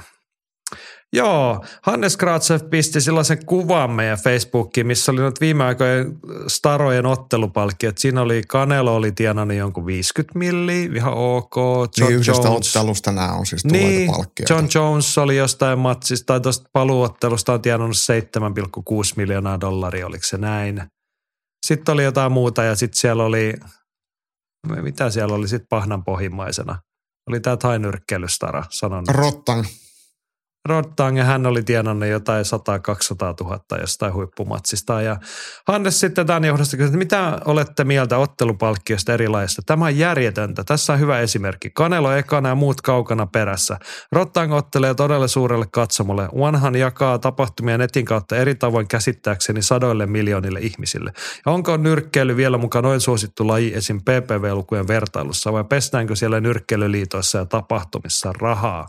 Joo, 1.15 1.65
Hannes 1.81 2.17
Kratsev 2.17 2.61
pisti 2.69 3.01
sellaisen 3.01 3.45
kuvan 3.45 3.91
meidän 3.91 4.17
Facebookiin, 4.17 4.87
missä 4.87 5.11
oli 5.11 5.21
nyt 5.21 5.41
viime 5.41 5.63
aikojen 5.63 6.17
starojen 6.47 7.05
ottelupalkkiot. 7.05 7.97
Siinä 7.97 8.21
oli 8.21 8.41
Canelo 8.43 8.95
oli 8.95 9.11
tienannut 9.11 9.57
jonkun 9.57 9.85
50 9.85 10.39
milliä, 10.39 10.89
ihan 10.95 11.13
ok. 11.13 11.55
John 11.55 11.91
Niin 11.99 12.19
yhdestä 12.19 12.47
Jones. 12.47 12.75
ottelusta 12.75 13.11
nämä 13.11 13.33
on 13.33 13.45
siis 13.45 13.65
Niin, 13.65 14.11
palkkioita. 14.11 14.53
John 14.53 14.67
Jones 14.75 15.17
oli 15.17 15.37
jostain 15.37 15.79
matsista 15.79 16.25
tai 16.25 16.41
tuosta 16.41 16.69
paluuottelusta 16.73 17.53
on 17.53 17.61
tienannut 17.61 17.97
7,6 17.97 18.93
miljoonaa 19.15 19.59
dollaria, 19.59 20.07
oliko 20.07 20.23
se 20.23 20.37
näin? 20.37 20.83
Sitten 21.65 21.93
oli 21.93 22.03
jotain 22.03 22.31
muuta 22.31 22.63
ja 22.63 22.75
sitten 22.75 22.99
siellä 22.99 23.23
oli, 23.23 23.53
mitä 24.81 25.09
siellä 25.09 25.35
oli 25.35 25.47
sitten 25.47 25.67
pahnan 25.69 26.03
pohjimmaisena? 26.03 26.79
Oli 27.29 27.39
tämä 27.39 27.57
tainyrkkelystara 27.57 28.63
sanonut. 28.69 29.07
Rottan. 29.09 29.65
Rottang 30.65 31.17
ja 31.17 31.23
hän 31.23 31.45
oli 31.45 31.63
tienannut 31.63 32.09
jotain 32.09 32.45
100-200 32.45 33.43
000 33.43 33.59
jostain 33.81 34.13
huippumatsista. 34.13 35.01
Ja 35.01 35.17
Hannes 35.67 35.99
sitten 35.99 36.25
tämän 36.25 36.45
johdosta 36.45 36.77
kysyi, 36.77 36.87
että 36.87 36.97
mitä 36.97 37.39
olette 37.45 37.83
mieltä 37.83 38.17
ottelupalkkiosta 38.17 39.13
erilaisista? 39.13 39.61
Tämä 39.65 39.85
on 39.85 39.97
järjetöntä. 39.97 40.63
Tässä 40.63 40.93
on 40.93 40.99
hyvä 40.99 41.19
esimerkki. 41.19 41.69
Kanelo 41.69 42.11
ekana 42.11 42.49
ja 42.49 42.55
muut 42.55 42.81
kaukana 42.81 43.25
perässä. 43.25 43.77
Rottang 44.11 44.53
ottelee 44.53 44.93
todella 44.93 45.27
suurelle 45.27 45.65
katsomolle. 45.71 46.29
Onehan 46.31 46.75
jakaa 46.75 47.19
tapahtumia 47.19 47.77
netin 47.77 48.05
kautta 48.05 48.35
eri 48.35 48.55
tavoin 48.55 48.87
käsittääkseni 48.87 49.61
sadoille 49.61 50.05
miljoonille 50.05 50.59
ihmisille. 50.59 51.11
Ja 51.45 51.51
onko 51.51 51.77
nyrkkeily 51.77 52.37
vielä 52.37 52.57
mukaan 52.57 52.83
noin 52.83 53.01
suosittu 53.01 53.47
laji 53.47 53.73
esim. 53.75 54.01
PPV-lukujen 54.01 54.87
vertailussa 54.87 55.53
vai 55.53 55.63
pestäänkö 55.63 56.15
siellä 56.15 56.39
nyrkkeilyliitoissa 56.39 57.37
ja 57.37 57.45
tapahtumissa 57.45 58.33
rahaa? 58.33 58.87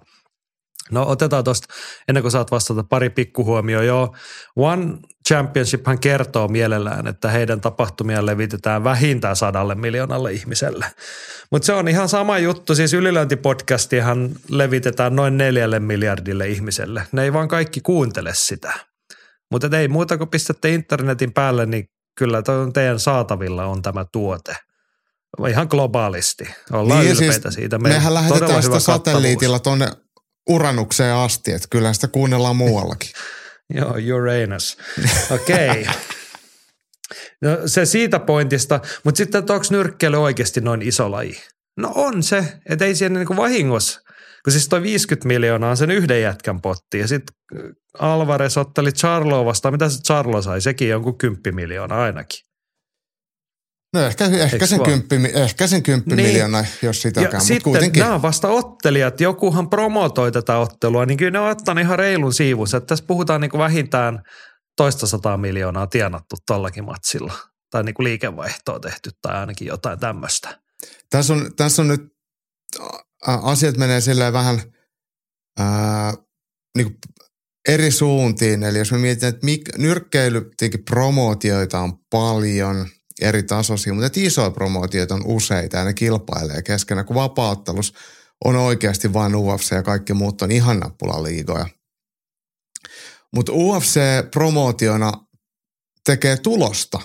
No 0.91 1.09
otetaan 1.09 1.45
tuosta, 1.45 1.75
ennen 2.09 2.23
kuin 2.23 2.33
saat 2.33 2.51
vastata, 2.51 2.85
pari 2.85 3.11
pikkuhuomioon. 3.11 3.87
Joo, 3.87 4.17
One 4.57 4.97
Championship 5.29 5.87
hän 5.87 5.99
kertoo 5.99 6.49
mielellään, 6.49 7.07
että 7.07 7.31
heidän 7.31 7.61
tapahtumia 7.61 8.27
levitetään 8.27 8.85
vähintään 8.85 9.37
sadalle 9.37 9.75
miljoonalle 9.75 10.33
ihmiselle. 10.33 10.87
Mutta 11.51 11.67
se 11.67 11.73
on 11.73 11.89
ihan 11.89 12.09
sama 12.09 12.39
juttu, 12.39 12.75
siis 12.75 12.95
ylilöintipodcastihan 12.95 14.31
levitetään 14.49 15.17
noin 15.17 15.37
neljälle 15.37 15.81
miljardille 15.81 16.49
ihmiselle. 16.49 17.07
Ne 17.13 17.23
ei 17.23 17.33
vaan 17.33 17.49
kaikki 17.49 17.81
kuuntele 17.81 18.31
sitä. 18.35 18.73
Mutta 19.51 19.79
ei 19.79 19.89
muuta 19.89 20.19
kuin 20.19 20.31
pistätte 20.31 20.75
internetin 20.75 21.33
päälle, 21.33 21.67
niin 21.67 21.85
kyllä 22.19 22.43
teidän 22.73 23.01
saatavilla 23.01 23.65
on 23.65 23.83
tämä 23.83 24.05
tuote. 24.13 24.57
Ihan 25.51 25.67
globaalisti. 25.71 26.49
Ollaan 26.73 27.01
Niin, 27.01 27.13
ylpeitä 27.13 27.33
siis 27.33 27.55
siitä. 27.55 27.79
Meillä 27.79 27.99
Mehän 27.99 28.15
lähetetään 28.15 28.63
sitä 28.63 28.81
satelliitilla 28.81 29.59
tuonne 29.59 29.91
Uranukseen 30.49 31.15
asti, 31.15 31.53
että 31.53 31.69
kyllä 31.71 31.93
sitä 31.93 32.09
kuunnellaan 32.09 32.57
muuallakin. 32.57 33.11
Joo, 33.75 33.95
Uranus. 34.17 34.79
Okei. 35.31 35.71
Okay. 35.81 35.85
No 37.43 37.51
se 37.67 37.85
siitä 37.85 38.19
pointista, 38.19 38.81
mutta 39.05 39.17
sitten 39.17 39.39
että 39.39 39.53
onko 39.53 39.67
nyrkkeily 39.71 40.23
oikeasti 40.23 40.61
noin 40.61 40.83
iso 40.83 41.11
laji? 41.11 41.43
No 41.77 41.93
on 41.95 42.23
se, 42.23 42.45
että 42.69 42.85
ei 42.85 42.95
siinä 42.95 43.19
niinku 43.19 43.37
vahingossa. 43.37 44.01
Kun 44.45 44.53
siis 44.53 44.69
toi 44.69 44.83
50 44.83 45.29
miljoonaa 45.29 45.71
on 45.71 45.77
sen 45.77 45.91
yhden 45.91 46.23
jätkän 46.23 46.61
potti 46.61 46.99
ja 46.99 47.09
sitten 47.09 47.37
Alvarez 47.99 48.57
otteli 48.57 48.93
Charloa 48.93 49.45
vastaan. 49.45 49.75
Mitä 49.75 49.89
se 49.89 50.03
Charlo 50.03 50.43
sai? 50.43 50.61
Sekin 50.61 50.89
jonkun 50.89 51.19
10 51.19 51.55
miljoonaa 51.55 52.03
ainakin. 52.03 52.39
No 53.97 54.07
ehkä, 54.07 54.25
ehkä, 54.25 54.67
sen, 54.67 54.83
kymppi, 54.83 55.17
ehkä 55.35 55.67
sen 55.67 55.83
kymppi 55.83 56.17
Niin. 56.17 56.29
miljoonaa, 56.29 56.65
jos 56.83 57.03
sitäkään, 57.03 57.25
ja 57.25 57.31
mutta 57.39 57.47
sitten 57.47 57.63
kuitenkin. 57.63 58.01
nämä 58.01 58.15
on 58.15 58.23
vasta 58.23 58.49
ottelijat. 58.49 59.21
Jokuhan 59.21 59.71
promotoi 59.71 60.33
tätä 60.33 60.59
ottelua, 60.59 61.07
niin 61.07 61.17
kyllä 61.17 61.31
ne 61.31 61.39
on 61.39 61.51
ottanut 61.51 61.83
ihan 61.85 61.99
reilun 61.99 62.35
siivus. 62.35 62.75
Että 62.75 62.87
tässä 62.87 63.05
puhutaan 63.09 63.41
niin 63.41 63.51
kuin 63.51 63.59
vähintään 63.59 64.23
toista 64.77 65.07
sataa 65.07 65.37
miljoonaa 65.37 65.87
tienattu 65.87 66.37
tollakin 66.47 66.85
matsilla. 66.85 67.33
Tai 67.71 67.85
niin 67.85 67.95
kuin 67.95 68.05
liikevaihtoa 68.05 68.81
tehty 68.81 69.11
tai 69.23 69.37
ainakin 69.37 69.69
jotain 69.69 69.99
tämmöistä. 69.99 70.59
Tässä 71.11 71.33
on, 71.33 71.51
tässä 71.57 71.83
on 71.83 71.89
nyt, 71.89 72.01
asiat 73.27 73.77
menee 73.77 74.01
silleen 74.01 74.33
vähän 74.33 74.61
ää, 75.59 76.15
niin 76.77 76.87
kuin 76.87 76.97
eri 77.69 77.91
suuntiin. 77.91 78.63
Eli 78.63 78.79
jos 78.79 78.93
me 78.93 78.99
mietitään, 78.99 79.35
että 79.35 79.45
mik, 79.45 79.79
nyrkkeily, 79.79 80.51
promootioita 80.91 81.81
on 81.81 81.93
paljon 82.11 82.89
eri 83.21 83.43
tasoisia, 83.43 83.93
mutta 83.93 84.07
että 84.07 84.21
isoja 84.21 84.51
promootioita 84.51 85.15
on 85.15 85.27
useita 85.27 85.77
ja 85.77 85.85
ne 85.85 85.95
kilpailee 85.95 86.63
keskenään, 86.63 87.07
kun 87.07 87.17
vapauttelus 87.17 87.95
on 88.45 88.57
oikeasti 88.57 89.13
vain 89.13 89.35
UFC 89.35 89.71
ja 89.73 89.83
kaikki 89.83 90.15
muut 90.15 90.43
on 90.43 90.51
ihan 90.51 90.81
nappulaliigoja. 90.81 91.67
Mutta 93.35 93.53
UFC 93.53 94.01
promootiona 94.31 95.13
tekee 96.05 96.37
tulosta 96.37 97.01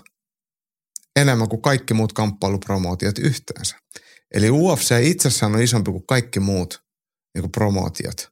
enemmän 1.16 1.50
kuin 1.50 1.62
kaikki 1.62 1.94
muut 1.94 2.14
kamppailupromootiot 2.14 3.18
yhteensä. 3.20 3.76
Eli 4.34 4.50
UFC 4.50 4.96
itsessään 5.02 5.56
on 5.56 5.62
isompi 5.62 5.92
kuin 5.92 6.08
kaikki 6.08 6.40
muut 6.40 6.84
niin 7.34 7.42
kuin 7.42 7.52
promootiot 7.52 8.32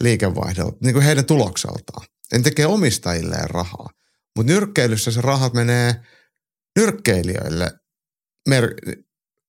liikevaihdolta, 0.00 0.76
niin 0.82 0.92
kuin 0.92 1.04
heidän 1.04 1.24
tulokseltaan. 1.24 2.06
En 2.32 2.42
tekee 2.42 2.66
omistajilleen 2.66 3.50
rahaa. 3.50 3.90
Mutta 4.36 4.52
nyrkkeilyssä 4.52 5.10
se 5.10 5.20
rahat 5.20 5.54
menee 5.54 6.02
nyrkkeilijöille 6.78 7.72
mer- 8.48 8.74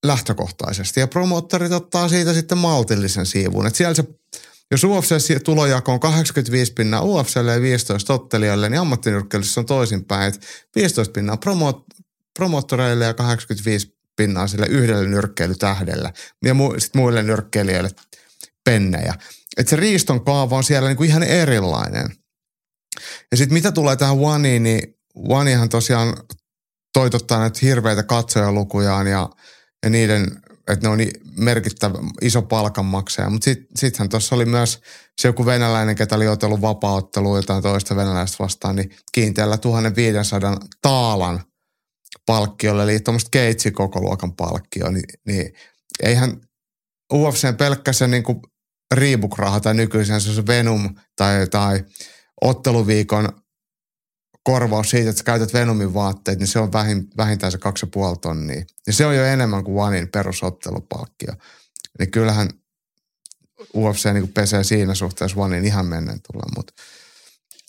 lähtökohtaisesti. 0.05 0.99
Ja 0.99 1.07
promoottorit 1.07 1.71
ottaa 1.71 2.09
siitä 2.09 2.33
sitten 2.33 2.57
maltillisen 2.57 3.25
siivun. 3.25 3.67
Et 3.67 3.75
siellä 3.75 3.93
se, 3.93 4.03
jos 4.71 4.83
UFC 4.83 5.43
tulojako 5.43 5.91
on 5.91 5.99
85 5.99 6.73
pinnaa 6.73 7.01
UFClle 7.01 7.53
ja 7.53 7.61
15 7.61 8.13
ottelijoille, 8.13 8.69
niin 8.69 8.79
ammattinyrkkeilyssä 8.79 9.61
on 9.61 9.65
toisinpäin. 9.65 10.33
Et 10.33 10.41
15 10.75 11.11
pinnaa 11.11 11.37
promo- 11.45 11.85
promoottoreille 12.33 13.05
ja 13.05 13.13
85 13.13 13.97
pinnaa 14.15 14.47
sille 14.47 14.65
yhdelle 14.65 15.07
nyrkkeilytähdelle 15.07 16.13
ja 16.45 16.53
mu- 16.53 16.79
sit 16.79 16.95
muille 16.95 17.23
nyrkkeilijöille 17.23 17.89
pennejä. 18.63 19.13
Et 19.57 19.67
se 19.67 19.75
riiston 19.75 20.25
kaava 20.25 20.57
on 20.57 20.63
siellä 20.63 20.89
niinku 20.89 21.03
ihan 21.03 21.23
erilainen. 21.23 22.15
Ja 23.31 23.37
sitten 23.37 23.53
mitä 23.53 23.71
tulee 23.71 23.95
tähän 23.95 24.19
Oneiin, 24.19 24.63
niin 24.63 24.99
Oneihan 25.15 25.69
tosiaan 25.69 26.17
toitottaa 26.93 27.39
näitä 27.39 27.59
hirveitä 27.61 28.03
katsojalukujaan 28.03 29.07
ja, 29.07 29.29
ja 29.83 29.89
niiden, 29.89 30.41
että 30.67 30.87
ne 30.87 30.89
on 30.89 30.99
merkittävä 31.37 31.99
iso 32.21 32.41
palkanmaksaja. 32.41 33.29
Mutta 33.29 33.45
sitten 33.45 33.67
sittenhän 33.75 34.09
tuossa 34.09 34.35
oli 34.35 34.45
myös 34.45 34.81
se 35.21 35.27
joku 35.27 35.45
venäläinen, 35.45 35.95
ketä 35.95 36.15
oli 36.15 36.27
otellut 36.27 36.61
vapaaottelua 36.61 37.37
jotain 37.37 37.63
toista 37.63 37.95
venäläistä 37.95 38.43
vastaan, 38.43 38.75
niin 38.75 38.95
kiinteällä 39.11 39.57
1500 39.57 40.57
taalan 40.81 41.43
palkkiolle, 42.25 42.83
eli 42.83 42.99
tuommoista 42.99 43.29
keitsi 43.31 43.71
koko 43.71 44.01
luokan 44.01 44.35
palkkio, 44.35 44.91
niin, 44.91 45.03
niin 45.27 45.53
eihän 46.03 46.41
UFCn 47.13 47.55
pelkkä 47.57 47.93
se 47.93 48.07
niin 48.07 48.23
Reebok-raha 48.93 49.59
tai 49.59 49.73
nykyisen 49.73 50.21
se, 50.21 50.47
Venom 50.47 50.95
tai, 51.15 51.47
tai 51.47 51.83
otteluviikon 52.41 53.42
korvaus 54.43 54.89
siitä, 54.89 55.09
että 55.09 55.17
sä 55.17 55.23
käytät 55.23 55.53
Venomin 55.53 55.93
vaatteet, 55.93 56.39
niin 56.39 56.47
se 56.47 56.59
on 56.59 56.73
vähin, 56.73 57.09
vähintään 57.17 57.51
se 57.51 57.57
kaksi 57.57 57.85
ja 57.85 57.89
puoli 57.93 58.17
tonnia. 58.17 58.63
Ja 58.87 58.93
se 58.93 59.05
on 59.05 59.15
jo 59.15 59.25
enemmän 59.25 59.63
kuin 59.63 59.83
Onein 59.83 60.07
perusottelupalkkio. 60.07 61.33
Niin 61.99 62.11
kyllähän 62.11 62.49
UFC 63.75 64.13
niin 64.13 64.33
pesee 64.33 64.63
siinä 64.63 64.95
suhteessa 64.95 65.41
Onein 65.41 65.65
ihan 65.65 65.85
mennen 65.85 66.19
tulla. 66.31 66.45
Mutta, 66.55 66.73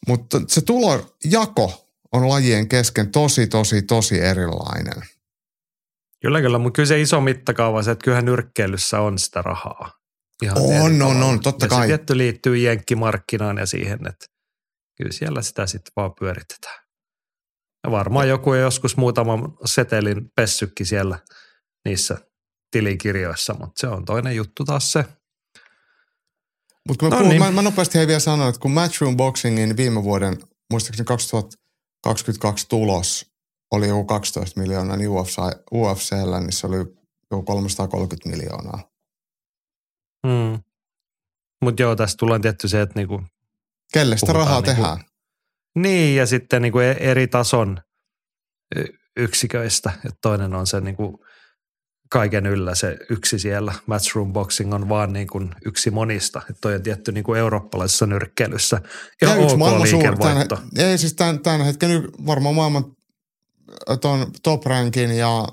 mutta 0.06 0.40
se 0.48 0.60
tulojako 0.60 1.90
on 2.12 2.28
lajien 2.28 2.68
kesken 2.68 3.10
tosi, 3.10 3.46
tosi, 3.46 3.82
tosi 3.82 4.20
erilainen. 4.20 5.02
Kyllä, 6.22 6.40
kyllä, 6.40 6.58
mutta 6.58 6.76
kyllä 6.76 6.86
se 6.86 7.00
iso 7.00 7.20
mittakaava 7.20 7.82
se, 7.82 7.90
että 7.90 8.04
kyllähän 8.04 8.24
nyrkkeilyssä 8.24 9.00
on 9.00 9.18
sitä 9.18 9.42
rahaa. 9.42 9.92
Ihan 10.42 10.58
On, 10.58 11.02
on, 11.02 11.22
on, 11.22 11.40
totta 11.40 11.64
ja 11.64 11.68
kai. 11.68 11.80
se 11.80 11.86
tietty 11.86 12.18
liittyy 12.18 12.56
jenkkimarkkinaan 12.56 13.58
ja 13.58 13.66
siihen, 13.66 13.98
että 14.06 14.26
kyllä 14.96 15.12
siellä 15.12 15.42
sitä 15.42 15.66
sitten 15.66 15.92
vaan 15.96 16.14
pyöritetään. 16.20 16.84
Ja 17.84 17.90
varmaan 17.90 18.28
joku 18.28 18.50
on 18.50 18.58
joskus 18.58 18.96
muutaman 18.96 19.58
setelin 19.64 20.30
pessykki 20.36 20.84
siellä 20.84 21.18
niissä 21.84 22.18
tilikirjoissa, 22.70 23.54
mutta 23.54 23.80
se 23.80 23.86
on 23.86 24.04
toinen 24.04 24.36
juttu 24.36 24.64
taas 24.64 24.92
se. 24.92 25.04
Mutta 26.88 27.00
kun 27.00 27.08
mä, 27.08 27.14
No 27.14 27.16
puhun, 27.16 27.28
niin. 27.28 27.42
mä, 27.42 27.50
mä 27.50 27.62
nopeasti 27.62 27.98
hei 27.98 28.06
vielä 28.06 28.20
sanon, 28.20 28.48
että 28.48 28.60
kun 28.60 28.70
Matchroom 28.70 29.16
Boxingin 29.16 29.76
viime 29.76 30.02
vuoden, 30.04 30.38
muistaakseni 30.70 31.06
2022 31.06 32.68
tulos 32.68 33.34
oli 33.70 33.88
joku 33.88 34.04
12 34.04 34.60
miljoonaa, 34.60 34.96
niin 34.96 35.10
UFC, 35.10 35.38
UFCllä 35.72 36.40
niin 36.40 36.52
se 36.52 36.66
oli 36.66 36.76
joku 37.30 37.42
330 37.42 38.28
miljoonaa. 38.28 38.90
Mm. 40.26 40.62
Mutta 41.64 41.82
joo, 41.82 41.96
tässä 41.96 42.16
tulee 42.16 42.38
tietty 42.38 42.68
se, 42.68 42.80
että 42.80 42.94
niinku, 42.94 43.22
Kelle 43.94 44.18
sitä 44.18 44.32
rahaa 44.32 44.60
niinku- 44.60 44.70
tehdään? 44.82 44.98
niin 45.74 46.16
ja 46.16 46.26
sitten 46.26 46.62
niinku 46.62 46.78
e- 46.78 46.96
eri 47.00 47.26
tason 47.26 47.78
yksiköistä. 49.16 49.92
Et 50.06 50.14
toinen 50.20 50.54
on 50.54 50.66
se 50.66 50.80
niinku 50.80 51.24
kaiken 52.10 52.46
yllä 52.46 52.74
se 52.74 52.96
yksi 53.10 53.38
siellä. 53.38 53.74
Matchroom 53.86 54.32
boxing 54.32 54.74
on 54.74 54.88
vaan 54.88 55.12
niinku 55.12 55.48
yksi 55.64 55.90
monista. 55.90 56.38
Että 56.38 56.60
toi 56.60 56.74
on 56.74 56.82
tietty 56.82 57.12
niinku 57.12 57.34
eurooppalaisessa 57.34 58.06
nyrkkeilyssä 58.06 58.80
ihan 59.22 59.38
Ja 59.38 59.44
yksi 59.44 59.56
maailman 59.56 59.88
suuri, 59.88 60.16
tämän, 60.16 60.46
ei 60.78 60.98
siis 60.98 61.14
tämän, 61.14 61.40
tämän 61.40 61.66
hetken 61.66 61.90
varmaan 62.26 62.54
maailman 62.54 62.84
äh, 63.90 63.98
ton 64.00 64.26
top 64.42 64.66
rankin 64.66 65.10
ja 65.10 65.48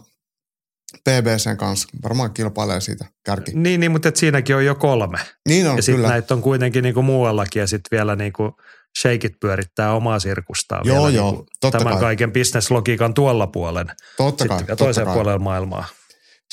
PBCn 1.04 1.58
kanssa 1.58 1.88
varmaan 2.04 2.34
kilpailee 2.34 2.82
siitä 2.82 3.06
kärki. 3.26 3.52
Niin, 3.56 3.80
niin 3.80 3.92
mutta 3.92 4.10
et 4.10 4.16
siinäkin 4.16 4.56
on 4.56 4.66
jo 4.66 4.76
kolme. 4.76 5.18
Niin 5.50 5.68
on 5.68 5.76
ja 5.76 5.82
sitten 5.82 5.96
kyllä. 5.96 6.10
näitä 6.10 6.34
on 6.34 6.42
kuitenkin 6.42 6.84
niinku 6.84 7.02
muuallakin 7.02 7.60
ja 7.60 7.68
sitten 7.68 7.98
vielä 7.98 8.16
niinku 8.16 8.56
shakeit 9.00 9.40
pyörittää 9.40 9.94
omaa 9.94 10.20
sirkustaan 10.20 10.82
Joo, 10.86 10.96
vielä 10.96 11.16
joo, 11.16 11.32
niinku 11.32 11.46
totta 11.62 11.78
tämän 11.78 11.94
kai. 11.94 12.02
kaiken 12.02 12.32
bisneslogiikan 12.32 13.14
tuolla 13.14 13.48
puolen. 13.48 13.88
Totta 14.18 14.48
kai, 14.48 14.58
totta 14.58 14.76
toisella 14.76 15.06
kai. 15.06 15.14
puolella 15.14 15.40
maailmaa. 15.40 15.86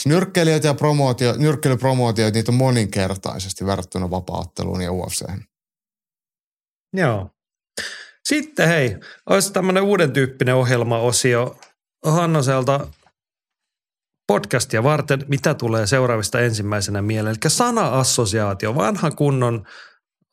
Nyrkkeilijöitä 0.04 0.66
ja 0.66 0.74
promootio, 0.74 1.34
nyrkkeilypromootioita, 1.36 2.34
niitä 2.34 2.52
on 2.52 2.56
moninkertaisesti 2.56 3.66
verrattuna 3.66 4.10
vapaatteluun 4.10 4.80
ja 4.80 4.92
UFC:hen. 4.92 5.44
Joo. 6.92 7.30
Sitten 8.28 8.68
hei, 8.68 8.96
olisi 9.30 9.52
tämmöinen 9.52 9.82
uuden 9.82 10.12
tyyppinen 10.12 10.54
ohjelmaosio 10.54 11.58
Hannoselta 12.04 12.86
podcastia 14.28 14.82
varten, 14.82 15.24
mitä 15.28 15.54
tulee 15.54 15.86
seuraavista 15.86 16.40
ensimmäisenä 16.40 17.02
mieleen. 17.02 17.36
Eli 17.42 17.50
sana-assosiaatio, 17.50 18.74
vanha 18.74 19.10
kunnon 19.10 19.66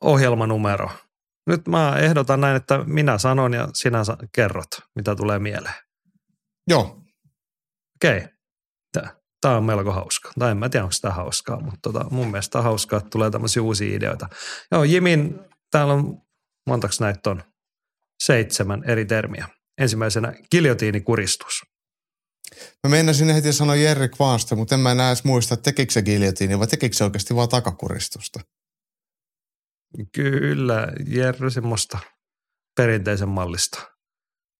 ohjelmanumero. 0.01 0.89
Nyt 1.47 1.67
mä 1.67 1.97
ehdotan 1.97 2.41
näin, 2.41 2.55
että 2.55 2.83
minä 2.85 3.17
sanon 3.17 3.53
ja 3.53 3.69
sinä 3.73 4.03
kerrot, 4.35 4.67
mitä 4.95 5.15
tulee 5.15 5.39
mieleen. 5.39 5.75
Joo, 6.67 7.05
Okei. 7.95 8.27
Tämä 9.41 9.57
on 9.57 9.63
melko 9.63 9.91
hauska. 9.91 10.31
Tai 10.39 10.51
en 10.51 10.57
mä 10.57 10.69
tiedä, 10.69 10.83
onko 10.83 10.95
tämä 11.01 11.13
hauskaa, 11.13 11.59
mutta 11.59 11.79
tota, 11.81 12.05
mun 12.11 12.31
mielestä 12.31 12.57
on 12.57 12.63
hauskaa, 12.63 12.97
että 12.97 13.09
tulee 13.09 13.31
tämmöisiä 13.31 13.61
uusia 13.61 13.95
ideoita. 13.95 14.29
Joo, 14.71 14.83
Jimin, 14.83 15.39
täällä 15.71 15.93
on, 15.93 16.21
montaks 16.67 16.99
näitä 16.99 17.29
on? 17.29 17.43
Seitsemän 18.23 18.83
eri 18.83 19.05
termiä. 19.05 19.47
Ensimmäisenä 19.81 20.33
giljotiinikuristus. 20.51 21.74
Mä 22.83 22.89
meinasin 22.89 23.29
heti 23.29 23.53
sanoa 23.53 23.75
Jerry 23.75 24.07
Kvaasta, 24.07 24.55
mutta 24.55 24.75
en 24.75 24.81
mä 24.81 24.91
enää 24.91 25.09
edes 25.09 25.23
muista, 25.23 25.53
että 25.53 25.63
tekikö 25.63 25.93
se 25.93 26.01
giljotiini 26.01 26.59
vai 26.59 26.67
tekikö 26.67 26.95
se 26.95 27.03
oikeasti 27.03 27.35
vaan 27.35 27.49
takakuristusta. 27.49 28.39
Kyllä, 30.11 30.87
Jerry 31.07 31.49
semmoista 31.51 31.97
perinteisen 32.77 33.29
mallista 33.29 33.91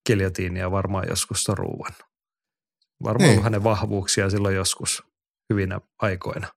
giljotiinia 0.07 0.72
varmaan 0.72 1.05
joskus 1.09 1.49
on 1.49 1.57
ruuan. 1.57 1.91
Varmaan 3.03 3.30
Niin. 3.30 3.43
hänen 3.43 3.63
vahvuuksia 3.63 4.30
silloin 4.30 4.55
joskus 4.55 5.03
hyvinä 5.49 5.80
aikoina. 5.99 6.47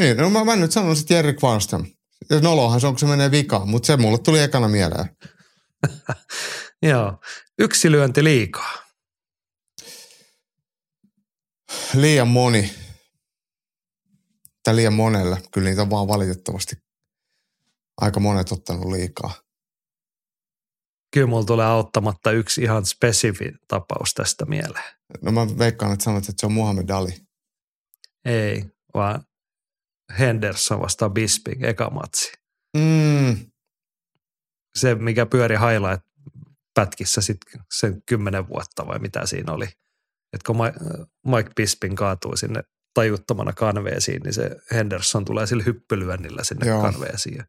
Niin, 0.00 0.16
no 0.16 0.30
mä, 0.30 0.44
mä 0.44 0.56
nyt 0.56 0.72
sanon 0.72 0.96
sitten 0.96 1.14
Jerry 1.14 1.32
Kvaasta. 1.32 1.80
Ja 2.30 2.40
nolohan 2.40 2.80
se 2.80 2.86
on, 2.86 2.92
kun 2.92 2.98
se 3.00 3.06
menee 3.06 3.30
vikaan, 3.30 3.68
mutta 3.68 3.86
se 3.86 3.96
mulle 3.96 4.18
tuli 4.18 4.40
ekana 4.40 4.68
mieleen. 4.68 5.16
Joo, 6.90 7.20
yksi 7.58 7.90
lyönti 7.90 8.24
liikaa. 8.24 8.72
Liian 11.94 12.28
moni. 12.28 12.74
Tai 14.62 14.76
liian 14.76 14.92
monelle. 14.94 15.42
Kyllä 15.52 15.68
niitä 15.68 15.82
on 15.82 15.90
vaan 15.90 16.08
valitettavasti 16.08 16.76
aika 17.96 18.20
monet 18.20 18.52
ottanut 18.52 18.84
liikaa. 18.84 19.34
Kyllä 21.14 21.26
mulla 21.26 21.44
tulee 21.44 21.66
auttamatta 21.66 22.32
yksi 22.32 22.62
ihan 22.62 22.86
spesifi 22.86 23.52
tapaus 23.68 24.14
tästä 24.14 24.44
mieleen. 24.44 24.94
No 25.22 25.32
mä 25.32 25.46
veikkaan, 25.58 25.92
että 25.92 26.04
sanot, 26.04 26.28
että 26.28 26.40
se 26.40 26.46
on 26.46 26.52
Muhammed 26.52 26.90
Ali. 26.90 27.12
Ei, 28.24 28.64
vaan 28.94 29.24
Henderson 30.18 30.80
vastaan 30.80 31.12
Bisping, 31.12 31.64
eka 31.64 31.90
matsi. 31.90 32.32
Mm, 32.76 33.50
Se, 34.74 34.94
mikä 34.94 35.26
pyöri 35.26 35.56
highlight 35.56 36.06
pätkissä 36.74 37.20
sitten 37.20 37.60
sen 37.78 38.02
kymmenen 38.06 38.48
vuotta 38.48 38.86
vai 38.86 38.98
mitä 38.98 39.26
siinä 39.26 39.52
oli. 39.52 39.68
Että 40.32 40.46
kun 40.46 40.56
Mike 41.26 41.50
Bisping 41.56 41.96
kaatuu 41.96 42.36
sinne 42.36 42.62
tajuttomana 42.94 43.52
kanveesiin, 43.52 44.22
niin 44.22 44.34
se 44.34 44.50
Henderson 44.72 45.24
tulee 45.24 45.46
sillä 45.46 45.64
hyppylyönnillä 45.64 46.44
sinne 46.44 46.66
Joo. 46.66 46.82
Kanveesiin 46.82 47.36
ja 47.36 47.44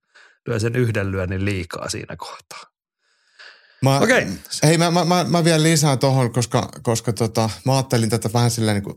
lyö 0.47 0.59
sen 0.59 0.75
yhden 0.75 1.11
lyönnin 1.11 1.45
liikaa 1.45 1.89
siinä 1.89 2.15
kohtaa. 2.15 2.63
Mä, 3.81 3.99
Okei. 3.99 4.27
Hei, 4.63 4.77
mä, 4.77 4.91
mä, 4.91 5.05
mä, 5.05 5.25
mä 5.29 5.43
vielä 5.43 5.63
lisään 5.63 5.99
tohon, 5.99 6.33
koska, 6.33 6.69
koska 6.83 7.13
tota, 7.13 7.49
mä 7.65 7.73
ajattelin 7.73 8.09
tätä 8.09 8.29
vähän 8.33 8.51
silleen 8.51 8.75
niin 8.75 8.83
kuin 8.83 8.95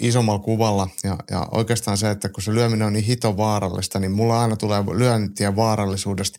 isommalla 0.00 0.42
kuvalla. 0.42 0.88
Ja, 1.04 1.16
ja 1.30 1.48
oikeastaan 1.50 1.96
se, 1.96 2.10
että 2.10 2.28
kun 2.28 2.42
se 2.42 2.54
lyöminen 2.54 2.86
on 2.86 2.92
niin 2.92 3.04
hito 3.04 3.36
vaarallista, 3.36 3.98
niin 3.98 4.12
mulla 4.12 4.42
aina 4.42 4.56
tulee 4.56 4.84
lyöntien 4.96 5.56
vaarallisuudesta 5.56 6.38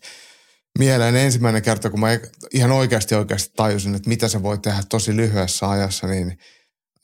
mieleen 0.78 1.16
ensimmäinen 1.16 1.62
kerta, 1.62 1.90
kun 1.90 2.00
mä 2.00 2.12
e- 2.12 2.30
ihan 2.52 2.72
oikeasti 2.72 3.14
oikeasti 3.14 3.52
tajusin, 3.56 3.94
että 3.94 4.08
mitä 4.08 4.28
se 4.28 4.42
voi 4.42 4.58
tehdä 4.58 4.82
tosi 4.88 5.16
lyhyessä 5.16 5.70
ajassa, 5.70 6.06
niin 6.06 6.38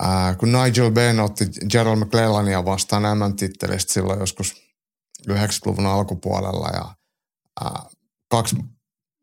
ää, 0.01 0.35
kun 0.35 0.52
Nigel 0.52 0.90
Benn 0.90 1.20
otti 1.20 1.47
Gerald 1.70 1.97
McClellania 1.98 2.64
vastaan 2.64 3.18
MM-tittelistä 3.18 3.93
silloin 3.93 4.20
joskus 4.20 4.55
90-luvun 5.31 5.86
alkupuolella 5.86 6.68
ja 6.68 6.94
ää, 7.64 7.82
kaksi 8.28 8.56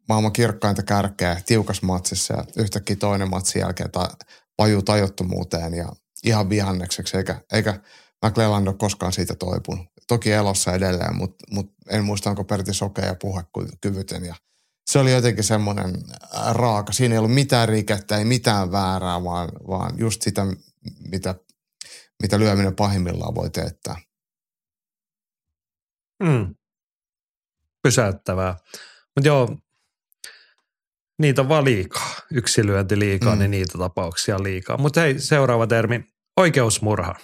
maailman 0.10 0.34
kirkkainta 0.34 0.84
kärkeä 0.84 1.42
tiukas 1.46 1.82
matsissa 1.82 2.34
ja 2.34 2.44
yhtäkkiä 2.58 2.96
toinen 2.96 3.30
matsin 3.30 3.60
jälkeen 3.60 3.92
ta, 3.92 4.10
vajuu 4.58 4.82
tajuttomuuteen 4.82 5.74
ja 5.74 5.90
ihan 6.24 6.50
vihannekseksi, 6.50 7.18
eikä, 7.18 7.42
eikä 7.54 7.80
McClelland 8.26 8.68
ole 8.68 8.76
koskaan 8.76 9.14
siitä 9.14 9.36
toipunut. 9.36 9.88
Toki 10.08 10.32
elossa 10.32 10.74
edelleen, 10.74 11.16
mutta 11.16 11.46
mut 11.52 11.74
en 11.90 12.04
muista, 12.04 12.30
onko 12.30 12.44
Pertti 12.44 12.74
sokea 12.74 13.06
ja 13.06 13.16
puhekyvytön. 13.16 14.26
Ja 14.26 14.36
se 14.92 15.00
oli 15.00 15.12
jotenkin 15.12 15.44
semmoinen 15.44 15.96
ää, 16.34 16.54
raaka. 16.54 16.94
Siinä 16.94 17.16
ei 17.16 17.20
ollut 17.20 17.34
mitään 17.34 17.70
rikettä, 17.70 18.18
ei 18.18 18.26
mitään 18.26 18.72
väärää, 18.72 19.24
vaan, 19.24 19.50
vaan 19.68 20.00
just 20.00 20.22
sitä, 20.22 20.46
mitä, 21.12 21.36
mitä 22.22 22.40
lyöminen 22.40 22.76
pahimmillaan 22.76 23.36
voi 23.36 23.50
teettää. 23.50 23.96
Mm. 26.24 26.56
Pysäyttävää. 27.84 28.58
Mutta 29.16 29.28
joo, 29.28 29.58
niitä 31.20 31.42
on 31.42 31.50
vaan 31.50 31.66
liikaa. 31.66 32.16
Yksi 32.32 32.66
lyönti 32.66 33.00
liikaa, 33.00 33.34
Mm. 33.36 33.40
niin 33.40 33.52
niitä 33.52 33.78
tapauksia 33.78 34.44
liikaa. 34.44 34.78
Mutta 34.78 35.02
hei, 35.02 35.20
seuraava 35.20 35.68
termi. 35.68 36.04
Oikeusmurha. 36.38 37.16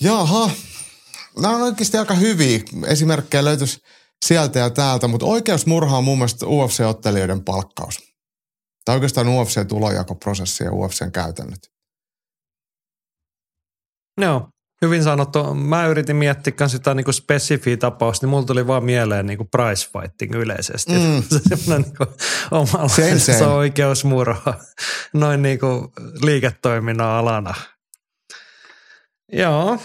Jaha, 0.00 0.50
nämä 1.42 1.54
on 1.56 1.62
oikeasti 1.62 1.96
aika 1.96 2.14
hyviä. 2.14 2.60
Esimerkkejä 2.86 3.44
löytyisi 3.44 3.80
sieltä 4.26 4.58
ja 4.58 4.70
täältä, 4.70 5.08
mutta 5.08 5.26
oikeusmurha 5.26 5.98
on 5.98 6.04
mun 6.04 6.18
mielestä 6.18 6.46
UFC-ottelijoiden 6.46 7.44
palkkaus. 7.44 8.13
Tai 8.84 8.94
oikeastaan 8.94 9.26
UFC-tulojakoprosessi 9.26 10.64
ja 10.64 10.72
UFCn 10.72 11.12
käytännöt. 11.12 11.70
Joo, 14.20 14.48
hyvin 14.82 15.02
sanottu. 15.02 15.54
Mä 15.54 15.86
yritin 15.86 16.16
miettiä 16.16 16.68
sitä 16.68 16.94
niinku 16.94 17.12
spesifiä 17.12 17.76
tapausta, 17.76 18.26
niin 18.26 18.30
mulla 18.30 18.46
tuli 18.46 18.66
vaan 18.66 18.84
mieleen 18.84 19.26
niinku 19.26 19.44
price 19.44 19.90
fighting 19.92 20.34
yleisesti. 20.34 20.92
Mm. 20.92 21.22
Se 21.30 21.56
semmoinen 21.56 21.82
niinku 21.82 22.06
omanlaisensa 22.50 23.32
same. 23.32 23.46
oikeusmurha 23.50 24.54
noin 25.12 25.42
niinku 25.42 25.92
liiketoiminnan 26.22 27.10
alana. 27.10 27.54
Joo, 29.32 29.78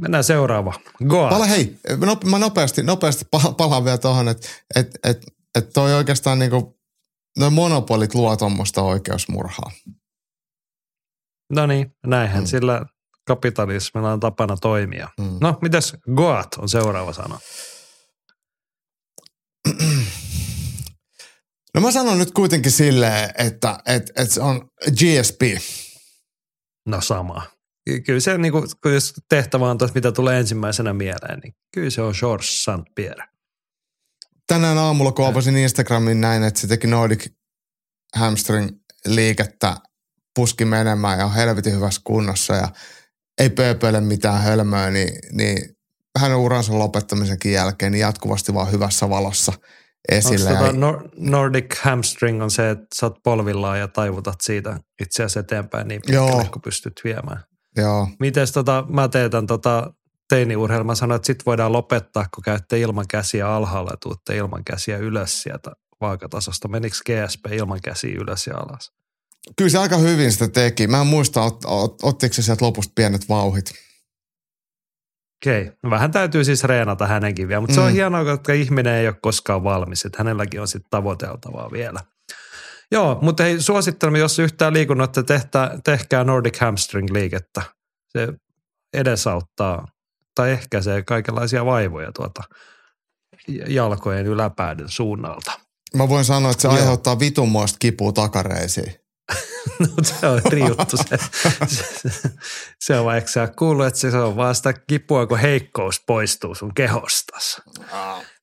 mennään 0.00 0.24
seuraava. 0.24 0.74
Goa. 1.08 1.28
Pala, 1.28 1.44
hei, 1.44 1.78
mä 2.24 2.38
nopeasti, 2.38 2.82
nopeasti 2.82 3.24
pa- 3.36 3.54
palaan 3.54 3.84
vielä 3.84 3.98
tuohon, 3.98 4.28
että 4.28 4.48
et, 4.76 4.98
et, 5.04 5.26
et 5.58 5.70
toi 5.72 5.94
oikeastaan 5.94 6.38
niinku, 6.38 6.75
noin 7.38 7.52
monopolit 7.52 8.14
luo 8.14 8.36
tuommoista 8.36 8.82
oikeusmurhaa. 8.82 9.70
No 11.52 11.66
niin, 11.66 11.96
näinhän 12.06 12.42
Mm. 12.42 12.46
sillä 12.46 12.82
kapitalismilla 13.26 14.12
on 14.12 14.20
tapana 14.20 14.56
toimia. 14.56 15.08
Mm. 15.20 15.38
No, 15.40 15.58
mitäs 15.62 15.96
Goat 16.16 16.54
on 16.54 16.68
seuraava 16.68 17.12
sana? 17.12 17.38
No 21.74 21.80
mä 21.82 21.90
sanon 21.92 22.18
nyt 22.18 22.30
kuitenkin 22.30 22.72
silleen, 22.72 23.30
että, 23.38 23.78
että, 23.86 24.12
että 24.22 24.34
se 24.34 24.40
on 24.40 24.70
GSP. 24.90 25.40
No 26.86 27.00
sama. 27.00 27.42
Ky- 27.84 28.00
Kyllä 28.00 28.20
se, 28.20 28.38
niin 28.38 28.52
kuin, 28.52 28.64
jos 28.94 29.14
tehtävä 29.28 29.70
on 29.70 29.78
tuossa, 29.78 29.94
mitä 29.94 30.12
tulee 30.12 30.38
ensimmäisenä 30.40 30.92
mieleen, 30.92 31.38
niin 31.44 31.54
kyllä 31.74 31.90
se 31.90 32.02
on 32.02 32.14
George 32.20 32.44
St. 32.46 32.94
Pierre. 32.94 33.24
Tänään 34.46 34.78
aamulla 34.78 35.12
kun 35.12 35.26
avasin 35.26 35.56
Instagramin 35.56 36.20
näin, 36.20 36.42
että 36.42 36.60
se 36.60 36.66
teki 36.66 36.86
Nordic 36.86 37.26
hamstring 38.16 38.68
liikettä, 39.06 39.76
puski 40.34 40.64
menemään 40.64 41.18
ja 41.18 41.24
on 41.24 41.34
helvetin 41.34 41.74
hyvässä 41.74 42.00
kunnossa 42.04 42.54
ja 42.54 42.68
ei 43.40 43.50
pööpöile 43.50 44.00
mitään 44.00 44.42
hölmöä, 44.42 44.90
niin, 44.90 45.18
niin 45.32 45.58
hänen 46.18 46.36
uransa 46.36 46.78
lopettamisenkin 46.78 47.52
jälkeen 47.52 47.92
niin 47.92 48.00
jatkuvasti 48.00 48.54
vaan 48.54 48.72
hyvässä 48.72 49.10
valossa 49.10 49.52
esillä. 50.08 50.50
Onko 50.50 50.64
Ja, 50.64 50.72
Nor- 50.72 51.08
Nordic 51.16 51.78
hamstring 51.80 52.42
on 52.42 52.50
se, 52.50 52.70
että 52.70 52.86
sä 52.94 53.06
oot 53.06 53.16
polvillaan 53.24 53.78
ja 53.78 53.88
taivutat 53.88 54.40
siitä 54.42 54.80
itse 55.02 55.22
asiassa 55.22 55.40
eteenpäin 55.40 55.88
niin 55.88 56.00
pitkälle, 56.06 56.30
Joo. 56.30 56.48
kun 56.52 56.62
pystyt 56.62 56.92
viemään. 57.04 57.44
joo, 57.76 58.08
Mites 58.20 58.52
tota, 58.52 58.84
mä 58.88 59.08
teetän 59.08 59.46
tota 59.46 59.92
teiniurheilua, 60.28 60.84
mä 60.84 60.94
sanoin, 60.94 61.16
että 61.16 61.26
sit 61.26 61.46
voidaan 61.46 61.72
lopettaa, 61.72 62.26
kun 62.34 62.42
käytte 62.44 62.80
ilman 62.80 63.04
käsiä 63.08 63.54
alhaalla 63.54 63.90
ja 63.90 63.96
tuutte 64.02 64.36
ilman 64.36 64.64
käsiä 64.64 64.98
ylös 64.98 65.42
sieltä 65.42 65.70
vaakatasosta. 66.00 66.68
Menikö 66.68 66.96
GSP 67.06 67.46
ilman 67.52 67.80
käsiä 67.84 68.14
ylös 68.20 68.46
ja 68.46 68.56
alas? 68.56 68.92
kyllä 69.56 69.70
se 69.70 69.78
aika 69.78 69.96
hyvin 69.96 70.32
sitä 70.32 70.48
teki. 70.48 70.86
Mä 70.86 71.00
en 71.00 71.06
muista, 71.06 71.42
ot, 71.42 71.64
ot, 71.64 71.94
ottiko 72.02 72.34
se 72.34 72.42
sieltä 72.42 72.64
lopusta 72.64 72.92
pienet 72.94 73.28
vauhit. 73.28 73.70
Okei, 75.42 75.72
no 75.82 75.90
vähän 75.90 76.10
täytyy 76.10 76.44
siis 76.44 76.64
reenata 76.64 77.06
hänenkin 77.06 77.48
vielä, 77.48 77.60
mutta 77.60 77.74
se 77.74 77.80
on 77.80 77.88
Mm. 77.88 77.92
hienoa, 77.94 78.24
koska 78.24 78.52
ihminen 78.52 78.94
ei 78.94 79.08
ole 79.08 79.16
koskaan 79.22 79.64
valmis, 79.64 80.04
että 80.04 80.18
hänelläkin 80.18 80.60
on 80.60 80.68
sitten 80.68 80.90
tavoiteltavaa 80.90 81.72
vielä. 81.72 82.00
Joo, 82.92 83.18
mutta 83.22 83.42
hei, 83.42 83.60
suosittelemme, 83.62 84.18
jos 84.18 84.38
yhtään 84.38 84.72
liikunnutta, 84.72 85.22
tehtä, 85.22 85.78
tehkää 85.84 86.24
Nordic 86.24 86.60
Hamstring 86.60 87.10
liikettä. 87.12 87.62
Se 88.08 88.28
edesauttaa 88.92 89.88
tai 90.36 90.50
ehkäisee 90.50 91.02
kaikenlaisia 91.02 91.64
vaivoja 91.64 92.12
tuota 92.12 92.42
jalkojen 93.68 94.26
yläpäädyn 94.26 94.88
suunnalta. 94.88 95.52
Mä 95.94 96.08
voin 96.08 96.24
sanoa, 96.24 96.50
että 96.50 96.62
se 96.62 96.68
Joo. 96.68 96.76
aiheuttaa 96.76 97.18
vitunmoista 97.18 97.76
kipua 97.78 98.12
takareisiin. 98.12 98.94
No 99.80 99.88
se 100.02 100.26
on 100.26 100.40
eri 100.44 100.60
juttu. 100.60 100.96
Se, 100.96 101.18
se, 101.66 102.30
se 102.80 102.98
on 102.98 103.04
vaikka 103.04 103.30
sä 103.30 103.48
kuullut, 103.58 103.86
että 103.86 104.00
se 104.00 104.18
on 104.18 104.36
vaan 104.36 104.54
sitä 104.54 104.72
kipua, 104.72 105.26
kun 105.26 105.38
heikkous 105.38 106.00
poistuu 106.06 106.54
sun 106.54 106.74
kehostas. 106.74 107.62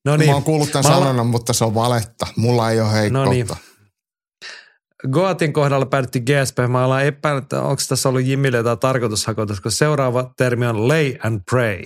No 0.05 0.17
Niin. 0.17 0.29
Mä 0.29 0.33
oon 0.33 0.43
kuullut 0.43 0.71
tämän 0.71 0.91
Mä 0.91 0.97
sanonnan, 0.97 1.27
mutta 1.27 1.53
se 1.53 1.65
on 1.65 1.75
valetta. 1.75 2.27
Mulla 2.35 2.71
ei 2.71 2.81
ole 2.81 2.93
heikkoutta. 2.93 3.25
No 3.25 3.31
niin. 3.31 3.47
Goatin 5.11 5.53
kohdalla 5.53 5.85
päädyttiin 5.85 6.25
GSP. 6.25 6.57
Mä 6.69 6.85
ollaan 6.85 7.05
epäillyt, 7.05 7.43
että 7.43 7.61
onko 7.61 7.81
tässä 7.89 8.09
ollut 8.09 8.23
Jimmille 8.23 8.57
jotain 8.57 8.79
tarkoitushakutus, 8.79 9.61
koska 9.61 9.77
seuraava 9.77 10.33
termi 10.37 10.67
on 10.67 10.87
lay 10.87 11.13
and 11.23 11.41
pray. 11.49 11.83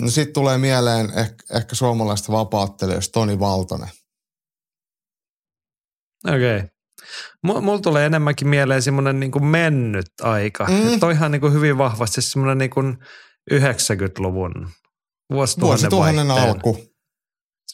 No 0.00 0.10
sit 0.10 0.32
tulee 0.32 0.58
mieleen 0.58 1.18
ehkä, 1.18 1.56
ehkä 1.56 1.74
suomalaista 1.74 2.32
vapaattelijoista 2.32 3.12
Toni 3.12 3.40
Valtonen. 3.40 3.88
Okei. 6.28 6.56
Okay. 6.56 6.68
Mulla 7.42 7.80
tulee 7.80 8.06
enemmänkin 8.06 8.48
mieleen 8.48 8.82
semmoinen 8.82 9.20
niin 9.20 9.32
kuin 9.32 9.44
mennyt 9.44 10.06
aika. 10.22 10.64
Mm. 10.64 10.90
Mm. 10.90 11.00
Toihan 11.00 11.32
niin 11.32 11.40
kuin 11.40 11.52
hyvin 11.52 11.78
vahvasti 11.78 12.22
semmoinen 12.22 12.58
niin 12.58 12.70
kuin 12.70 12.98
90-luvun 13.52 14.70
vuosituhannen 15.32 15.90
Vuosituhannen 15.90 16.30
alku. 16.30 16.91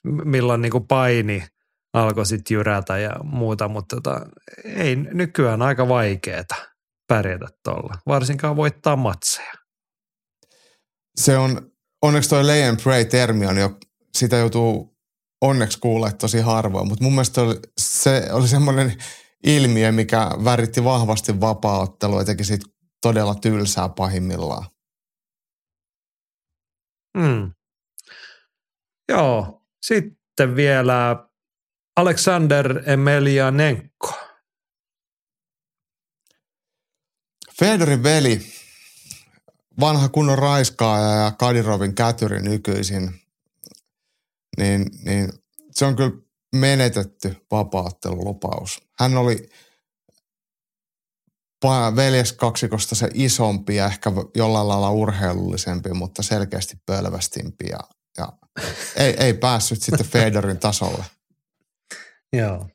Milloin 0.05 0.61
niin 0.61 0.73
kuin 0.73 0.87
paini 0.87 1.47
alkoi 1.93 2.27
sitten 2.27 2.55
jyrätä 2.55 2.99
ja 2.99 3.11
muuta, 3.23 3.69
mutta 3.69 3.97
tota, 3.97 4.27
ei 4.65 4.97
nykyään 4.97 5.63
aika 5.63 5.89
vaikeeta 5.89 6.55
pärjätä 7.09 7.47
tuolla, 7.65 7.95
varsinkaan 8.07 8.57
voittaa 8.57 8.97
matseja. 8.97 9.53
Se 11.17 11.39
on, 11.39 11.71
onneksi 12.03 12.31
toi 12.31 12.45
lay 12.45 12.63
and 12.63 12.83
pray 12.83 13.05
termi 13.05 13.47
on 13.47 13.57
jo, 13.57 13.79
sitä 14.19 14.37
joutuu 14.37 14.99
onneksi 15.41 15.81
kuulee 15.81 16.13
tosi 16.13 16.41
harvoin, 16.41 16.89
mutta 16.89 17.05
mun 17.05 17.13
mielestä 17.13 17.43
oli, 17.43 17.55
se 17.81 18.29
oli 18.33 18.49
semmoinen 18.49 18.97
ilmiö, 19.47 19.93
mikä 19.93 20.31
väritti 20.45 20.85
vahvasti 20.85 21.41
vapaaottelua 21.41 22.21
ja 22.21 22.25
teki 22.25 22.45
siitä 22.45 22.67
todella 23.03 23.35
tylsää 23.35 23.89
pahimmillaan. 23.89 24.65
Mm. 27.17 27.53
Joo, 29.09 29.58
sitten 29.83 30.57
vielä 30.57 31.29
Alexander 31.97 32.83
Emelianenko. 32.91 34.13
Fedorin 37.61 38.03
veli, 38.03 38.41
vanha 39.81 40.09
kunnon 40.09 40.39
raiskaaja 40.39 41.25
ja 41.25 41.31
Kadirovin 41.31 41.95
kätyri 41.95 42.43
nykyisin, 42.43 43.21
niin, 44.59 44.87
niin 45.05 45.33
se 45.71 45.85
on 45.85 45.97
kyllä 45.97 46.13
menetetty 46.57 47.37
vapaattelulupaus. 47.51 48.81
Hän 48.99 49.17
oli 49.17 49.49
veljeskaksikosta 51.97 52.95
se 52.95 53.11
isompi 53.15 53.77
ja 53.77 53.87
ehkä 53.87 54.11
jollain 54.35 54.69
lailla 54.69 54.91
urheilullisempi, 54.91 55.93
mutta 55.93 56.23
selkeästi 56.23 56.77
pölvästimpi 56.87 57.67
ja 57.71 57.81
ei, 58.97 59.15
ei 59.19 59.35
päässyt 59.35 59.83
sitten 59.83 60.07
Fedorin 60.07 60.59
tasolle. 60.59 61.05
Joo. 62.33 62.69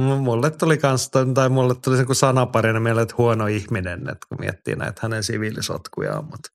M- 0.00 0.22
Mulle 0.22 0.50
tuli 0.50 0.78
kans, 0.78 1.10
tai 1.34 1.48
mulle 1.48 1.74
tuli 1.74 1.96
se 1.96 2.04
kuin 2.04 2.16
sanaparina 2.16 2.80
mieleen, 2.80 3.02
että 3.02 3.14
huono 3.18 3.46
ihminen, 3.46 4.08
että 4.08 4.26
kun 4.28 4.38
miettii 4.40 4.76
näitä 4.76 5.00
hänen 5.02 5.24
siviilisotkujaan. 5.24 6.24
Mutta. 6.24 6.50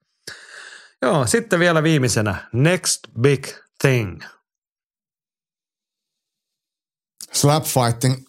Joo, 1.01 1.27
sitten 1.27 1.59
vielä 1.59 1.83
viimeisenä, 1.83 2.49
next 2.53 2.99
big 3.21 3.47
thing. 3.81 4.21
Slap 7.33 7.63
fighting, 7.63 8.25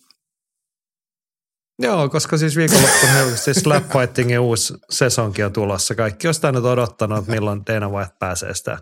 Joo, 1.79 2.09
koska 2.09 2.37
siis 2.37 2.57
viikonloppuna 2.57 3.13
helposti 3.13 3.55
slap 3.55 3.85
fightingin 3.93 4.39
uusi 4.39 4.75
sesonki 4.91 5.43
on 5.43 5.53
tulossa. 5.53 5.95
Kaikki 5.95 6.29
on 6.29 6.35
sitä 6.35 6.53
nyt 6.53 6.65
odottanut, 6.65 7.19
että 7.19 7.31
milloin 7.31 7.63
Dana 7.67 7.89
White 7.89 8.15
pääsee 8.19 8.55
sitä 8.55 8.79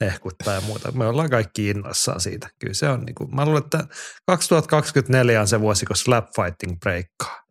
hehkuttaa 0.00 0.54
ja 0.54 0.60
muuta. 0.60 0.92
Me 0.92 1.06
ollaan 1.06 1.30
kaikki 1.30 1.68
innoissaan 1.68 2.20
siitä. 2.20 2.48
Kyllä 2.58 2.74
se 2.74 2.88
on, 2.88 3.00
niin 3.00 3.14
kuin, 3.14 3.34
mä 3.34 3.44
luulen, 3.44 3.62
että 3.64 3.86
2024 4.26 5.40
on 5.40 5.48
se 5.48 5.60
vuosi, 5.60 5.86
kun 5.86 5.96
slap 5.96 6.26
fighting 6.36 6.78
breikkaa. 6.80 7.42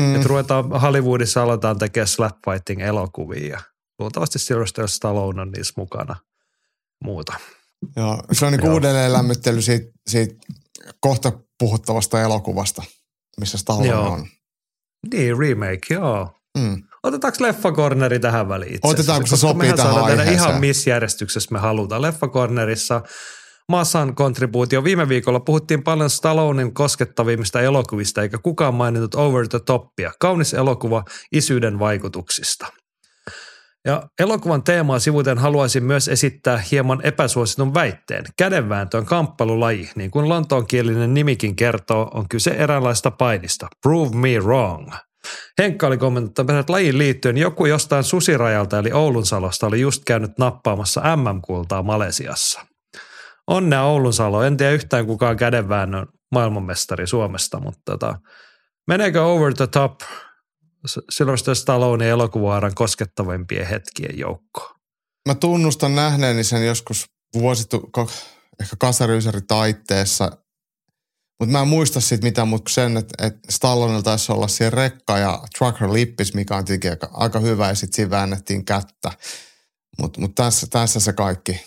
Mm. 0.00 0.14
Että 0.14 0.28
ruvetaan 0.28 0.80
Hollywoodissa 0.80 1.42
aletaan 1.42 1.78
tekemään 1.78 2.08
slap 2.08 2.36
fighting 2.50 2.82
elokuvia 2.82 3.48
ja 3.48 3.60
luultavasti 3.98 4.38
Sylvester 4.38 4.88
Stallone 4.88 5.42
on 5.42 5.50
niissä 5.50 5.74
mukana 5.76 6.16
muuta. 7.04 7.32
joo, 7.96 8.22
se 8.32 8.46
on 8.46 8.52
niin 8.52 8.70
uudelleen 8.70 9.12
lämmittely 9.12 9.62
siitä, 9.62 9.86
siitä 10.06 10.34
kohta 11.00 11.32
puhuttavasta 11.58 12.22
elokuvasta, 12.22 12.82
missä 13.40 13.58
Stallone 13.58 13.88
Joo. 13.88 14.12
on. 14.12 14.26
Niin, 15.12 15.38
remake, 15.38 15.94
joo. 15.94 16.40
Mm. 16.58 16.82
Otetaanko 17.04 17.36
leffakorneri 17.40 18.18
tähän 18.18 18.48
väliin 18.48 18.74
itse 18.74 18.88
Otetaanko 18.88 19.26
se 19.26 19.36
sopii 19.36 19.72
tähän 19.72 20.04
aiheeseen? 20.04 20.34
ihan 20.34 20.60
missä 20.60 20.90
järjestyksessä 20.90 21.48
me 21.52 21.58
halutaan. 21.58 22.02
Leffakornerissa 22.02 23.02
massan 23.68 24.14
kontribuutio. 24.14 24.84
Viime 24.84 25.08
viikolla 25.08 25.40
puhuttiin 25.40 25.82
paljon 25.82 26.10
Stallonen 26.10 26.74
koskettavimmista 26.74 27.60
elokuvista, 27.60 28.22
eikä 28.22 28.38
kukaan 28.38 28.74
maininnut 28.74 29.14
Over 29.14 29.48
the 29.48 29.60
Topia. 29.60 30.12
Kaunis 30.20 30.54
elokuva 30.54 31.04
isyyden 31.32 31.78
vaikutuksista. 31.78 32.66
Ja 33.86 34.02
elokuvan 34.18 34.62
teemaa 34.62 34.98
sivuten 34.98 35.38
haluaisin 35.38 35.84
myös 35.84 36.08
esittää 36.08 36.62
hieman 36.70 37.00
epäsuositun 37.02 37.74
väitteen. 37.74 38.24
Kädenvääntö 38.38 38.98
on 38.98 39.06
kamppailulaji, 39.06 39.90
niin 39.94 40.10
kuin 40.10 40.28
lontoonkielinen 40.28 41.14
nimikin 41.14 41.56
kertoo, 41.56 42.10
on 42.14 42.28
kyse 42.28 42.50
eräänlaista 42.50 43.10
painista. 43.10 43.68
Prove 43.82 44.16
me 44.16 44.38
wrong. 44.38 44.92
Henkka 45.58 45.86
oli 45.86 45.98
kommentoinut, 45.98 46.60
että 46.60 46.72
lajin 46.72 46.98
liittyen 46.98 47.36
joku 47.36 47.66
jostain 47.66 48.04
susirajalta 48.04 48.78
eli 48.78 48.92
Oulunsalosta 48.92 49.66
oli 49.66 49.80
just 49.80 50.02
käynyt 50.04 50.38
nappaamassa 50.38 51.16
MM-kultaa 51.16 51.82
Malesiassa. 51.82 52.66
Onnea 53.46 53.82
Oulunsalo, 53.82 54.42
en 54.42 54.56
tiedä 54.56 54.72
yhtään 54.72 55.06
kukaan 55.06 55.36
kädenväännön 55.36 56.06
maailmanmestari 56.32 57.06
Suomesta, 57.06 57.60
mutta 57.60 57.82
tota, 57.84 58.18
meneekö 58.86 59.24
over 59.24 59.54
the 59.54 59.66
top 59.66 60.00
Sylvester 61.10 61.54
Stallone 61.54 62.08
elokuvaaran 62.08 62.74
koskettavimpien 62.74 63.66
hetkien 63.66 64.18
joukkoon? 64.18 64.74
Mä 65.28 65.34
tunnustan 65.34 65.94
nähneeni 65.94 66.44
sen 66.44 66.66
joskus 66.66 67.04
vuositu, 67.34 67.90
ehkä 68.60 68.76
kasaryysäri 68.78 69.40
taitteessa, 69.48 70.30
mutta 71.40 71.52
mä 71.52 71.60
en 71.60 71.68
muista 71.68 72.00
siitä 72.00 72.24
mitään 72.24 72.50
kuin 72.50 72.62
sen, 72.68 72.96
että, 72.96 73.26
että 73.26 73.52
Stallonella 73.52 74.02
taisi 74.02 74.32
olla 74.32 74.48
siellä 74.48 74.76
rekka 74.76 75.18
ja 75.18 75.42
trucker 75.58 75.92
lippis, 75.92 76.34
mikä 76.34 76.56
on 76.56 76.64
tietenkin 76.64 76.90
aika, 76.90 77.10
aika 77.12 77.40
hyvä 77.40 77.68
ja 77.68 77.74
sitten 77.74 77.96
siinä 77.96 78.10
väännettiin 78.10 78.64
kättä. 78.64 79.10
Mutta 80.00 80.20
mut 80.20 80.34
tässä, 80.34 80.66
tässä 80.70 81.00
se 81.00 81.12
kaikki. 81.12 81.60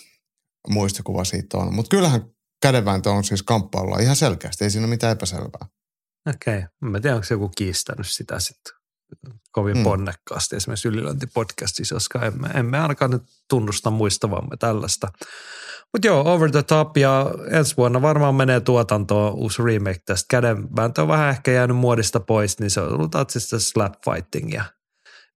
muistikuva 0.68 1.24
siitä 1.24 1.58
on. 1.58 1.74
Mutta 1.74 1.96
kyllähän 1.96 2.24
kädenvääntö 2.62 3.10
on 3.10 3.24
siis 3.24 3.42
kamppailulla 3.42 3.98
ihan 3.98 4.16
selkeästi, 4.16 4.64
ei 4.64 4.70
siinä 4.70 4.84
ole 4.84 4.90
mitään 4.90 5.12
epäselvää. 5.12 5.66
Okei, 6.28 6.58
okay. 6.58 6.68
mä 6.80 7.00
tiedän, 7.00 7.16
onko 7.16 7.26
joku 7.30 7.48
kiistänyt 7.48 8.06
sitä 8.08 8.38
sitten 8.38 8.72
kovin 9.52 9.74
hmm. 9.74 9.84
ponnekkaasti 9.84 10.56
esimerkiksi 10.56 10.88
ylilöintipodcastissa, 10.88 11.94
koska 11.94 12.26
emme, 12.26 12.48
emme 12.48 12.78
ainakaan 12.78 13.10
nyt 13.10 13.22
tunnusta 13.50 13.90
muistavamme 13.90 14.56
tällaista. 14.56 15.08
Mutta 15.92 16.06
joo, 16.08 16.34
Over 16.34 16.50
the 16.50 16.62
Top 16.62 16.96
ja 16.96 17.30
ensi 17.50 17.76
vuonna 17.76 18.02
varmaan 18.02 18.34
menee 18.34 18.60
tuotantoon 18.60 19.34
uusi 19.34 19.62
remake 19.62 20.00
tästä. 20.06 20.26
Kädenvääntö 20.30 21.02
on 21.02 21.08
vähän 21.08 21.28
ehkä 21.28 21.50
jäänyt 21.50 21.76
muodista 21.76 22.20
pois, 22.20 22.60
niin 22.60 22.70
se 22.70 22.80
on 22.80 22.92
ollut 22.92 23.12
siis 23.28 23.70
slap 23.70 23.94
fightingia. 24.04 24.64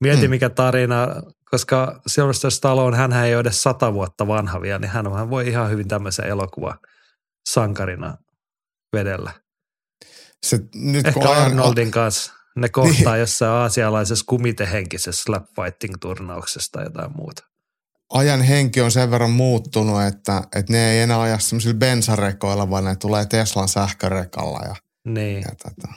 Mieti 0.00 0.20
hmm. 0.20 0.30
mikä 0.30 0.50
tarina, 0.50 1.06
koska 1.50 2.00
Sylvester 2.06 2.50
Stallone, 2.50 2.96
hän 2.96 3.12
ei 3.12 3.34
ole 3.34 3.40
edes 3.40 3.62
sata 3.62 3.94
vuotta 3.94 4.26
vanha 4.26 4.60
vielä, 4.60 4.78
niin 4.78 4.90
hän, 4.90 5.30
voi 5.30 5.48
ihan 5.48 5.70
hyvin 5.70 5.88
tämmöisen 5.88 6.24
elokuva 6.24 6.76
sankarina 7.48 8.16
vedellä. 8.96 9.32
Se, 10.46 10.58
nyt 10.74 11.06
Ehkä 11.06 11.20
ajan, 11.20 11.42
Arnoldin 11.42 11.90
kanssa 11.90 12.32
ne 12.56 12.68
kohtaa 12.78 13.12
niin. 13.12 13.20
jossain 13.20 13.52
aasialaisessa 13.52 14.24
kumitehenkisessä 14.28 15.22
slapfighting-turnauksessa 15.22 16.72
tai 16.72 16.84
jotain 16.84 17.16
muuta. 17.16 17.51
Ajan 18.12 18.42
henki 18.42 18.80
on 18.80 18.90
sen 18.90 19.10
verran 19.10 19.30
muuttunut, 19.30 20.02
että, 20.02 20.42
että 20.56 20.72
ne 20.72 20.92
ei 20.92 21.00
enää 21.00 21.20
aja 21.20 21.38
semmoisilla 21.38 21.78
bensarekoilla, 21.78 22.70
vaan 22.70 22.84
ne 22.84 22.96
tulee 22.96 23.26
Teslan 23.26 23.68
sähkörekalla. 23.68 24.60
Ja, 24.64 24.74
niin. 25.06 25.42
Ja 25.42 25.50
tota. 25.62 25.94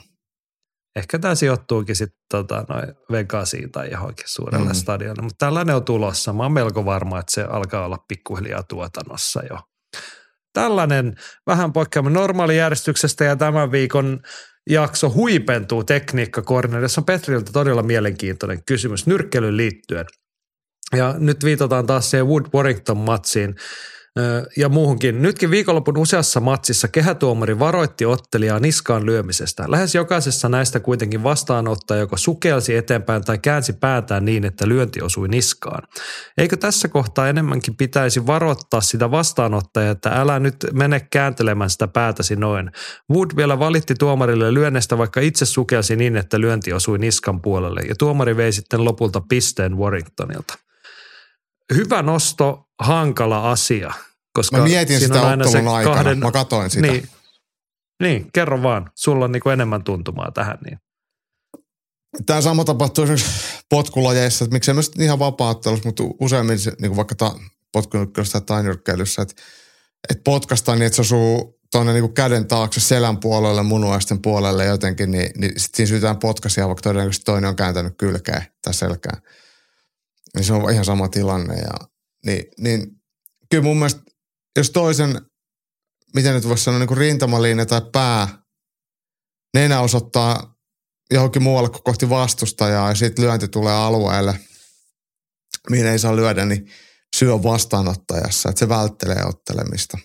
Ehkä 0.96 1.18
tämä 1.18 1.34
sijoittuukin 1.34 1.96
sitten 1.96 2.20
tota, 2.30 2.64
noin 2.68 2.94
Vegasiin 3.12 3.72
tai 3.72 3.90
johonkin 3.90 4.24
suurelle 4.28 4.68
mm. 4.68 4.74
stadionille, 4.74 5.22
mutta 5.22 5.46
tällainen 5.46 5.76
on 5.76 5.84
tulossa. 5.84 6.32
Mä 6.32 6.42
oon 6.42 6.52
melko 6.52 6.84
varma, 6.84 7.18
että 7.18 7.32
se 7.32 7.42
alkaa 7.42 7.84
olla 7.84 8.04
pikkuhiljaa 8.08 8.62
tuotannossa 8.62 9.42
jo. 9.50 9.58
Tällainen 10.52 11.14
vähän 11.46 11.72
poikkeama 11.72 12.10
normaalijärjestyksestä 12.10 13.24
ja 13.24 13.36
tämän 13.36 13.72
viikon 13.72 14.20
jakso 14.70 15.10
huipentuu 15.10 15.84
tekniikkakornille, 15.84 16.84
jossa 16.84 17.00
on 17.00 17.04
Petriltä 17.04 17.52
todella 17.52 17.82
mielenkiintoinen 17.82 18.64
kysymys 18.66 19.06
nyrkkelyyn 19.06 19.56
liittyen. 19.56 20.06
Ja 20.94 21.14
nyt 21.18 21.44
viitataan 21.44 21.86
taas 21.86 22.10
siihen 22.10 22.26
Wood 22.26 22.44
Warrington-matsiin 22.54 23.54
ja 24.56 24.68
muuhunkin. 24.68 25.22
Nytkin 25.22 25.50
viikonlopun 25.50 25.98
useassa 25.98 26.40
matsissa 26.40 26.88
kehätuomari 26.88 27.58
varoitti 27.58 28.06
ottelijaa 28.06 28.60
niskaan 28.60 29.06
lyömisestä. 29.06 29.64
Lähes 29.68 29.94
jokaisessa 29.94 30.48
näistä 30.48 30.80
kuitenkin 30.80 31.22
vastaanottaja 31.22 32.00
joko 32.00 32.16
sukelsi 32.16 32.76
eteenpäin 32.76 33.24
tai 33.24 33.38
käänsi 33.38 33.72
päätään 33.72 34.24
niin, 34.24 34.44
että 34.44 34.68
lyönti 34.68 35.02
osui 35.02 35.28
niskaan. 35.28 35.82
Eikö 36.38 36.56
tässä 36.56 36.88
kohtaa 36.88 37.28
enemmänkin 37.28 37.76
pitäisi 37.76 38.26
varoittaa 38.26 38.80
sitä 38.80 39.10
vastaanottajaa, 39.10 39.90
että 39.90 40.10
älä 40.10 40.38
nyt 40.38 40.56
mene 40.72 41.00
kääntelemään 41.00 41.70
sitä 41.70 41.88
päätäsi 41.88 42.36
noin. 42.36 42.70
Wood 43.12 43.30
vielä 43.36 43.58
valitti 43.58 43.94
tuomarille 43.94 44.54
lyönnestä, 44.54 44.98
vaikka 44.98 45.20
itse 45.20 45.46
sukelsi 45.46 45.96
niin, 45.96 46.16
että 46.16 46.40
lyönti 46.40 46.72
osui 46.72 46.98
niskan 46.98 47.42
puolelle 47.42 47.80
ja 47.88 47.94
tuomari 47.98 48.36
vei 48.36 48.52
sitten 48.52 48.84
lopulta 48.84 49.22
pisteen 49.28 49.78
Warringtonilta 49.78 50.65
hyvä 51.74 52.02
nosto, 52.02 52.68
hankala 52.80 53.50
asia. 53.50 53.94
Koska 54.32 54.56
mä 54.56 54.64
mietin 54.64 55.00
sitä 55.00 55.20
on 55.20 55.28
aina 55.28 55.44
ottelun 55.44 55.68
aikana, 55.68 55.94
kahden, 55.94 56.18
mä 56.18 56.32
katoin 56.32 56.70
sitä. 56.70 56.86
Niin, 56.86 57.08
niin, 58.02 58.32
kerro 58.32 58.62
vaan. 58.62 58.90
Sulla 58.94 59.24
on 59.24 59.32
niinku 59.32 59.48
enemmän 59.48 59.84
tuntumaa 59.84 60.30
tähän. 60.30 60.58
Niin. 60.64 60.78
Tämä 62.26 62.40
sama 62.40 62.64
tapahtuu 62.64 63.04
esimerkiksi 63.04 63.30
potkulajeissa, 63.70 64.44
että 64.44 64.54
miksei 64.54 64.74
myös 64.74 64.90
ihan 64.98 65.18
vapaattelussa, 65.18 65.88
mutta 65.88 66.02
useimmin 66.20 66.58
niin 66.66 66.90
kuin 66.90 66.96
vaikka 66.96 67.14
ta, 67.14 67.34
potkunyrkkeilyssä 67.72 68.40
tai 68.40 68.46
tainyrkkeilyssä, 68.46 69.22
että, 69.22 69.34
että 70.10 70.22
potkastaan 70.24 70.78
niin, 70.78 70.86
että 70.86 70.96
se 70.96 71.02
osuu 71.02 71.60
tuonne 71.72 71.92
niin 71.92 72.14
käden 72.14 72.46
taakse 72.46 72.80
selän 72.80 73.20
puolelle, 73.20 73.62
munuaisten 73.62 74.22
puolelle 74.22 74.64
jotenkin, 74.64 75.10
niin, 75.10 75.30
niin 75.36 75.52
sitten 75.60 75.76
siinä 75.76 75.88
syytään 75.88 76.16
potkasia, 76.16 76.66
vaikka 76.66 76.82
todennäköisesti 76.82 77.24
toinen 77.24 77.48
on 77.48 77.56
kääntänyt 77.56 77.94
kylkeä 77.98 78.44
tai 78.62 78.74
selkään. 78.74 79.22
Niin 80.36 80.44
se 80.44 80.52
on 80.52 80.70
ihan 80.72 80.84
sama 80.84 81.08
tilanne. 81.08 81.54
Ja, 81.54 81.88
niin, 82.26 82.44
niin 82.58 82.86
kyllä 83.50 83.64
mun 83.64 83.76
mielestä, 83.76 84.02
jos 84.56 84.70
toisen, 84.70 85.20
miten 86.14 86.34
nyt 86.34 86.48
voisi 86.48 86.64
sanoa, 86.64 86.78
niin 86.78 86.88
kuin 86.88 86.98
rintamaliine 86.98 87.66
tai 87.66 87.82
pää, 87.92 88.28
nenä 89.54 89.80
osoittaa 89.80 90.56
johonkin 91.10 91.42
muualle 91.42 91.70
kuin 91.70 91.82
kohti 91.82 92.10
vastustajaa 92.10 92.88
ja 92.88 92.94
sitten 92.94 93.24
lyönti 93.24 93.48
tulee 93.48 93.74
alueelle, 93.74 94.40
mihin 95.70 95.86
ei 95.86 95.98
saa 95.98 96.16
lyödä, 96.16 96.44
niin 96.44 96.66
on 97.32 97.42
vastaanottajassa, 97.42 98.48
että 98.48 98.58
se 98.58 98.68
välttelee 98.68 99.24
ottelemista. 99.24 99.98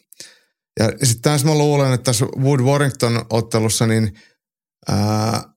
Ja 0.80 0.86
sitten 0.88 1.22
tässä 1.22 1.48
mä 1.48 1.58
luulen, 1.58 1.94
että 1.94 2.04
tässä 2.04 2.26
Wood 2.26 2.60
Warrington 2.60 3.26
ottelussa, 3.30 3.88
niin 3.88 4.20
ää, 4.88 5.51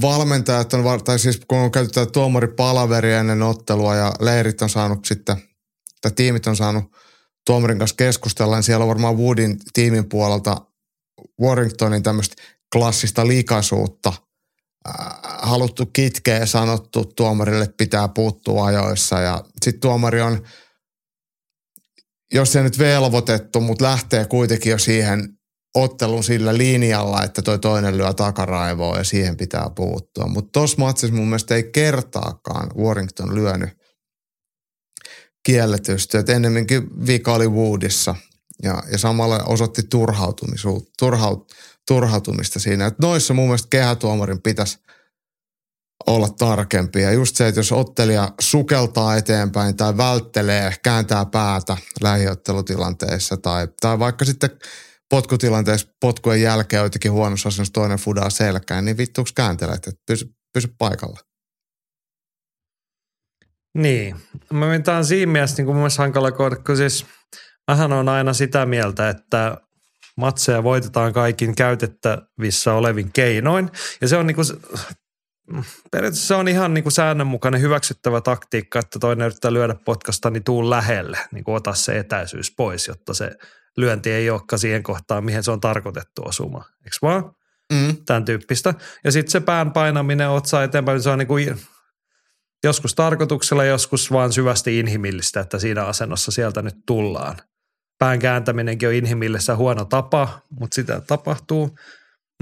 valmentajat 0.00 0.72
on, 0.72 1.04
tai 1.04 1.18
siis 1.18 1.40
kun 1.48 1.58
on 1.58 1.70
käytetty 1.70 2.06
tuomaripalaveria 2.06 3.20
ennen 3.20 3.42
ottelua 3.42 3.96
ja 3.96 4.12
leirit 4.20 4.62
on 4.62 4.70
saanut 4.70 5.04
sitten, 5.04 5.36
tai 6.00 6.10
tiimit 6.10 6.46
on 6.46 6.56
saanut 6.56 6.84
tuomarin 7.46 7.78
kanssa 7.78 7.96
keskustella, 7.96 8.56
niin 8.56 8.62
siellä 8.62 8.82
on 8.82 8.88
varmaan 8.88 9.18
Woodin 9.18 9.56
tiimin 9.72 10.08
puolelta 10.08 10.56
Warringtonin 11.42 12.02
tämmöistä 12.02 12.42
klassista 12.72 13.26
likaisuutta 13.26 14.12
haluttu 15.42 15.86
kitkeä 15.86 16.38
ja 16.38 16.46
sanottu 16.46 17.04
tuomarille 17.04 17.68
pitää 17.76 18.08
puuttua 18.08 18.66
ajoissa. 18.66 19.20
Ja 19.20 19.44
sitten 19.62 19.80
tuomari 19.80 20.20
on, 20.20 20.42
jos 22.32 22.52
se 22.52 22.62
nyt 22.62 22.78
velvoitettu, 22.78 23.60
mutta 23.60 23.84
lähtee 23.84 24.24
kuitenkin 24.24 24.70
jo 24.70 24.78
siihen 24.78 25.39
ottelun 25.74 26.24
sillä 26.24 26.56
linjalla, 26.56 27.22
että 27.24 27.42
toi 27.42 27.58
toinen 27.58 27.98
lyö 27.98 28.12
takaraivoa 28.12 28.98
ja 28.98 29.04
siihen 29.04 29.36
pitää 29.36 29.70
puuttua. 29.76 30.26
Mutta 30.26 30.50
tuossa 30.52 30.76
matsissa 30.78 31.16
mun 31.16 31.28
mielestä 31.28 31.54
ei 31.54 31.62
kertaakaan 31.62 32.70
Warrington 32.76 33.34
lyönyt 33.34 33.70
kielletysti. 35.46 36.18
Että 36.18 36.32
ennemminkin 36.32 37.06
vika 37.06 37.34
oli 37.34 37.48
Woodissa 37.48 38.14
ja, 38.62 38.82
ja 38.92 38.98
samalla 38.98 39.44
osoitti 39.44 39.82
turhaut, 40.98 41.52
turhautumista 41.88 42.58
siinä. 42.58 42.86
Että 42.86 43.06
noissa 43.06 43.34
mun 43.34 43.46
mielestä 43.46 43.68
kehätuomarin 43.70 44.42
pitäisi 44.42 44.78
olla 46.06 46.28
tarkempi. 46.28 47.02
Ja 47.02 47.12
just 47.12 47.36
se, 47.36 47.48
että 47.48 47.58
jos 47.58 47.72
ottelija 47.72 48.32
sukeltaa 48.40 49.16
eteenpäin 49.16 49.76
tai 49.76 49.96
välttelee, 49.96 50.74
kääntää 50.82 51.24
päätä 51.24 51.76
lähiottelutilanteessa 52.00 53.36
tai, 53.36 53.68
tai 53.80 53.98
vaikka 53.98 54.24
sitten– 54.24 54.50
potkutilanteessa 55.10 55.88
potkujen 56.00 56.42
jälkeen 56.42 56.82
jotenkin 56.82 57.12
huonossa 57.12 57.48
asennossa 57.48 57.72
toinen 57.72 57.98
fudaa 57.98 58.30
selkään, 58.30 58.84
niin 58.84 58.96
vittuuks 58.96 59.32
kääntelet, 59.32 59.86
että 59.86 60.02
pysy, 60.06 60.34
pysy 60.52 60.74
paikalla. 60.78 61.18
Niin. 63.74 64.16
Mä 64.52 64.68
mietin 64.68 65.04
siinä 65.04 65.32
mielessä 65.32 65.56
niin 65.56 65.66
kuin 65.66 65.74
mun 65.74 65.82
mielestä 65.82 66.02
hankala 66.02 66.32
kohda, 66.32 66.56
kun 66.56 66.76
siis 66.76 67.06
mähän 67.70 67.92
on 67.92 68.08
aina 68.08 68.32
sitä 68.32 68.66
mieltä, 68.66 69.08
että 69.08 69.56
matseja 70.16 70.62
voitetaan 70.62 71.12
kaikin 71.12 71.54
käytettävissä 71.54 72.72
olevin 72.72 73.12
keinoin. 73.12 73.70
Ja 74.00 74.08
se 74.08 74.16
on 74.16 74.26
niin 74.26 74.34
kuin, 74.34 74.46
periaatteessa 75.90 76.26
se 76.26 76.34
on 76.34 76.48
ihan 76.48 76.74
niin 76.74 76.82
kuin 76.84 76.92
säännönmukainen 76.92 77.60
hyväksyttävä 77.60 78.20
taktiikka, 78.20 78.78
että 78.78 78.98
toinen 78.98 79.26
yrittää 79.26 79.52
lyödä 79.52 79.74
potkasta, 79.84 80.30
niin 80.30 80.44
tuu 80.44 80.70
lähelle, 80.70 81.18
niin 81.32 81.44
kuin 81.44 81.54
ota 81.54 81.74
se 81.74 81.98
etäisyys 81.98 82.54
pois, 82.56 82.88
jotta 82.88 83.14
se 83.14 83.30
lyönti 83.76 84.10
ei 84.10 84.30
olekaan 84.30 84.58
siihen 84.58 84.82
kohtaan, 84.82 85.24
mihin 85.24 85.42
se 85.42 85.50
on 85.50 85.60
tarkoitettu 85.60 86.22
osuma. 86.24 86.64
Eikö 86.84 86.96
vaan? 87.02 87.32
Mm. 87.72 87.96
Tämän 88.06 88.24
tyyppistä. 88.24 88.74
Ja 89.04 89.12
sitten 89.12 89.30
se 89.30 89.40
pään 89.40 89.72
painaminen 89.72 90.30
otsa 90.30 90.62
eteenpäin, 90.62 91.02
se 91.02 91.10
on 91.10 91.18
niin 91.18 91.28
kuin 91.28 91.60
joskus 92.64 92.94
tarkoituksella, 92.94 93.64
joskus 93.64 94.12
vaan 94.12 94.32
syvästi 94.32 94.78
inhimillistä, 94.78 95.40
että 95.40 95.58
siinä 95.58 95.84
asennossa 95.84 96.30
sieltä 96.30 96.62
nyt 96.62 96.76
tullaan. 96.86 97.36
Pään 97.98 98.18
kääntäminenkin 98.18 98.88
on 98.88 98.94
inhimillistä 98.94 99.56
huono 99.56 99.84
tapa, 99.84 100.40
mutta 100.60 100.74
sitä 100.74 101.00
tapahtuu. 101.00 101.78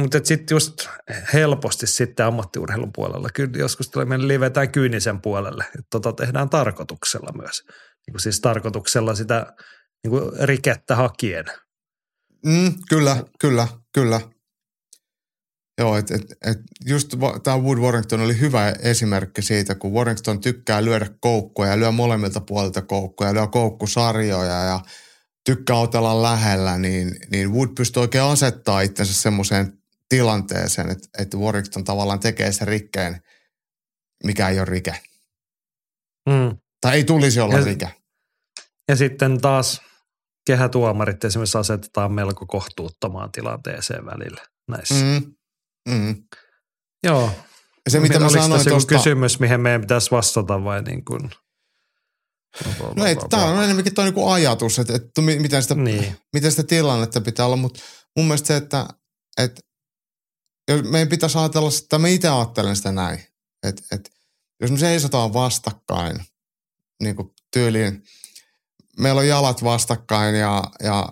Mutta 0.00 0.20
sitten 0.24 0.54
just 0.54 0.88
helposti 1.32 1.86
sitten 1.86 2.26
ammattiurheilun 2.26 2.92
puolella, 2.94 3.28
kyllä 3.34 3.50
joskus 3.58 3.90
tulee 3.90 4.06
meidän 4.06 4.28
livetään 4.28 4.72
kyynisen 4.72 5.20
puolelle, 5.20 5.64
tota 5.90 6.12
tehdään 6.12 6.50
tarkoituksella 6.50 7.32
myös. 7.32 7.62
Niin 8.06 8.20
siis 8.20 8.40
tarkoituksella 8.40 9.14
sitä 9.14 9.52
niin 10.04 10.10
kuin 10.10 10.48
rikettä 10.48 10.96
hakien. 10.96 11.44
Mm, 12.46 12.74
kyllä, 12.88 13.24
kyllä, 13.38 13.68
kyllä. 13.94 14.20
Joo, 15.78 15.96
että 15.96 16.14
et, 16.14 16.22
et 16.46 16.58
just 16.86 17.14
tämä 17.42 17.58
Wood 17.58 17.78
Warrington 17.78 18.20
oli 18.20 18.40
hyvä 18.40 18.68
esimerkki 18.82 19.42
siitä, 19.42 19.74
kun 19.74 19.92
Warrington 19.92 20.40
tykkää 20.40 20.84
lyödä 20.84 21.06
koukkuja 21.20 21.70
ja 21.70 21.78
lyö 21.78 21.90
molemmilta 21.90 22.40
puolilta 22.40 22.82
koukkuja, 22.82 23.34
lyö 23.34 23.46
koukkusarjoja 23.46 24.64
ja 24.64 24.80
tykkää 25.44 25.76
otella 25.76 26.22
lähellä, 26.22 26.78
niin, 26.78 27.16
niin 27.30 27.52
Wood 27.52 27.68
pystyy 27.76 28.00
oikein 28.00 28.24
asettaa 28.24 28.80
itsensä 28.80 29.14
semmoiseen 29.14 29.78
tilanteeseen, 30.08 30.90
että, 30.90 31.08
että 31.18 31.36
Warrington 31.36 31.84
tavallaan 31.84 32.20
tekee 32.20 32.52
sen 32.52 32.68
rikkeen, 32.68 33.22
mikä 34.24 34.48
ei 34.48 34.58
ole 34.58 34.64
rike. 34.64 35.00
Mm. 36.28 36.58
Tai 36.80 36.96
ei 36.96 37.04
tulisi 37.04 37.40
olla 37.40 37.54
ja, 37.54 37.64
rike. 37.64 37.94
Ja 38.88 38.96
sitten 38.96 39.40
taas 39.40 39.87
kehätuomarit 40.48 41.24
esimerkiksi 41.24 41.58
asetetaan 41.58 42.12
melko 42.12 42.46
kohtuuttomaan 42.46 43.32
tilanteeseen 43.32 44.06
välillä 44.06 44.40
näissä. 44.68 44.94
Mm. 44.94 45.34
Mm. 45.88 46.24
Joo. 47.02 47.30
Ja 47.84 47.90
se, 47.90 48.00
mitä 48.00 48.18
mä 48.18 48.26
Oliko 48.26 48.42
sanoin 48.42 48.52
tässä 48.58 48.70
joku 48.70 48.80
tuosta... 48.80 48.94
kysymys, 48.94 49.40
mihin 49.40 49.60
meidän 49.60 49.80
pitäisi 49.80 50.10
vastata 50.10 50.64
vai 50.64 50.82
niin 50.82 51.04
kuin? 51.04 51.30
No 52.96 53.06
ei, 53.06 53.16
tämä 53.30 53.44
on 53.44 53.64
enemmänkin 53.64 53.94
tuo 53.94 54.04
niinku 54.04 54.28
ajatus, 54.28 54.78
että, 54.78 54.94
että 54.94 55.20
mi- 55.20 55.38
miten, 55.38 55.62
sitä, 55.62 55.74
Niin. 55.74 56.16
miten 56.32 56.50
sitä 56.50 56.62
tilannetta 56.62 57.20
pitää 57.20 57.46
olla, 57.46 57.56
mutta 57.56 57.80
mun 58.16 58.26
mielestä 58.26 58.46
se, 58.46 58.56
että, 58.56 58.88
että 59.38 59.60
jos 60.70 60.82
meidän 60.82 61.08
pitäisi 61.08 61.38
ajatella, 61.38 61.70
sitä, 61.70 61.98
mä 61.98 62.08
itse 62.08 62.28
ajattelen 62.28 62.76
sitä 62.76 62.92
näin, 62.92 63.18
että, 63.62 63.82
että 63.92 64.10
jos 64.60 64.70
me 64.70 64.78
seisotaan 64.78 65.32
vastakkain, 65.32 66.16
niin 67.02 67.16
kuin 67.16 67.30
tyyliin, 67.52 68.02
meillä 68.98 69.18
on 69.18 69.28
jalat 69.28 69.64
vastakkain 69.64 70.34
ja, 70.34 70.64
ja 70.82 71.08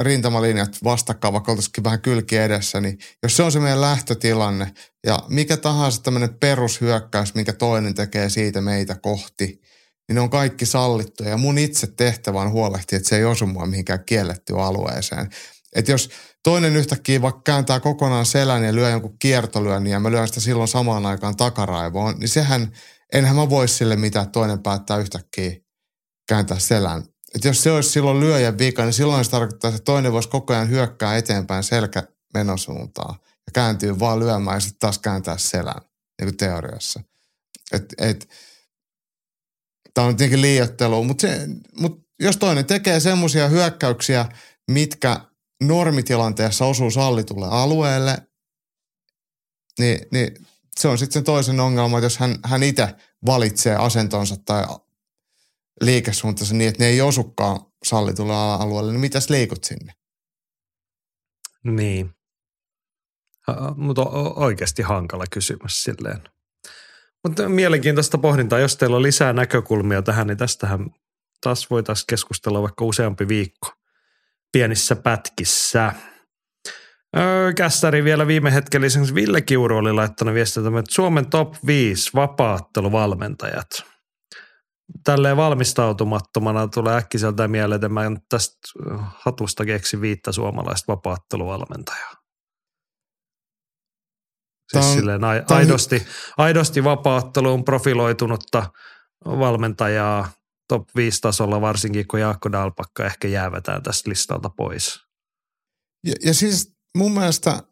rintamalinjat 0.00 0.78
vastakkain, 0.84 1.34
vaikka 1.34 1.52
oltaisikin 1.52 1.84
vähän 1.84 2.00
kylki 2.00 2.36
edessä, 2.36 2.80
niin 2.80 2.98
jos 3.22 3.36
se 3.36 3.42
on 3.42 3.52
se 3.52 3.60
meidän 3.60 3.80
lähtötilanne 3.80 4.72
ja 5.06 5.18
mikä 5.28 5.56
tahansa 5.56 6.02
tämmöinen 6.02 6.34
perushyökkäys, 6.34 7.34
minkä 7.34 7.52
toinen 7.52 7.94
tekee 7.94 8.30
siitä 8.30 8.60
meitä 8.60 8.94
kohti, 8.94 9.46
niin 10.08 10.14
ne 10.14 10.20
on 10.20 10.30
kaikki 10.30 10.66
sallittuja. 10.66 11.30
Ja 11.30 11.36
mun 11.36 11.58
itse 11.58 11.86
tehtävä 11.86 12.40
on 12.40 12.52
huolehtia, 12.52 12.96
että 12.96 13.08
se 13.08 13.16
ei 13.16 13.24
osu 13.24 13.46
mua 13.46 13.66
mihinkään 13.66 14.04
kiellettyä 14.04 14.56
alueeseen. 14.56 15.30
Että 15.74 15.92
jos 15.92 16.10
toinen 16.42 16.76
yhtäkkiä 16.76 17.22
vaikka 17.22 17.40
kääntää 17.44 17.80
kokonaan 17.80 18.26
selän 18.26 18.64
ja 18.64 18.74
lyö 18.74 18.90
jonkun 18.90 19.18
kiertolyönnin 19.18 19.92
ja 19.92 20.00
mä 20.00 20.10
lyön 20.10 20.28
sitä 20.28 20.40
silloin 20.40 20.68
samaan 20.68 21.06
aikaan 21.06 21.36
takaraivoon, 21.36 22.18
niin 22.18 22.28
sehän, 22.28 22.72
enhän 23.12 23.36
mä 23.36 23.50
voi 23.50 23.68
sille 23.68 23.96
mitään, 23.96 24.30
toinen 24.30 24.62
päättää 24.62 24.96
yhtäkkiä 24.96 25.67
kääntää 26.28 26.58
selän. 26.58 27.04
Että 27.34 27.48
jos 27.48 27.62
se 27.62 27.72
olisi 27.72 27.90
silloin 27.90 28.20
lyöjän 28.20 28.58
vika, 28.58 28.84
niin 28.84 28.92
silloin 28.92 29.24
se 29.24 29.30
tarkoittaa, 29.30 29.70
että 29.70 29.80
toinen 29.84 30.12
voisi 30.12 30.28
koko 30.28 30.52
ajan 30.52 30.70
hyökkää 30.70 31.16
eteenpäin 31.16 31.64
selkä 31.64 32.02
menosuuntaan 32.34 33.14
ja 33.22 33.52
kääntyy 33.52 33.98
vaan 33.98 34.18
lyömään 34.18 34.56
ja 34.56 34.60
sitten 34.60 34.78
taas 34.78 34.98
kääntää 34.98 35.38
selän, 35.38 35.80
niin 36.20 36.36
teoriassa. 36.36 37.00
Et, 37.72 37.94
et, 37.98 38.28
Tämä 39.98 40.06
on 40.06 40.16
tietenkin 40.16 40.42
liiottelu, 40.42 41.04
mutta, 41.04 41.20
se, 41.20 41.48
mutta 41.80 42.02
jos 42.20 42.36
toinen 42.36 42.64
tekee 42.64 43.00
semmoisia 43.00 43.48
hyökkäyksiä, 43.48 44.26
mitkä 44.70 45.20
normitilanteessa 45.62 46.66
osuu 46.66 46.90
sallitulle 46.90 47.46
alueelle, 47.50 48.18
niin, 49.78 49.98
niin 50.12 50.46
se 50.80 50.88
on 50.88 50.98
sitten 50.98 51.12
sen 51.12 51.24
toisen 51.24 51.60
ongelma, 51.60 51.98
että 51.98 52.06
jos 52.06 52.18
hän, 52.18 52.38
hän 52.44 52.62
itse 52.62 52.94
valitsee 53.26 53.76
asentonsa 53.76 54.36
tai 54.44 54.64
liikesuuntansa 55.80 56.54
niin, 56.54 56.68
että 56.68 56.84
ne 56.84 56.90
ei 56.90 57.00
osukaan 57.00 57.60
sallitulle 57.84 58.34
alueelle, 58.34 58.92
niin 58.92 59.00
mitäs 59.00 59.30
liikut 59.30 59.64
sinne? 59.64 59.92
Niin. 61.64 62.10
Mutta 63.76 64.02
oikeasti 64.36 64.82
hankala 64.82 65.24
kysymys 65.30 65.82
silleen. 65.82 66.22
Mutta 67.24 67.48
mielenkiintoista 67.48 68.18
pohdintaa. 68.18 68.58
Jos 68.58 68.76
teillä 68.76 68.96
on 68.96 69.02
lisää 69.02 69.32
näkökulmia 69.32 70.02
tähän, 70.02 70.26
niin 70.26 70.38
tästähän 70.38 70.86
taas 71.40 71.70
voitaisiin 71.70 72.06
keskustella 72.08 72.62
vaikka 72.62 72.84
useampi 72.84 73.28
viikko 73.28 73.72
pienissä 74.52 74.96
pätkissä. 74.96 75.92
Öö, 77.16 77.52
kästäri 77.52 78.04
vielä 78.04 78.26
viime 78.26 78.54
hetkellä 78.54 78.86
Ville 79.14 79.40
Kiuru 79.40 79.76
oli 79.76 79.92
laittanut 79.92 80.34
viestiä, 80.34 80.62
että 80.78 80.94
Suomen 80.94 81.30
top 81.30 81.54
5 81.66 82.10
vapaatteluvalmentajat. 82.14 83.68
Tälleen 85.04 85.36
valmistautumattomana 85.36 86.68
tulee 86.68 86.96
äkkiseltä 86.96 87.48
mieleen, 87.48 87.76
että 87.76 87.88
mä 87.88 88.02
tästä 88.28 88.56
hatusta 89.14 89.64
keksi 89.64 90.00
viittä 90.00 90.32
suomalaista 90.32 90.92
vapaatteluvalmentajaa. 90.92 92.12
Siis 94.72 94.86
on- 94.86 94.94
silleen 94.94 95.24
aidosti, 95.50 96.06
aidosti 96.36 96.84
vapaatteluun 96.84 97.64
profiloitunutta 97.64 98.70
valmentajaa 99.24 100.28
top 100.68 100.88
5 100.96 101.20
tasolla, 101.20 101.60
varsinkin 101.60 102.08
kun 102.08 102.20
Jaakko 102.20 102.52
Dalpakka 102.52 103.06
ehkä 103.06 103.28
jäävetään 103.28 103.82
tästä 103.82 104.10
listalta 104.10 104.50
pois. 104.50 105.00
Ja, 106.06 106.14
ja 106.24 106.34
siis 106.34 106.72
mun 106.96 107.12
mielestä 107.12 107.62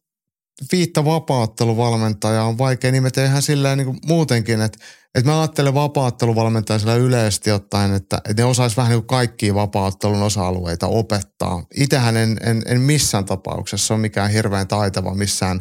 viittä 0.72 1.04
vapaatteluvalmentajaa 1.04 2.44
on 2.44 2.58
vaikea 2.58 2.92
nimetä 2.92 3.24
ihan 3.24 3.42
silleen 3.42 3.78
niin 3.78 3.86
kuin 3.86 3.98
muutenkin, 4.06 4.60
että, 4.60 4.78
että 5.14 5.30
mä 5.30 5.40
ajattelen 5.40 5.74
vapaatteluvalmentajia 5.74 6.78
sillä 6.78 6.94
yleisesti 6.94 7.52
ottaen, 7.52 7.94
että, 7.94 8.16
että 8.16 8.42
ne 8.42 8.44
osais 8.44 8.76
vähän 8.76 8.90
niin 8.90 9.00
kuin 9.00 9.06
kaikkia 9.06 9.54
vapaattelun 9.54 10.22
osa-alueita 10.22 10.86
opettaa. 10.86 11.64
Itähän 11.74 12.16
en, 12.16 12.38
en, 12.42 12.62
en 12.66 12.80
missään 12.80 13.24
tapauksessa 13.24 13.94
ole 13.94 14.00
mikään 14.00 14.30
hirveän 14.30 14.68
taitava 14.68 15.14
missään 15.14 15.60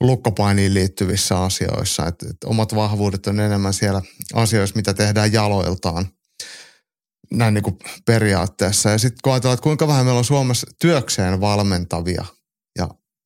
lukkopainiin 0.00 0.74
liittyvissä 0.74 1.42
asioissa. 1.42 2.06
Että, 2.06 2.26
että 2.30 2.48
omat 2.48 2.74
vahvuudet 2.74 3.26
on 3.26 3.40
enemmän 3.40 3.74
siellä 3.74 4.02
asioissa, 4.34 4.76
mitä 4.76 4.94
tehdään 4.94 5.32
jaloiltaan 5.32 6.06
näin 7.30 7.54
niin 7.54 7.62
kuin 7.62 7.78
periaatteessa. 8.06 8.90
Ja 8.90 8.98
sitten 8.98 9.18
kun 9.24 9.32
ajatellaan, 9.32 9.54
että 9.54 9.62
kuinka 9.62 9.88
vähän 9.88 10.04
meillä 10.04 10.18
on 10.18 10.24
Suomessa 10.24 10.66
työkseen 10.80 11.40
valmentavia 11.40 12.24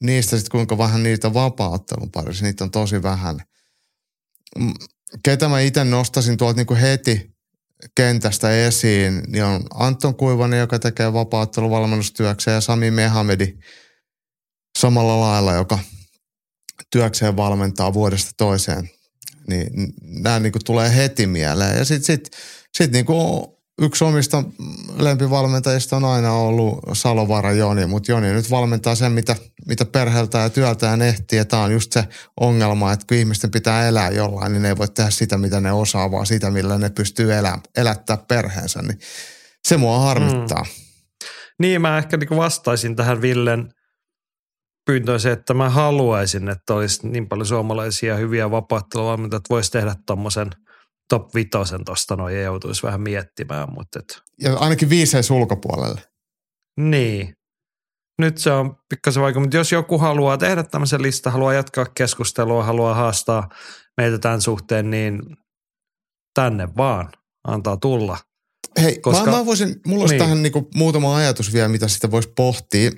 niistä 0.03 0.37
sitten 0.37 0.51
kuinka 0.51 0.79
vähän 0.79 1.03
niitä 1.03 1.35
vapaa-ottelun 1.35 2.11
parissa, 2.11 2.45
niitä 2.45 2.65
on 2.65 2.71
tosi 2.71 3.03
vähän. 3.03 3.41
Mm, 4.59 4.75
Ketä 5.25 5.49
mä 5.49 5.61
itse 5.61 5.85
nostasin 5.85 6.37
tuolta 6.37 6.57
niin 6.57 6.67
kuin 6.67 6.81
heti 6.81 7.35
kentästä 7.97 8.67
esiin, 8.67 9.23
niin 9.27 9.45
on 9.45 9.65
Anton 9.75 10.15
Kuivanen, 10.15 10.61
joka 10.61 10.79
tekee 10.79 11.13
vapaa 11.13 11.47
valmennustyökseen 11.71 12.55
ja 12.55 12.61
Sami 12.61 12.91
Mehamedi 12.91 13.59
samalla 14.79 15.21
lailla, 15.21 15.53
joka 15.53 15.79
työkseen 16.91 17.37
valmentaa 17.37 17.95
vuodesta 17.95 18.31
toiseen. 18.37 18.91
Niin 19.49 19.93
nämä 20.03 20.41
niin 20.41 20.53
kuin 20.53 20.65
tulee 20.65 20.97
heti 20.97 21.27
mieleen. 21.27 21.79
Ja 21.79 21.85
sitten 21.85 22.05
sit, 22.05 22.31
sit 22.77 22.93
niin 22.93 23.05
kuin 23.05 23.47
yksi 23.83 24.05
omista 24.05 24.45
lempivalmentajista 24.99 25.97
on 25.97 26.05
aina 26.05 26.33
ollut 26.33 26.79
Salovaara 26.93 27.53
Joni, 27.53 27.87
mutta 27.87 28.13
Joni 28.13 28.33
nyt 28.33 28.51
valmentaa 28.51 28.95
sen, 28.95 29.13
mitä, 29.13 29.37
mitä 29.67 29.85
perheeltä 29.85 30.39
ja 30.39 30.51
työltään 30.51 31.03
ehtii. 31.03 31.39
Ja 31.39 31.45
tämä 31.45 31.63
on 31.63 31.73
just 31.73 31.93
se 31.93 32.05
ongelma, 32.41 32.93
että 32.93 33.07
kun 33.09 33.17
ihmisten 33.17 33.51
pitää 33.51 33.89
elää 33.89 34.11
jollain, 34.11 34.53
niin 34.53 34.63
ne 34.63 34.69
ei 34.69 34.77
voi 34.77 34.89
tehdä 34.89 35.11
sitä, 35.11 35.39
mitä 35.39 35.61
ne 35.61 35.73
osaa, 35.73 36.11
vaan 36.11 36.27
sitä, 36.27 36.51
millä 36.51 36.79
ne 36.79 36.91
pystyy 36.91 37.35
elää, 37.35 37.59
elättää 37.77 38.17
perheensä. 38.17 38.83
Niin 38.83 38.99
se 39.69 39.77
mua 39.77 39.99
harmittaa. 39.99 40.63
Mm. 40.63 40.85
Niin, 41.59 41.81
mä 41.81 41.99
ehkä 41.99 42.17
niin 42.17 42.37
vastaisin 42.37 42.97
tähän 42.97 43.23
Villen 43.23 43.73
pyyntöön 44.87 45.21
se, 45.21 45.33
että 45.33 45.55
mä 45.55 45.71
haluaisin, 45.71 46.49
että 46.49 46.75
olisi 46.75 47.09
niin 47.09 47.29
paljon 47.29 47.47
suomalaisia 47.47 48.17
hyviä 48.17 48.51
vapaatteluvalmentajia, 48.51 49.37
että 49.37 49.55
voisi 49.55 49.71
tehdä 49.73 49.95
tuommoisen 50.07 50.51
top 51.09 51.35
vitosen 51.35 51.85
tuosta 51.85 52.17
noin 52.17 52.43
joutuisi 52.43 52.83
vähän 52.83 53.01
miettimään, 53.01 53.73
mutta 53.75 53.99
et, 53.99 54.23
Ja 54.41 54.57
ainakin 54.57 54.91
viiseis 54.91 55.31
ulkopuolelle. 55.31 56.03
niin. 56.81 57.35
Nyt 58.19 58.39
se 58.39 58.51
on 58.51 58.77
pikkasen 58.89 59.23
vaikea, 59.23 59.41
mutta 59.41 59.57
jos 59.57 59.73
joku 59.73 59.99
haluaa 59.99 60.39
tehdä 60.39 60.63
tämmöisen 60.63 61.03
listan, 61.03 61.33
haluaa 61.33 61.55
jatkaa 61.55 61.87
keskustelua, 61.87 62.65
haluaa 62.65 62.95
haastaa 62.95 63.49
meitä 63.97 64.19
tämän 64.19 64.41
suhteen, 64.41 64.91
niin 64.91 65.23
tänne 66.35 66.69
vaan 66.77 67.13
antaa 67.49 67.77
tulla. 67.77 68.19
Hei, 68.83 68.99
Koska- 69.01 69.31
mä, 69.31 69.37
mä 69.39 69.47
voisin, 69.47 69.81
mulla 69.87 70.01
olisi 70.03 70.15
Niin. 70.15 70.23
tähän 70.23 70.43
niinku 70.43 70.69
muutama 70.75 71.17
ajatus 71.17 71.53
vielä, 71.53 71.69
mitä 71.69 71.89
sitä 71.89 72.11
voisi 72.11 72.33
pohtia. 72.37 72.91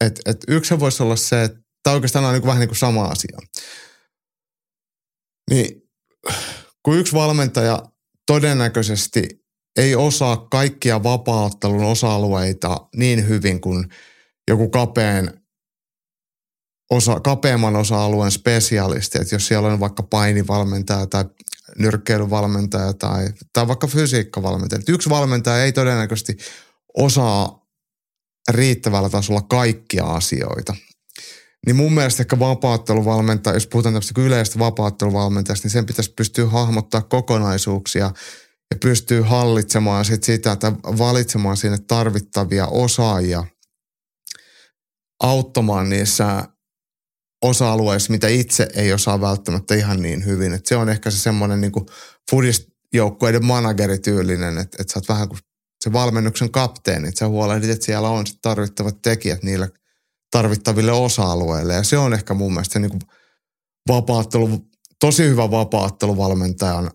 Et, 0.00 0.20
et 0.26 0.44
yksi 0.48 0.80
voisi 0.80 1.02
olla 1.02 1.16
se, 1.16 1.42
että 1.44 1.58
tämä 1.82 1.94
oikeastaan 1.94 2.24
on 2.24 2.32
niinku 2.32 2.46
vähän 2.48 2.60
niin 2.60 2.68
kuin 2.68 2.78
sama 2.78 3.04
asia. 3.04 3.38
Niin 5.50 5.82
kun 6.82 6.98
yksi 6.98 7.12
valmentaja 7.12 7.82
todennäköisesti 8.26 9.28
ei 9.76 9.94
osaa 9.94 10.36
kaikkia 10.36 11.02
vapaaottelun 11.02 11.84
osa-alueita 11.84 12.88
niin 12.96 13.28
hyvin 13.28 13.60
kuin 13.60 13.88
joku 14.48 14.68
kapeen 14.68 15.40
osa, 16.90 17.20
kapeamman 17.20 17.76
osa-alueen 17.76 18.30
spesialisti, 18.30 19.18
että 19.20 19.34
jos 19.34 19.46
siellä 19.46 19.68
on 19.68 19.80
vaikka 19.80 20.02
painivalmentaja 20.02 21.06
tai 21.06 21.24
nyrkkeilyvalmentaja 21.78 22.92
tai, 22.92 23.28
tai 23.52 23.68
vaikka 23.68 23.86
fysiikkavalmentaja. 23.86 24.78
Että 24.78 24.92
yksi 24.92 25.10
valmentaja 25.10 25.64
ei 25.64 25.72
todennäköisesti 25.72 26.36
osaa 26.96 27.66
riittävällä 28.50 29.10
tasolla 29.10 29.42
kaikkia 29.42 30.04
asioita. 30.04 30.74
Niin 31.68 31.76
mun 31.76 31.92
mielestä 31.92 32.22
ehkä 32.22 32.38
vapaatteluvalmentaja, 32.38 33.56
jos 33.56 33.66
puhutaan 33.66 33.92
tämmöistä 33.92 34.20
yleistä 34.20 34.58
vapaatteluvalmentajasta, 34.58 35.66
niin 35.66 35.72
sen 35.72 35.86
pitäisi 35.86 36.12
pystyä 36.16 36.46
hahmottaa 36.46 37.02
kokonaisuuksia 37.02 38.04
ja 38.70 38.78
pystyy 38.80 39.20
hallitsemaan 39.20 40.04
sit 40.04 40.24
sitä, 40.24 40.52
että 40.52 40.72
valitsemaan 40.72 41.56
sinne 41.56 41.78
tarvittavia 41.78 42.66
osaajia 42.66 43.44
auttamaan 45.22 45.88
niissä 45.88 46.48
osa-alueissa, 47.42 48.12
mitä 48.12 48.28
itse 48.28 48.68
ei 48.74 48.92
osaa 48.92 49.20
välttämättä 49.20 49.74
ihan 49.74 50.02
niin 50.02 50.24
hyvin. 50.24 50.52
Et 50.52 50.66
se 50.66 50.76
on 50.76 50.88
ehkä 50.88 51.10
se 51.10 51.18
semmoinen 51.18 51.60
niin 51.60 51.72
fudist-joukkueiden 52.30 53.44
managerityylinen, 53.44 54.58
että, 54.58 54.76
että 54.80 54.92
sä 54.92 54.98
oot 54.98 55.08
vähän 55.08 55.28
kuin 55.28 55.38
se 55.84 55.92
valmennuksen 55.92 56.50
kapteeni, 56.50 57.08
että 57.08 57.18
sä 57.18 57.28
huolehdit, 57.28 57.70
että 57.70 57.86
siellä 57.86 58.08
on 58.08 58.26
sit 58.26 58.38
tarvittavat 58.42 59.02
tekijät 59.02 59.42
niille 59.42 59.70
tarvittaville 60.30 60.92
osa-alueille. 60.92 61.74
Ja 61.74 61.82
se 61.82 61.98
on 61.98 62.14
ehkä 62.14 62.34
mun 62.34 62.52
mielestä 62.52 62.72
se 62.72 62.78
niin 62.78 62.90
kuin 62.90 63.00
vapaattelu, 63.88 64.68
tosi 65.00 65.22
hyvä 65.22 65.50
vapaatteluvalmentaja 65.50 66.74
on, 66.74 66.90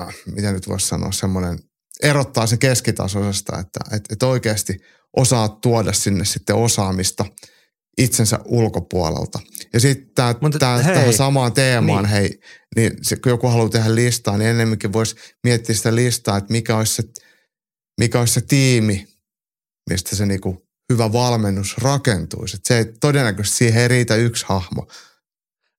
äh, 0.00 0.14
miten 0.34 0.54
nyt 0.54 0.68
voisi 0.68 0.88
sanoa, 0.88 1.12
semmoinen, 1.12 1.58
erottaa 2.02 2.46
sen 2.46 2.58
keskitasoisesta, 2.58 3.58
että 3.58 3.80
et, 3.96 4.04
et 4.10 4.22
oikeasti 4.22 4.76
osaa 5.16 5.48
tuoda 5.48 5.92
sinne 5.92 6.24
sitten 6.24 6.56
osaamista 6.56 7.24
itsensä 7.98 8.38
ulkopuolelta. 8.44 9.38
Ja 9.72 9.80
sitten 9.80 10.14
tähän 10.58 11.12
samaan 11.12 11.52
teemaan, 11.52 12.04
niin. 12.04 12.12
hei, 12.12 12.40
niin 12.76 12.92
se, 13.02 13.16
kun 13.16 13.30
joku 13.30 13.48
haluaa 13.48 13.68
tehdä 13.68 13.94
listaa, 13.94 14.38
niin 14.38 14.50
ennemminkin 14.50 14.92
voisi 14.92 15.16
miettiä 15.44 15.74
sitä 15.74 15.94
listaa, 15.94 16.36
että 16.36 16.52
mikä 16.52 16.76
olisi 16.76 16.94
se, 16.94 17.02
mikä 18.00 18.20
olisi 18.20 18.34
se 18.34 18.40
tiimi, 18.40 19.06
mistä 19.90 20.16
se 20.16 20.26
niinku 20.26 20.65
hyvä 20.92 21.12
valmennus 21.12 21.78
rakentuisi. 21.78 22.56
Että 22.56 22.68
se 22.68 22.78
ei 22.78 22.84
todennäköisesti 23.00 23.58
siihen 23.58 23.82
ei 23.82 23.88
riitä 23.88 24.14
yksi 24.14 24.46
hahmo. 24.48 24.86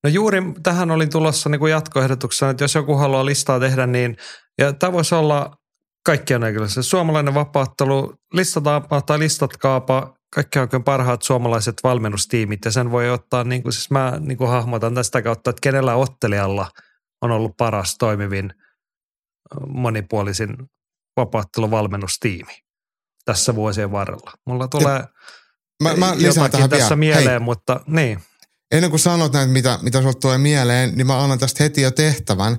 No 0.03 0.09
juuri 0.09 0.41
tähän 0.63 0.91
olin 0.91 1.09
tulossa 1.09 1.49
niin 1.49 1.59
kuin 1.59 1.71
jatkoehdotuksena, 1.71 2.51
että 2.51 2.63
jos 2.63 2.75
joku 2.75 2.95
haluaa 2.95 3.25
listaa 3.25 3.59
tehdä, 3.59 3.87
niin 3.87 4.17
ja 4.57 4.73
tämä 4.73 4.93
voisi 4.93 5.15
olla 5.15 5.57
kaikkien 6.05 6.41
näköistä. 6.41 6.81
Suomalainen 6.81 7.33
vapaattelu, 7.33 8.13
listataapa 8.33 9.01
tai 9.01 9.19
listatkaapa 9.19 10.17
kaikki 10.35 10.59
oikein 10.59 10.83
parhaat 10.83 11.21
suomalaiset 11.21 11.75
valmennustiimit 11.83 12.65
ja 12.65 12.71
sen 12.71 12.91
voi 12.91 13.09
ottaa, 13.09 13.43
niin 13.43 13.63
kuin, 13.63 13.73
siis 13.73 13.91
mä 13.91 14.13
niin 14.19 14.37
kuin 14.37 14.49
hahmotan 14.49 14.95
tästä 14.95 15.21
kautta, 15.21 15.49
että 15.49 15.61
kenellä 15.61 15.95
ottelijalla 15.95 16.71
on 17.21 17.31
ollut 17.31 17.57
paras 17.57 17.95
toimivin 17.99 18.53
monipuolisin 19.67 20.55
vapaatteluvalmennustiimi 21.17 22.66
tässä 23.27 23.55
vuosien 23.55 23.91
varrella. 23.91 24.31
Mulla 24.45 24.67
tulee 24.67 25.03
mä, 25.83 25.95
mä 25.95 26.13
lisään 26.17 26.51
tähän 26.51 26.69
tässä 26.69 26.85
vielä. 26.85 26.95
mieleen, 26.95 27.29
Hei, 27.29 27.39
mutta 27.39 27.79
niin. 27.87 28.19
Ennen 28.71 28.89
kuin 28.89 28.99
sanot 28.99 29.33
näitä, 29.33 29.51
mitä, 29.51 29.79
mitä 29.81 29.97
sinulle 29.97 30.19
tulee 30.21 30.37
mieleen, 30.37 30.91
niin 30.95 31.07
mä 31.07 31.23
annan 31.23 31.39
tästä 31.39 31.63
heti 31.63 31.81
jo 31.81 31.91
tehtävän, 31.91 32.57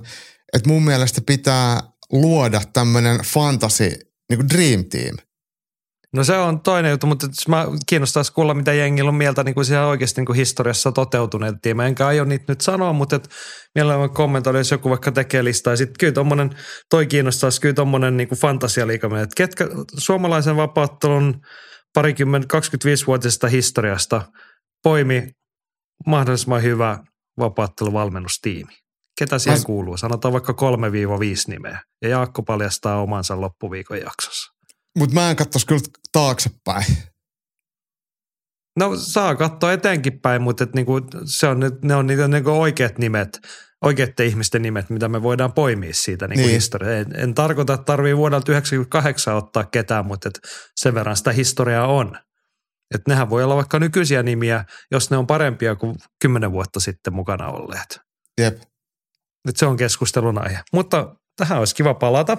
että 0.53 0.69
mun 0.69 0.83
mielestä 0.83 1.21
pitää 1.25 1.83
luoda 2.11 2.61
tämmöinen 2.73 3.19
fantasy, 3.19 3.89
niin 4.29 4.37
kuin 4.37 4.49
dream 4.49 4.85
team– 4.85 5.17
No 6.13 6.23
se 6.23 6.37
on 6.37 6.61
toinen 6.61 6.91
juttu, 6.91 7.07
mutta 7.07 7.27
mä 7.47 7.65
kiinnostaisi 7.85 8.33
kuulla, 8.33 8.53
mitä 8.53 8.73
jengillä 8.73 9.09
on 9.09 9.15
mieltä 9.15 9.43
niin 9.43 9.55
kuin 9.55 9.65
siellä 9.65 9.87
oikeasti 9.87 10.21
niin 10.21 10.25
kuin 10.25 10.35
historiassa 10.35 10.91
toteutuneet 10.91 11.55
tiimejä. 11.61 11.87
Enkä 11.87 12.07
aio 12.07 12.25
niitä 12.25 12.45
nyt 12.47 12.61
sanoa, 12.61 12.93
mutta 12.93 13.15
et 13.15 13.29
mielellään 13.75 14.09
kommentoida, 14.09 14.57
jos 14.57 14.71
joku 14.71 14.89
vaikka 14.89 15.11
tekee 15.11 15.43
listaa. 15.43 15.75
Sitten 15.75 15.95
kyllä 15.99 16.13
tommonen, 16.13 16.49
toi 16.89 17.07
kiinnostaisi 17.07 17.61
kyllä 17.61 17.73
tuommoinen 17.73 18.17
niin 18.17 18.29
fantasialiikamme, 18.29 19.21
että 19.21 19.33
ketkä 19.37 19.67
suomalaisen 19.97 20.57
vapauttelun 20.57 21.41
parikymmentä, 21.93 22.57
25-vuotisesta 22.57 23.47
historiasta 23.47 24.21
poimi 24.83 25.27
mahdollisimman 26.05 26.63
hyvä 26.63 26.99
vapautteluvalmennustiimi. 27.39 28.73
Ketä 29.19 29.39
siihen 29.39 29.59
Mä... 29.59 29.65
kuuluu? 29.65 29.97
Sanotaan 29.97 30.33
vaikka 30.33 30.53
3-5 30.53 30.55
nimeä. 31.47 31.81
Ja 32.01 32.09
Jaakko 32.09 32.43
paljastaa 32.43 33.01
omansa 33.01 33.41
loppuviikon 33.41 33.97
jaksossa. 33.97 34.58
Mutta 34.97 35.13
mä 35.13 35.29
en 35.29 35.35
katsoisi 35.35 35.67
kyllä 35.67 35.81
taaksepäin. 36.11 36.85
No 38.79 38.95
saa 38.95 39.35
katsoa 39.35 39.73
eteenkin 39.73 40.21
päin, 40.21 40.41
mutta 40.41 40.63
et 40.63 40.73
niinku, 40.73 41.01
se 41.25 41.47
on, 41.47 41.59
ne 41.83 41.95
on 41.95 42.07
niitä 42.07 42.27
niinku 42.27 42.49
oikeat 42.49 42.97
nimet, 42.97 43.39
oikeiden 43.85 44.25
ihmisten 44.25 44.61
nimet, 44.61 44.89
mitä 44.89 45.09
me 45.09 45.23
voidaan 45.23 45.53
poimia 45.53 45.93
siitä 45.93 46.27
niinku 46.27 46.47
niin. 46.47 46.53
historiaa. 46.53 46.95
En, 46.95 47.07
en 47.15 47.33
tarkoita, 47.33 47.73
että 47.73 47.85
tarvii 47.85 48.17
vuodelta 48.17 48.45
1998 48.45 49.35
ottaa 49.35 49.63
ketään, 49.63 50.05
mutta 50.05 50.29
et 50.29 50.39
sen 50.75 50.93
verran 50.93 51.17
sitä 51.17 51.31
historiaa 51.31 51.87
on. 51.87 52.17
Et 52.95 53.01
nehän 53.07 53.29
voi 53.29 53.43
olla 53.43 53.55
vaikka 53.55 53.79
nykyisiä 53.79 54.23
nimiä, 54.23 54.65
jos 54.91 55.11
ne 55.11 55.17
on 55.17 55.27
parempia 55.27 55.75
kuin 55.75 55.95
kymmenen 56.21 56.51
vuotta 56.51 56.79
sitten 56.79 57.13
mukana 57.13 57.47
olleet. 57.47 57.99
Jep. 58.41 58.61
Nyt 59.45 59.57
se 59.57 59.65
on 59.65 59.77
keskustelun 59.77 60.37
aihe. 60.37 60.59
Mutta 60.73 61.15
tähän 61.39 61.59
olisi 61.59 61.75
kiva 61.75 61.93
palata. 61.93 62.37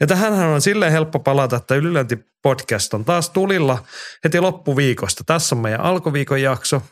Ja 0.00 0.06
tähän 0.06 0.32
on 0.32 0.60
silleen 0.60 0.92
helppo 0.92 1.18
palata, 1.18 1.56
että 1.56 1.74
Ylilönti 1.74 2.18
podcast 2.42 2.94
on 2.94 3.04
taas 3.04 3.30
tulilla 3.30 3.78
heti 4.24 4.40
loppuviikosta. 4.40 5.24
Tässä 5.26 5.54
on 5.54 5.60
meidän 5.62 5.80
alkuviikon 5.80 6.42
jakso. 6.42 6.82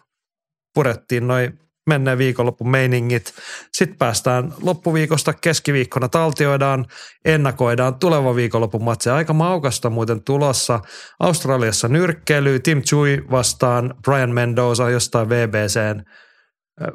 Purettiin 0.75 1.27
noin 1.27 1.59
menneen 1.87 2.19
viikonloppun 2.19 2.71
meiningit. 2.71 3.35
Sitten 3.73 3.99
päästään 3.99 4.53
loppuviikosta 4.63 5.33
keskiviikkona 5.33 6.09
taltioidaan, 6.09 6.87
ennakoidaan 7.25 7.95
tuleva 7.95 8.37
viikonlopun 8.37 8.85
matse. 8.85 9.11
Aika 9.11 9.33
maukasta 9.33 9.91
muuten 9.91 10.23
tulossa. 10.23 10.81
Australiassa 11.21 11.89
nyrkkeily, 11.89 12.59
Tim 12.59 12.83
Chui 12.83 13.25
vastaan 13.31 13.95
Brian 14.03 14.31
Mendoza 14.31 14.91
jostain 14.91 15.29
VBCn 15.29 16.03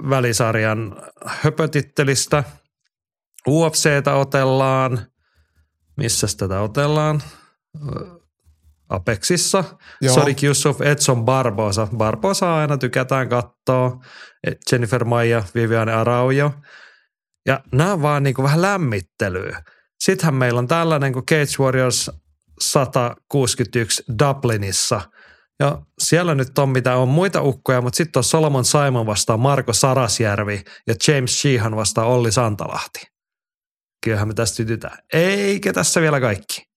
välisarjan 0.09 0.95
höpötittelistä– 1.25 2.43
UFCtä 3.47 4.13
otellaan. 4.13 4.99
Missä 5.97 6.27
tätä 6.37 6.61
otellaan? 6.61 7.21
Apexissa. 8.89 9.63
Joo. 10.01 10.15
Sodik 10.15 10.43
Yusuf, 10.43 10.81
Edson 10.81 11.25
Barbosa. 11.25 11.87
Barbosa 11.97 12.57
aina 12.57 12.77
tykätään 12.77 13.29
katsoa. 13.29 13.99
Jennifer 14.71 15.05
Maija, 15.05 15.43
Viviane 15.55 15.93
Araujo. 15.93 16.51
Ja 17.45 17.63
nämä 17.71 17.93
on 17.93 18.01
vaan 18.01 18.23
niin 18.23 18.35
kuin 18.35 18.43
vähän 18.43 18.61
lämmittelyä. 18.61 19.63
Sittenhän 19.99 20.35
meillä 20.35 20.59
on 20.59 20.67
tällainen 20.67 21.13
kuin 21.13 21.25
Cage 21.25 21.63
Warriors 21.63 22.11
161 22.59 24.03
Dublinissa. 24.19 25.01
Ja 25.59 25.81
siellä 25.99 26.35
nyt 26.35 26.57
on 26.59 26.69
mitä 26.69 26.95
on 26.95 27.07
muita 27.07 27.41
ukkoja, 27.41 27.81
mutta 27.81 27.97
sitten 27.97 28.19
on 28.19 28.23
Solomon 28.23 28.65
Simon 28.65 29.05
vastaan 29.05 29.39
Marko 29.39 29.73
Sarasjärvi 29.73 30.63
ja 30.87 30.95
James 31.07 31.41
Sheehan 31.41 31.75
vastaan 31.75 32.07
Olli 32.07 32.31
Santalahti 32.31 33.10
kyllähän 34.03 34.27
me 34.27 34.33
tästä 34.33 34.55
sytytään. 34.55 34.97
Eikä 35.13 35.73
tässä 35.73 36.01
vielä 36.01 36.19
kaikki. 36.19 36.71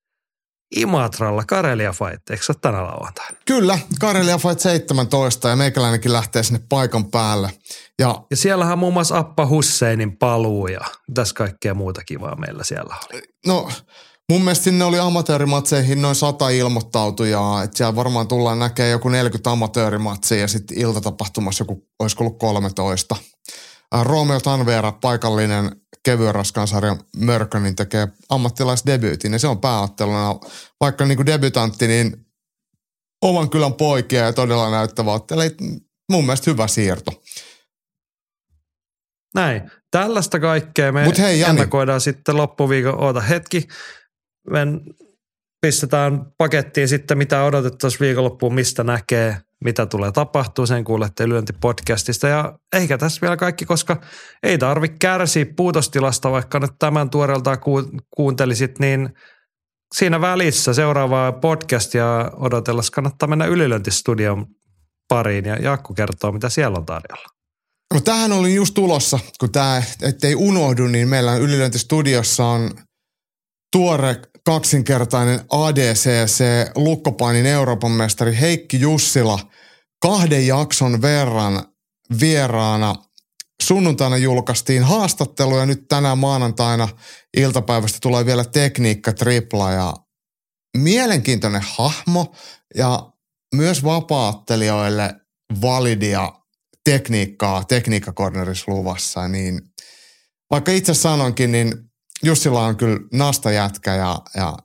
Imatralla 0.76 1.44
Karelia 1.44 1.92
Fight, 1.92 2.30
eikö 2.30 2.44
se 2.44 2.52
ole 2.52 2.59
tänä 2.60 2.82
lauantaina? 2.82 3.36
Kyllä, 3.46 3.78
Karelia 4.01 4.38
Fight 4.38 4.60
17 4.60 5.48
ja 5.48 5.56
meikäläinenkin 5.56 6.12
lähtee 6.12 6.42
sinne 6.42 6.60
paikan 6.68 7.10
päälle. 7.10 7.51
Ja, 7.98 8.24
ja 8.30 8.36
siellähän 8.36 8.78
muun 8.78 8.92
muassa 8.92 9.18
Appa 9.18 9.46
Husseinin 9.46 10.16
paluu 10.16 10.66
ja 10.66 10.80
tässä 11.14 11.34
kaikkea 11.34 11.74
muuta 11.74 12.05
kivaa 12.05 12.36
meillä 12.36 12.64
siellä 12.64 12.96
oli. 13.12 13.22
No 13.46 13.68
mun 14.32 14.42
mielestä 14.42 14.64
sinne 14.64 14.84
oli 14.84 14.98
amatöörimatseihin 14.98 16.02
noin 16.02 16.14
sata 16.14 16.48
ilmoittautujaa, 16.48 17.62
että 17.62 17.76
siellä 17.76 17.96
varmaan 17.96 18.28
tullaan 18.28 18.59
näkemään 18.59 18.90
joku 18.90 19.09
40 19.09 19.51
amatöörimatsia 19.51 20.38
ja 20.38 20.48
sitten 20.48 20.78
iltatapahtumassa 20.78 21.62
joku, 21.62 21.88
olisiko 21.98 22.24
ollut 22.24 22.38
13. 22.38 23.16
Romeo 24.02 24.40
Tanvera, 24.40 24.92
paikallinen 24.92 25.76
kevyen 26.05 26.35
raskaan 26.35 26.68
sarjan 26.68 27.01
mörkö, 27.16 27.60
niin 27.60 27.76
tekee 27.76 28.09
ammattilaisdebyytin 28.28 29.32
ja 29.32 29.39
se 29.39 29.47
on 29.47 29.60
pääotteluna. 29.60 30.35
Vaikka 30.81 31.05
niin 31.05 31.16
kuin 31.16 31.26
debytantti, 31.26 31.86
niin 31.86 32.26
oman 33.22 33.51
kylän 33.51 33.74
poikia 33.74 34.24
ja 34.24 34.32
todella 34.32 34.70
näyttävä 34.70 35.12
ottelu. 35.12 35.40
Mun 36.10 36.24
mielestä 36.24 36.51
hyvä 36.51 36.66
siirto. 36.66 37.22
Näin. 39.35 39.70
Tällaista 39.90 40.40
kaikkea 40.40 40.93
me 40.93 41.05
Mut 41.05 41.18
hei, 41.18 41.40
Jani. 41.40 41.51
ennakoidaan 41.51 42.01
sitten 42.01 42.36
loppuviikon. 42.36 43.01
Oota 43.01 43.20
hetki. 43.20 43.68
Me 44.51 44.60
pistetään 45.60 46.32
pakettiin 46.39 46.89
sitten, 46.89 47.18
mitä 47.18 47.44
odotettaisiin 47.44 48.01
viikonloppuun, 48.01 48.55
mistä 48.55 48.85
näkee– 48.85 49.36
mitä 49.64 49.86
tulee 49.86 50.12
tapahtuu, 50.12 50.66
sen 50.66 50.84
kuulette 50.84 51.28
lyöntipodcastista. 51.28 52.28
Ja 52.28 52.58
eikä 52.76 52.98
tässä 52.98 53.20
vielä 53.20 53.36
kaikki, 53.36 53.64
koska 53.64 54.00
ei 54.42 54.58
tarvi 54.58 54.88
kärsiä 54.88 55.46
puutostilasta, 55.56 56.30
vaikka 56.30 56.58
nyt 56.58 56.72
tämän 56.78 57.10
tuoreelta 57.10 57.56
ku- 57.56 57.90
kuuntelisit, 58.16 58.78
niin 58.78 59.14
siinä 59.94 60.20
välissä 60.20 60.74
seuraavaa 60.74 61.32
podcastia 61.32 62.30
odotellessa 62.36 62.92
kannattaa 62.92 63.28
mennä 63.28 63.46
ylilöintistudion 63.46 64.46
pariin 65.08 65.44
ja 65.44 65.56
Jaakko 65.56 65.94
kertoo, 65.94 66.32
mitä 66.32 66.48
siellä 66.48 66.78
on 66.78 66.86
tarjolla. 66.86 67.28
No 67.94 68.00
tähän 68.00 68.32
oli 68.32 68.54
just 68.54 68.74
tulossa, 68.74 69.18
kun 69.40 69.52
tämä, 69.52 69.82
ettei 70.02 70.34
unohdu, 70.34 70.86
niin 70.86 71.08
meillä 71.08 71.36
ylilöintistudiossa 71.36 72.44
on 72.44 72.70
tuore 73.72 74.16
kaksinkertainen 74.44 75.40
ADCC 75.50 76.44
Lukkopainin 76.74 77.46
Euroopan 77.46 77.90
mestari 77.90 78.40
Heikki 78.40 78.80
Jussila 78.80 79.38
kahden 80.02 80.46
jakson 80.46 81.02
verran 81.02 81.64
vieraana. 82.20 82.94
Sunnuntaina 83.62 84.16
julkaistiin 84.16 84.82
haastattelu 84.82 85.56
ja 85.58 85.66
nyt 85.66 85.88
tänään 85.88 86.18
maanantaina 86.18 86.88
iltapäivästä 87.36 87.98
tulee 88.02 88.26
vielä 88.26 88.44
tekniikka 88.44 89.12
tripla 89.12 89.72
ja 89.72 89.94
mielenkiintoinen 90.76 91.64
hahmo 91.76 92.34
ja 92.74 93.12
myös 93.54 93.84
vapaattelijoille 93.84 95.14
validia 95.60 96.32
tekniikkaa 96.84 97.64
tekniikkakornerissa 97.64 98.72
luvassa, 98.72 99.28
niin 99.28 99.60
vaikka 100.50 100.72
itse 100.72 100.94
sanoinkin, 100.94 101.52
niin 101.52 101.72
Jussilla 102.22 102.64
on 102.64 102.76
kyllä 102.76 103.00
nasta 103.12 103.50
jätkä 103.50 103.94
ja, 103.94 104.18
ja 104.36 104.56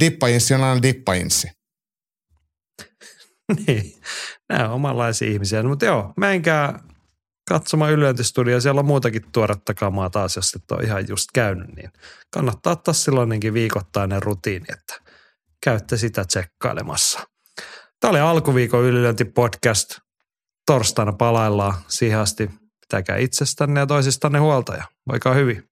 dippajinssi 0.00 0.54
on 0.54 0.64
aina 0.64 0.82
dippajinssi. 0.82 1.48
niin, 3.66 3.92
nämä 4.48 4.68
on 4.68 4.74
omanlaisia 4.74 5.30
ihmisiä. 5.30 5.62
Mutta 5.62 5.84
joo, 5.84 6.12
menkää 6.16 6.78
katsomaan 7.48 7.92
yliointistudio. 7.92 8.60
Siellä 8.60 8.78
on 8.78 8.86
muutakin 8.86 9.22
tuoretta 9.32 9.74
kamaa 9.74 10.10
taas, 10.10 10.36
jos 10.36 10.54
et 10.54 10.70
ole 10.70 10.82
ihan 10.82 11.08
just 11.08 11.26
käynyt. 11.34 11.76
Niin 11.76 11.90
kannattaa 12.30 12.72
ottaa 12.72 12.94
silloinkin 12.94 13.54
viikoittainen 13.54 14.22
rutiini, 14.22 14.66
että 14.72 15.00
käytte 15.64 15.96
sitä 15.96 16.24
tsekkailemassa. 16.24 17.20
Tämä 18.00 18.10
oli 18.10 18.20
alkuviikon 18.20 18.84
ylilöintipodcast. 18.84 19.98
Torstaina 20.66 21.12
palaillaan. 21.12 21.74
Siihen 21.88 22.18
asti 22.18 22.50
pitäkää 22.80 23.16
itsestänne 23.16 23.80
ja 23.80 23.86
toisistanne 23.86 24.38
huolta 24.38 24.74
ja 24.74 24.84
voikaa 25.08 25.34
hyvin. 25.34 25.68